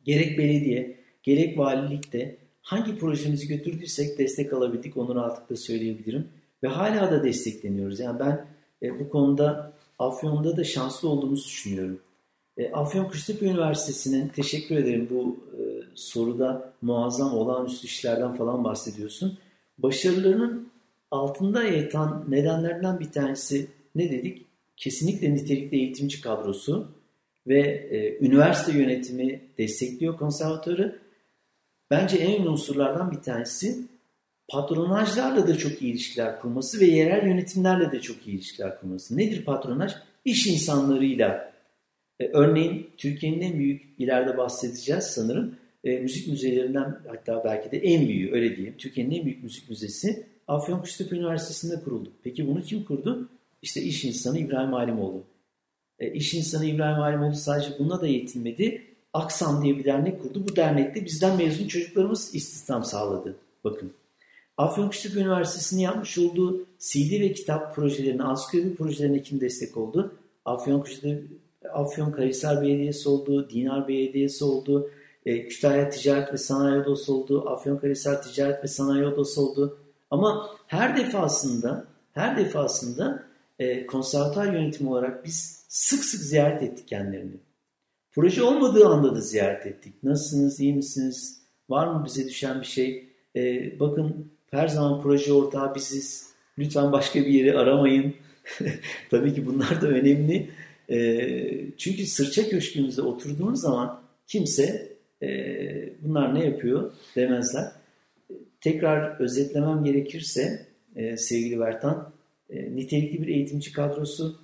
gerek 0.04 0.38
belediye, 0.38 0.96
gerek 1.22 1.58
valilikte 1.58 2.36
hangi 2.62 2.98
projemizi 2.98 3.48
götürdüysek 3.48 4.18
destek 4.18 4.52
alabildik 4.52 4.96
onu 4.96 5.14
rahatlıkla 5.14 5.56
söyleyebilirim. 5.56 6.28
Ve 6.62 6.68
hala 6.68 7.10
da 7.10 7.24
destekleniyoruz. 7.24 8.00
Yani 8.00 8.20
ben 8.20 8.46
e, 8.82 9.00
bu 9.00 9.08
konuda 9.08 9.72
Afyon'da 9.98 10.56
da 10.56 10.64
şanslı 10.64 11.08
olduğumuzu 11.08 11.48
düşünüyorum. 11.48 12.00
E, 12.56 12.72
Afyon 12.72 13.04
Kuştepe 13.04 13.46
Üniversitesi'nin 13.46 14.28
teşekkür 14.28 14.76
ederim 14.76 15.08
bu 15.10 15.36
e, 15.52 15.60
soruda 15.94 16.72
muazzam 16.82 17.34
olağanüstü 17.34 17.86
işlerden 17.86 18.32
falan 18.32 18.64
bahsediyorsun. 18.64 19.38
Başarılarının 19.78 20.68
altında 21.10 21.62
yatan 21.62 22.24
nedenlerden 22.28 23.00
bir 23.00 23.10
tanesi 23.10 23.68
ne 23.94 24.10
dedik? 24.10 24.46
Kesinlikle 24.76 25.34
nitelikli 25.34 25.76
eğitimci 25.76 26.20
kadrosu 26.20 26.88
ve 27.46 27.60
e, 27.90 28.26
üniversite 28.26 28.78
yönetimi 28.78 29.40
destekliyor 29.58 30.18
konservatörü. 30.18 30.98
Bence 31.90 32.16
en 32.16 32.32
önemli 32.32 32.48
unsurlardan 32.48 33.10
bir 33.10 33.16
tanesi 33.16 33.76
patronajlarla 34.48 35.48
da 35.48 35.58
çok 35.58 35.82
iyi 35.82 35.92
ilişkiler 35.92 36.40
kurması 36.40 36.80
ve 36.80 36.84
yerel 36.84 37.26
yönetimlerle 37.26 37.92
de 37.92 38.00
çok 38.00 38.26
iyi 38.26 38.36
ilişkiler 38.36 38.80
kurması. 38.80 39.16
Nedir 39.16 39.44
patronaj? 39.44 39.92
İş 40.24 40.46
insanlarıyla. 40.46 41.52
E, 42.20 42.26
örneğin 42.26 42.90
Türkiye'nin 42.96 43.40
en 43.40 43.58
büyük, 43.58 43.82
ileride 43.98 44.38
bahsedeceğiz 44.38 45.04
sanırım, 45.04 45.56
e, 45.84 45.98
müzik 45.98 46.28
müzelerinden 46.28 46.98
hatta 47.08 47.44
belki 47.44 47.70
de 47.70 47.78
en 47.78 48.08
büyüğü 48.08 48.32
öyle 48.32 48.56
diyeyim. 48.56 48.74
Türkiye'nin 48.78 49.18
en 49.18 49.24
büyük 49.24 49.42
müzik 49.42 49.70
müzesi 49.70 50.26
Afyonkuştepe 50.48 51.16
Üniversitesi'nde 51.16 51.80
kuruldu. 51.84 52.12
Peki 52.22 52.46
bunu 52.46 52.62
kim 52.62 52.84
kurdu? 52.84 53.28
İşte 53.62 53.82
iş 53.82 54.04
insanı 54.04 54.38
İbrahim 54.38 54.72
Halimoğlu. 54.72 55.24
E, 55.98 56.12
iş 56.12 56.34
insanı 56.34 56.66
İbrahim 56.66 57.00
Halimoğlu 57.00 57.34
sadece 57.34 57.78
buna 57.78 58.00
da 58.00 58.06
yetinmedi. 58.06 58.82
Aksan 59.12 59.62
diye 59.62 59.78
bir 59.78 59.84
dernek 59.84 60.22
kurdu. 60.22 60.44
Bu 60.48 60.56
dernekte 60.56 61.04
bizden 61.04 61.36
mezun 61.36 61.68
çocuklarımız 61.68 62.34
istihdam 62.34 62.84
sağladı. 62.84 63.36
Bakın. 63.64 63.92
Afyonkuştepe 64.56 65.20
Üniversitesi'nin 65.20 65.80
yapmış 65.80 66.18
olduğu 66.18 66.66
CD 66.78 67.20
ve 67.20 67.32
kitap 67.32 67.74
projelerine, 67.74 68.22
ansiklopedi 68.22 68.74
projelerine 68.74 69.22
kim 69.22 69.40
destek 69.40 69.76
oldu? 69.76 70.14
Afyonkuştepe 70.44 71.22
Afyon 71.72 72.12
Karahisar 72.12 72.62
Belediyesi 72.62 73.08
oldu, 73.08 73.50
Dinar 73.50 73.88
Belediyesi 73.88 74.44
oldu, 74.44 74.90
e, 75.26 75.48
Kütahya 75.48 75.90
Ticaret 75.90 76.32
ve 76.32 76.36
Sanayi 76.36 76.80
Odası 76.80 77.14
oldu, 77.14 77.48
Afyonkarahisar 77.48 78.22
Ticaret 78.22 78.64
ve 78.64 78.68
Sanayi 78.68 79.06
Odası 79.06 79.40
oldu. 79.40 79.78
Ama 80.10 80.50
her 80.66 80.96
defasında 80.96 81.86
her 82.12 82.36
defasında 82.36 83.25
e, 83.58 83.86
konservatuar 83.86 84.52
yönetimi 84.52 84.90
olarak 84.90 85.24
biz 85.24 85.64
sık 85.68 86.04
sık 86.04 86.20
ziyaret 86.20 86.62
ettik 86.62 86.88
kendilerini. 86.88 87.36
Proje 88.12 88.42
olmadığı 88.42 88.86
anda 88.86 89.14
da 89.14 89.20
ziyaret 89.20 89.66
ettik. 89.66 90.02
Nasılsınız, 90.02 90.60
iyi 90.60 90.74
misiniz, 90.74 91.42
var 91.68 91.86
mı 91.86 92.04
bize 92.06 92.28
düşen 92.28 92.60
bir 92.60 92.66
şey? 92.66 93.08
E, 93.36 93.72
bakın 93.80 94.32
her 94.50 94.68
zaman 94.68 95.02
proje 95.02 95.32
ortağı 95.32 95.74
biziz. 95.74 96.30
Lütfen 96.58 96.92
başka 96.92 97.20
bir 97.20 97.26
yeri 97.26 97.58
aramayın. 97.58 98.14
Tabii 99.10 99.34
ki 99.34 99.46
bunlar 99.46 99.82
da 99.82 99.88
önemli. 99.88 100.50
E, 100.90 101.76
çünkü 101.76 102.06
sırça 102.06 102.48
köşkümüzde 102.48 103.02
oturduğunuz 103.02 103.60
zaman 103.60 104.02
kimse 104.26 104.92
e, 105.22 105.28
bunlar 106.02 106.34
ne 106.34 106.44
yapıyor 106.44 106.92
demezler. 107.16 107.72
Tekrar 108.60 109.20
özetlemem 109.20 109.84
gerekirse 109.84 110.66
sevgili 111.16 111.60
Bertan, 111.60 112.12
e, 112.50 112.76
nitelikli 112.76 113.22
bir 113.22 113.28
eğitimci 113.28 113.72
kadrosu, 113.72 114.40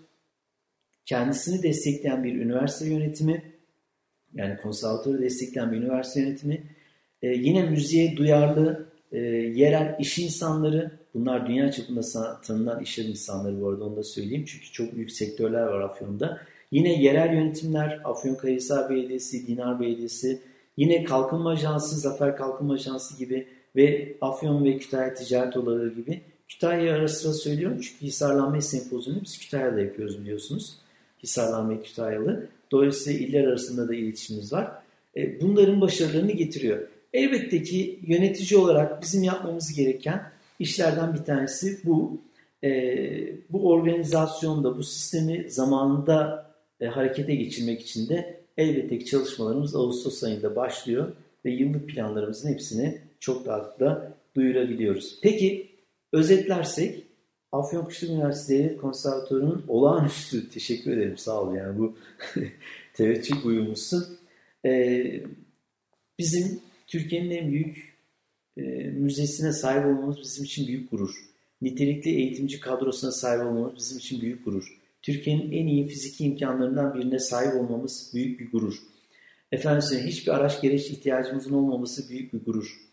kendisini 1.07 1.63
destekleyen 1.63 2.25
bir 2.25 2.35
üniversite 2.35 2.91
yönetimi, 2.91 3.43
yani 4.35 4.57
konservatörü 4.57 5.23
destekleyen 5.23 5.73
bir 5.73 5.77
üniversite 5.77 6.21
yönetimi, 6.21 6.63
e, 7.23 7.29
yine 7.29 7.63
müziğe 7.63 8.17
duyarlı 8.17 8.87
e, 9.13 9.19
yerel 9.55 9.97
iş 9.99 10.19
insanları, 10.19 10.91
bunlar 11.15 11.47
dünya 11.47 11.73
çapında 11.73 12.01
tanınan 12.41 12.83
iş 12.83 12.99
insanları 12.99 13.61
bu 13.61 13.69
arada 13.69 13.85
onu 13.85 13.97
da 13.97 14.03
söyleyeyim 14.03 14.45
çünkü 14.47 14.73
çok 14.73 14.97
büyük 14.97 15.13
sektörler 15.13 15.63
var 15.63 15.81
Afyon'da. 15.81 16.41
Yine 16.71 17.03
yerel 17.03 17.35
yönetimler, 17.35 18.01
Afyonkarahisar 18.05 18.91
Belediyesi, 18.91 19.47
Dinar 19.47 19.81
Belediyesi, 19.81 20.41
yine 20.77 21.05
Kalkınma 21.05 21.51
Ajansı, 21.51 21.97
Zafer 22.01 22.37
Kalkınma 22.37 22.75
Ajansı 22.75 23.19
gibi 23.19 23.47
ve 23.77 24.17
Afyon 24.21 24.65
ve 24.65 24.79
Kütahya 24.79 25.15
Ticaret 25.15 25.57
Odaları 25.57 25.95
gibi 25.95 26.21
Kütahya'yı 26.53 26.93
ara 26.93 27.09
sıra 27.09 27.33
söylüyorum 27.33 27.81
çünkü 27.81 28.07
Hisarlanma 28.07 28.61
Sempozyumu 28.61 29.21
biz 29.25 29.39
Kütahya'da 29.39 29.81
yapıyoruz 29.81 30.21
biliyorsunuz. 30.21 30.75
Hisarlanma 31.23 31.83
Kütahyalı. 31.83 32.49
Dolayısıyla 32.71 33.27
iller 33.27 33.45
arasında 33.45 33.89
da 33.89 33.95
iletişimimiz 33.95 34.53
var. 34.53 34.73
E, 35.17 35.41
bunların 35.41 35.81
başarılarını 35.81 36.33
getiriyor. 36.33 36.89
Elbette 37.13 37.63
ki 37.63 38.01
yönetici 38.07 38.61
olarak 38.61 39.03
bizim 39.03 39.23
yapmamız 39.23 39.73
gereken 39.77 40.23
işlerden 40.59 41.15
bir 41.15 41.25
tanesi 41.25 41.79
bu. 41.85 42.21
E, 42.65 42.71
bu 43.51 43.69
organizasyonda, 43.69 44.79
bu 44.79 44.83
sistemi 44.83 45.51
zamanında 45.51 46.47
e, 46.81 46.87
harekete 46.87 47.35
geçirmek 47.35 47.81
için 47.81 48.09
de 48.09 48.41
elbette 48.57 48.99
ki 48.99 49.05
çalışmalarımız 49.05 49.77
Ağustos 49.77 50.25
ayında 50.25 50.57
başlıyor 50.57 51.13
ve 51.45 51.51
yıllık 51.51 51.89
planlarımızın 51.89 52.49
hepsini 52.49 52.99
çok 53.21 53.47
rahatlıkla 53.47 54.13
duyurabiliyoruz. 54.37 55.19
Peki 55.23 55.72
özetlersek 56.13 57.05
Afyonkuşlu 57.53 58.07
Üniversitesi 58.07 58.77
Konservatuarı'nın 58.77 59.65
olağanüstü 59.69 60.51
teşekkür 60.51 60.93
ederim 60.93 61.19
sağ 61.19 61.43
ol 61.43 61.55
yani 61.55 61.79
bu 61.79 61.97
teveccüh 62.95 63.47
uyumlusun. 63.47 64.19
Ee, 64.65 65.23
bizim 66.19 66.61
Türkiye'nin 66.87 67.31
en 67.31 67.53
büyük 67.53 67.99
e, 68.57 68.63
müzesine 68.91 69.53
sahip 69.53 69.87
olmamız 69.87 70.19
bizim 70.23 70.45
için 70.45 70.67
büyük 70.67 70.91
gurur. 70.91 71.15
Nitelikli 71.63 72.11
eğitimci 72.11 72.61
kadrosuna 72.61 73.13
sahip 73.13 73.47
olmamız 73.47 73.77
bizim 73.77 73.99
için 73.99 74.21
büyük 74.21 74.45
gurur. 74.45 74.79
Türkiye'nin 75.03 75.53
en 75.53 75.67
iyi 75.67 75.87
fiziki 75.87 76.25
imkanlarından 76.25 76.95
birine 76.95 77.19
sahip 77.19 77.55
olmamız 77.55 78.11
büyük 78.15 78.41
bir 78.41 78.51
gurur. 78.51 78.83
Efendim 79.53 79.99
hiçbir 80.07 80.33
araç 80.33 80.63
gereç 80.63 80.91
ihtiyacımızın 80.91 81.55
olmaması 81.55 82.09
büyük 82.09 82.33
bir 82.33 82.45
gurur. 82.45 82.92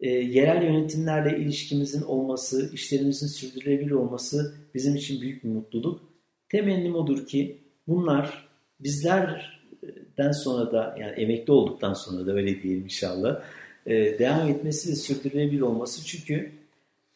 E, 0.00 0.10
yerel 0.10 0.62
yönetimlerle 0.62 1.38
ilişkimizin 1.38 2.02
olması, 2.02 2.70
işlerimizin 2.72 3.26
sürdürülebilir 3.26 3.90
olması 3.90 4.54
bizim 4.74 4.96
için 4.96 5.20
büyük 5.20 5.44
bir 5.44 5.48
mutluluk. 5.48 6.00
Temennim 6.48 6.94
odur 6.94 7.26
ki 7.26 7.60
bunlar 7.88 8.48
bizlerden 8.80 10.32
sonra 10.32 10.72
da 10.72 10.96
yani 11.00 11.12
emekli 11.12 11.52
olduktan 11.52 11.92
sonra 11.92 12.26
da 12.26 12.32
öyle 12.32 12.62
diyelim 12.62 12.84
inşallah 12.84 13.42
e, 13.86 14.18
devam 14.18 14.48
etmesi 14.48 14.90
ve 14.90 14.96
sürdürülebilir 14.96 15.60
olması. 15.60 16.06
Çünkü 16.06 16.52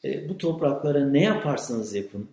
e, 0.05 0.29
bu 0.29 0.39
topraklara 0.39 1.09
ne 1.09 1.23
yaparsanız 1.23 1.95
yapın 1.95 2.29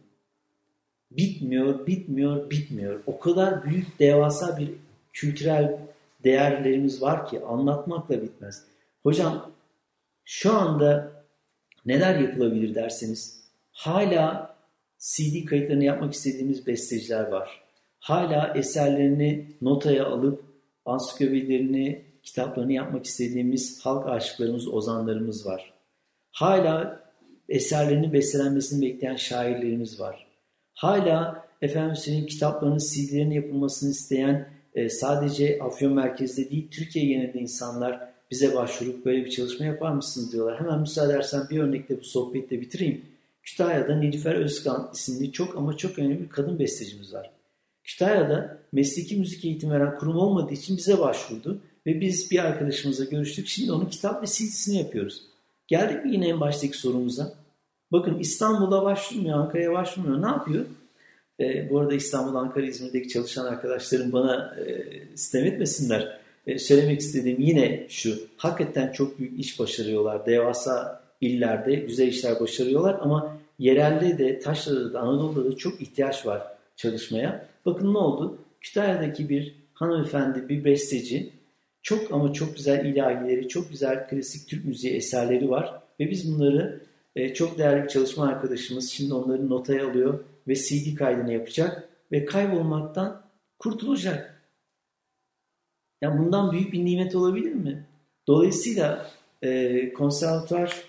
bitmiyor, 1.12 1.88
bitmiyor, 1.88 2.50
bitmiyor. 2.50 3.00
O 3.06 3.20
kadar 3.20 3.64
büyük, 3.64 4.00
devasa 4.00 4.58
bir 4.58 4.70
kültürel 5.14 5.80
değerlerimiz 6.24 7.02
var 7.02 7.30
ki 7.30 7.42
anlatmakla 7.42 8.22
bitmez. 8.22 8.64
Hocam 9.04 9.52
şu 10.30 10.54
anda 10.54 11.12
neler 11.86 12.20
yapılabilir 12.20 12.76
derseniz 12.76 13.44
hala 13.72 14.56
CD 14.98 15.46
kayıtlarını 15.46 15.84
yapmak 15.84 16.14
istediğimiz 16.14 16.68
besteciler 16.68 17.28
var. 17.28 17.64
Hala 18.00 18.54
eserlerini 18.56 19.46
notaya 19.62 20.06
alıp 20.06 20.44
ansiklopedilerini, 20.86 22.06
kitaplarını 22.24 22.74
yapmak 22.74 23.06
istediğimiz 23.06 23.86
halk 23.86 24.08
aşıklarımız, 24.08 24.68
ozanlarımız 24.68 25.46
var. 25.46 25.74
Hala 26.32 27.04
eserlerinin 27.50 28.14
bestelenmesini 28.14 28.86
bekleyen 28.86 29.16
şairlerimiz 29.16 30.00
var. 30.00 30.28
Hala 30.74 31.46
efendim 31.62 31.96
senin 31.96 32.26
kitaplarının 32.26 32.78
CD'lerinin 32.78 33.36
yapılmasını 33.36 33.90
isteyen 33.90 34.50
e, 34.76 34.90
sadece 34.90 35.60
Afyon 35.62 35.94
merkezde 35.94 36.50
değil 36.50 36.72
Türkiye 36.72 37.06
genelinde 37.06 37.40
insanlar 37.40 38.17
bize 38.32 38.56
başvurup 38.56 39.06
böyle 39.06 39.26
bir 39.26 39.32
çalışma 39.32 39.66
yapar 39.66 39.92
mısınız 39.92 40.34
diyorlar. 40.34 40.60
Hemen 40.60 40.80
müsaade 40.80 41.14
edersen 41.14 41.48
bir 41.50 41.60
örnekle 41.60 42.00
bu 42.00 42.04
sohbeti 42.04 42.62
bitireyim. 42.62 43.02
Kütahya'da 43.44 43.96
Nilüfer 43.96 44.36
Özkan 44.36 44.90
isimli 44.94 45.32
çok 45.32 45.58
ama 45.58 45.78
çok 45.78 46.00
önemli 46.00 46.20
bir 46.20 46.30
kadın 46.30 46.60
bestecimiz 46.60 47.14
var. 47.14 47.32
Kütahya'da 47.84 48.58
mesleki 48.72 49.16
müzik 49.16 49.46
eğitim 49.46 49.72
veren 49.72 49.98
kurum 49.98 50.16
olmadığı 50.16 50.54
için 50.54 50.78
bize 50.78 51.00
başvurdu. 51.00 51.62
Ve 51.86 52.02
biz 52.02 52.32
bir 52.32 52.40
arkadaşımızla 52.40 53.06
görüştük. 53.06 53.48
Şimdi 53.48 53.72
onun 53.72 53.86
kitap 53.86 54.24
ve 54.24 54.28
CD'sini 54.28 54.78
yapıyoruz. 54.78 55.24
Geldik 55.68 56.06
mi 56.06 56.14
yine 56.14 56.28
en 56.28 56.40
baştaki 56.40 56.78
sorumuza? 56.78 57.34
Bakın 57.92 58.20
İstanbul'a 58.20 58.84
başvurmuyor, 58.84 59.40
Ankara'ya 59.40 59.72
başvurmuyor. 59.72 60.22
Ne 60.22 60.26
yapıyor? 60.26 60.66
E, 61.40 61.70
bu 61.70 61.80
arada 61.80 61.94
İstanbul, 61.94 62.36
Ankara, 62.36 62.66
İzmir'deki 62.66 63.10
çalışan 63.10 63.46
arkadaşlarım 63.46 64.12
bana 64.12 64.56
e, 64.56 64.86
sistem 65.16 65.46
etmesinler. 65.46 66.20
E, 66.48 66.60
söylemek 66.60 67.00
istediğim 67.00 67.42
yine 67.42 67.86
şu. 67.90 68.20
Hakikaten 68.38 68.92
çok 68.92 69.20
büyük 69.20 69.40
iş 69.40 69.60
başarıyorlar. 69.60 70.26
Devasa 70.26 71.04
illerde 71.22 71.76
güzel 71.76 72.08
işler 72.08 72.40
başarıyorlar 72.40 72.98
ama 73.02 73.38
yerelde 73.60 74.18
de, 74.18 74.40
taşrada 74.40 74.94
da, 74.94 75.00
Anadolu'da 75.00 75.52
da 75.52 75.58
çok 75.58 75.82
ihtiyaç 75.82 76.26
var 76.26 76.42
çalışmaya. 76.76 77.46
Bakın 77.66 77.94
ne 77.94 77.98
oldu? 77.98 78.38
Kütahya'daki 78.62 79.30
bir 79.30 79.56
hanımefendi, 79.74 80.50
bir 80.50 80.64
besteci 80.64 81.30
çok 81.82 82.12
ama 82.12 82.34
çok 82.34 82.56
güzel 82.56 82.86
ilahileri, 82.86 83.48
çok 83.48 83.70
güzel 83.70 84.08
klasik 84.08 84.48
Türk 84.48 84.66
müziği 84.66 84.94
eserleri 84.94 85.50
var. 85.50 85.82
Ve 86.00 86.10
biz 86.10 86.36
bunları 86.36 86.82
e, 87.16 87.34
çok 87.34 87.58
değerli 87.58 87.84
bir 87.84 87.90
çalışma 87.90 88.28
arkadaşımız 88.28 88.90
şimdi 88.90 89.14
onları 89.14 89.50
notaya 89.50 89.90
alıyor 89.90 90.20
ve 90.48 90.56
CD 90.56 90.96
kaydını 90.96 91.34
yapacak 91.34 91.90
ve 92.12 92.26
kaybolmaktan 92.26 93.22
kurtulacak. 93.60 94.37
Yani 96.02 96.20
bundan 96.20 96.52
büyük 96.52 96.74
bir 96.74 96.86
nimet 96.86 97.16
olabilir 97.16 97.54
mi? 97.54 97.86
Dolayısıyla 98.28 99.10
e, 99.42 99.94
konservatuar 99.94 100.84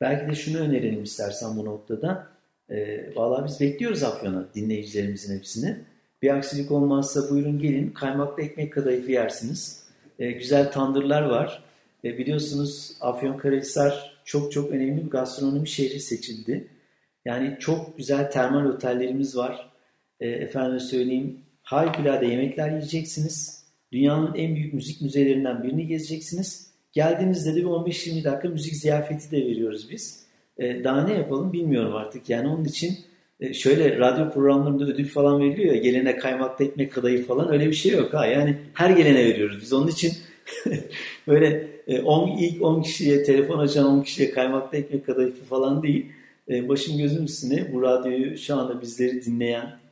belki 0.00 0.30
de 0.30 0.34
şunu 0.34 0.58
önerelim 0.58 1.02
istersen 1.02 1.56
bu 1.56 1.64
noktada. 1.64 2.28
E, 2.70 3.06
Valla 3.16 3.46
biz 3.46 3.60
bekliyoruz 3.60 4.02
Afyon'a 4.02 4.44
dinleyicilerimizin 4.54 5.36
hepsini. 5.38 5.76
Bir 6.22 6.36
aksilik 6.36 6.70
olmazsa 6.70 7.30
buyurun 7.30 7.58
gelin 7.58 7.90
kaymaklı 7.90 8.42
ekmek 8.42 8.72
kadayıfı 8.72 9.12
yersiniz. 9.12 9.84
E, 10.18 10.30
güzel 10.30 10.72
tandırlar 10.72 11.22
var. 11.22 11.62
E, 12.04 12.18
biliyorsunuz 12.18 12.96
Afyonkarahisar 13.00 14.16
çok 14.24 14.52
çok 14.52 14.70
önemli 14.70 15.04
bir 15.04 15.10
gastronomi 15.10 15.68
şehri 15.68 16.00
seçildi. 16.00 16.68
Yani 17.24 17.56
çok 17.60 17.98
güzel 17.98 18.30
termal 18.30 18.64
otellerimiz 18.64 19.36
var. 19.36 19.70
E, 20.20 20.28
efendim 20.28 20.80
söyleyeyim 20.80 21.40
harikulade 21.64 22.26
yemekler 22.26 22.70
yiyeceksiniz. 22.70 23.64
Dünyanın 23.92 24.34
en 24.34 24.54
büyük 24.54 24.74
müzik 24.74 25.02
müzelerinden 25.02 25.62
birini 25.62 25.86
gezeceksiniz. 25.86 26.70
Geldiğinizde 26.92 27.54
de 27.54 27.56
bir 27.56 27.64
15-20 27.64 28.24
dakika 28.24 28.48
müzik 28.48 28.74
ziyafeti 28.74 29.30
de 29.30 29.36
veriyoruz 29.36 29.90
biz. 29.90 30.24
E, 30.58 30.84
daha 30.84 31.04
ne 31.06 31.14
yapalım 31.14 31.52
bilmiyorum 31.52 31.94
artık. 31.94 32.30
Yani 32.30 32.48
onun 32.48 32.64
için 32.64 32.98
e, 33.40 33.54
şöyle 33.54 33.98
radyo 33.98 34.30
programlarında 34.30 34.84
ödül 34.84 35.08
falan 35.08 35.40
veriliyor 35.40 35.74
ya 35.74 35.80
gelene 35.80 36.16
kaymakta 36.16 36.64
ekmek 36.64 36.92
kadayıf 36.92 37.26
falan 37.26 37.52
öyle 37.52 37.66
bir 37.66 37.74
şey 37.74 37.92
yok 37.92 38.14
ha. 38.14 38.26
Yani 38.26 38.56
her 38.74 38.90
gelene 38.90 39.24
veriyoruz 39.24 39.58
biz. 39.62 39.72
Onun 39.72 39.88
için 39.88 40.12
böyle 41.28 41.68
10 42.04 42.28
e, 42.28 42.46
ilk 42.46 42.62
10 42.62 42.82
kişiye 42.82 43.22
telefon 43.22 43.58
açan 43.58 43.86
10 43.86 44.02
kişiye 44.02 44.30
kaymakta 44.30 44.76
ekmek 44.76 45.06
kadayıfı 45.06 45.44
falan 45.44 45.82
değil. 45.82 46.06
E, 46.48 46.68
başım 46.68 46.98
gözüm 46.98 47.24
üstüne 47.24 47.72
bu 47.72 47.82
radyoyu 47.82 48.38
şu 48.38 48.56
anda 48.56 48.80
bizleri 48.80 49.24
dinleyen 49.24 49.83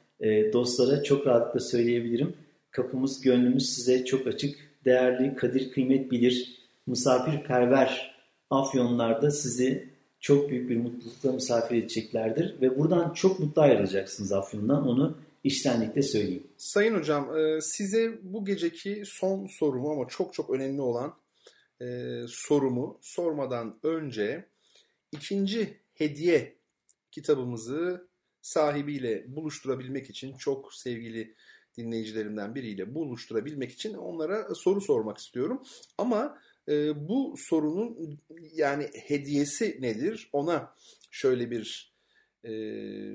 dostlara 0.53 1.03
çok 1.03 1.27
rahatlıkla 1.27 1.61
söyleyebilirim. 1.61 2.37
Kapımız, 2.71 3.21
gönlümüz 3.21 3.75
size 3.75 4.05
çok 4.05 4.27
açık. 4.27 4.59
Değerli, 4.85 5.37
kadir, 5.37 5.73
kıymet 5.73 6.11
bilir, 6.11 6.59
misafirperver 6.87 8.13
Afyonlarda 8.51 9.31
sizi 9.31 9.89
çok 10.21 10.51
büyük 10.51 10.71
bir 10.71 10.77
mutlulukla 10.77 11.33
misafir 11.33 11.77
edeceklerdir. 11.77 12.61
Ve 12.61 12.79
buradan 12.79 13.15
çok 13.15 13.41
mutlu 13.41 13.63
ayrılacaksınız 13.63 14.33
Afyon'dan. 14.33 14.89
Onu 14.89 15.19
içtenlikle 15.45 16.03
söyleyeyim. 16.03 16.47
Sayın 16.57 16.95
Hocam 16.95 17.39
e, 17.39 17.61
size 17.61 18.19
bu 18.23 18.45
geceki 18.45 19.03
son 19.07 19.47
sorumu 19.59 19.91
ama 19.91 20.09
çok 20.09 20.35
çok 20.35 20.51
önemli 20.51 20.81
olan 20.81 21.15
e, 21.81 21.87
sorumu 22.29 22.99
sormadan 23.01 23.75
önce 23.83 24.45
ikinci 25.13 25.77
hediye 25.95 26.55
kitabımızı 27.11 28.09
sahibiyle 28.43 29.25
buluşturabilmek 29.37 30.11
için 30.11 30.37
çok 30.37 30.75
sevgili 30.75 31.35
dinleyicilerimden 31.77 32.55
biriyle 32.55 32.95
buluşturabilmek 32.95 33.73
için 33.73 33.95
onlara 33.95 34.55
soru 34.55 34.81
sormak 34.81 35.19
istiyorum. 35.19 35.63
Ama 35.99 36.39
e, 36.69 37.09
bu 37.09 37.35
sorunun 37.49 38.19
yani 38.55 38.91
hediyesi 39.07 39.79
nedir? 39.81 40.29
Ona 40.33 40.75
şöyle 41.11 41.51
bir 41.51 41.93
e, 42.45 42.51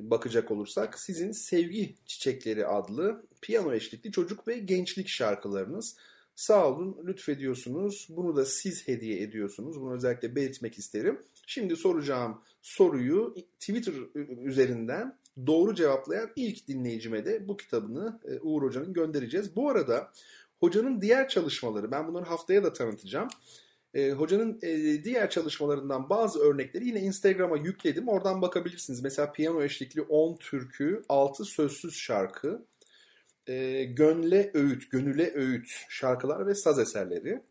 bakacak 0.10 0.52
olursak 0.52 1.00
sizin 1.00 1.32
Sevgi 1.50 1.96
Çiçekleri 2.06 2.68
adlı 2.68 3.26
piyano 3.42 3.74
eşlikli 3.74 4.12
çocuk 4.12 4.48
ve 4.48 4.58
gençlik 4.58 5.10
şarkılarınız. 5.10 5.96
Sağ 6.36 6.68
olun 6.68 6.98
lütfediyorsunuz. 7.08 8.08
Bunu 8.10 8.36
da 8.36 8.46
siz 8.46 8.88
hediye 8.88 9.22
ediyorsunuz. 9.22 9.82
Bunu 9.82 9.96
özellikle 9.96 10.36
belirtmek 10.36 10.78
isterim. 10.78 11.22
Şimdi 11.50 11.76
soracağım 11.76 12.42
soruyu 12.62 13.36
Twitter 13.60 13.94
üzerinden 14.44 15.18
doğru 15.48 15.76
cevaplayan 15.76 16.30
ilk 16.36 16.68
dinleyicime 16.68 17.26
de 17.26 17.48
bu 17.48 17.58
kitabını 17.58 18.20
e, 18.26 18.40
Uğur 18.40 18.64
Hoca'nın 18.64 18.94
göndereceğiz. 18.94 19.56
Bu 19.56 19.70
arada 19.70 20.12
Hocanın 20.60 21.02
diğer 21.02 21.30
çalışmaları, 21.30 21.92
ben 21.92 22.08
bunları 22.08 22.26
haftaya 22.26 22.64
da 22.64 22.74
tanıtacağım. 22.74 23.28
E, 23.94 24.12
hocanın 24.12 24.60
e, 24.62 25.04
diğer 25.04 25.30
çalışmalarından 25.30 26.10
bazı 26.10 26.40
örnekleri 26.40 26.88
yine 26.88 27.00
Instagram'a 27.00 27.58
yükledim. 27.58 28.08
Oradan 28.08 28.42
bakabilirsiniz. 28.42 29.02
Mesela 29.02 29.32
piyano 29.32 29.64
eşlikli 29.64 30.02
10 30.02 30.38
türkü, 30.38 31.04
6 31.10 31.46
sözsüz 31.46 31.94
şarkı, 31.94 32.66
e, 33.48 33.84
Gönle 33.84 34.52
Öğüt, 34.54 34.92
Gönüle 34.92 35.34
Öğüt 35.34 35.68
şarkılar 35.90 36.48
ve 36.48 36.56
saz 36.56 36.80
eserleri, 36.80 37.42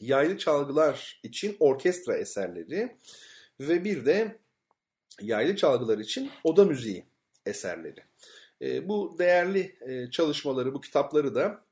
yaylı 0.00 0.38
çalgılar 0.38 1.20
için 1.22 1.56
orkestra 1.60 2.16
eserleri 2.16 2.96
ve 3.60 3.84
bir 3.84 4.06
de 4.06 4.38
yaylı 5.20 5.56
çalgılar 5.56 5.98
için 5.98 6.30
oda 6.44 6.64
müziği 6.64 7.04
eserleri. 7.46 8.00
E, 8.62 8.88
bu 8.88 9.16
değerli 9.18 9.76
e, 9.80 10.10
çalışmaları, 10.10 10.74
bu 10.74 10.80
kitapları 10.80 11.34
da 11.34 11.64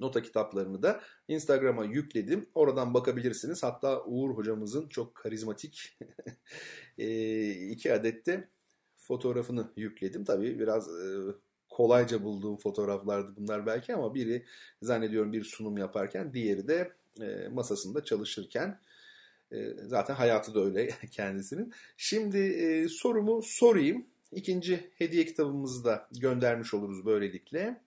nota 0.00 0.22
kitaplarını 0.22 0.82
da 0.82 1.00
Instagram'a 1.28 1.84
yükledim. 1.84 2.48
Oradan 2.54 2.94
bakabilirsiniz. 2.94 3.62
Hatta 3.62 4.04
Uğur 4.04 4.30
hocamızın 4.30 4.88
çok 4.88 5.14
karizmatik 5.14 5.98
iki 7.70 7.92
adette 7.92 8.48
fotoğrafını 8.96 9.72
yükledim. 9.76 10.24
Tabii 10.24 10.58
biraz 10.58 10.88
kolayca 11.68 12.22
bulduğum 12.22 12.56
fotoğraflardı 12.56 13.36
bunlar 13.36 13.66
belki 13.66 13.94
ama 13.94 14.14
biri 14.14 14.44
zannediyorum 14.82 15.32
bir 15.32 15.44
sunum 15.44 15.78
yaparken 15.78 16.34
diğeri 16.34 16.68
de 16.68 16.92
masasında 17.52 18.04
çalışırken 18.04 18.80
zaten 19.86 20.14
hayatı 20.14 20.54
da 20.54 20.64
öyle 20.64 20.88
kendisinin. 21.10 21.72
Şimdi 21.96 22.86
sorumu 22.90 23.40
sorayım. 23.44 24.06
İkinci 24.32 24.90
hediye 24.94 25.24
kitabımızı 25.24 25.84
da 25.84 26.08
göndermiş 26.20 26.74
oluruz 26.74 27.06
böylelikle. 27.06 27.80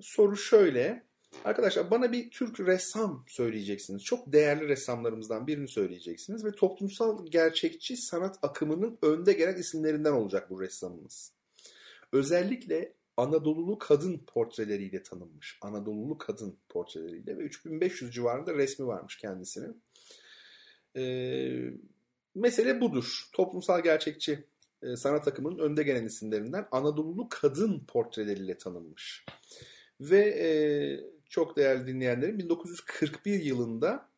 Soru 0.00 0.36
şöyle. 0.36 1.08
Arkadaşlar 1.44 1.90
bana 1.90 2.12
bir 2.12 2.30
Türk 2.30 2.60
ressam 2.60 3.24
söyleyeceksiniz. 3.28 4.04
Çok 4.04 4.32
değerli 4.32 4.68
ressamlarımızdan 4.68 5.46
birini 5.46 5.68
söyleyeceksiniz 5.68 6.44
ve 6.44 6.52
toplumsal 6.52 7.26
gerçekçi 7.26 7.96
sanat 7.96 8.38
akımının 8.42 8.98
önde 9.02 9.32
gelen 9.32 9.56
isimlerinden 9.56 10.12
olacak 10.12 10.50
bu 10.50 10.60
ressamımız. 10.60 11.32
Özellikle 12.12 12.92
Anadolulu 13.18 13.78
kadın 13.78 14.18
portreleriyle 14.26 15.02
tanınmış. 15.02 15.58
Anadolulu 15.62 16.18
kadın 16.18 16.58
portreleriyle 16.68 17.38
ve 17.38 17.42
3500 17.42 18.14
civarında 18.14 18.54
resmi 18.54 18.86
varmış 18.86 19.18
kendisinin. 19.18 19.82
Ee, 20.96 21.70
mesele 22.34 22.80
budur. 22.80 23.28
Toplumsal 23.32 23.82
gerçekçi 23.82 24.44
e, 24.82 24.96
sanat 24.96 25.28
akımının 25.28 25.58
önde 25.58 25.82
gelen 25.82 26.06
isimlerinden 26.06 26.68
Anadolulu 26.70 27.28
kadın 27.28 27.84
portreleriyle 27.84 28.58
tanınmış. 28.58 29.24
Ve 30.00 30.20
e, 30.20 30.48
çok 31.28 31.56
değerli 31.56 31.86
dinleyenlerim 31.86 32.38
1941 32.38 33.42
yılında 33.42 34.08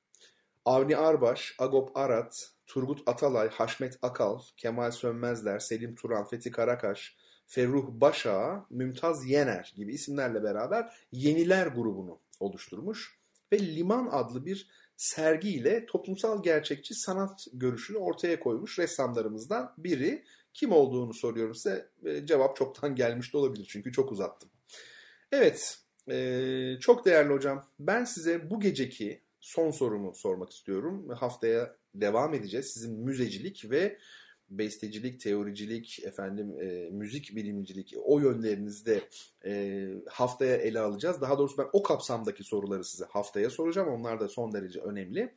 Avni 0.64 0.96
Arbaş, 0.96 1.54
Agop 1.58 1.96
Arat, 1.96 2.50
Turgut 2.66 3.08
Atalay, 3.08 3.48
Haşmet 3.48 3.98
Akal, 4.02 4.40
Kemal 4.56 4.90
Sönmezler, 4.90 5.58
Selim 5.58 5.94
Turan, 5.94 6.24
Fethi 6.24 6.50
Karakaş, 6.50 7.16
Ferruh 7.50 7.86
Başağa, 7.88 8.66
Mümtaz 8.70 9.26
Yener 9.26 9.72
gibi 9.76 9.94
isimlerle 9.94 10.42
beraber 10.42 10.92
Yeniler 11.12 11.66
grubunu 11.66 12.18
oluşturmuş 12.40 13.18
ve 13.52 13.58
Liman 13.58 14.08
adlı 14.12 14.46
bir 14.46 14.68
sergiyle 14.96 15.86
toplumsal 15.86 16.42
gerçekçi 16.42 16.94
sanat 16.94 17.46
görüşünü 17.52 17.98
ortaya 17.98 18.40
koymuş 18.40 18.78
ressamlarımızdan 18.78 19.74
biri. 19.78 20.24
Kim 20.54 20.72
olduğunu 20.72 21.14
soruyorum 21.14 21.54
size. 21.54 21.88
Cevap 22.24 22.56
çoktan 22.56 22.94
gelmiş 22.94 23.32
de 23.32 23.38
olabilir 23.38 23.68
çünkü 23.70 23.92
çok 23.92 24.12
uzattım. 24.12 24.50
Evet, 25.32 25.78
Ee, 26.10 26.76
çok 26.80 27.04
değerli 27.04 27.32
hocam. 27.32 27.66
Ben 27.78 28.04
size 28.04 28.50
bu 28.50 28.60
geceki 28.60 29.20
son 29.40 29.70
sorumu 29.70 30.14
sormak 30.14 30.50
istiyorum. 30.50 31.08
Haftaya 31.08 31.76
devam 31.94 32.34
edeceğiz. 32.34 32.70
Sizin 32.74 33.00
müzecilik 33.00 33.70
ve 33.70 33.98
bestecilik, 34.50 35.20
teoricilik, 35.20 36.00
efendim 36.04 36.60
e, 36.60 36.90
müzik 36.90 37.36
bilimcilik 37.36 37.94
o 38.04 38.20
yönlerinizde 38.20 39.00
e, 39.44 39.86
haftaya 40.08 40.56
ele 40.56 40.80
alacağız. 40.80 41.20
Daha 41.20 41.38
doğrusu 41.38 41.58
ben 41.58 41.66
o 41.72 41.82
kapsamdaki 41.82 42.44
soruları 42.44 42.84
size 42.84 43.04
haftaya 43.04 43.50
soracağım. 43.50 43.88
Onlar 43.88 44.20
da 44.20 44.28
son 44.28 44.52
derece 44.52 44.80
önemli. 44.80 45.34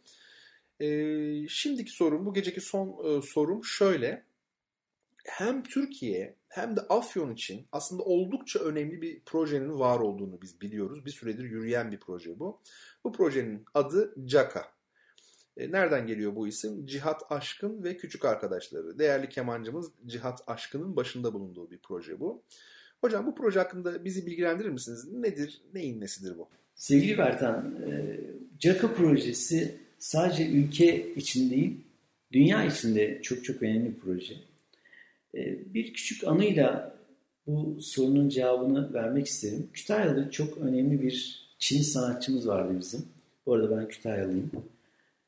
E, 0.80 1.48
şimdiki 1.48 1.92
sorum, 1.92 2.26
bu 2.26 2.34
geceki 2.34 2.62
son 2.62 2.88
e, 3.06 3.22
sorum 3.22 3.64
şöyle. 3.64 4.26
Hem 5.26 5.64
Türkiye 5.64 6.36
hem 6.48 6.76
de 6.76 6.82
Afyon 6.82 7.34
için 7.34 7.68
aslında 7.72 8.04
oldukça 8.04 8.60
önemli 8.60 9.02
bir 9.02 9.22
projenin 9.26 9.80
var 9.80 10.00
olduğunu 10.00 10.42
biz 10.42 10.62
biliyoruz. 10.62 11.06
Bir 11.06 11.12
süredir 11.12 11.44
yürüyen 11.44 11.92
bir 11.92 12.00
proje 12.00 12.40
bu. 12.40 12.62
Bu 13.04 13.12
projenin 13.12 13.66
adı 13.74 14.16
CAKA. 14.26 14.74
E, 15.58 15.72
nereden 15.72 16.08
geliyor 16.08 16.36
bu 16.36 16.48
isim? 16.48 16.86
Cihat 16.86 17.22
Aşkın 17.30 17.84
ve 17.84 17.98
küçük 17.98 18.26
arkadaşları. 18.26 19.00
Değerli 19.00 19.30
kemancımız 19.30 19.92
Cihat 20.06 20.44
Aşkın'ın 20.48 20.96
başında 20.96 21.34
bulunduğu 21.34 21.72
bir 21.72 21.78
proje 21.78 22.20
bu. 22.20 22.44
Hocam 23.02 23.28
bu 23.28 23.36
proje 23.36 23.60
hakkında 23.60 24.06
bizi 24.06 24.26
bilgilendirir 24.26 24.70
misiniz? 24.70 25.12
Nedir, 25.14 25.62
neyin 25.74 26.02
nesidir 26.02 26.38
bu? 26.38 26.50
Sevgili 26.76 27.18
Bertan, 27.18 27.76
e, 27.88 28.20
CAKA 28.60 28.94
projesi 28.94 29.76
sadece 30.00 30.48
ülke 30.48 31.14
için 31.16 31.50
değil, 31.50 31.82
dünya 32.32 32.66
içinde 32.66 33.22
çok 33.22 33.44
çok 33.44 33.62
önemli 33.62 33.96
bir 33.96 34.00
proje. 34.00 34.34
E, 35.36 35.74
bir 35.74 35.94
küçük 35.94 36.24
anıyla 36.28 36.96
bu 37.48 37.78
sorunun 37.82 38.30
cevabını 38.30 38.94
vermek 38.94 39.28
isterim. 39.28 39.70
Kütahyalı 39.74 40.32
çok 40.32 40.58
önemli 40.58 41.02
bir 41.02 41.44
Çin 41.60 41.82
sanatçımız 41.82 42.48
vardı 42.48 42.76
bizim. 42.80 43.06
Bu 43.46 43.54
arada 43.54 43.78
ben 43.78 43.88
Kütahyalıyım. 43.88 44.52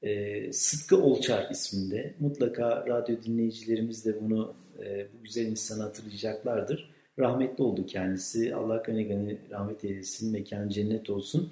E, 0.06 0.54
Sıtkı 0.54 1.04
Olçar 1.04 1.48
isminde. 1.52 2.14
Mutlaka 2.20 2.86
radyo 2.88 3.16
dinleyicilerimiz 3.24 4.06
de 4.06 4.22
bunu 4.22 4.54
e, 4.84 5.08
bu 5.14 5.24
güzel 5.24 5.46
insanı 5.46 5.84
hatırlayacaklardır. 5.84 6.90
Rahmetli 7.20 7.64
oldu 7.64 7.86
kendisi. 7.86 8.56
Allah 8.56 8.78
gani 8.78 9.08
gani 9.08 9.38
rahmet 9.52 9.86
eylesin. 9.86 10.32
Mekan 10.32 10.70
cennet 10.70 11.10
olsun. 11.10 11.52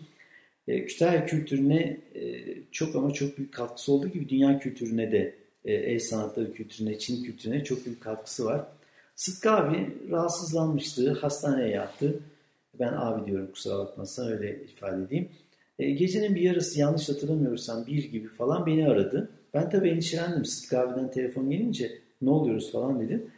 E, 0.67 0.85
Kütahya 0.85 1.25
kültürüne 1.25 1.97
e, 2.15 2.43
çok 2.71 2.95
ama 2.95 3.13
çok 3.13 3.37
büyük 3.37 3.53
katkısı 3.53 3.93
olduğu 3.93 4.07
gibi 4.07 4.29
dünya 4.29 4.59
kültürüne 4.59 5.11
de 5.11 5.35
e, 5.65 5.73
el 5.73 5.99
sanatları 5.99 6.53
kültürüne, 6.53 6.99
Çin 6.99 7.23
kültürüne 7.23 7.63
çok 7.63 7.85
büyük 7.85 8.01
katkısı 8.01 8.45
var. 8.45 8.65
Sıtkı 9.15 9.51
abi 9.51 9.89
rahatsızlanmıştı, 10.11 11.11
hastaneye 11.11 11.69
yattı. 11.69 12.19
Ben 12.79 12.93
abi 12.93 13.25
diyorum 13.25 13.51
kusura 13.51 13.77
bakmazsan 13.77 14.31
öyle 14.31 14.63
ifade 14.63 15.03
edeyim. 15.03 15.29
E, 15.83 15.91
gecenin 15.91 16.35
bir 16.35 16.41
yarısı 16.41 16.79
yanlış 16.79 17.09
hatırlamıyorsam 17.09 17.85
bir 17.87 18.11
gibi 18.11 18.27
falan 18.27 18.65
beni 18.65 18.87
aradı. 18.87 19.29
Ben 19.53 19.69
tabii 19.69 19.89
endişelendim. 19.89 20.45
Sıtkı 20.45 20.79
abiden 20.79 21.11
telefon 21.11 21.49
gelince 21.49 21.91
ne 22.21 22.29
oluyoruz 22.29 22.71
falan 22.71 22.99
dedim. 22.99 23.31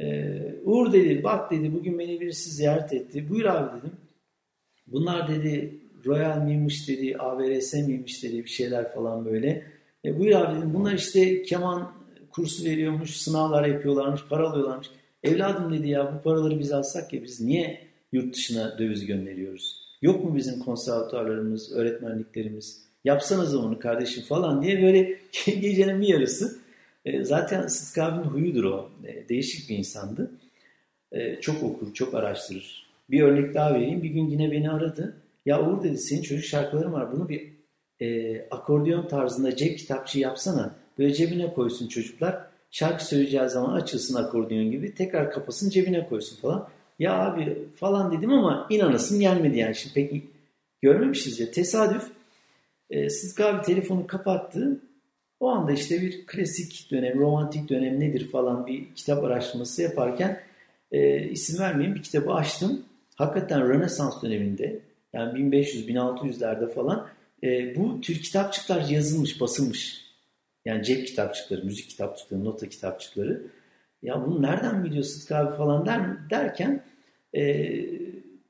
E, 0.00 0.36
Uğur 0.64 0.92
dedi 0.92 1.22
bak 1.24 1.50
dedi 1.50 1.74
bugün 1.74 1.98
beni 1.98 2.20
birisi 2.20 2.50
ziyaret 2.50 2.92
etti. 2.92 3.30
Buyur 3.30 3.44
abi 3.44 3.78
dedim. 3.78 3.92
Bunlar 4.86 5.28
dedi 5.28 5.74
Royal 6.06 6.42
miymiş 6.42 6.88
dedi, 6.88 7.16
AVRS 7.16 7.74
miymiş 7.74 8.22
dedi 8.22 8.44
bir 8.44 8.50
şeyler 8.50 8.94
falan 8.94 9.24
böyle. 9.24 9.62
E, 10.04 10.18
buyur 10.18 10.32
abi 10.32 10.56
dedim 10.56 10.74
bunlar 10.74 10.92
işte 10.92 11.42
keman 11.42 11.92
kursu 12.30 12.64
veriyormuş, 12.64 13.16
sınavlar 13.16 13.64
yapıyorlarmış, 13.64 14.20
para 14.30 14.50
alıyorlarmış. 14.50 14.90
Evladım 15.22 15.72
dedi 15.72 15.88
ya 15.88 16.14
bu 16.14 16.22
paraları 16.22 16.58
biz 16.58 16.72
alsak 16.72 17.12
ya 17.12 17.22
biz 17.22 17.40
niye 17.40 17.80
yurt 18.12 18.34
dışına 18.34 18.78
döviz 18.78 19.06
gönderiyoruz? 19.06 19.87
Yok 20.02 20.24
mu 20.24 20.36
bizim 20.36 20.58
konservatuarlarımız, 20.58 21.72
öğretmenliklerimiz? 21.72 22.82
Yapsanız 23.04 23.54
onu 23.54 23.78
kardeşim 23.78 24.24
falan 24.24 24.62
diye 24.62 24.82
böyle 24.82 25.18
gecenin 25.46 26.00
bir 26.00 26.08
yarısı. 26.08 26.58
E, 27.04 27.24
zaten 27.24 27.66
Sıtkı 27.66 28.04
abinin 28.04 28.30
huyudur 28.30 28.64
o. 28.64 28.90
E, 29.04 29.28
değişik 29.28 29.70
bir 29.70 29.78
insandı. 29.78 30.30
E, 31.12 31.40
çok 31.40 31.62
okur, 31.62 31.94
çok 31.94 32.14
araştırır. 32.14 32.88
Bir 33.10 33.22
örnek 33.22 33.54
daha 33.54 33.74
vereyim. 33.74 34.02
Bir 34.02 34.10
gün 34.10 34.26
yine 34.26 34.52
beni 34.52 34.70
aradı. 34.70 35.16
Ya 35.46 35.62
Uğur 35.62 35.84
dedi 35.84 35.98
senin 35.98 36.22
çocuk 36.22 36.44
şarkıların 36.44 36.92
var. 36.92 37.12
Bunu 37.12 37.28
bir 37.28 37.52
e, 38.00 38.40
akordeon 38.50 39.08
tarzında 39.08 39.56
cep 39.56 39.78
kitapçı 39.78 40.18
yapsana. 40.18 40.74
Böyle 40.98 41.14
cebine 41.14 41.54
koysun 41.54 41.88
çocuklar. 41.88 42.46
Şarkı 42.70 43.06
söyleyeceği 43.06 43.48
zaman 43.48 43.72
açılsın 43.72 44.14
akordeon 44.14 44.70
gibi. 44.70 44.94
Tekrar 44.94 45.30
kapasın 45.30 45.70
cebine 45.70 46.08
koysun 46.08 46.36
falan. 46.36 46.68
Ya 46.98 47.18
abi 47.18 47.58
falan 47.76 48.12
dedim 48.12 48.32
ama 48.32 48.66
inanasım 48.70 49.20
gelmedi 49.20 49.58
yani. 49.58 49.74
Şimdi 49.74 49.94
peki 49.94 50.22
görmemişiz 50.82 51.40
ya. 51.40 51.50
Tesadüf 51.50 52.10
e, 52.90 53.10
Sıtkı 53.10 53.46
abi 53.46 53.62
telefonu 53.62 54.06
kapattı. 54.06 54.80
O 55.40 55.48
anda 55.48 55.72
işte 55.72 56.02
bir 56.02 56.26
klasik 56.26 56.90
dönem, 56.90 57.18
romantik 57.18 57.68
dönem 57.68 58.00
nedir 58.00 58.30
falan 58.30 58.66
bir 58.66 58.94
kitap 58.94 59.24
araştırması 59.24 59.82
yaparken 59.82 60.40
e, 60.92 61.28
isim 61.28 61.58
vermeyeyim 61.58 61.96
bir 61.96 62.02
kitabı 62.02 62.32
açtım. 62.32 62.84
Hakikaten 63.14 63.68
Rönesans 63.68 64.22
döneminde 64.22 64.80
yani 65.12 65.38
1500-1600'lerde 65.38 66.74
falan 66.74 67.08
e, 67.42 67.76
bu 67.76 68.00
tür 68.00 68.22
kitapçıklar 68.22 68.88
yazılmış, 68.88 69.40
basılmış. 69.40 70.08
Yani 70.64 70.84
cep 70.84 71.06
kitapçıkları, 71.06 71.64
müzik 71.64 71.90
kitapçıkları, 71.90 72.44
nota 72.44 72.68
kitapçıkları. 72.68 73.42
Ya 74.02 74.26
bunu 74.26 74.42
nereden 74.42 74.84
biliyor 74.84 75.04
Sıtkı 75.04 75.36
abi 75.36 75.56
falan 75.56 75.86
der, 75.86 76.30
derken 76.30 76.84
e, 77.34 77.74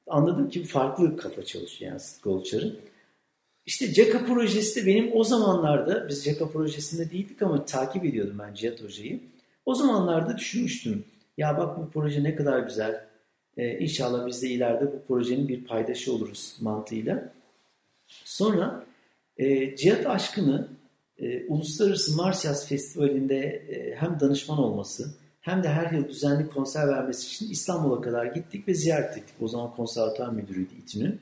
anladım 0.06 0.48
ki 0.48 0.64
farklı 0.64 1.16
kafa 1.16 1.44
çalışıyor 1.44 1.90
yani 1.90 2.00
Sıtkı. 2.00 2.76
İşte 3.66 3.92
CEKA 3.92 4.24
projesi 4.24 4.82
de 4.82 4.86
benim 4.86 5.10
o 5.14 5.24
zamanlarda, 5.24 6.08
biz 6.08 6.24
CEKA 6.24 6.48
projesinde 6.48 7.10
değildik 7.10 7.42
ama 7.42 7.64
takip 7.64 8.04
ediyordum 8.04 8.36
ben 8.38 8.54
Cihat 8.54 8.82
Hoca'yı. 8.82 9.20
O 9.66 9.74
zamanlarda 9.74 10.38
düşünmüştüm. 10.38 11.04
Ya 11.38 11.58
bak 11.58 11.78
bu 11.78 11.90
proje 11.90 12.22
ne 12.22 12.34
kadar 12.34 12.60
güzel. 12.60 13.04
Ee, 13.56 13.78
inşallah 13.78 14.26
biz 14.26 14.42
de 14.42 14.48
ileride 14.48 14.86
bu 14.86 15.02
projenin 15.08 15.48
bir 15.48 15.64
paydaşı 15.64 16.12
oluruz 16.12 16.56
mantığıyla. 16.60 17.32
Sonra 18.08 18.84
e, 19.36 19.76
Cihat 19.76 20.06
Aşkın'ı 20.06 20.68
e, 21.18 21.46
Uluslararası 21.46 22.16
Marsyas 22.16 22.68
Festivali'nde 22.68 23.38
e, 23.46 23.94
hem 23.94 24.20
danışman 24.20 24.58
olması 24.58 25.14
hem 25.48 25.62
de 25.62 25.68
her 25.68 25.92
yıl 25.92 26.08
düzenli 26.08 26.48
konser 26.48 26.88
vermesi 26.88 27.26
için 27.26 27.50
İstanbul'a 27.50 28.00
kadar 28.00 28.26
gittik 28.26 28.68
ve 28.68 28.74
ziyaret 28.74 29.16
ettik. 29.16 29.34
O 29.40 29.48
zaman 29.48 29.74
konservatuar 29.74 30.28
müdürüydü 30.28 30.74
İTÜ'nün. 30.82 31.20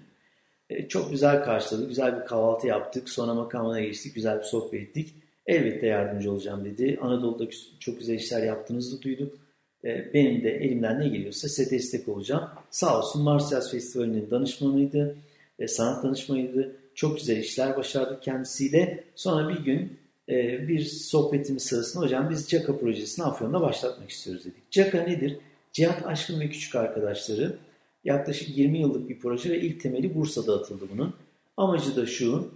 E, 0.70 0.88
çok 0.88 1.10
güzel 1.10 1.44
karşıladı, 1.44 1.88
güzel 1.88 2.20
bir 2.20 2.26
kahvaltı 2.26 2.66
yaptık. 2.66 3.08
Sonra 3.08 3.34
makamına 3.34 3.80
geçtik, 3.80 4.14
güzel 4.14 4.38
bir 4.38 4.44
sohbet 4.44 4.80
ettik. 4.82 5.14
Elbette 5.46 5.86
yardımcı 5.86 6.32
olacağım 6.32 6.64
dedi. 6.64 6.98
Anadolu'da 7.02 7.50
çok 7.80 7.98
güzel 7.98 8.14
işler 8.14 8.42
yaptığınızı 8.42 9.02
duyduk. 9.02 9.38
E, 9.84 10.14
benim 10.14 10.44
de 10.44 10.50
elimden 10.50 11.00
ne 11.00 11.08
geliyorsa 11.08 11.48
size 11.48 11.70
destek 11.70 12.08
olacağım. 12.08 12.48
Sağ 12.70 12.98
olsun 12.98 13.22
Marsyas 13.22 13.70
Festivali'nin 13.70 14.30
danışmanıydı, 14.30 15.16
e, 15.58 15.68
sanat 15.68 16.04
danışmanıydı. 16.04 16.76
Çok 16.94 17.18
güzel 17.18 17.36
işler 17.36 17.76
başardık 17.76 18.22
kendisiyle. 18.22 19.04
Sonra 19.14 19.48
bir 19.48 19.64
gün 19.64 19.98
e, 20.28 20.68
bir 20.68 20.80
sohbetimiz 20.84 21.62
sırasında 21.62 22.04
hocam 22.04 22.30
biz 22.30 22.48
CAKA 22.48 22.78
projesini 22.78 23.24
Afyon'da 23.24 23.60
başlatmak 23.60 24.10
istiyoruz 24.10 24.44
dedik. 24.44 24.70
CAKA 24.70 25.02
nedir? 25.02 25.38
Cihat 25.72 26.06
Aşkın 26.06 26.40
ve 26.40 26.48
Küçük 26.48 26.74
Arkadaşları 26.74 27.58
yaklaşık 28.04 28.58
20 28.58 28.78
yıllık 28.78 29.08
bir 29.08 29.18
proje 29.18 29.50
ve 29.50 29.60
ilk 29.60 29.80
temeli 29.80 30.14
Bursa'da 30.14 30.54
atıldı 30.54 30.84
bunun. 30.94 31.14
Amacı 31.56 31.96
da 31.96 32.06
şu, 32.06 32.54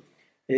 e, 0.51 0.57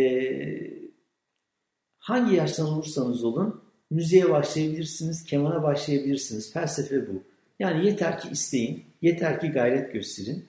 hangi 1.97 2.35
yaştan 2.35 2.67
olursanız 2.67 3.23
olun 3.23 3.61
müziğe 3.89 4.29
başlayabilirsiniz, 4.29 5.23
kemana 5.23 5.63
başlayabilirsiniz. 5.63 6.53
Felsefe 6.53 7.07
bu. 7.07 7.23
Yani 7.59 7.85
yeter 7.85 8.19
ki 8.19 8.27
isteyin, 8.31 8.83
yeter 9.01 9.41
ki 9.41 9.47
gayret 9.47 9.93
gösterin. 9.93 10.45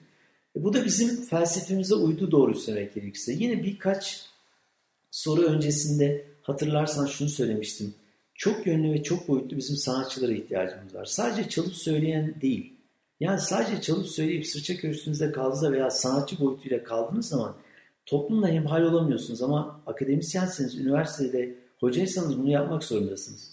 E, 0.55 0.63
bu 0.63 0.73
da 0.73 0.85
bizim 0.85 1.25
felsefemize 1.25 1.95
uydu 1.95 2.31
doğru 2.31 2.55
söylemek 2.55 2.93
gerekirse. 2.93 3.33
Yine 3.33 3.63
birkaç 3.63 4.25
soru 5.11 5.41
öncesinde 5.41 6.25
hatırlarsan 6.45 7.05
şunu 7.05 7.29
söylemiştim. 7.29 7.93
Çok 8.35 8.67
yönlü 8.67 8.93
ve 8.93 9.03
çok 9.03 9.27
boyutlu 9.27 9.57
bizim 9.57 9.75
sanatçılara 9.75 10.31
ihtiyacımız 10.31 10.95
var. 10.95 11.05
Sadece 11.05 11.49
çalıp 11.49 11.73
söyleyen 11.73 12.35
değil. 12.41 12.73
Yani 13.19 13.39
sadece 13.39 13.81
çalıp 13.81 14.07
söyleyip 14.07 14.47
sırça 14.47 14.77
köşkünüzde 14.77 15.31
kaldığınızda 15.31 15.71
veya 15.71 15.89
sanatçı 15.89 16.39
boyutuyla 16.39 16.83
kaldığınız 16.83 17.27
zaman 17.27 17.55
toplumla 18.05 18.47
hemhal 18.47 18.81
olamıyorsunuz 18.81 19.41
ama 19.41 19.81
akademisyenseniz, 19.85 20.75
üniversitede 20.75 21.55
hocaysanız 21.79 22.37
bunu 22.37 22.49
yapmak 22.49 22.83
zorundasınız. 22.83 23.51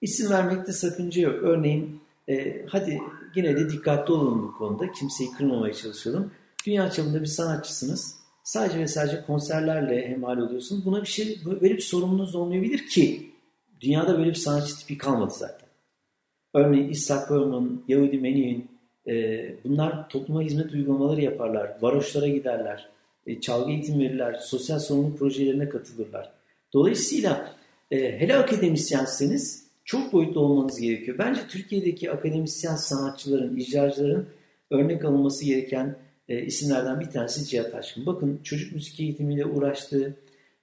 İsim 0.00 0.30
vermekte 0.30 0.72
sakınca 0.72 1.22
yok. 1.22 1.42
Örneğin 1.42 2.00
e, 2.28 2.66
hadi 2.68 2.98
yine 3.34 3.56
de 3.56 3.70
dikkatli 3.70 4.12
olalım 4.12 4.42
bu 4.42 4.58
konuda. 4.58 4.92
Kimseyi 4.92 5.30
kırmamaya 5.32 5.74
çalışalım. 5.74 6.30
Dünya 6.66 6.90
çapında 6.90 7.20
bir 7.20 7.26
sanatçısınız. 7.26 8.23
Sadece 8.44 8.78
ve 8.78 8.86
sadece 8.86 9.22
konserlerle 9.26 10.08
hemhal 10.08 10.38
oluyorsunuz. 10.38 10.86
Buna 10.86 11.02
bir 11.02 11.06
şey, 11.06 11.38
böyle 11.44 11.74
bir 11.74 11.82
sorumluluğunuz 11.82 12.34
olmayabilir 12.34 12.86
ki 12.86 13.30
dünyada 13.80 14.18
böyle 14.18 14.30
bir 14.30 14.34
sanatçı 14.34 14.76
tipi 14.78 14.98
kalmadı 14.98 15.34
zaten. 15.36 15.68
Örneğin 16.54 16.88
İshak 16.88 17.30
Berman, 17.30 17.82
Yahudi 17.88 18.18
Menuhin, 18.18 18.74
E, 19.06 19.54
bunlar 19.64 20.08
topluma 20.08 20.42
hizmet 20.42 20.72
uygulamaları 20.72 21.20
yaparlar, 21.20 21.76
varoşlara 21.80 22.28
giderler, 22.28 22.88
e, 23.26 23.40
çalgı 23.40 23.70
eğitim 23.72 24.00
verirler, 24.00 24.34
sosyal 24.34 24.78
sorumluluk 24.78 25.18
projelerine 25.18 25.68
katılırlar. 25.68 26.32
Dolayısıyla 26.72 27.52
e, 27.90 28.20
hele 28.20 28.36
akademisyenseniz 28.36 29.66
çok 29.84 30.12
boyutlu 30.12 30.40
olmanız 30.40 30.80
gerekiyor. 30.80 31.18
Bence 31.18 31.40
Türkiye'deki 31.48 32.10
akademisyen 32.10 32.76
sanatçıların, 32.76 33.56
icracıların 33.56 34.26
örnek 34.70 35.04
alınması 35.04 35.44
gereken 35.44 35.96
e, 36.28 36.42
isimlerden 36.42 37.00
bir 37.00 37.10
tanesi 37.10 37.44
Cihat 37.44 37.74
Aşkın. 37.74 38.06
Bakın 38.06 38.40
çocuk 38.44 38.72
müzik 38.72 39.00
eğitimiyle 39.00 39.46
uğraştığı, 39.46 40.16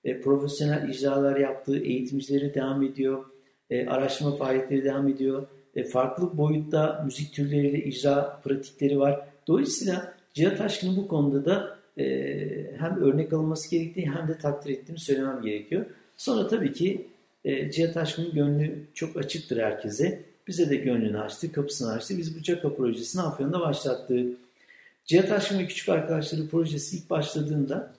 e, 0.03 0.21
profesyonel 0.21 0.89
icralar 0.89 1.37
yaptığı, 1.37 1.77
eğitimcileri 1.77 2.53
devam 2.53 2.83
ediyor, 2.83 3.25
e, 3.69 3.87
araştırma 3.87 4.35
faaliyetleri 4.35 4.83
devam 4.83 5.07
ediyor. 5.07 5.47
E, 5.75 5.83
farklı 5.83 6.37
boyutta 6.37 7.01
müzik 7.05 7.33
türleriyle 7.33 7.83
icra 7.83 8.41
pratikleri 8.43 8.99
var. 8.99 9.27
Dolayısıyla 9.47 10.13
Cihat 10.33 10.61
Aşkın'ın 10.61 10.97
bu 10.97 11.07
konuda 11.07 11.45
da 11.45 11.77
e, 11.97 12.05
hem 12.77 13.03
örnek 13.03 13.33
alınması 13.33 13.71
gerektiği 13.71 14.09
hem 14.09 14.27
de 14.27 14.37
takdir 14.37 14.69
ettiğimi 14.69 14.99
söylemem 14.99 15.41
gerekiyor. 15.41 15.85
Sonra 16.17 16.47
tabii 16.47 16.73
ki 16.73 17.07
e, 17.45 17.71
Cihat 17.71 17.97
Aşkın'ın 17.97 18.31
gönlü 18.31 18.83
çok 18.93 19.17
açıktır 19.17 19.57
herkese. 19.57 20.21
Bize 20.47 20.69
de 20.69 20.75
gönlünü 20.75 21.19
açtı, 21.19 21.51
kapısını 21.51 21.91
açtı. 21.91 22.17
Biz 22.17 22.39
bu 22.39 22.43
CAKA 22.43 22.75
projesini 22.75 23.21
Afyon'da 23.21 23.59
başlattık. 23.59 24.37
Cihat 25.05 25.31
Aşkın 25.31 25.59
ve 25.59 25.67
Küçük 25.67 25.89
Arkadaşları 25.89 26.47
projesi 26.47 26.97
ilk 26.97 27.09
başladığında 27.09 27.95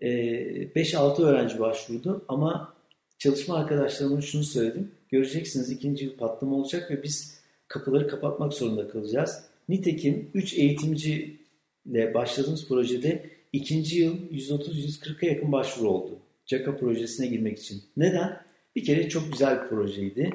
5-6 0.00 1.22
e, 1.22 1.24
öğrenci 1.24 1.58
başvurdu 1.58 2.24
ama 2.28 2.74
çalışma 3.18 3.56
arkadaşlarıma 3.56 4.20
şunu 4.20 4.44
söyledim. 4.44 4.90
Göreceksiniz 5.08 5.70
ikinci 5.70 6.04
yıl 6.04 6.16
patlama 6.16 6.56
olacak 6.56 6.90
ve 6.90 7.02
biz 7.02 7.40
kapıları 7.68 8.08
kapatmak 8.08 8.52
zorunda 8.52 8.88
kalacağız. 8.88 9.44
Nitekim 9.68 10.30
3 10.34 10.54
eğitimciyle 10.54 12.14
başladığımız 12.14 12.68
projede 12.68 13.30
ikinci 13.52 13.98
yıl 13.98 14.16
130-140'a 14.30 15.28
yakın 15.28 15.52
başvuru 15.52 15.88
oldu. 15.88 16.18
CAKA 16.46 16.76
projesine 16.76 17.26
girmek 17.26 17.58
için. 17.58 17.82
Neden? 17.96 18.40
Bir 18.76 18.84
kere 18.84 19.08
çok 19.08 19.32
güzel 19.32 19.62
bir 19.62 19.68
projeydi. 19.68 20.30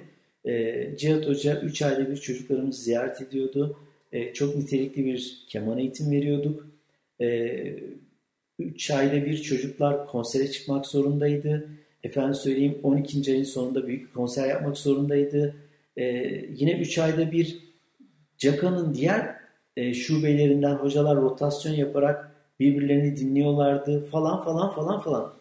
E, 0.46 0.98
Cihat 0.98 1.28
Hoca 1.28 1.62
3 1.62 1.82
ayda 1.82 2.12
bir 2.12 2.18
çocuklarımızı 2.18 2.82
ziyaret 2.82 3.22
ediyordu. 3.22 3.80
E, 4.12 4.34
çok 4.34 4.56
nitelikli 4.56 5.06
bir 5.06 5.46
keman 5.48 5.78
eğitim 5.78 6.12
veriyorduk. 6.12 6.68
3 8.60 8.90
e, 8.90 8.96
ayda 8.96 9.26
bir 9.26 9.42
çocuklar 9.42 10.08
konsere 10.08 10.52
çıkmak 10.52 10.86
zorundaydı. 10.86 11.70
Efendim 12.04 12.34
söyleyeyim 12.34 12.80
12. 12.84 13.32
ayın 13.32 13.44
sonunda 13.44 13.88
büyük 13.88 14.08
bir 14.08 14.14
konser 14.14 14.50
yapmak 14.50 14.78
zorundaydı. 14.78 15.56
E, 15.98 16.06
yine 16.56 16.80
3 16.80 16.98
ayda 16.98 17.32
bir 17.32 17.60
CAKA'nın 18.38 18.94
diğer 18.94 19.36
e, 19.78 19.94
şubelerinden 19.94 20.76
hocalar 20.76 21.18
rotasyon 21.18 21.74
yaparak 21.74 22.36
birbirlerini 22.60 23.18
dinliyorlardı 23.18 24.06
falan 24.06 24.44
falan 24.44 24.76
falan 24.76 25.00
falan. 25.02 25.34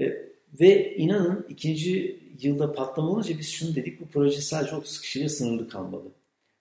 E, 0.00 0.28
ve 0.60 0.96
inanın 0.96 1.46
ikinci 1.48 2.20
yılda 2.40 2.72
patlama 2.72 3.10
olunca 3.10 3.38
biz 3.38 3.48
şunu 3.48 3.74
dedik 3.74 4.00
bu 4.00 4.08
proje 4.08 4.40
sadece 4.40 4.76
30 4.76 5.00
kişiyle 5.00 5.28
sınırlı 5.28 5.68
kalmalı. 5.68 6.17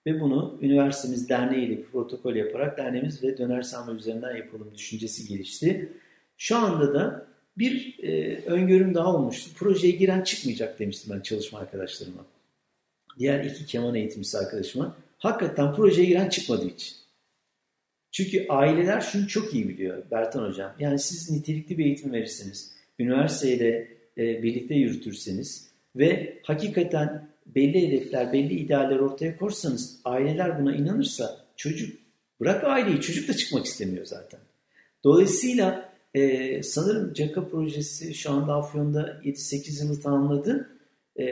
Ve 0.08 0.22
bunu 0.22 0.58
üniversitemiz 0.62 1.30
derneğiyle 1.30 1.78
bir 1.78 1.84
protokol 1.84 2.36
yaparak 2.36 2.78
derneğimiz 2.78 3.24
ve 3.24 3.38
döner 3.38 3.62
sanma 3.62 3.94
üzerinden 3.94 4.36
yapalım 4.36 4.72
düşüncesi 4.76 5.28
gelişti. 5.28 5.90
Şu 6.38 6.58
anda 6.58 6.94
da 6.94 7.28
bir 7.58 8.00
e, 8.04 8.42
öngörüm 8.46 8.94
daha 8.94 9.16
olmuştu. 9.16 9.50
Projeye 9.56 9.92
giren 9.92 10.22
çıkmayacak 10.22 10.80
demiştim 10.80 11.14
ben 11.16 11.22
çalışma 11.22 11.60
arkadaşlarıma. 11.60 12.26
Diğer 13.20 13.44
iki 13.46 13.66
keman 13.66 13.96
eğitimcisi 13.96 14.38
arkadaşıma. 14.38 14.98
Hakikaten 15.18 15.74
projeye 15.74 16.08
giren 16.08 16.30
çıkmadı 16.30 16.70
hiç. 16.76 16.96
Çünkü 18.12 18.46
aileler 18.50 19.02
şunu 19.02 19.28
çok 19.28 19.54
iyi 19.54 19.70
biliyor 19.70 20.04
Bertan 20.12 20.50
Hocam. 20.50 20.72
Yani 20.80 21.00
siz 21.00 21.32
nitelikli 21.32 21.78
bir 21.78 21.86
eğitim 21.86 22.14
verirsiniz 22.14 22.72
üniversiteyle 23.00 23.88
e, 24.18 24.44
birlikte 24.44 24.76
yürütürseniz 24.76 25.68
ve 25.96 26.40
hakikaten 26.44 27.28
belli 27.56 27.88
hedefler, 27.88 28.34
belli 28.34 28.54
idealler 28.54 29.00
ortaya 29.00 29.38
korsanız, 29.38 30.00
aileler 30.06 30.62
buna 30.62 30.76
inanırsa 30.76 31.46
çocuk, 31.56 32.00
bırak 32.40 32.64
aileyi 32.64 33.02
çocuk 33.02 33.30
da 33.30 33.34
çıkmak 33.34 33.66
istemiyor 33.66 34.06
zaten. 34.06 34.40
Dolayısıyla 35.04 35.90
e, 36.14 36.64
sanırım 36.64 37.14
CAKA 37.14 37.48
projesi 37.48 38.14
şu 38.14 38.32
anda 38.32 38.54
Afyon'da 38.54 39.22
7-8 39.24 39.84
yılı 39.84 40.02
tamamladı. 40.02 40.70
E, 41.20 41.26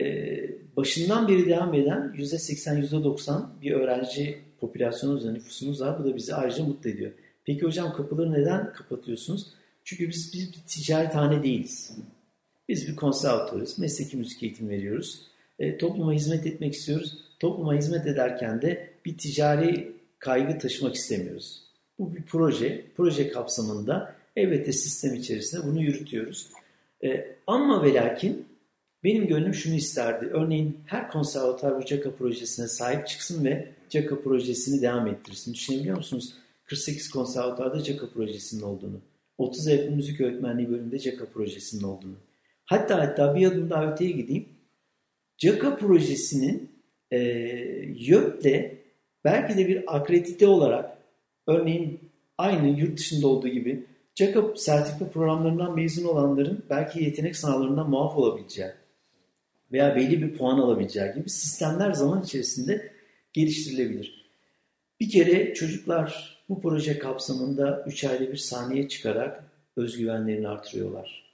başından 0.76 1.28
beri 1.28 1.46
devam 1.46 1.74
eden 1.74 2.14
%80, 2.16 2.86
%90 2.86 3.42
bir 3.62 3.72
öğrenci 3.72 4.38
popülasyonu 4.60 5.18
üzerinde 5.18 5.38
nüfusumuz 5.38 5.80
var. 5.80 5.98
Bu 5.98 6.04
da 6.04 6.16
bizi 6.16 6.34
ayrıca 6.34 6.64
mutlu 6.64 6.90
ediyor. 6.90 7.12
Peki 7.44 7.62
hocam 7.62 7.92
kapıları 7.92 8.32
neden 8.32 8.72
kapatıyorsunuz? 8.72 9.46
Çünkü 9.84 10.08
biz, 10.08 10.30
biz 10.34 10.52
bir 10.52 10.58
ticarethane 10.66 11.42
değiliz. 11.42 11.96
Biz 12.68 12.88
bir 12.88 12.96
konservatörüz. 12.96 13.78
Mesleki 13.78 14.16
müzik 14.16 14.42
eğitimi 14.42 14.70
veriyoruz. 14.70 15.22
E, 15.58 15.78
topluma 15.78 16.12
hizmet 16.12 16.46
etmek 16.46 16.74
istiyoruz. 16.74 17.18
Topluma 17.40 17.74
hizmet 17.74 18.06
ederken 18.06 18.62
de 18.62 18.90
bir 19.04 19.18
ticari 19.18 19.92
kaygı 20.18 20.58
taşımak 20.58 20.94
istemiyoruz. 20.94 21.62
Bu 21.98 22.14
bir 22.14 22.22
proje. 22.22 22.84
Proje 22.96 23.28
kapsamında 23.28 24.14
elbette 24.36 24.72
sistem 24.72 25.14
içerisinde 25.14 25.66
bunu 25.66 25.82
yürütüyoruz. 25.82 26.48
E, 27.04 27.36
ama 27.46 27.84
ve 27.84 27.94
lakin 27.94 28.46
benim 29.04 29.26
gönlüm 29.26 29.54
şunu 29.54 29.74
isterdi. 29.74 30.26
Örneğin 30.26 30.78
her 30.86 31.10
konservatuar 31.10 31.82
bu 31.82 31.84
CAKA 31.84 32.10
projesine 32.10 32.68
sahip 32.68 33.06
çıksın 33.06 33.44
ve 33.44 33.68
CAKA 33.88 34.20
projesini 34.20 34.82
devam 34.82 35.06
ettirsin. 35.06 35.54
Düşünebiliyor 35.54 35.96
musunuz? 35.96 36.34
48 36.64 37.10
konservatuarda 37.10 37.82
CAKA 37.82 38.08
projesinin 38.10 38.62
olduğunu. 38.62 39.00
30 39.38 39.66
yakın 39.66 39.96
müzik 39.96 40.20
öğretmenliği 40.20 40.70
bölümünde 40.70 40.98
CAKA 40.98 41.24
projesinin 41.24 41.82
olduğunu. 41.82 42.16
Hatta 42.64 42.98
hatta 42.98 43.34
bir 43.34 43.46
adım 43.46 43.70
daha 43.70 43.92
öteye 43.92 44.10
gideyim. 44.10 44.48
CAKA 45.38 45.76
projesinin 45.76 46.70
e, 47.10 47.18
YÖK'le 47.96 48.72
belki 49.24 49.58
de 49.58 49.68
bir 49.68 49.96
akredite 49.96 50.46
olarak 50.46 50.98
örneğin 51.46 52.00
aynı 52.38 52.80
yurt 52.80 52.98
dışında 52.98 53.28
olduğu 53.28 53.48
gibi 53.48 53.86
CAKA 54.14 54.56
sertifika 54.56 55.10
programlarından 55.10 55.74
mezun 55.74 56.04
olanların 56.04 56.64
belki 56.70 57.04
yetenek 57.04 57.36
sınavlarından 57.36 57.90
muaf 57.90 58.16
olabileceği 58.16 58.70
veya 59.72 59.96
belli 59.96 60.22
bir 60.22 60.38
puan 60.38 60.58
alabileceği 60.58 61.14
gibi 61.14 61.30
sistemler 61.30 61.92
zaman 61.92 62.22
içerisinde 62.22 62.92
geliştirilebilir. 63.32 64.26
Bir 65.00 65.10
kere 65.10 65.54
çocuklar 65.54 66.36
bu 66.48 66.60
proje 66.60 66.98
kapsamında 66.98 67.84
3 67.86 68.04
ayda 68.04 68.32
bir 68.32 68.36
sahneye 68.36 68.88
çıkarak 68.88 69.44
özgüvenlerini 69.76 70.48
artırıyorlar. 70.48 71.26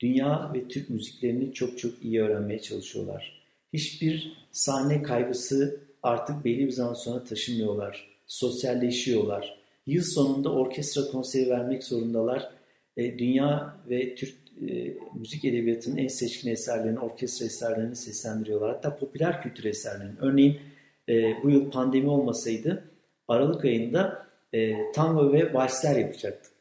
Dünya 0.00 0.50
ve 0.54 0.68
Türk 0.68 0.90
müziklerini 0.90 1.52
çok 1.52 1.78
çok 1.78 2.04
iyi 2.04 2.22
öğrenmeye 2.22 2.58
çalışıyorlar. 2.58 3.41
Hiçbir 3.72 4.32
sahne 4.50 5.02
kaygısı 5.02 5.80
artık 6.02 6.44
belli 6.44 6.66
bir 6.66 6.70
zaman 6.70 6.94
sonra 6.94 7.24
taşımıyorlar. 7.24 8.08
Sosyalleşiyorlar. 8.26 9.62
Yıl 9.86 10.02
sonunda 10.02 10.52
orkestra 10.52 11.02
konseri 11.10 11.50
vermek 11.50 11.84
zorundalar. 11.84 12.50
E, 12.96 13.18
dünya 13.18 13.76
ve 13.88 14.14
Türk 14.14 14.34
e, 14.70 14.96
müzik 15.14 15.44
edebiyatının 15.44 15.96
en 15.96 16.08
seçkin 16.08 16.50
eserlerini, 16.50 17.00
orkestra 17.00 17.46
eserlerini 17.46 17.96
seslendiriyorlar. 17.96 18.70
Hatta 18.70 18.96
popüler 18.96 19.42
kültür 19.42 19.64
eserlerini. 19.64 20.14
Örneğin 20.20 20.60
e, 21.08 21.42
bu 21.42 21.50
yıl 21.50 21.70
pandemi 21.70 22.08
olmasaydı 22.08 22.84
Aralık 23.28 23.64
ayında 23.64 24.26
e, 24.52 24.92
tango 24.92 25.32
ve 25.32 25.54
valsler 25.54 25.96
yapacaktık. 25.96 26.51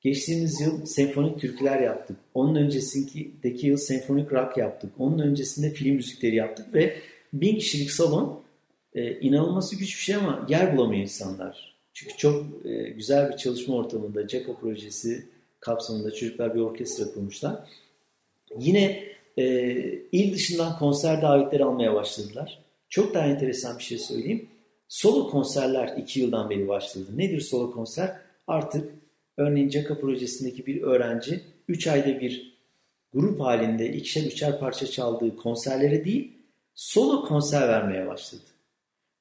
Geçtiğimiz 0.00 0.60
yıl 0.60 0.86
senfonik 0.86 1.40
türküler 1.40 1.80
yaptık. 1.80 2.16
Onun 2.34 2.54
öncesindeki 2.54 3.66
yıl 3.66 3.76
senfonik 3.76 4.32
rock 4.32 4.56
yaptık. 4.56 4.92
Onun 4.98 5.18
öncesinde 5.18 5.70
film 5.70 5.96
müzikleri 5.96 6.36
yaptık 6.36 6.74
ve 6.74 6.96
bin 7.32 7.56
kişilik 7.56 7.90
salon 7.90 8.42
e, 8.94 9.20
inanılması 9.20 9.76
güç 9.76 9.96
bir 9.96 10.02
şey 10.02 10.14
ama 10.14 10.46
yer 10.48 10.76
bulamıyor 10.76 11.02
insanlar. 11.02 11.76
Çünkü 11.92 12.16
çok 12.16 12.66
e, 12.66 12.90
güzel 12.90 13.32
bir 13.32 13.36
çalışma 13.36 13.74
ortamında 13.74 14.28
CEKA 14.28 14.56
projesi 14.56 15.26
kapsamında 15.60 16.10
çocuklar 16.10 16.54
bir 16.54 16.60
orkestra 16.60 17.12
kurmuşlar. 17.12 17.56
Yine 18.58 19.02
e, 19.38 19.44
il 20.12 20.34
dışından 20.34 20.78
konser 20.78 21.22
davetleri 21.22 21.64
almaya 21.64 21.94
başladılar. 21.94 22.58
Çok 22.88 23.14
daha 23.14 23.26
enteresan 23.26 23.78
bir 23.78 23.82
şey 23.82 23.98
söyleyeyim. 23.98 24.48
Solo 24.88 25.30
konserler 25.30 25.96
iki 25.96 26.20
yıldan 26.20 26.50
beri 26.50 26.68
başladı. 26.68 27.06
Nedir 27.16 27.40
solo 27.40 27.72
konser? 27.72 28.16
Artık 28.46 28.94
örneğin 29.36 29.68
CAKA 29.68 29.98
projesindeki 29.98 30.66
bir 30.66 30.82
öğrenci 30.82 31.40
3 31.68 31.86
ayda 31.86 32.20
bir 32.20 32.56
grup 33.12 33.40
halinde 33.40 33.92
ikişer 33.92 34.22
üçer 34.22 34.58
parça 34.58 34.86
çaldığı 34.86 35.36
konserlere 35.36 36.04
değil 36.04 36.32
solo 36.74 37.24
konser 37.24 37.68
vermeye 37.68 38.06
başladı. 38.06 38.42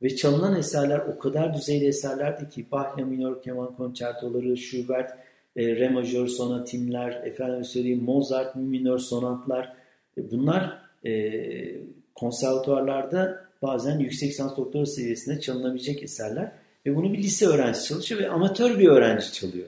Ve 0.01 0.15
çalınan 0.15 0.55
eserler 0.55 0.99
o 0.99 1.19
kadar 1.19 1.53
düzeyli 1.53 1.87
eserlerdi 1.87 2.49
ki 2.49 2.65
Bach 2.71 2.97
minör 2.97 3.41
keman 3.41 3.75
konçertoları, 3.75 4.57
Schubert, 4.57 5.09
e, 5.55 5.75
re 5.75 5.89
majör 5.89 6.27
sonatimler, 6.27 7.11
efendim 7.11 7.63
söyleyeyim 7.63 8.03
Mozart 8.03 8.55
minör 8.55 8.99
sonatlar 8.99 9.73
e, 10.17 10.31
bunlar 10.31 10.81
e, 11.05 11.11
konservatuarlarda 12.15 13.45
bazen 13.61 13.99
yüksek 13.99 14.29
lisans 14.29 14.57
doktora 14.57 14.85
seviyesinde 14.85 15.39
çalınabilecek 15.39 16.03
eserler. 16.03 16.51
Ve 16.85 16.95
bunu 16.95 17.13
bir 17.13 17.17
lise 17.17 17.45
öğrencisi 17.45 17.87
çalışıyor 17.87 18.21
ve 18.21 18.29
amatör 18.29 18.79
bir 18.79 18.87
öğrenci 18.87 19.33
çalıyor. 19.33 19.67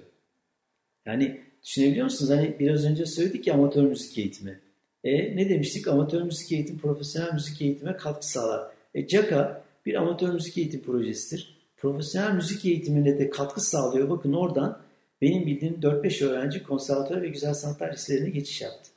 Yani 1.08 1.42
düşünebiliyor 1.64 2.04
musunuz? 2.04 2.32
Hani 2.32 2.56
biraz 2.60 2.86
önce 2.86 3.06
söyledik 3.06 3.48
ya 3.48 3.54
amatör 3.54 3.84
müzik 3.84 4.18
eğitimi. 4.18 4.60
E, 5.04 5.36
ne 5.36 5.50
demiştik? 5.50 5.88
Amatör 5.88 6.22
müzik 6.22 6.52
eğitim 6.52 6.78
profesyonel 6.78 7.34
müzik 7.34 7.62
eğitime 7.62 7.98
katkı 7.98 8.28
sağlar. 8.28 8.72
E, 8.96 9.08
CAKA 9.08 9.64
bir 9.86 9.94
amatör 9.96 10.34
müzik 10.34 10.58
eğitim 10.58 10.82
projesidir. 10.82 11.58
Profesyonel 11.78 12.36
müzik 12.36 12.66
eğitimine 12.66 13.20
de 13.20 13.30
katkı 13.30 13.62
sağlıyor. 13.62 14.10
Bakın 14.10 14.34
oradan 14.34 14.82
benim 15.22 15.46
bildiğim 15.46 15.76
4-5 15.76 16.26
öğrenci 16.26 16.64
konservatuar 16.64 17.22
ve 17.22 17.28
güzel 17.28 17.54
sanatlar 17.54 17.94
liselerine 17.94 18.30
geçiş 18.30 18.62
yaptı. 18.62 18.90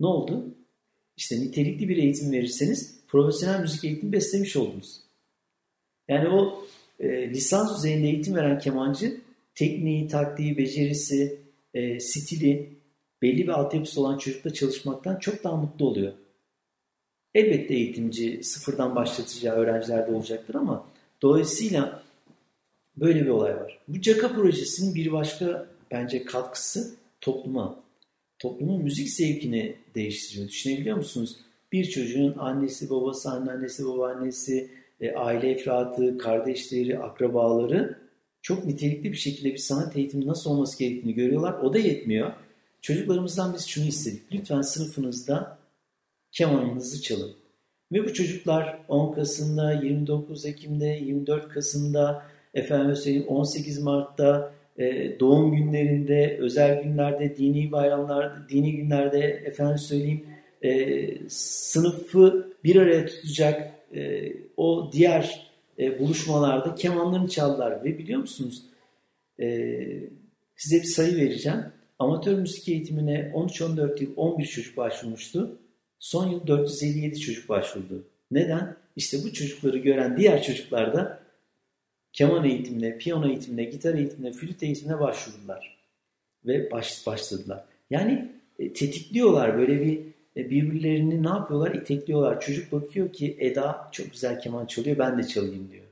Ne 0.00 0.06
oldu? 0.06 0.54
İşte 1.16 1.40
nitelikli 1.40 1.88
bir 1.88 1.96
eğitim 1.96 2.32
verirseniz 2.32 3.00
profesyonel 3.08 3.60
müzik 3.60 3.84
eğitimi 3.84 4.12
beslemiş 4.12 4.56
oldunuz. 4.56 5.00
Yani 6.08 6.28
o 6.28 6.64
e, 7.00 7.30
lisans 7.30 7.76
düzeyinde 7.76 8.06
eğitim 8.06 8.34
veren 8.34 8.58
kemancı 8.58 9.20
tekniği, 9.54 10.08
taktiği, 10.08 10.58
becerisi, 10.58 11.39
e, 11.74 12.00
stili 12.00 12.70
belli 13.22 13.42
bir 13.42 13.48
altyapısı 13.48 14.00
olan 14.00 14.18
çocukla 14.18 14.52
çalışmaktan 14.52 15.16
çok 15.16 15.44
daha 15.44 15.56
mutlu 15.56 15.86
oluyor. 15.86 16.12
Elbette 17.34 17.74
eğitimci 17.74 18.44
sıfırdan 18.44 18.96
başlatacağı 18.96 19.56
öğrenciler 19.56 20.06
de 20.06 20.12
olacaktır 20.12 20.54
ama 20.54 20.86
dolayısıyla 21.22 22.02
böyle 22.96 23.24
bir 23.24 23.28
olay 23.28 23.56
var. 23.56 23.78
Bu 23.88 24.00
CAKA 24.00 24.34
projesinin 24.34 24.94
bir 24.94 25.12
başka 25.12 25.66
bence 25.90 26.24
katkısı 26.24 26.94
topluma. 27.20 27.80
Toplumun 28.38 28.82
müzik 28.82 29.08
zevkini 29.08 29.76
değiştiriyor. 29.94 30.48
Düşünebiliyor 30.48 30.96
musunuz? 30.96 31.36
Bir 31.72 31.84
çocuğun 31.84 32.38
annesi, 32.38 32.90
babası, 32.90 33.30
anneannesi, 33.30 33.86
babaannesi, 33.86 34.70
e, 35.00 35.12
aile 35.12 35.50
efradı, 35.50 36.18
kardeşleri, 36.18 36.98
akrabaları 36.98 37.98
çok 38.42 38.64
nitelikli 38.64 39.12
bir 39.12 39.16
şekilde 39.16 39.52
bir 39.52 39.58
sanat 39.58 39.96
eğitimi 39.96 40.26
nasıl 40.26 40.50
olması 40.50 40.78
gerektiğini 40.78 41.14
görüyorlar. 41.14 41.52
O 41.52 41.72
da 41.72 41.78
yetmiyor. 41.78 42.32
Çocuklarımızdan 42.80 43.54
biz 43.54 43.66
şunu 43.66 43.84
istedik. 43.84 44.22
Lütfen 44.32 44.60
sınıfınızda 44.60 45.58
kemanınızı 46.32 47.02
çalın. 47.02 47.32
Ve 47.92 48.04
bu 48.04 48.12
çocuklar 48.12 48.78
10 48.88 49.12
Kasım'da, 49.12 49.72
29 49.72 50.46
Ekim'de, 50.46 50.86
24 50.86 51.48
Kasım'da, 51.48 52.22
efendim 52.54 52.96
söyleyeyim 52.96 53.28
18 53.28 53.82
Mart'ta, 53.82 54.52
e, 54.78 55.20
doğum 55.20 55.56
günlerinde, 55.56 56.38
özel 56.40 56.82
günlerde, 56.82 57.36
dini 57.36 57.72
bayramlarda, 57.72 58.48
dini 58.48 58.76
günlerde 58.76 59.20
efendim 59.20 59.78
söyleyeyim 59.78 60.26
e, 60.62 61.28
sınıfı 61.28 62.52
bir 62.64 62.76
araya 62.76 63.06
tutacak 63.06 63.74
e, 63.94 64.32
o 64.56 64.90
diğer 64.92 65.49
e, 65.80 65.98
buluşmalarda 65.98 66.74
kemanlarını 66.74 67.28
çaldılar. 67.28 67.84
Ve 67.84 67.98
biliyor 67.98 68.20
musunuz 68.20 68.62
e, 69.40 69.46
size 70.56 70.82
bir 70.82 70.88
sayı 70.88 71.16
vereceğim. 71.16 71.64
Amatör 71.98 72.38
müzik 72.38 72.68
eğitimine 72.68 73.32
13-14 73.34 74.02
yıl 74.02 74.12
11 74.16 74.46
çocuk 74.46 74.76
başvurmuştu. 74.76 75.58
Son 75.98 76.28
yıl 76.28 76.46
457 76.46 77.20
çocuk 77.20 77.48
başvurdu. 77.48 78.06
Neden? 78.30 78.76
İşte 78.96 79.18
bu 79.24 79.32
çocukları 79.32 79.78
gören 79.78 80.16
diğer 80.16 80.42
çocuklar 80.42 80.94
da 80.94 81.20
keman 82.12 82.44
eğitimine, 82.44 82.98
piyano 82.98 83.28
eğitimine, 83.28 83.64
gitar 83.64 83.94
eğitimine, 83.94 84.32
flüt 84.32 84.62
eğitimine 84.62 85.00
başvurdular. 85.00 85.80
Ve 86.46 86.70
baş, 86.70 87.06
başladılar. 87.06 87.64
Yani 87.90 88.32
e, 88.58 88.72
tetikliyorlar 88.72 89.58
böyle 89.58 89.80
bir 89.80 90.00
birbirlerini 90.50 91.22
ne 91.22 91.28
yapıyorlar? 91.28 91.74
İtekliyorlar. 91.74 92.40
Çocuk 92.40 92.72
bakıyor 92.72 93.12
ki 93.12 93.36
Eda 93.40 93.88
çok 93.92 94.12
güzel 94.12 94.40
keman 94.40 94.66
çalıyor 94.66 94.98
ben 94.98 95.18
de 95.18 95.26
çalayım 95.26 95.68
diyor. 95.72 95.84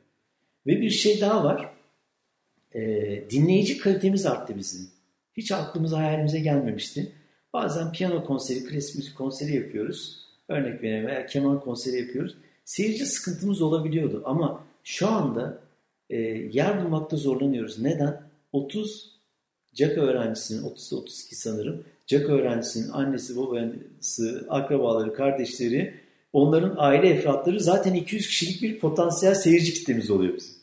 Ve 0.66 0.80
bir 0.80 0.90
şey 0.90 1.20
daha 1.20 1.44
var. 1.44 1.70
E, 2.74 2.80
dinleyici 3.30 3.78
kalitemiz 3.78 4.26
arttı 4.26 4.56
bizim. 4.56 4.90
Hiç 5.36 5.52
aklımıza 5.52 5.98
hayalimize 5.98 6.40
gelmemişti. 6.40 7.12
Bazen 7.52 7.92
piyano 7.92 8.24
konseri, 8.24 8.64
klasik 8.64 8.96
müzik 8.96 9.16
konseri 9.16 9.54
yapıyoruz. 9.54 10.24
Örnek 10.48 10.82
verelim 10.82 11.06
veya 11.06 11.26
keman 11.26 11.60
konseri 11.60 12.00
yapıyoruz. 12.00 12.36
Seyirci 12.64 13.06
sıkıntımız 13.06 13.62
olabiliyordu 13.62 14.22
ama 14.24 14.64
şu 14.84 15.08
anda 15.08 15.60
e, 16.10 16.16
yer 16.52 16.84
bulmakta 16.84 17.16
zorlanıyoruz. 17.16 17.78
Neden? 17.78 18.22
30 18.52 19.18
CAK 19.74 19.98
öğrencisinin, 19.98 20.62
30-32 20.62 21.34
sanırım, 21.34 21.84
CAK 22.08 22.30
öğrencisinin 22.30 22.88
annesi, 22.88 23.36
babası, 23.36 24.46
akrabaları, 24.48 25.14
kardeşleri, 25.14 25.94
onların 26.32 26.74
aile 26.76 27.08
efratları 27.08 27.60
zaten 27.60 27.94
200 27.94 28.28
kişilik 28.28 28.62
bir 28.62 28.78
potansiyel 28.78 29.34
seyirci 29.34 29.74
kitlemiz 29.74 30.10
oluyor 30.10 30.36
bizim. 30.36 30.54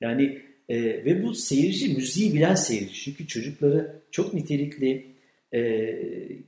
Yani 0.00 0.42
e, 0.68 0.82
ve 0.82 1.22
bu 1.22 1.34
seyirci 1.34 1.94
müziği 1.94 2.34
bilen 2.34 2.54
seyirci. 2.54 2.94
Çünkü 2.94 3.26
çocukları 3.26 4.02
çok 4.10 4.34
nitelikli 4.34 5.06
e, 5.54 5.98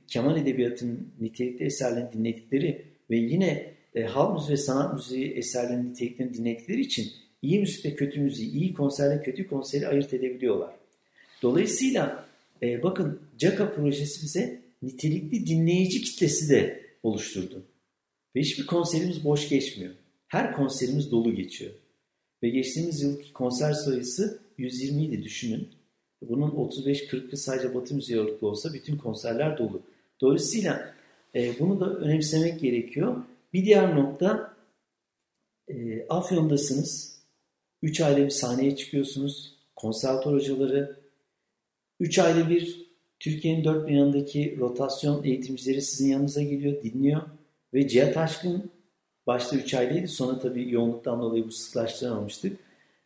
keman 0.07 0.37
edebiyatının 0.37 1.07
nitelikli 1.19 1.65
eserlerini 1.65 2.13
dinledikleri 2.13 2.85
ve 3.09 3.17
yine 3.17 3.73
e, 3.95 4.03
halk 4.03 4.33
müziği 4.33 4.51
ve 4.51 4.57
sanat 4.57 4.93
müziği 4.93 5.31
eserlerinin 5.31 5.89
niteliklerini 5.89 6.33
dinledikleri 6.33 6.81
için 6.81 7.11
iyi 7.41 7.59
müzikle 7.59 7.95
kötü 7.95 8.19
müziği, 8.19 8.51
iyi 8.51 8.73
konserle 8.73 9.21
kötü 9.21 9.47
konseri 9.47 9.87
ayırt 9.87 10.13
edebiliyorlar. 10.13 10.75
Dolayısıyla 11.41 12.28
e, 12.63 12.83
bakın 12.83 13.21
CAKA 13.37 13.73
projesi 13.73 14.23
bize 14.23 14.61
nitelikli 14.81 15.45
dinleyici 15.45 16.01
kitlesi 16.01 16.49
de 16.49 16.85
oluşturdu. 17.03 17.63
Ve 18.35 18.41
hiçbir 18.41 18.65
konserimiz 18.65 19.23
boş 19.23 19.49
geçmiyor. 19.49 19.93
Her 20.27 20.55
konserimiz 20.55 21.11
dolu 21.11 21.35
geçiyor. 21.35 21.71
Ve 22.43 22.49
geçtiğimiz 22.49 23.01
yılki 23.01 23.33
konser 23.33 23.73
sayısı 23.73 24.39
120 24.57 25.05
idi 25.05 25.23
düşünün. 25.23 25.69
Bunun 26.21 26.51
35-40'ı 26.51 27.37
sadece 27.37 27.75
Batı 27.75 27.95
müziği 27.95 28.19
ağırlıklı 28.19 28.47
olsa 28.47 28.73
bütün 28.73 28.97
konserler 28.97 29.57
dolu. 29.57 29.81
Dolayısıyla 30.21 30.95
e, 31.35 31.59
bunu 31.59 31.79
da 31.79 31.95
önemsemek 31.95 32.59
gerekiyor. 32.59 33.23
Bir 33.53 33.65
diğer 33.65 33.95
nokta 33.95 34.57
e, 35.67 36.07
Afyon'dasınız. 36.09 37.19
3 37.81 38.01
ayda 38.01 38.25
bir 38.25 38.29
sahneye 38.29 38.75
çıkıyorsunuz. 38.75 39.55
Konservatuar 39.75 40.35
hocaları, 40.35 40.99
3 41.99 42.19
ayda 42.19 42.49
bir 42.49 42.89
Türkiye'nin 43.19 43.63
dört 43.63 43.87
bir 43.87 43.93
yanındaki 43.93 44.57
rotasyon 44.59 45.23
eğitimcileri 45.23 45.81
sizin 45.81 46.11
yanınıza 46.11 46.41
geliyor, 46.41 46.83
dinliyor. 46.83 47.21
Ve 47.73 47.87
Cihat 47.87 48.17
Aşkın 48.17 48.71
başta 49.27 49.55
3 49.55 49.73
aylıydı. 49.73 50.07
Sonra 50.07 50.39
tabii 50.39 50.71
yoğunluktan 50.71 51.21
dolayı 51.21 51.47
bu 51.47 51.51
sıklaştıramamıştık. 51.51 52.59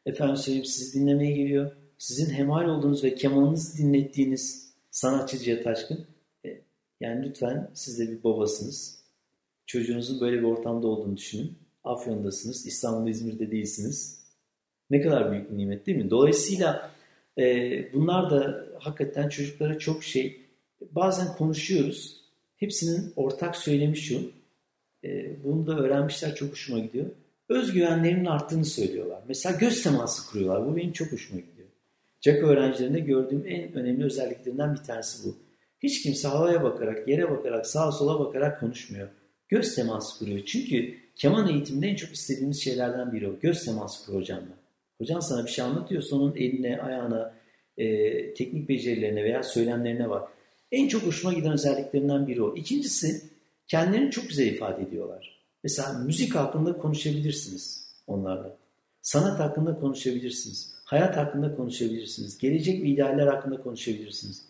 Efendim 0.05 0.37
söyleyeyim 0.37 0.65
sizi 0.65 0.99
dinlemeye 0.99 1.31
geliyor. 1.31 1.71
Sizin 1.97 2.33
hemal 2.33 2.65
olduğunuz 2.65 3.03
ve 3.03 3.15
kemanınızı 3.15 3.77
dinlettiğiniz 3.77 4.73
sanatçı 4.91 5.37
Cihat 5.37 5.67
Aşkın. 5.67 6.05
E, 6.45 6.61
yani 7.01 7.25
lütfen 7.25 7.71
siz 7.73 7.99
de 7.99 8.11
bir 8.11 8.23
babasınız. 8.23 8.99
Çocuğunuzun 9.65 10.21
böyle 10.21 10.37
bir 10.37 10.43
ortamda 10.43 10.87
olduğunu 10.87 11.17
düşünün. 11.17 11.53
Afyon'dasınız, 11.83 12.65
İstanbul, 12.65 13.09
İzmir'de 13.09 13.51
değilsiniz. 13.51 14.19
Ne 14.89 15.01
kadar 15.01 15.31
büyük 15.31 15.51
bir 15.51 15.57
nimet 15.57 15.85
değil 15.85 15.97
mi? 15.97 16.09
Dolayısıyla 16.09 16.92
e, 17.37 17.43
bunlar 17.93 18.31
da 18.31 18.65
hakikaten 18.79 19.29
çocuklara 19.29 19.79
çok 19.79 20.03
şey. 20.03 20.41
Bazen 20.91 21.27
konuşuyoruz. 21.37 22.23
Hepsinin 22.57 23.13
ortak 23.15 23.55
söylemi 23.55 23.97
şu. 23.97 24.31
E, 25.03 25.43
bunu 25.43 25.67
da 25.67 25.79
öğrenmişler 25.79 26.35
çok 26.35 26.51
hoşuma 26.51 26.79
gidiyor. 26.79 27.05
Özgüvenlerinin 27.49 28.25
arttığını 28.25 28.65
söylüyorlar. 28.65 29.21
Mesela 29.27 29.57
göz 29.57 29.83
teması 29.83 30.31
kuruyorlar. 30.31 30.67
Bu 30.67 30.75
benim 30.75 30.91
çok 30.91 31.11
hoşuma 31.11 31.39
gidiyor. 31.39 31.67
CAK 32.21 32.43
öğrencilerinde 32.43 32.99
gördüğüm 32.99 33.43
en 33.47 33.73
önemli 33.73 34.05
özelliklerinden 34.05 34.73
bir 34.73 34.79
tanesi 34.79 35.27
bu. 35.27 35.35
Hiç 35.79 36.03
kimse 36.03 36.27
havaya 36.27 36.63
bakarak, 36.63 37.07
yere 37.07 37.31
bakarak, 37.31 37.67
sağa 37.67 37.91
sola 37.91 38.19
bakarak 38.19 38.59
konuşmuyor. 38.59 39.07
Göz 39.49 39.75
teması 39.75 40.19
kuruyor. 40.19 40.45
Çünkü 40.45 40.95
keman 41.15 41.49
eğitiminde 41.49 41.87
en 41.87 41.95
çok 41.95 42.11
istediğimiz 42.11 42.63
şeylerden 42.63 43.13
biri 43.13 43.29
o. 43.29 43.39
Göz 43.39 43.65
teması 43.65 44.05
kur 44.05 44.15
hocamla. 44.15 44.62
Hocan 45.03 45.19
sana 45.19 45.45
bir 45.45 45.51
şey 45.51 45.65
anlatıyor. 45.65 46.03
Onun 46.11 46.35
eline, 46.35 46.81
ayağına, 46.81 47.33
e, 47.77 48.33
teknik 48.33 48.69
becerilerine 48.69 49.23
veya 49.23 49.43
söylemlerine 49.43 50.09
var. 50.09 50.23
En 50.71 50.87
çok 50.87 51.03
hoşuma 51.03 51.33
giden 51.33 51.51
özelliklerinden 51.51 52.27
biri 52.27 52.43
o. 52.43 52.55
İkincisi 52.55 53.21
kendilerini 53.67 54.11
çok 54.11 54.29
güzel 54.29 54.45
ifade 54.45 54.83
ediyorlar. 54.83 55.39
Mesela 55.63 55.93
müzik 55.93 56.35
hakkında 56.35 56.77
konuşabilirsiniz 56.77 57.93
onlarla. 58.07 58.57
Sanat 59.01 59.39
hakkında 59.39 59.79
konuşabilirsiniz. 59.79 60.73
Hayat 60.85 61.17
hakkında 61.17 61.55
konuşabilirsiniz. 61.55 62.37
Gelecek 62.37 62.83
ve 62.83 62.87
idealler 62.87 63.27
hakkında 63.27 63.61
konuşabilirsiniz. 63.61 64.41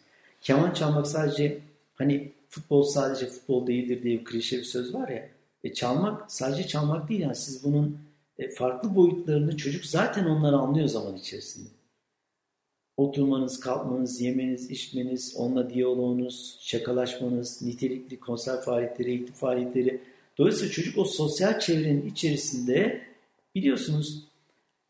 Keman 0.41 0.73
çalmak 0.73 1.07
sadece 1.07 1.59
hani 1.95 2.31
futbol 2.49 2.83
sadece 2.83 3.25
futbol 3.25 3.67
değildir 3.67 4.03
diye 4.03 4.19
bir 4.19 4.25
klişe 4.25 4.57
bir 4.57 4.63
söz 4.63 4.93
var 4.93 5.09
ya. 5.09 5.29
E, 5.63 5.73
çalmak 5.73 6.31
sadece 6.31 6.67
çalmak 6.67 7.09
değil 7.09 7.21
yani 7.21 7.35
siz 7.35 7.63
bunun 7.63 7.97
e, 8.39 8.53
farklı 8.53 8.95
boyutlarını 8.95 9.57
çocuk 9.57 9.85
zaten 9.85 10.25
onları 10.25 10.55
anlıyor 10.55 10.87
zaman 10.87 11.15
içerisinde. 11.15 11.69
Oturmanız, 12.97 13.59
kalkmanız, 13.59 14.21
yemeniz, 14.21 14.71
içmeniz, 14.71 15.35
onunla 15.37 15.69
diyaloğunuz, 15.69 16.57
şakalaşmanız, 16.61 17.61
nitelikli 17.61 18.19
konser 18.19 18.61
faaliyetleri, 18.61 19.09
eğitim 19.09 19.33
faaliyetleri 19.33 20.01
Dolayısıyla 20.37 20.71
çocuk 20.71 20.97
o 20.97 21.05
sosyal 21.05 21.59
çevrenin 21.59 22.09
içerisinde 22.09 23.01
biliyorsunuz 23.55 24.23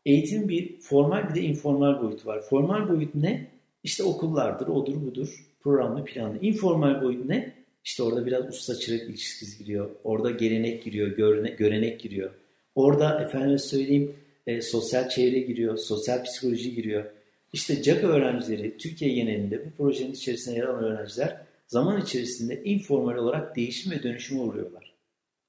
eğitim 0.06 0.48
bir 0.48 0.80
formal 0.80 1.28
bir 1.28 1.34
de 1.34 1.40
informal 1.40 2.02
boyutu 2.02 2.26
var. 2.26 2.42
Formal 2.42 2.88
boyut 2.88 3.14
ne? 3.14 3.50
İşte 3.82 4.04
okullardır, 4.04 4.66
odur 4.66 5.02
budur, 5.02 5.46
programlı 5.60 6.04
planlı. 6.04 6.38
Informal 6.40 7.02
boyut 7.02 7.24
ne? 7.24 7.54
İşte 7.84 8.02
orada 8.02 8.26
biraz 8.26 8.48
usta 8.48 8.74
çırak 8.74 9.02
ilişkisi 9.02 9.58
giriyor. 9.58 9.90
Orada 10.04 10.30
gelenek 10.30 10.84
giriyor, 10.84 11.08
görene, 11.08 11.48
görenek 11.48 12.00
giriyor. 12.00 12.30
Orada 12.74 13.22
efendim 13.22 13.58
söyleyeyim 13.58 14.16
e, 14.46 14.62
sosyal 14.62 15.08
çevre 15.08 15.38
giriyor, 15.38 15.76
sosyal 15.76 16.24
psikoloji 16.24 16.74
giriyor. 16.74 17.04
İşte 17.52 17.82
CAK 17.82 18.04
öğrencileri 18.04 18.76
Türkiye 18.78 19.14
genelinde 19.14 19.66
bu 19.66 19.70
projenin 19.76 20.12
içerisinde 20.12 20.56
yer 20.56 20.64
alan 20.64 20.84
öğrenciler 20.84 21.40
zaman 21.66 22.00
içerisinde 22.00 22.64
informal 22.64 23.16
olarak 23.16 23.56
değişim 23.56 23.92
ve 23.92 24.02
dönüşüme 24.02 24.40
uğruyorlar. 24.40 24.94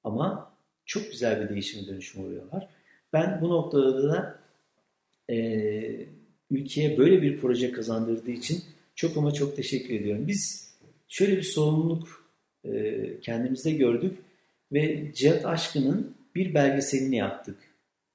Ama 0.03 0.52
çok 0.85 1.11
güzel 1.11 1.41
bir 1.41 1.49
değişim 1.49 1.84
ve 1.84 1.88
dönüşüme 1.88 2.26
uğruyorlar. 2.26 2.68
Ben 3.14 3.41
bu 3.41 3.49
noktada 3.49 4.03
da 4.03 4.39
e, 5.30 6.07
ülkeye 6.52 6.97
böyle 6.97 7.22
bir 7.22 7.38
proje 7.38 7.72
kazandırdığı 7.72 8.31
için 8.31 8.64
çok 8.95 9.18
ama 9.18 9.34
çok 9.34 9.56
teşekkür 9.56 9.93
ediyorum. 9.93 10.27
Biz 10.27 10.73
şöyle 11.07 11.38
bir 11.38 11.41
sorumluluk 11.41 12.31
e, 12.64 13.19
kendimizde 13.19 13.72
gördük 13.72 14.18
ve 14.72 15.11
Cihat 15.15 15.45
Aşkı'nın 15.45 16.15
bir 16.36 16.53
belgeselini 16.53 17.16
yaptık. 17.16 17.57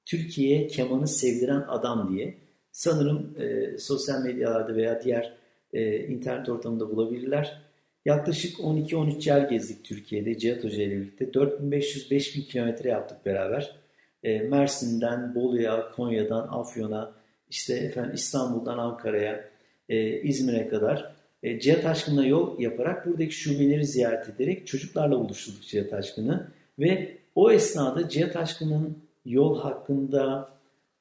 Türkiye'ye 0.05 0.67
kemanı 0.67 1.07
sevdiren 1.07 1.63
adam 1.67 2.13
diye. 2.13 2.37
Sanırım 2.71 3.35
e, 3.39 3.77
sosyal 3.77 4.23
medyalarda 4.23 4.75
veya 4.75 5.03
diğer 5.03 5.33
e, 5.73 5.97
internet 6.07 6.49
ortamında 6.49 6.89
bulabilirler. 6.89 7.61
Yaklaşık 8.05 8.59
12-13 8.59 9.29
yer 9.29 9.49
gezdik 9.49 9.85
Türkiye'de 9.85 10.37
Cihat 10.37 10.63
Hoca 10.63 10.83
ile 10.83 10.95
birlikte. 10.95 11.25
4500-5000 11.25 12.47
kilometre 12.47 12.89
yaptık 12.89 13.25
beraber. 13.25 13.75
E, 14.23 14.39
Mersin'den 14.39 15.35
Bolu'ya, 15.35 15.91
Konya'dan 15.91 16.47
Afyon'a, 16.47 17.13
işte 17.49 17.73
efendim 17.73 18.11
İstanbul'dan 18.13 18.77
Ankara'ya, 18.77 19.49
e, 19.89 20.21
İzmir'e 20.21 20.67
kadar 20.67 21.15
e, 21.43 21.59
Cihat 21.59 21.85
Aşkın'la 21.85 22.25
yol 22.25 22.59
yaparak 22.59 23.05
buradaki 23.05 23.31
şubeleri 23.31 23.85
ziyaret 23.85 24.29
ederek 24.29 24.67
çocuklarla 24.67 25.19
buluşturduk 25.19 25.63
Cihat 25.63 25.93
Aşkın'ı. 25.93 26.51
Ve 26.79 27.17
o 27.35 27.51
esnada 27.51 28.09
Cihat 28.09 28.35
Aşkın'ın 28.35 28.97
yol 29.25 29.59
hakkında, 29.59 30.49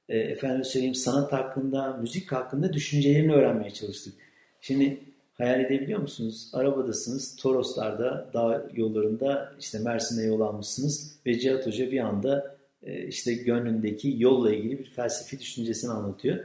e, 0.09 0.19
efendim 0.19 0.65
söyleyeyim 0.65 0.95
sanat 0.95 1.33
hakkında, 1.33 1.97
müzik 2.01 2.33
hakkında 2.33 2.73
düşüncelerini 2.73 3.33
öğrenmeye 3.33 3.71
çalıştık. 3.71 4.15
Şimdi 4.61 5.01
hayal 5.35 5.61
edebiliyor 5.61 6.01
musunuz? 6.01 6.51
Arabadasınız, 6.53 7.37
Toroslar'da, 7.37 8.31
dağ 8.35 8.69
yollarında 8.75 9.53
işte 9.61 9.79
Mersin'e 9.79 10.27
yol 10.27 10.41
almışsınız 10.41 11.17
ve 11.27 11.39
Cihat 11.39 11.67
Hoca 11.67 11.91
bir 11.91 12.01
anda 12.01 12.57
e, 12.83 13.07
işte 13.07 13.35
gönlündeki 13.35 14.15
yolla 14.19 14.55
ilgili 14.55 14.79
bir 14.79 14.91
felsefi 14.91 15.41
düşüncesini 15.41 15.91
anlatıyor. 15.91 16.45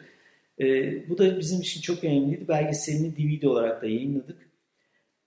E, 0.59 0.65
bu 1.09 1.17
da 1.17 1.39
bizim 1.39 1.61
için 1.61 1.81
çok 1.81 2.03
önemliydi. 2.03 2.47
Belgeselini 2.47 3.15
DVD 3.15 3.43
olarak 3.43 3.81
da 3.81 3.85
yayınladık. 3.85 4.37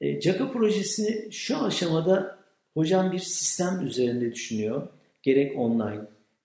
E, 0.00 0.20
Caka 0.20 0.52
projesini 0.52 1.32
şu 1.32 1.64
aşamada 1.64 2.37
hocam 2.74 3.12
bir 3.12 3.18
sistem 3.18 3.86
üzerinde 3.86 4.32
düşünüyor. 4.32 4.88
Gerek 5.22 5.58
online, 5.58 6.00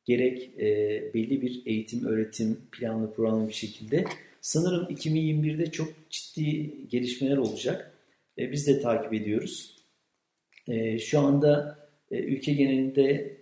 gerek 0.05 0.59
e, 0.59 0.67
belli 1.13 1.41
bir 1.41 1.63
eğitim, 1.65 2.05
öğretim 2.05 2.57
planlı 2.71 3.13
programlı 3.13 3.47
bir 3.47 3.53
şekilde. 3.53 4.05
Sanırım 4.41 4.85
2021'de 4.85 5.71
çok 5.71 5.93
ciddi 6.09 6.71
gelişmeler 6.87 7.37
olacak. 7.37 7.93
E, 8.37 8.51
biz 8.51 8.67
de 8.67 8.81
takip 8.81 9.13
ediyoruz. 9.13 9.77
E, 10.67 10.99
şu 10.99 11.19
anda 11.19 11.79
e, 12.11 12.17
ülke 12.17 12.53
genelinde 12.53 13.37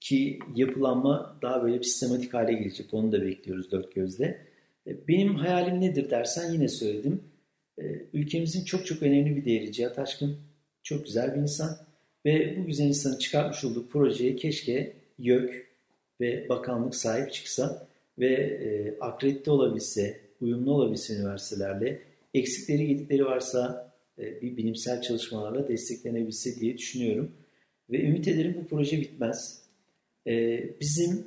ki 0.00 0.38
yapılanma 0.54 1.38
daha 1.42 1.62
böyle 1.62 1.78
bir 1.78 1.84
sistematik 1.84 2.34
hale 2.34 2.52
gelecek. 2.52 2.94
Onu 2.94 3.12
da 3.12 3.22
bekliyoruz 3.22 3.72
dört 3.72 3.94
gözle. 3.94 4.46
E, 4.86 5.08
benim 5.08 5.34
hayalim 5.34 5.80
nedir 5.80 6.10
dersen 6.10 6.52
yine 6.52 6.68
söyledim. 6.68 7.22
E, 7.78 7.82
ülkemizin 8.12 8.64
çok 8.64 8.86
çok 8.86 9.02
önemli 9.02 9.36
bir 9.36 9.44
değeri 9.44 9.72
Cihat 9.72 9.98
Aşkın. 9.98 10.38
Çok 10.82 11.04
güzel 11.04 11.34
bir 11.34 11.40
insan. 11.40 11.85
Ve 12.24 12.56
bu 12.58 12.66
güzel 12.66 12.86
insanın 12.86 13.18
çıkartmış 13.18 13.64
olduğu 13.64 13.88
projeye 13.88 14.36
keşke 14.36 14.92
YÖK 15.18 15.66
ve 16.20 16.48
bakanlık 16.48 16.94
sahip 16.94 17.32
çıksa 17.32 17.88
ve 18.18 18.32
e, 18.34 18.98
akredite 19.00 19.50
olabilse, 19.50 20.20
uyumlu 20.40 20.74
olabilse 20.74 21.14
üniversitelerle, 21.14 22.02
eksikleri 22.34 22.86
gedikleri 22.86 23.24
varsa 23.24 23.92
e, 24.18 24.42
bir 24.42 24.56
bilimsel 24.56 25.02
çalışmalarla 25.02 25.68
desteklenebilse 25.68 26.60
diye 26.60 26.78
düşünüyorum. 26.78 27.32
Ve 27.90 28.02
ümit 28.02 28.28
ederim 28.28 28.56
bu 28.60 28.66
proje 28.66 29.00
bitmez. 29.00 29.62
E, 30.26 30.64
bizim 30.80 31.26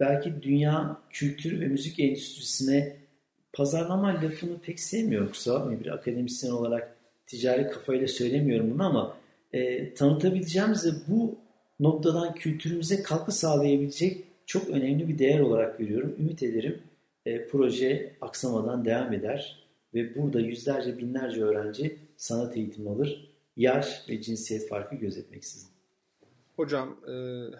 belki 0.00 0.42
dünya 0.42 1.00
kültür 1.10 1.60
ve 1.60 1.66
müzik 1.66 2.00
endüstrisine 2.00 2.96
pazarlama 3.52 4.08
lafını 4.08 4.58
pek 4.60 4.80
sevmiyorum 4.80 5.28
kusura 5.28 5.80
bir 5.80 5.86
akademisyen 5.86 6.50
olarak 6.50 6.96
ticari 7.26 7.70
kafayla 7.70 8.08
söylemiyorum 8.08 8.70
bunu 8.70 8.84
ama 8.84 9.16
e, 9.52 9.94
tanıtabileceğimiz 9.94 11.08
bu 11.08 11.38
noktadan 11.80 12.34
kültürümüze 12.34 13.02
katkı 13.02 13.32
sağlayabilecek 13.32 14.24
çok 14.46 14.68
önemli 14.68 15.08
bir 15.08 15.18
değer 15.18 15.40
olarak 15.40 15.78
görüyorum. 15.78 16.16
Ümit 16.18 16.42
ederim 16.42 16.82
e, 17.26 17.46
proje 17.46 18.16
aksamadan 18.20 18.84
devam 18.84 19.12
eder 19.12 19.66
ve 19.94 20.14
burada 20.14 20.40
yüzlerce 20.40 20.98
binlerce 20.98 21.44
öğrenci 21.44 21.98
sanat 22.16 22.56
eğitimi 22.56 22.90
alır. 22.90 23.30
Yaş 23.56 24.08
ve 24.08 24.22
cinsiyet 24.22 24.68
farkı 24.68 24.96
gözetmeksizin. 24.96 25.68
Hocam 26.56 27.00
e, 27.08 27.12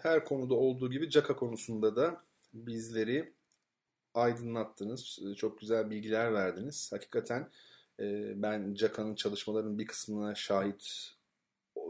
her 0.02 0.24
konuda 0.24 0.54
olduğu 0.54 0.90
gibi 0.90 1.10
Caka 1.10 1.36
konusunda 1.36 1.96
da 1.96 2.20
bizleri 2.54 3.32
aydınlattınız. 4.14 5.18
E, 5.30 5.34
çok 5.34 5.60
güzel 5.60 5.90
bilgiler 5.90 6.34
verdiniz. 6.34 6.92
Hakikaten 6.92 7.48
e, 8.00 8.32
ben 8.42 8.74
Caka'nın 8.74 9.14
çalışmalarının 9.14 9.78
bir 9.78 9.86
kısmına 9.86 10.34
şahit 10.34 11.15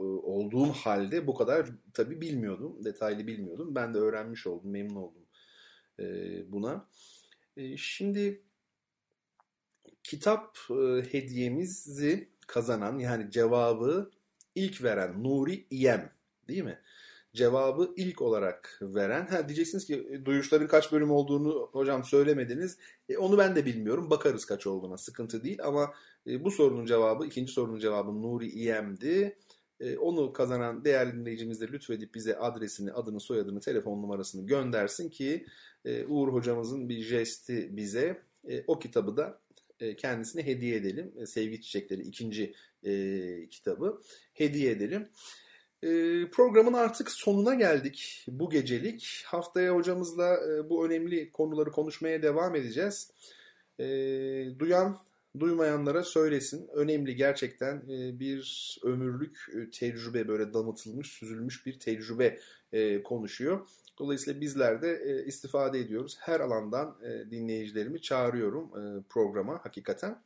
olduğum 0.02 0.72
halde 0.72 1.26
bu 1.26 1.34
kadar 1.34 1.68
tabii 1.94 2.20
bilmiyordum. 2.20 2.84
Detaylı 2.84 3.26
bilmiyordum. 3.26 3.74
Ben 3.74 3.94
de 3.94 3.98
öğrenmiş 3.98 4.46
oldum. 4.46 4.70
Memnun 4.70 4.96
oldum 4.96 5.26
buna. 6.52 6.88
Şimdi 7.76 8.42
kitap 10.02 10.58
hediyemizi 11.10 12.28
kazanan 12.46 12.98
yani 12.98 13.30
cevabı 13.30 14.10
ilk 14.54 14.82
veren 14.82 15.24
Nuri 15.24 15.66
İyem 15.70 16.12
değil 16.48 16.62
mi? 16.62 16.78
cevabı 17.36 17.92
ilk 17.96 18.22
olarak 18.22 18.78
veren. 18.82 19.26
Ha 19.26 19.48
diyeceksiniz 19.48 19.86
ki 19.86 20.08
e, 20.10 20.24
duyuşların 20.24 20.66
kaç 20.66 20.92
bölüm 20.92 21.10
olduğunu 21.10 21.68
hocam 21.72 22.04
söylemediniz. 22.04 22.78
E, 23.08 23.16
onu 23.16 23.38
ben 23.38 23.56
de 23.56 23.64
bilmiyorum. 23.64 24.10
Bakarız 24.10 24.44
kaç 24.44 24.66
olduğuna. 24.66 24.98
Sıkıntı 24.98 25.44
değil 25.44 25.58
ama 25.64 25.92
e, 26.26 26.44
bu 26.44 26.50
sorunun 26.50 26.86
cevabı, 26.86 27.26
ikinci 27.26 27.52
sorunun 27.52 27.78
cevabı 27.78 28.22
Nuri 28.22 28.46
İyem'di. 28.48 29.38
E, 29.80 29.98
onu 29.98 30.32
kazanan 30.32 30.84
değerli 30.84 31.12
dinleyicimiz 31.12 31.60
de 31.60 31.68
lütfedip 31.68 32.14
bize 32.14 32.36
adresini, 32.38 32.92
adını, 32.92 33.20
soyadını, 33.20 33.60
telefon 33.60 34.02
numarasını 34.02 34.46
göndersin 34.46 35.10
ki 35.10 35.46
e, 35.84 36.04
Uğur 36.04 36.32
hocamızın 36.32 36.88
bir 36.88 37.02
jesti 37.02 37.76
bize 37.76 38.22
e, 38.48 38.64
o 38.66 38.78
kitabı 38.78 39.16
da 39.16 39.40
e, 39.80 39.96
kendisine 39.96 40.46
hediye 40.46 40.76
edelim. 40.76 41.26
Sevgi 41.26 41.60
Çiçekleri 41.62 42.02
ikinci 42.02 42.54
kitabı 43.50 44.00
hediye 44.34 44.70
edelim. 44.70 45.08
Ee, 45.82 46.30
programın 46.32 46.72
artık 46.72 47.10
sonuna 47.10 47.54
geldik 47.54 48.24
bu 48.28 48.50
gecelik. 48.50 49.22
Haftaya 49.26 49.74
hocamızla 49.74 50.38
bu 50.70 50.86
önemli 50.86 51.30
konuları 51.32 51.70
konuşmaya 51.70 52.22
devam 52.22 52.54
edeceğiz. 52.54 53.10
Ee, 53.80 54.46
duyan 54.58 54.98
duymayanlara 55.40 56.04
söylesin. 56.04 56.68
Önemli 56.68 57.16
gerçekten 57.16 57.76
e, 57.76 58.20
bir 58.20 58.78
ömürlük 58.82 59.38
e, 59.54 59.70
tecrübe 59.70 60.28
böyle 60.28 60.54
damıtılmış, 60.54 61.08
süzülmüş 61.08 61.66
bir 61.66 61.78
tecrübe 61.78 62.38
konuşuyor. 63.04 63.68
Dolayısıyla 63.98 64.40
bizler 64.40 64.82
de 64.82 65.24
istifade 65.26 65.78
ediyoruz. 65.78 66.16
Her 66.20 66.40
alandan 66.40 66.96
dinleyicilerimi 67.30 68.02
çağırıyorum 68.02 68.70
programa 69.08 69.64
hakikaten. 69.64 70.22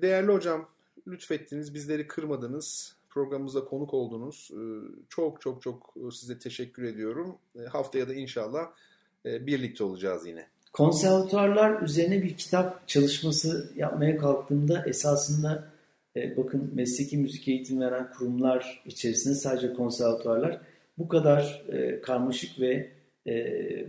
Değerli 0.00 0.32
hocam 0.32 0.68
lütfettiniz, 1.08 1.74
bizleri 1.74 2.06
kırmadınız 2.06 2.98
programımıza 3.08 3.64
konuk 3.64 3.94
oldunuz. 3.94 4.50
Çok 5.08 5.40
çok 5.40 5.62
çok 5.62 5.94
e, 5.96 6.10
size 6.10 6.38
teşekkür 6.38 6.82
ediyorum. 6.82 7.38
Haftaya 7.68 8.08
da 8.08 8.14
inşallah 8.14 8.72
e, 9.26 9.46
birlikte 9.46 9.84
olacağız 9.84 10.26
yine. 10.26 10.48
Konservatuarlar 10.72 11.82
üzerine 11.82 12.22
bir 12.22 12.36
kitap 12.36 12.88
çalışması 12.88 13.72
yapmaya 13.76 14.16
kalktığımda 14.16 14.84
esasında 14.86 15.68
e, 16.16 16.36
bakın 16.36 16.70
mesleki 16.74 17.18
müzik 17.18 17.48
eğitim 17.48 17.80
veren 17.80 18.10
kurumlar 18.18 18.82
içerisinde 18.86 19.34
sadece 19.34 19.72
konservatuarlar 19.72 20.60
bu 20.98 21.08
kadar 21.08 21.62
karmaşık 22.02 22.60
ve 22.60 22.90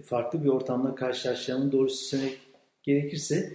farklı 0.05 0.43
bir 0.43 0.49
ortamda 0.49 0.95
karşılaşacağımı 0.95 1.71
doğrusu 1.71 2.05
söylemek 2.05 2.39
gerekirse 2.83 3.53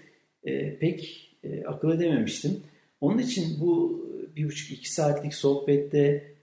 pek 0.80 1.30
akıl 1.66 1.92
edememiştim. 1.92 2.60
Onun 3.00 3.18
için 3.18 3.60
bu 3.60 4.04
bir 4.36 4.44
buçuk 4.44 4.70
iki 4.70 4.92
saatlik 4.92 5.34
sohbette 5.34 6.34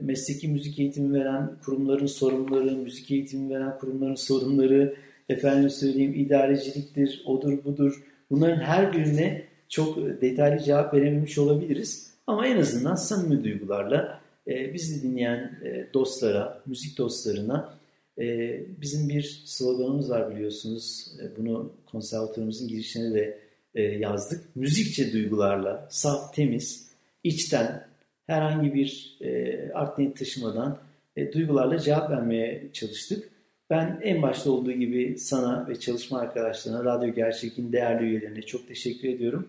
mesleki 0.00 0.48
müzik 0.48 0.78
eğitimi 0.78 1.18
veren 1.18 1.50
kurumların 1.64 2.06
sorunları, 2.06 2.76
müzik 2.76 3.10
eğitimi 3.10 3.54
veren 3.54 3.78
kurumların 3.78 4.14
sorunları, 4.14 4.96
efendim 5.28 5.70
söyleyeyim 5.70 6.14
idareciliktir, 6.14 7.22
odur 7.26 7.64
budur. 7.64 8.04
Bunların 8.30 8.60
her 8.60 8.92
birine 8.92 9.44
çok 9.68 9.96
detaylı 10.20 10.64
cevap 10.64 10.94
verememiş 10.94 11.38
olabiliriz. 11.38 12.10
Ama 12.26 12.46
en 12.46 12.56
azından 12.56 12.94
samimi 12.94 13.44
duygularla 13.44 14.20
e, 14.48 14.74
bizi 14.74 15.02
dinleyen 15.02 15.58
e, 15.64 15.86
dostlara, 15.94 16.62
müzik 16.66 16.98
dostlarına 16.98 17.78
e, 18.18 18.56
bizim 18.80 19.08
bir 19.08 19.42
sloganımız 19.46 20.10
var 20.10 20.34
biliyorsunuz. 20.34 21.12
E, 21.22 21.36
bunu 21.36 21.72
konservatuarımızın 21.86 22.68
girişine 22.68 23.14
de 23.14 23.38
e, 23.74 23.82
yazdık. 23.82 24.56
Müzikçe 24.56 25.12
duygularla, 25.12 25.88
saf, 25.90 26.34
temiz, 26.34 26.88
içten, 27.24 27.88
herhangi 28.26 28.74
bir 28.74 29.18
e, 29.20 29.72
art 29.74 29.98
niyet 29.98 30.18
taşımadan 30.18 30.78
e, 31.16 31.32
duygularla 31.32 31.78
cevap 31.78 32.10
vermeye 32.10 32.68
çalıştık. 32.72 33.30
Ben 33.70 34.00
en 34.02 34.22
başta 34.22 34.50
olduğu 34.50 34.72
gibi 34.72 35.18
sana 35.18 35.68
ve 35.68 35.80
çalışma 35.80 36.18
arkadaşlarına, 36.18 36.84
Radyo 36.84 37.14
Gerçek'in 37.14 37.72
değerli 37.72 38.04
üyelerine 38.04 38.42
çok 38.42 38.68
teşekkür 38.68 39.08
ediyorum. 39.08 39.48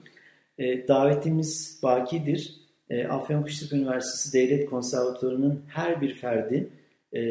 E, 0.58 0.88
davetimiz 0.88 1.80
bakidir. 1.84 2.56
E, 2.90 3.08
Afyonkuştepe 3.08 3.76
Üniversitesi 3.76 4.34
Devlet 4.34 4.70
Konservatuvarı'nın 4.70 5.62
her 5.68 6.02
bir 6.02 6.14
ferdi 6.14 6.70
e, 7.14 7.22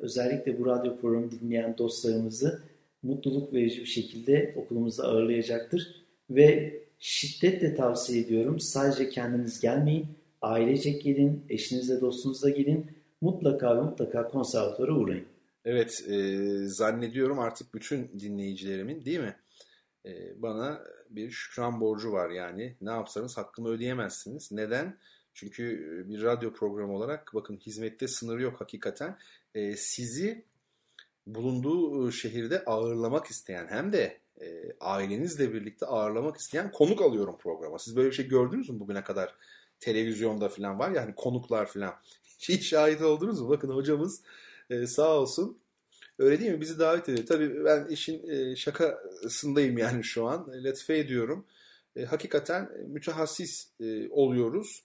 özellikle 0.00 0.58
bu 0.58 0.66
radyo 0.66 0.96
programı 1.00 1.30
dinleyen 1.30 1.78
dostlarımızı 1.78 2.62
mutluluk 3.02 3.52
verici 3.52 3.80
bir 3.80 3.86
şekilde 3.86 4.54
okulumuzda 4.56 5.04
ağırlayacaktır. 5.04 6.04
Ve 6.30 6.74
şiddetle 6.98 7.74
tavsiye 7.74 8.22
ediyorum. 8.22 8.60
Sadece 8.60 9.08
kendiniz 9.08 9.60
gelmeyin. 9.60 10.06
Ailecek 10.42 11.02
gelin, 11.02 11.42
eşinizle 11.48 12.00
dostunuzla 12.00 12.50
gelin. 12.50 12.86
Mutlaka 13.20 13.76
ve 13.76 13.80
mutlaka 13.80 14.28
konservatuvara 14.28 14.92
uğrayın. 14.92 15.24
Evet, 15.66 16.04
e, 16.08 16.38
zannediyorum 16.68 17.38
artık 17.38 17.74
bütün 17.74 18.20
dinleyicilerimin 18.20 19.04
değil 19.04 19.20
mi? 19.20 19.36
E, 20.06 20.42
bana 20.42 20.82
bir 21.10 21.30
şükran 21.30 21.80
borcu 21.80 22.12
var 22.12 22.30
yani. 22.30 22.76
Ne 22.80 22.90
yapsanız 22.90 23.36
hakkımı 23.36 23.68
ödeyemezsiniz. 23.68 24.52
Neden? 24.52 24.98
Çünkü 25.34 25.64
bir 26.08 26.22
radyo 26.22 26.52
programı 26.52 26.96
olarak 26.96 27.30
bakın 27.34 27.56
hizmette 27.56 28.08
sınır 28.08 28.38
yok 28.38 28.60
hakikaten. 28.60 29.18
E, 29.54 29.76
sizi 29.76 30.44
bulunduğu 31.26 32.12
şehirde 32.12 32.64
ağırlamak 32.64 33.26
isteyen 33.26 33.66
hem 33.68 33.92
de 33.92 34.20
e, 34.40 34.72
ailenizle 34.80 35.52
birlikte 35.52 35.86
ağırlamak 35.86 36.36
isteyen 36.36 36.72
konuk 36.72 37.02
alıyorum 37.02 37.36
programa. 37.36 37.78
Siz 37.78 37.96
böyle 37.96 38.10
bir 38.10 38.14
şey 38.14 38.28
gördünüz 38.28 38.70
mü 38.70 38.80
bugüne 38.80 39.04
kadar? 39.04 39.34
Televizyonda 39.80 40.48
falan 40.48 40.78
var 40.78 40.90
ya 40.90 41.02
hani 41.02 41.14
konuklar 41.14 41.66
falan. 41.66 41.94
Hiç 42.38 42.68
şahit 42.68 43.02
oldunuz 43.02 43.40
mu? 43.40 43.48
Bakın 43.48 43.68
hocamız 43.68 44.22
e, 44.70 44.86
sağ 44.86 45.20
olsun. 45.20 45.58
Öyle 46.18 46.40
değil 46.40 46.52
mi? 46.52 46.60
Bizi 46.60 46.78
davet 46.78 47.08
ediyor. 47.08 47.26
Tabii 47.26 47.64
ben 47.64 47.86
işin 47.86 48.28
e, 48.28 48.56
şakasındayım 48.56 49.78
yani 49.78 50.04
şu 50.04 50.26
an. 50.26 50.52
E, 50.52 50.62
latife 50.64 50.98
ediyorum. 50.98 51.46
E, 51.96 52.04
hakikaten 52.04 52.70
mütehassis 52.88 53.80
e, 53.80 54.08
oluyoruz. 54.10 54.84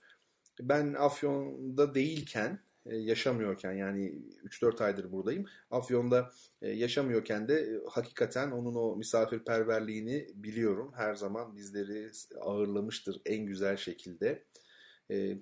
Ben 0.62 0.94
Afyon'da 0.94 1.96
değilken 1.96 2.60
e, 2.86 2.98
yaşamıyorken 2.98 3.72
yani 3.72 4.16
3-4 4.44 4.84
aydır 4.84 5.12
buradayım. 5.12 5.46
Afyon'da 5.72 6.32
e, 6.62 6.70
yaşamıyorken 6.70 7.48
de 7.48 7.54
e, 7.54 7.82
hakikaten 7.90 8.52
onun 8.52 8.76
o 8.76 8.96
misafirperverliğini 8.96 10.28
biliyorum. 10.36 10.92
Her 10.96 11.16
zaman 11.16 11.56
bizleri 11.56 12.12
ağırlamıştır 12.42 13.22
en 13.26 13.46
güzel 13.46 13.78
şekilde. 13.78 14.44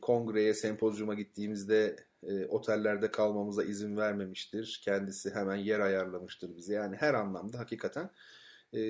Kongreye, 0.02 0.54
sempozyuma 0.54 1.14
gittiğimizde 1.14 1.96
otellerde 2.50 3.12
kalmamıza 3.12 3.64
izin 3.64 3.98
vermemiştir. 3.98 4.82
Kendisi 4.86 5.36
hemen 5.36 5.56
yer 5.56 5.80
ayarlamıştır 5.80 6.58
bize. 6.58 6.74
Yani 6.74 6.96
her 6.96 7.14
anlamda 7.14 7.60
hakikaten 7.60 8.10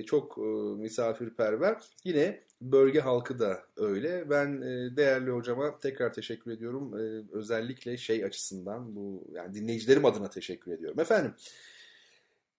çok 0.06 0.38
misafirperver. 0.78 1.78
Yine 2.04 2.44
bölge 2.62 3.00
halkı 3.00 3.40
da 3.40 3.64
öyle. 3.78 4.30
Ben 4.30 4.62
değerli 4.98 5.32
hocama 5.32 5.80
tekrar 5.80 6.14
teşekkür 6.14 6.52
ediyorum. 6.52 6.94
Özellikle 7.32 7.98
şey 7.98 8.26
açısından 8.26 8.96
bu 8.96 9.28
yani 9.32 9.54
dinleyicilerim 9.54 10.06
adına 10.06 10.30
teşekkür 10.30 10.72
ediyorum. 10.72 11.00
Efendim 11.00 11.34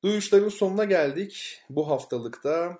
duyuşların 0.02 0.48
sonuna 0.48 0.84
geldik 0.84 1.62
bu 1.70 1.88
haftalıkta. 1.88 2.78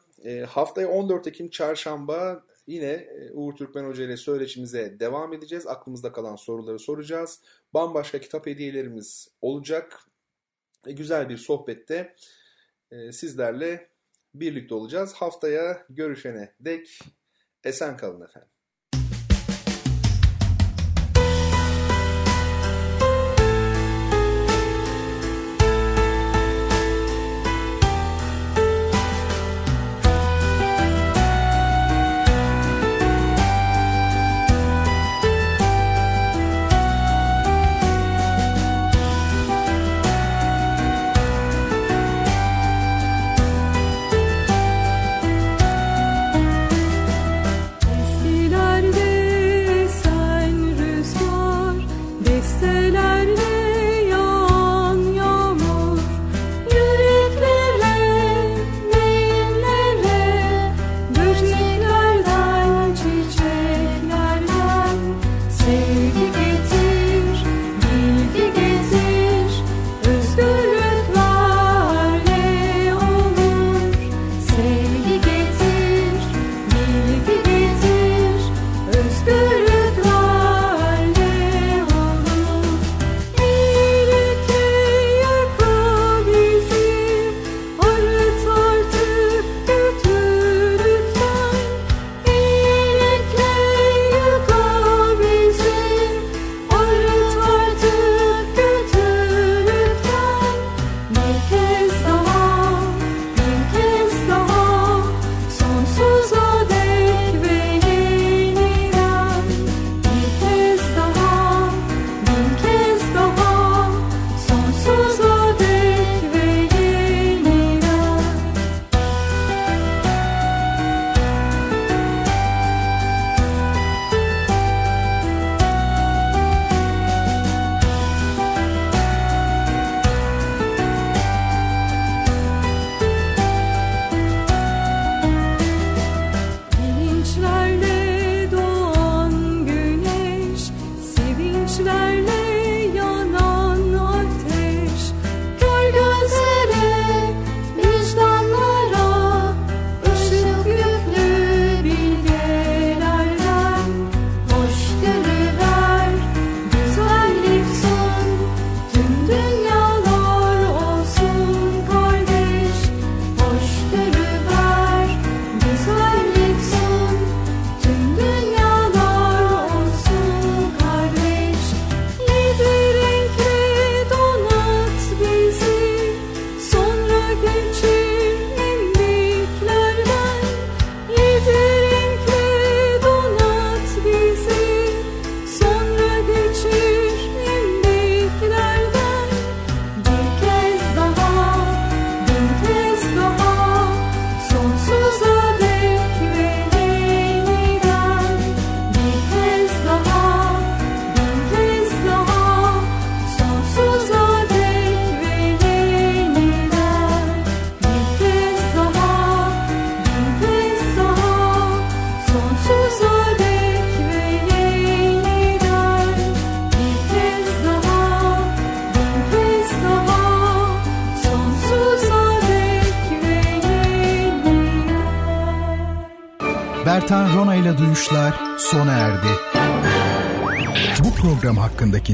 Haftaya 0.49 0.89
14 0.89 1.27
Ekim 1.27 1.51
çarşamba 1.51 2.45
yine 2.71 3.09
Uğur 3.33 3.55
Türkmen 3.55 3.85
Hoca 3.85 4.05
ile 4.05 4.17
söyleşimize 4.17 5.01
devam 5.01 5.33
edeceğiz. 5.33 5.67
Aklımızda 5.67 6.13
kalan 6.13 6.37
soruları 6.37 6.79
soracağız. 6.79 7.41
Bambaşka 7.75 8.21
kitap 8.21 8.47
hediyelerimiz 8.47 9.29
olacak. 9.41 10.01
Güzel 10.85 11.29
bir 11.29 11.37
sohbette 11.37 12.15
sizlerle 13.13 13.89
birlikte 14.35 14.75
olacağız. 14.75 15.13
Haftaya 15.13 15.87
görüşene 15.91 16.55
dek 16.61 16.99
esen 17.65 17.97
kalın 17.97 18.25
efendim. 18.25 18.51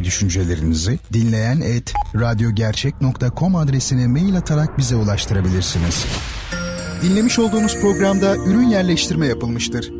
Düşüncelerinizi 0.06 0.98
dinleyen 1.12 1.60
et 1.60 1.94
radyogercek.com 2.14 3.56
adresine 3.56 4.06
mail 4.06 4.36
atarak 4.36 4.78
bize 4.78 4.96
ulaştırabilirsiniz. 4.96 6.06
Dinlemiş 7.02 7.38
olduğunuz 7.38 7.80
programda 7.80 8.36
ürün 8.36 8.68
yerleştirme 8.68 9.26
yapılmıştır. 9.26 9.95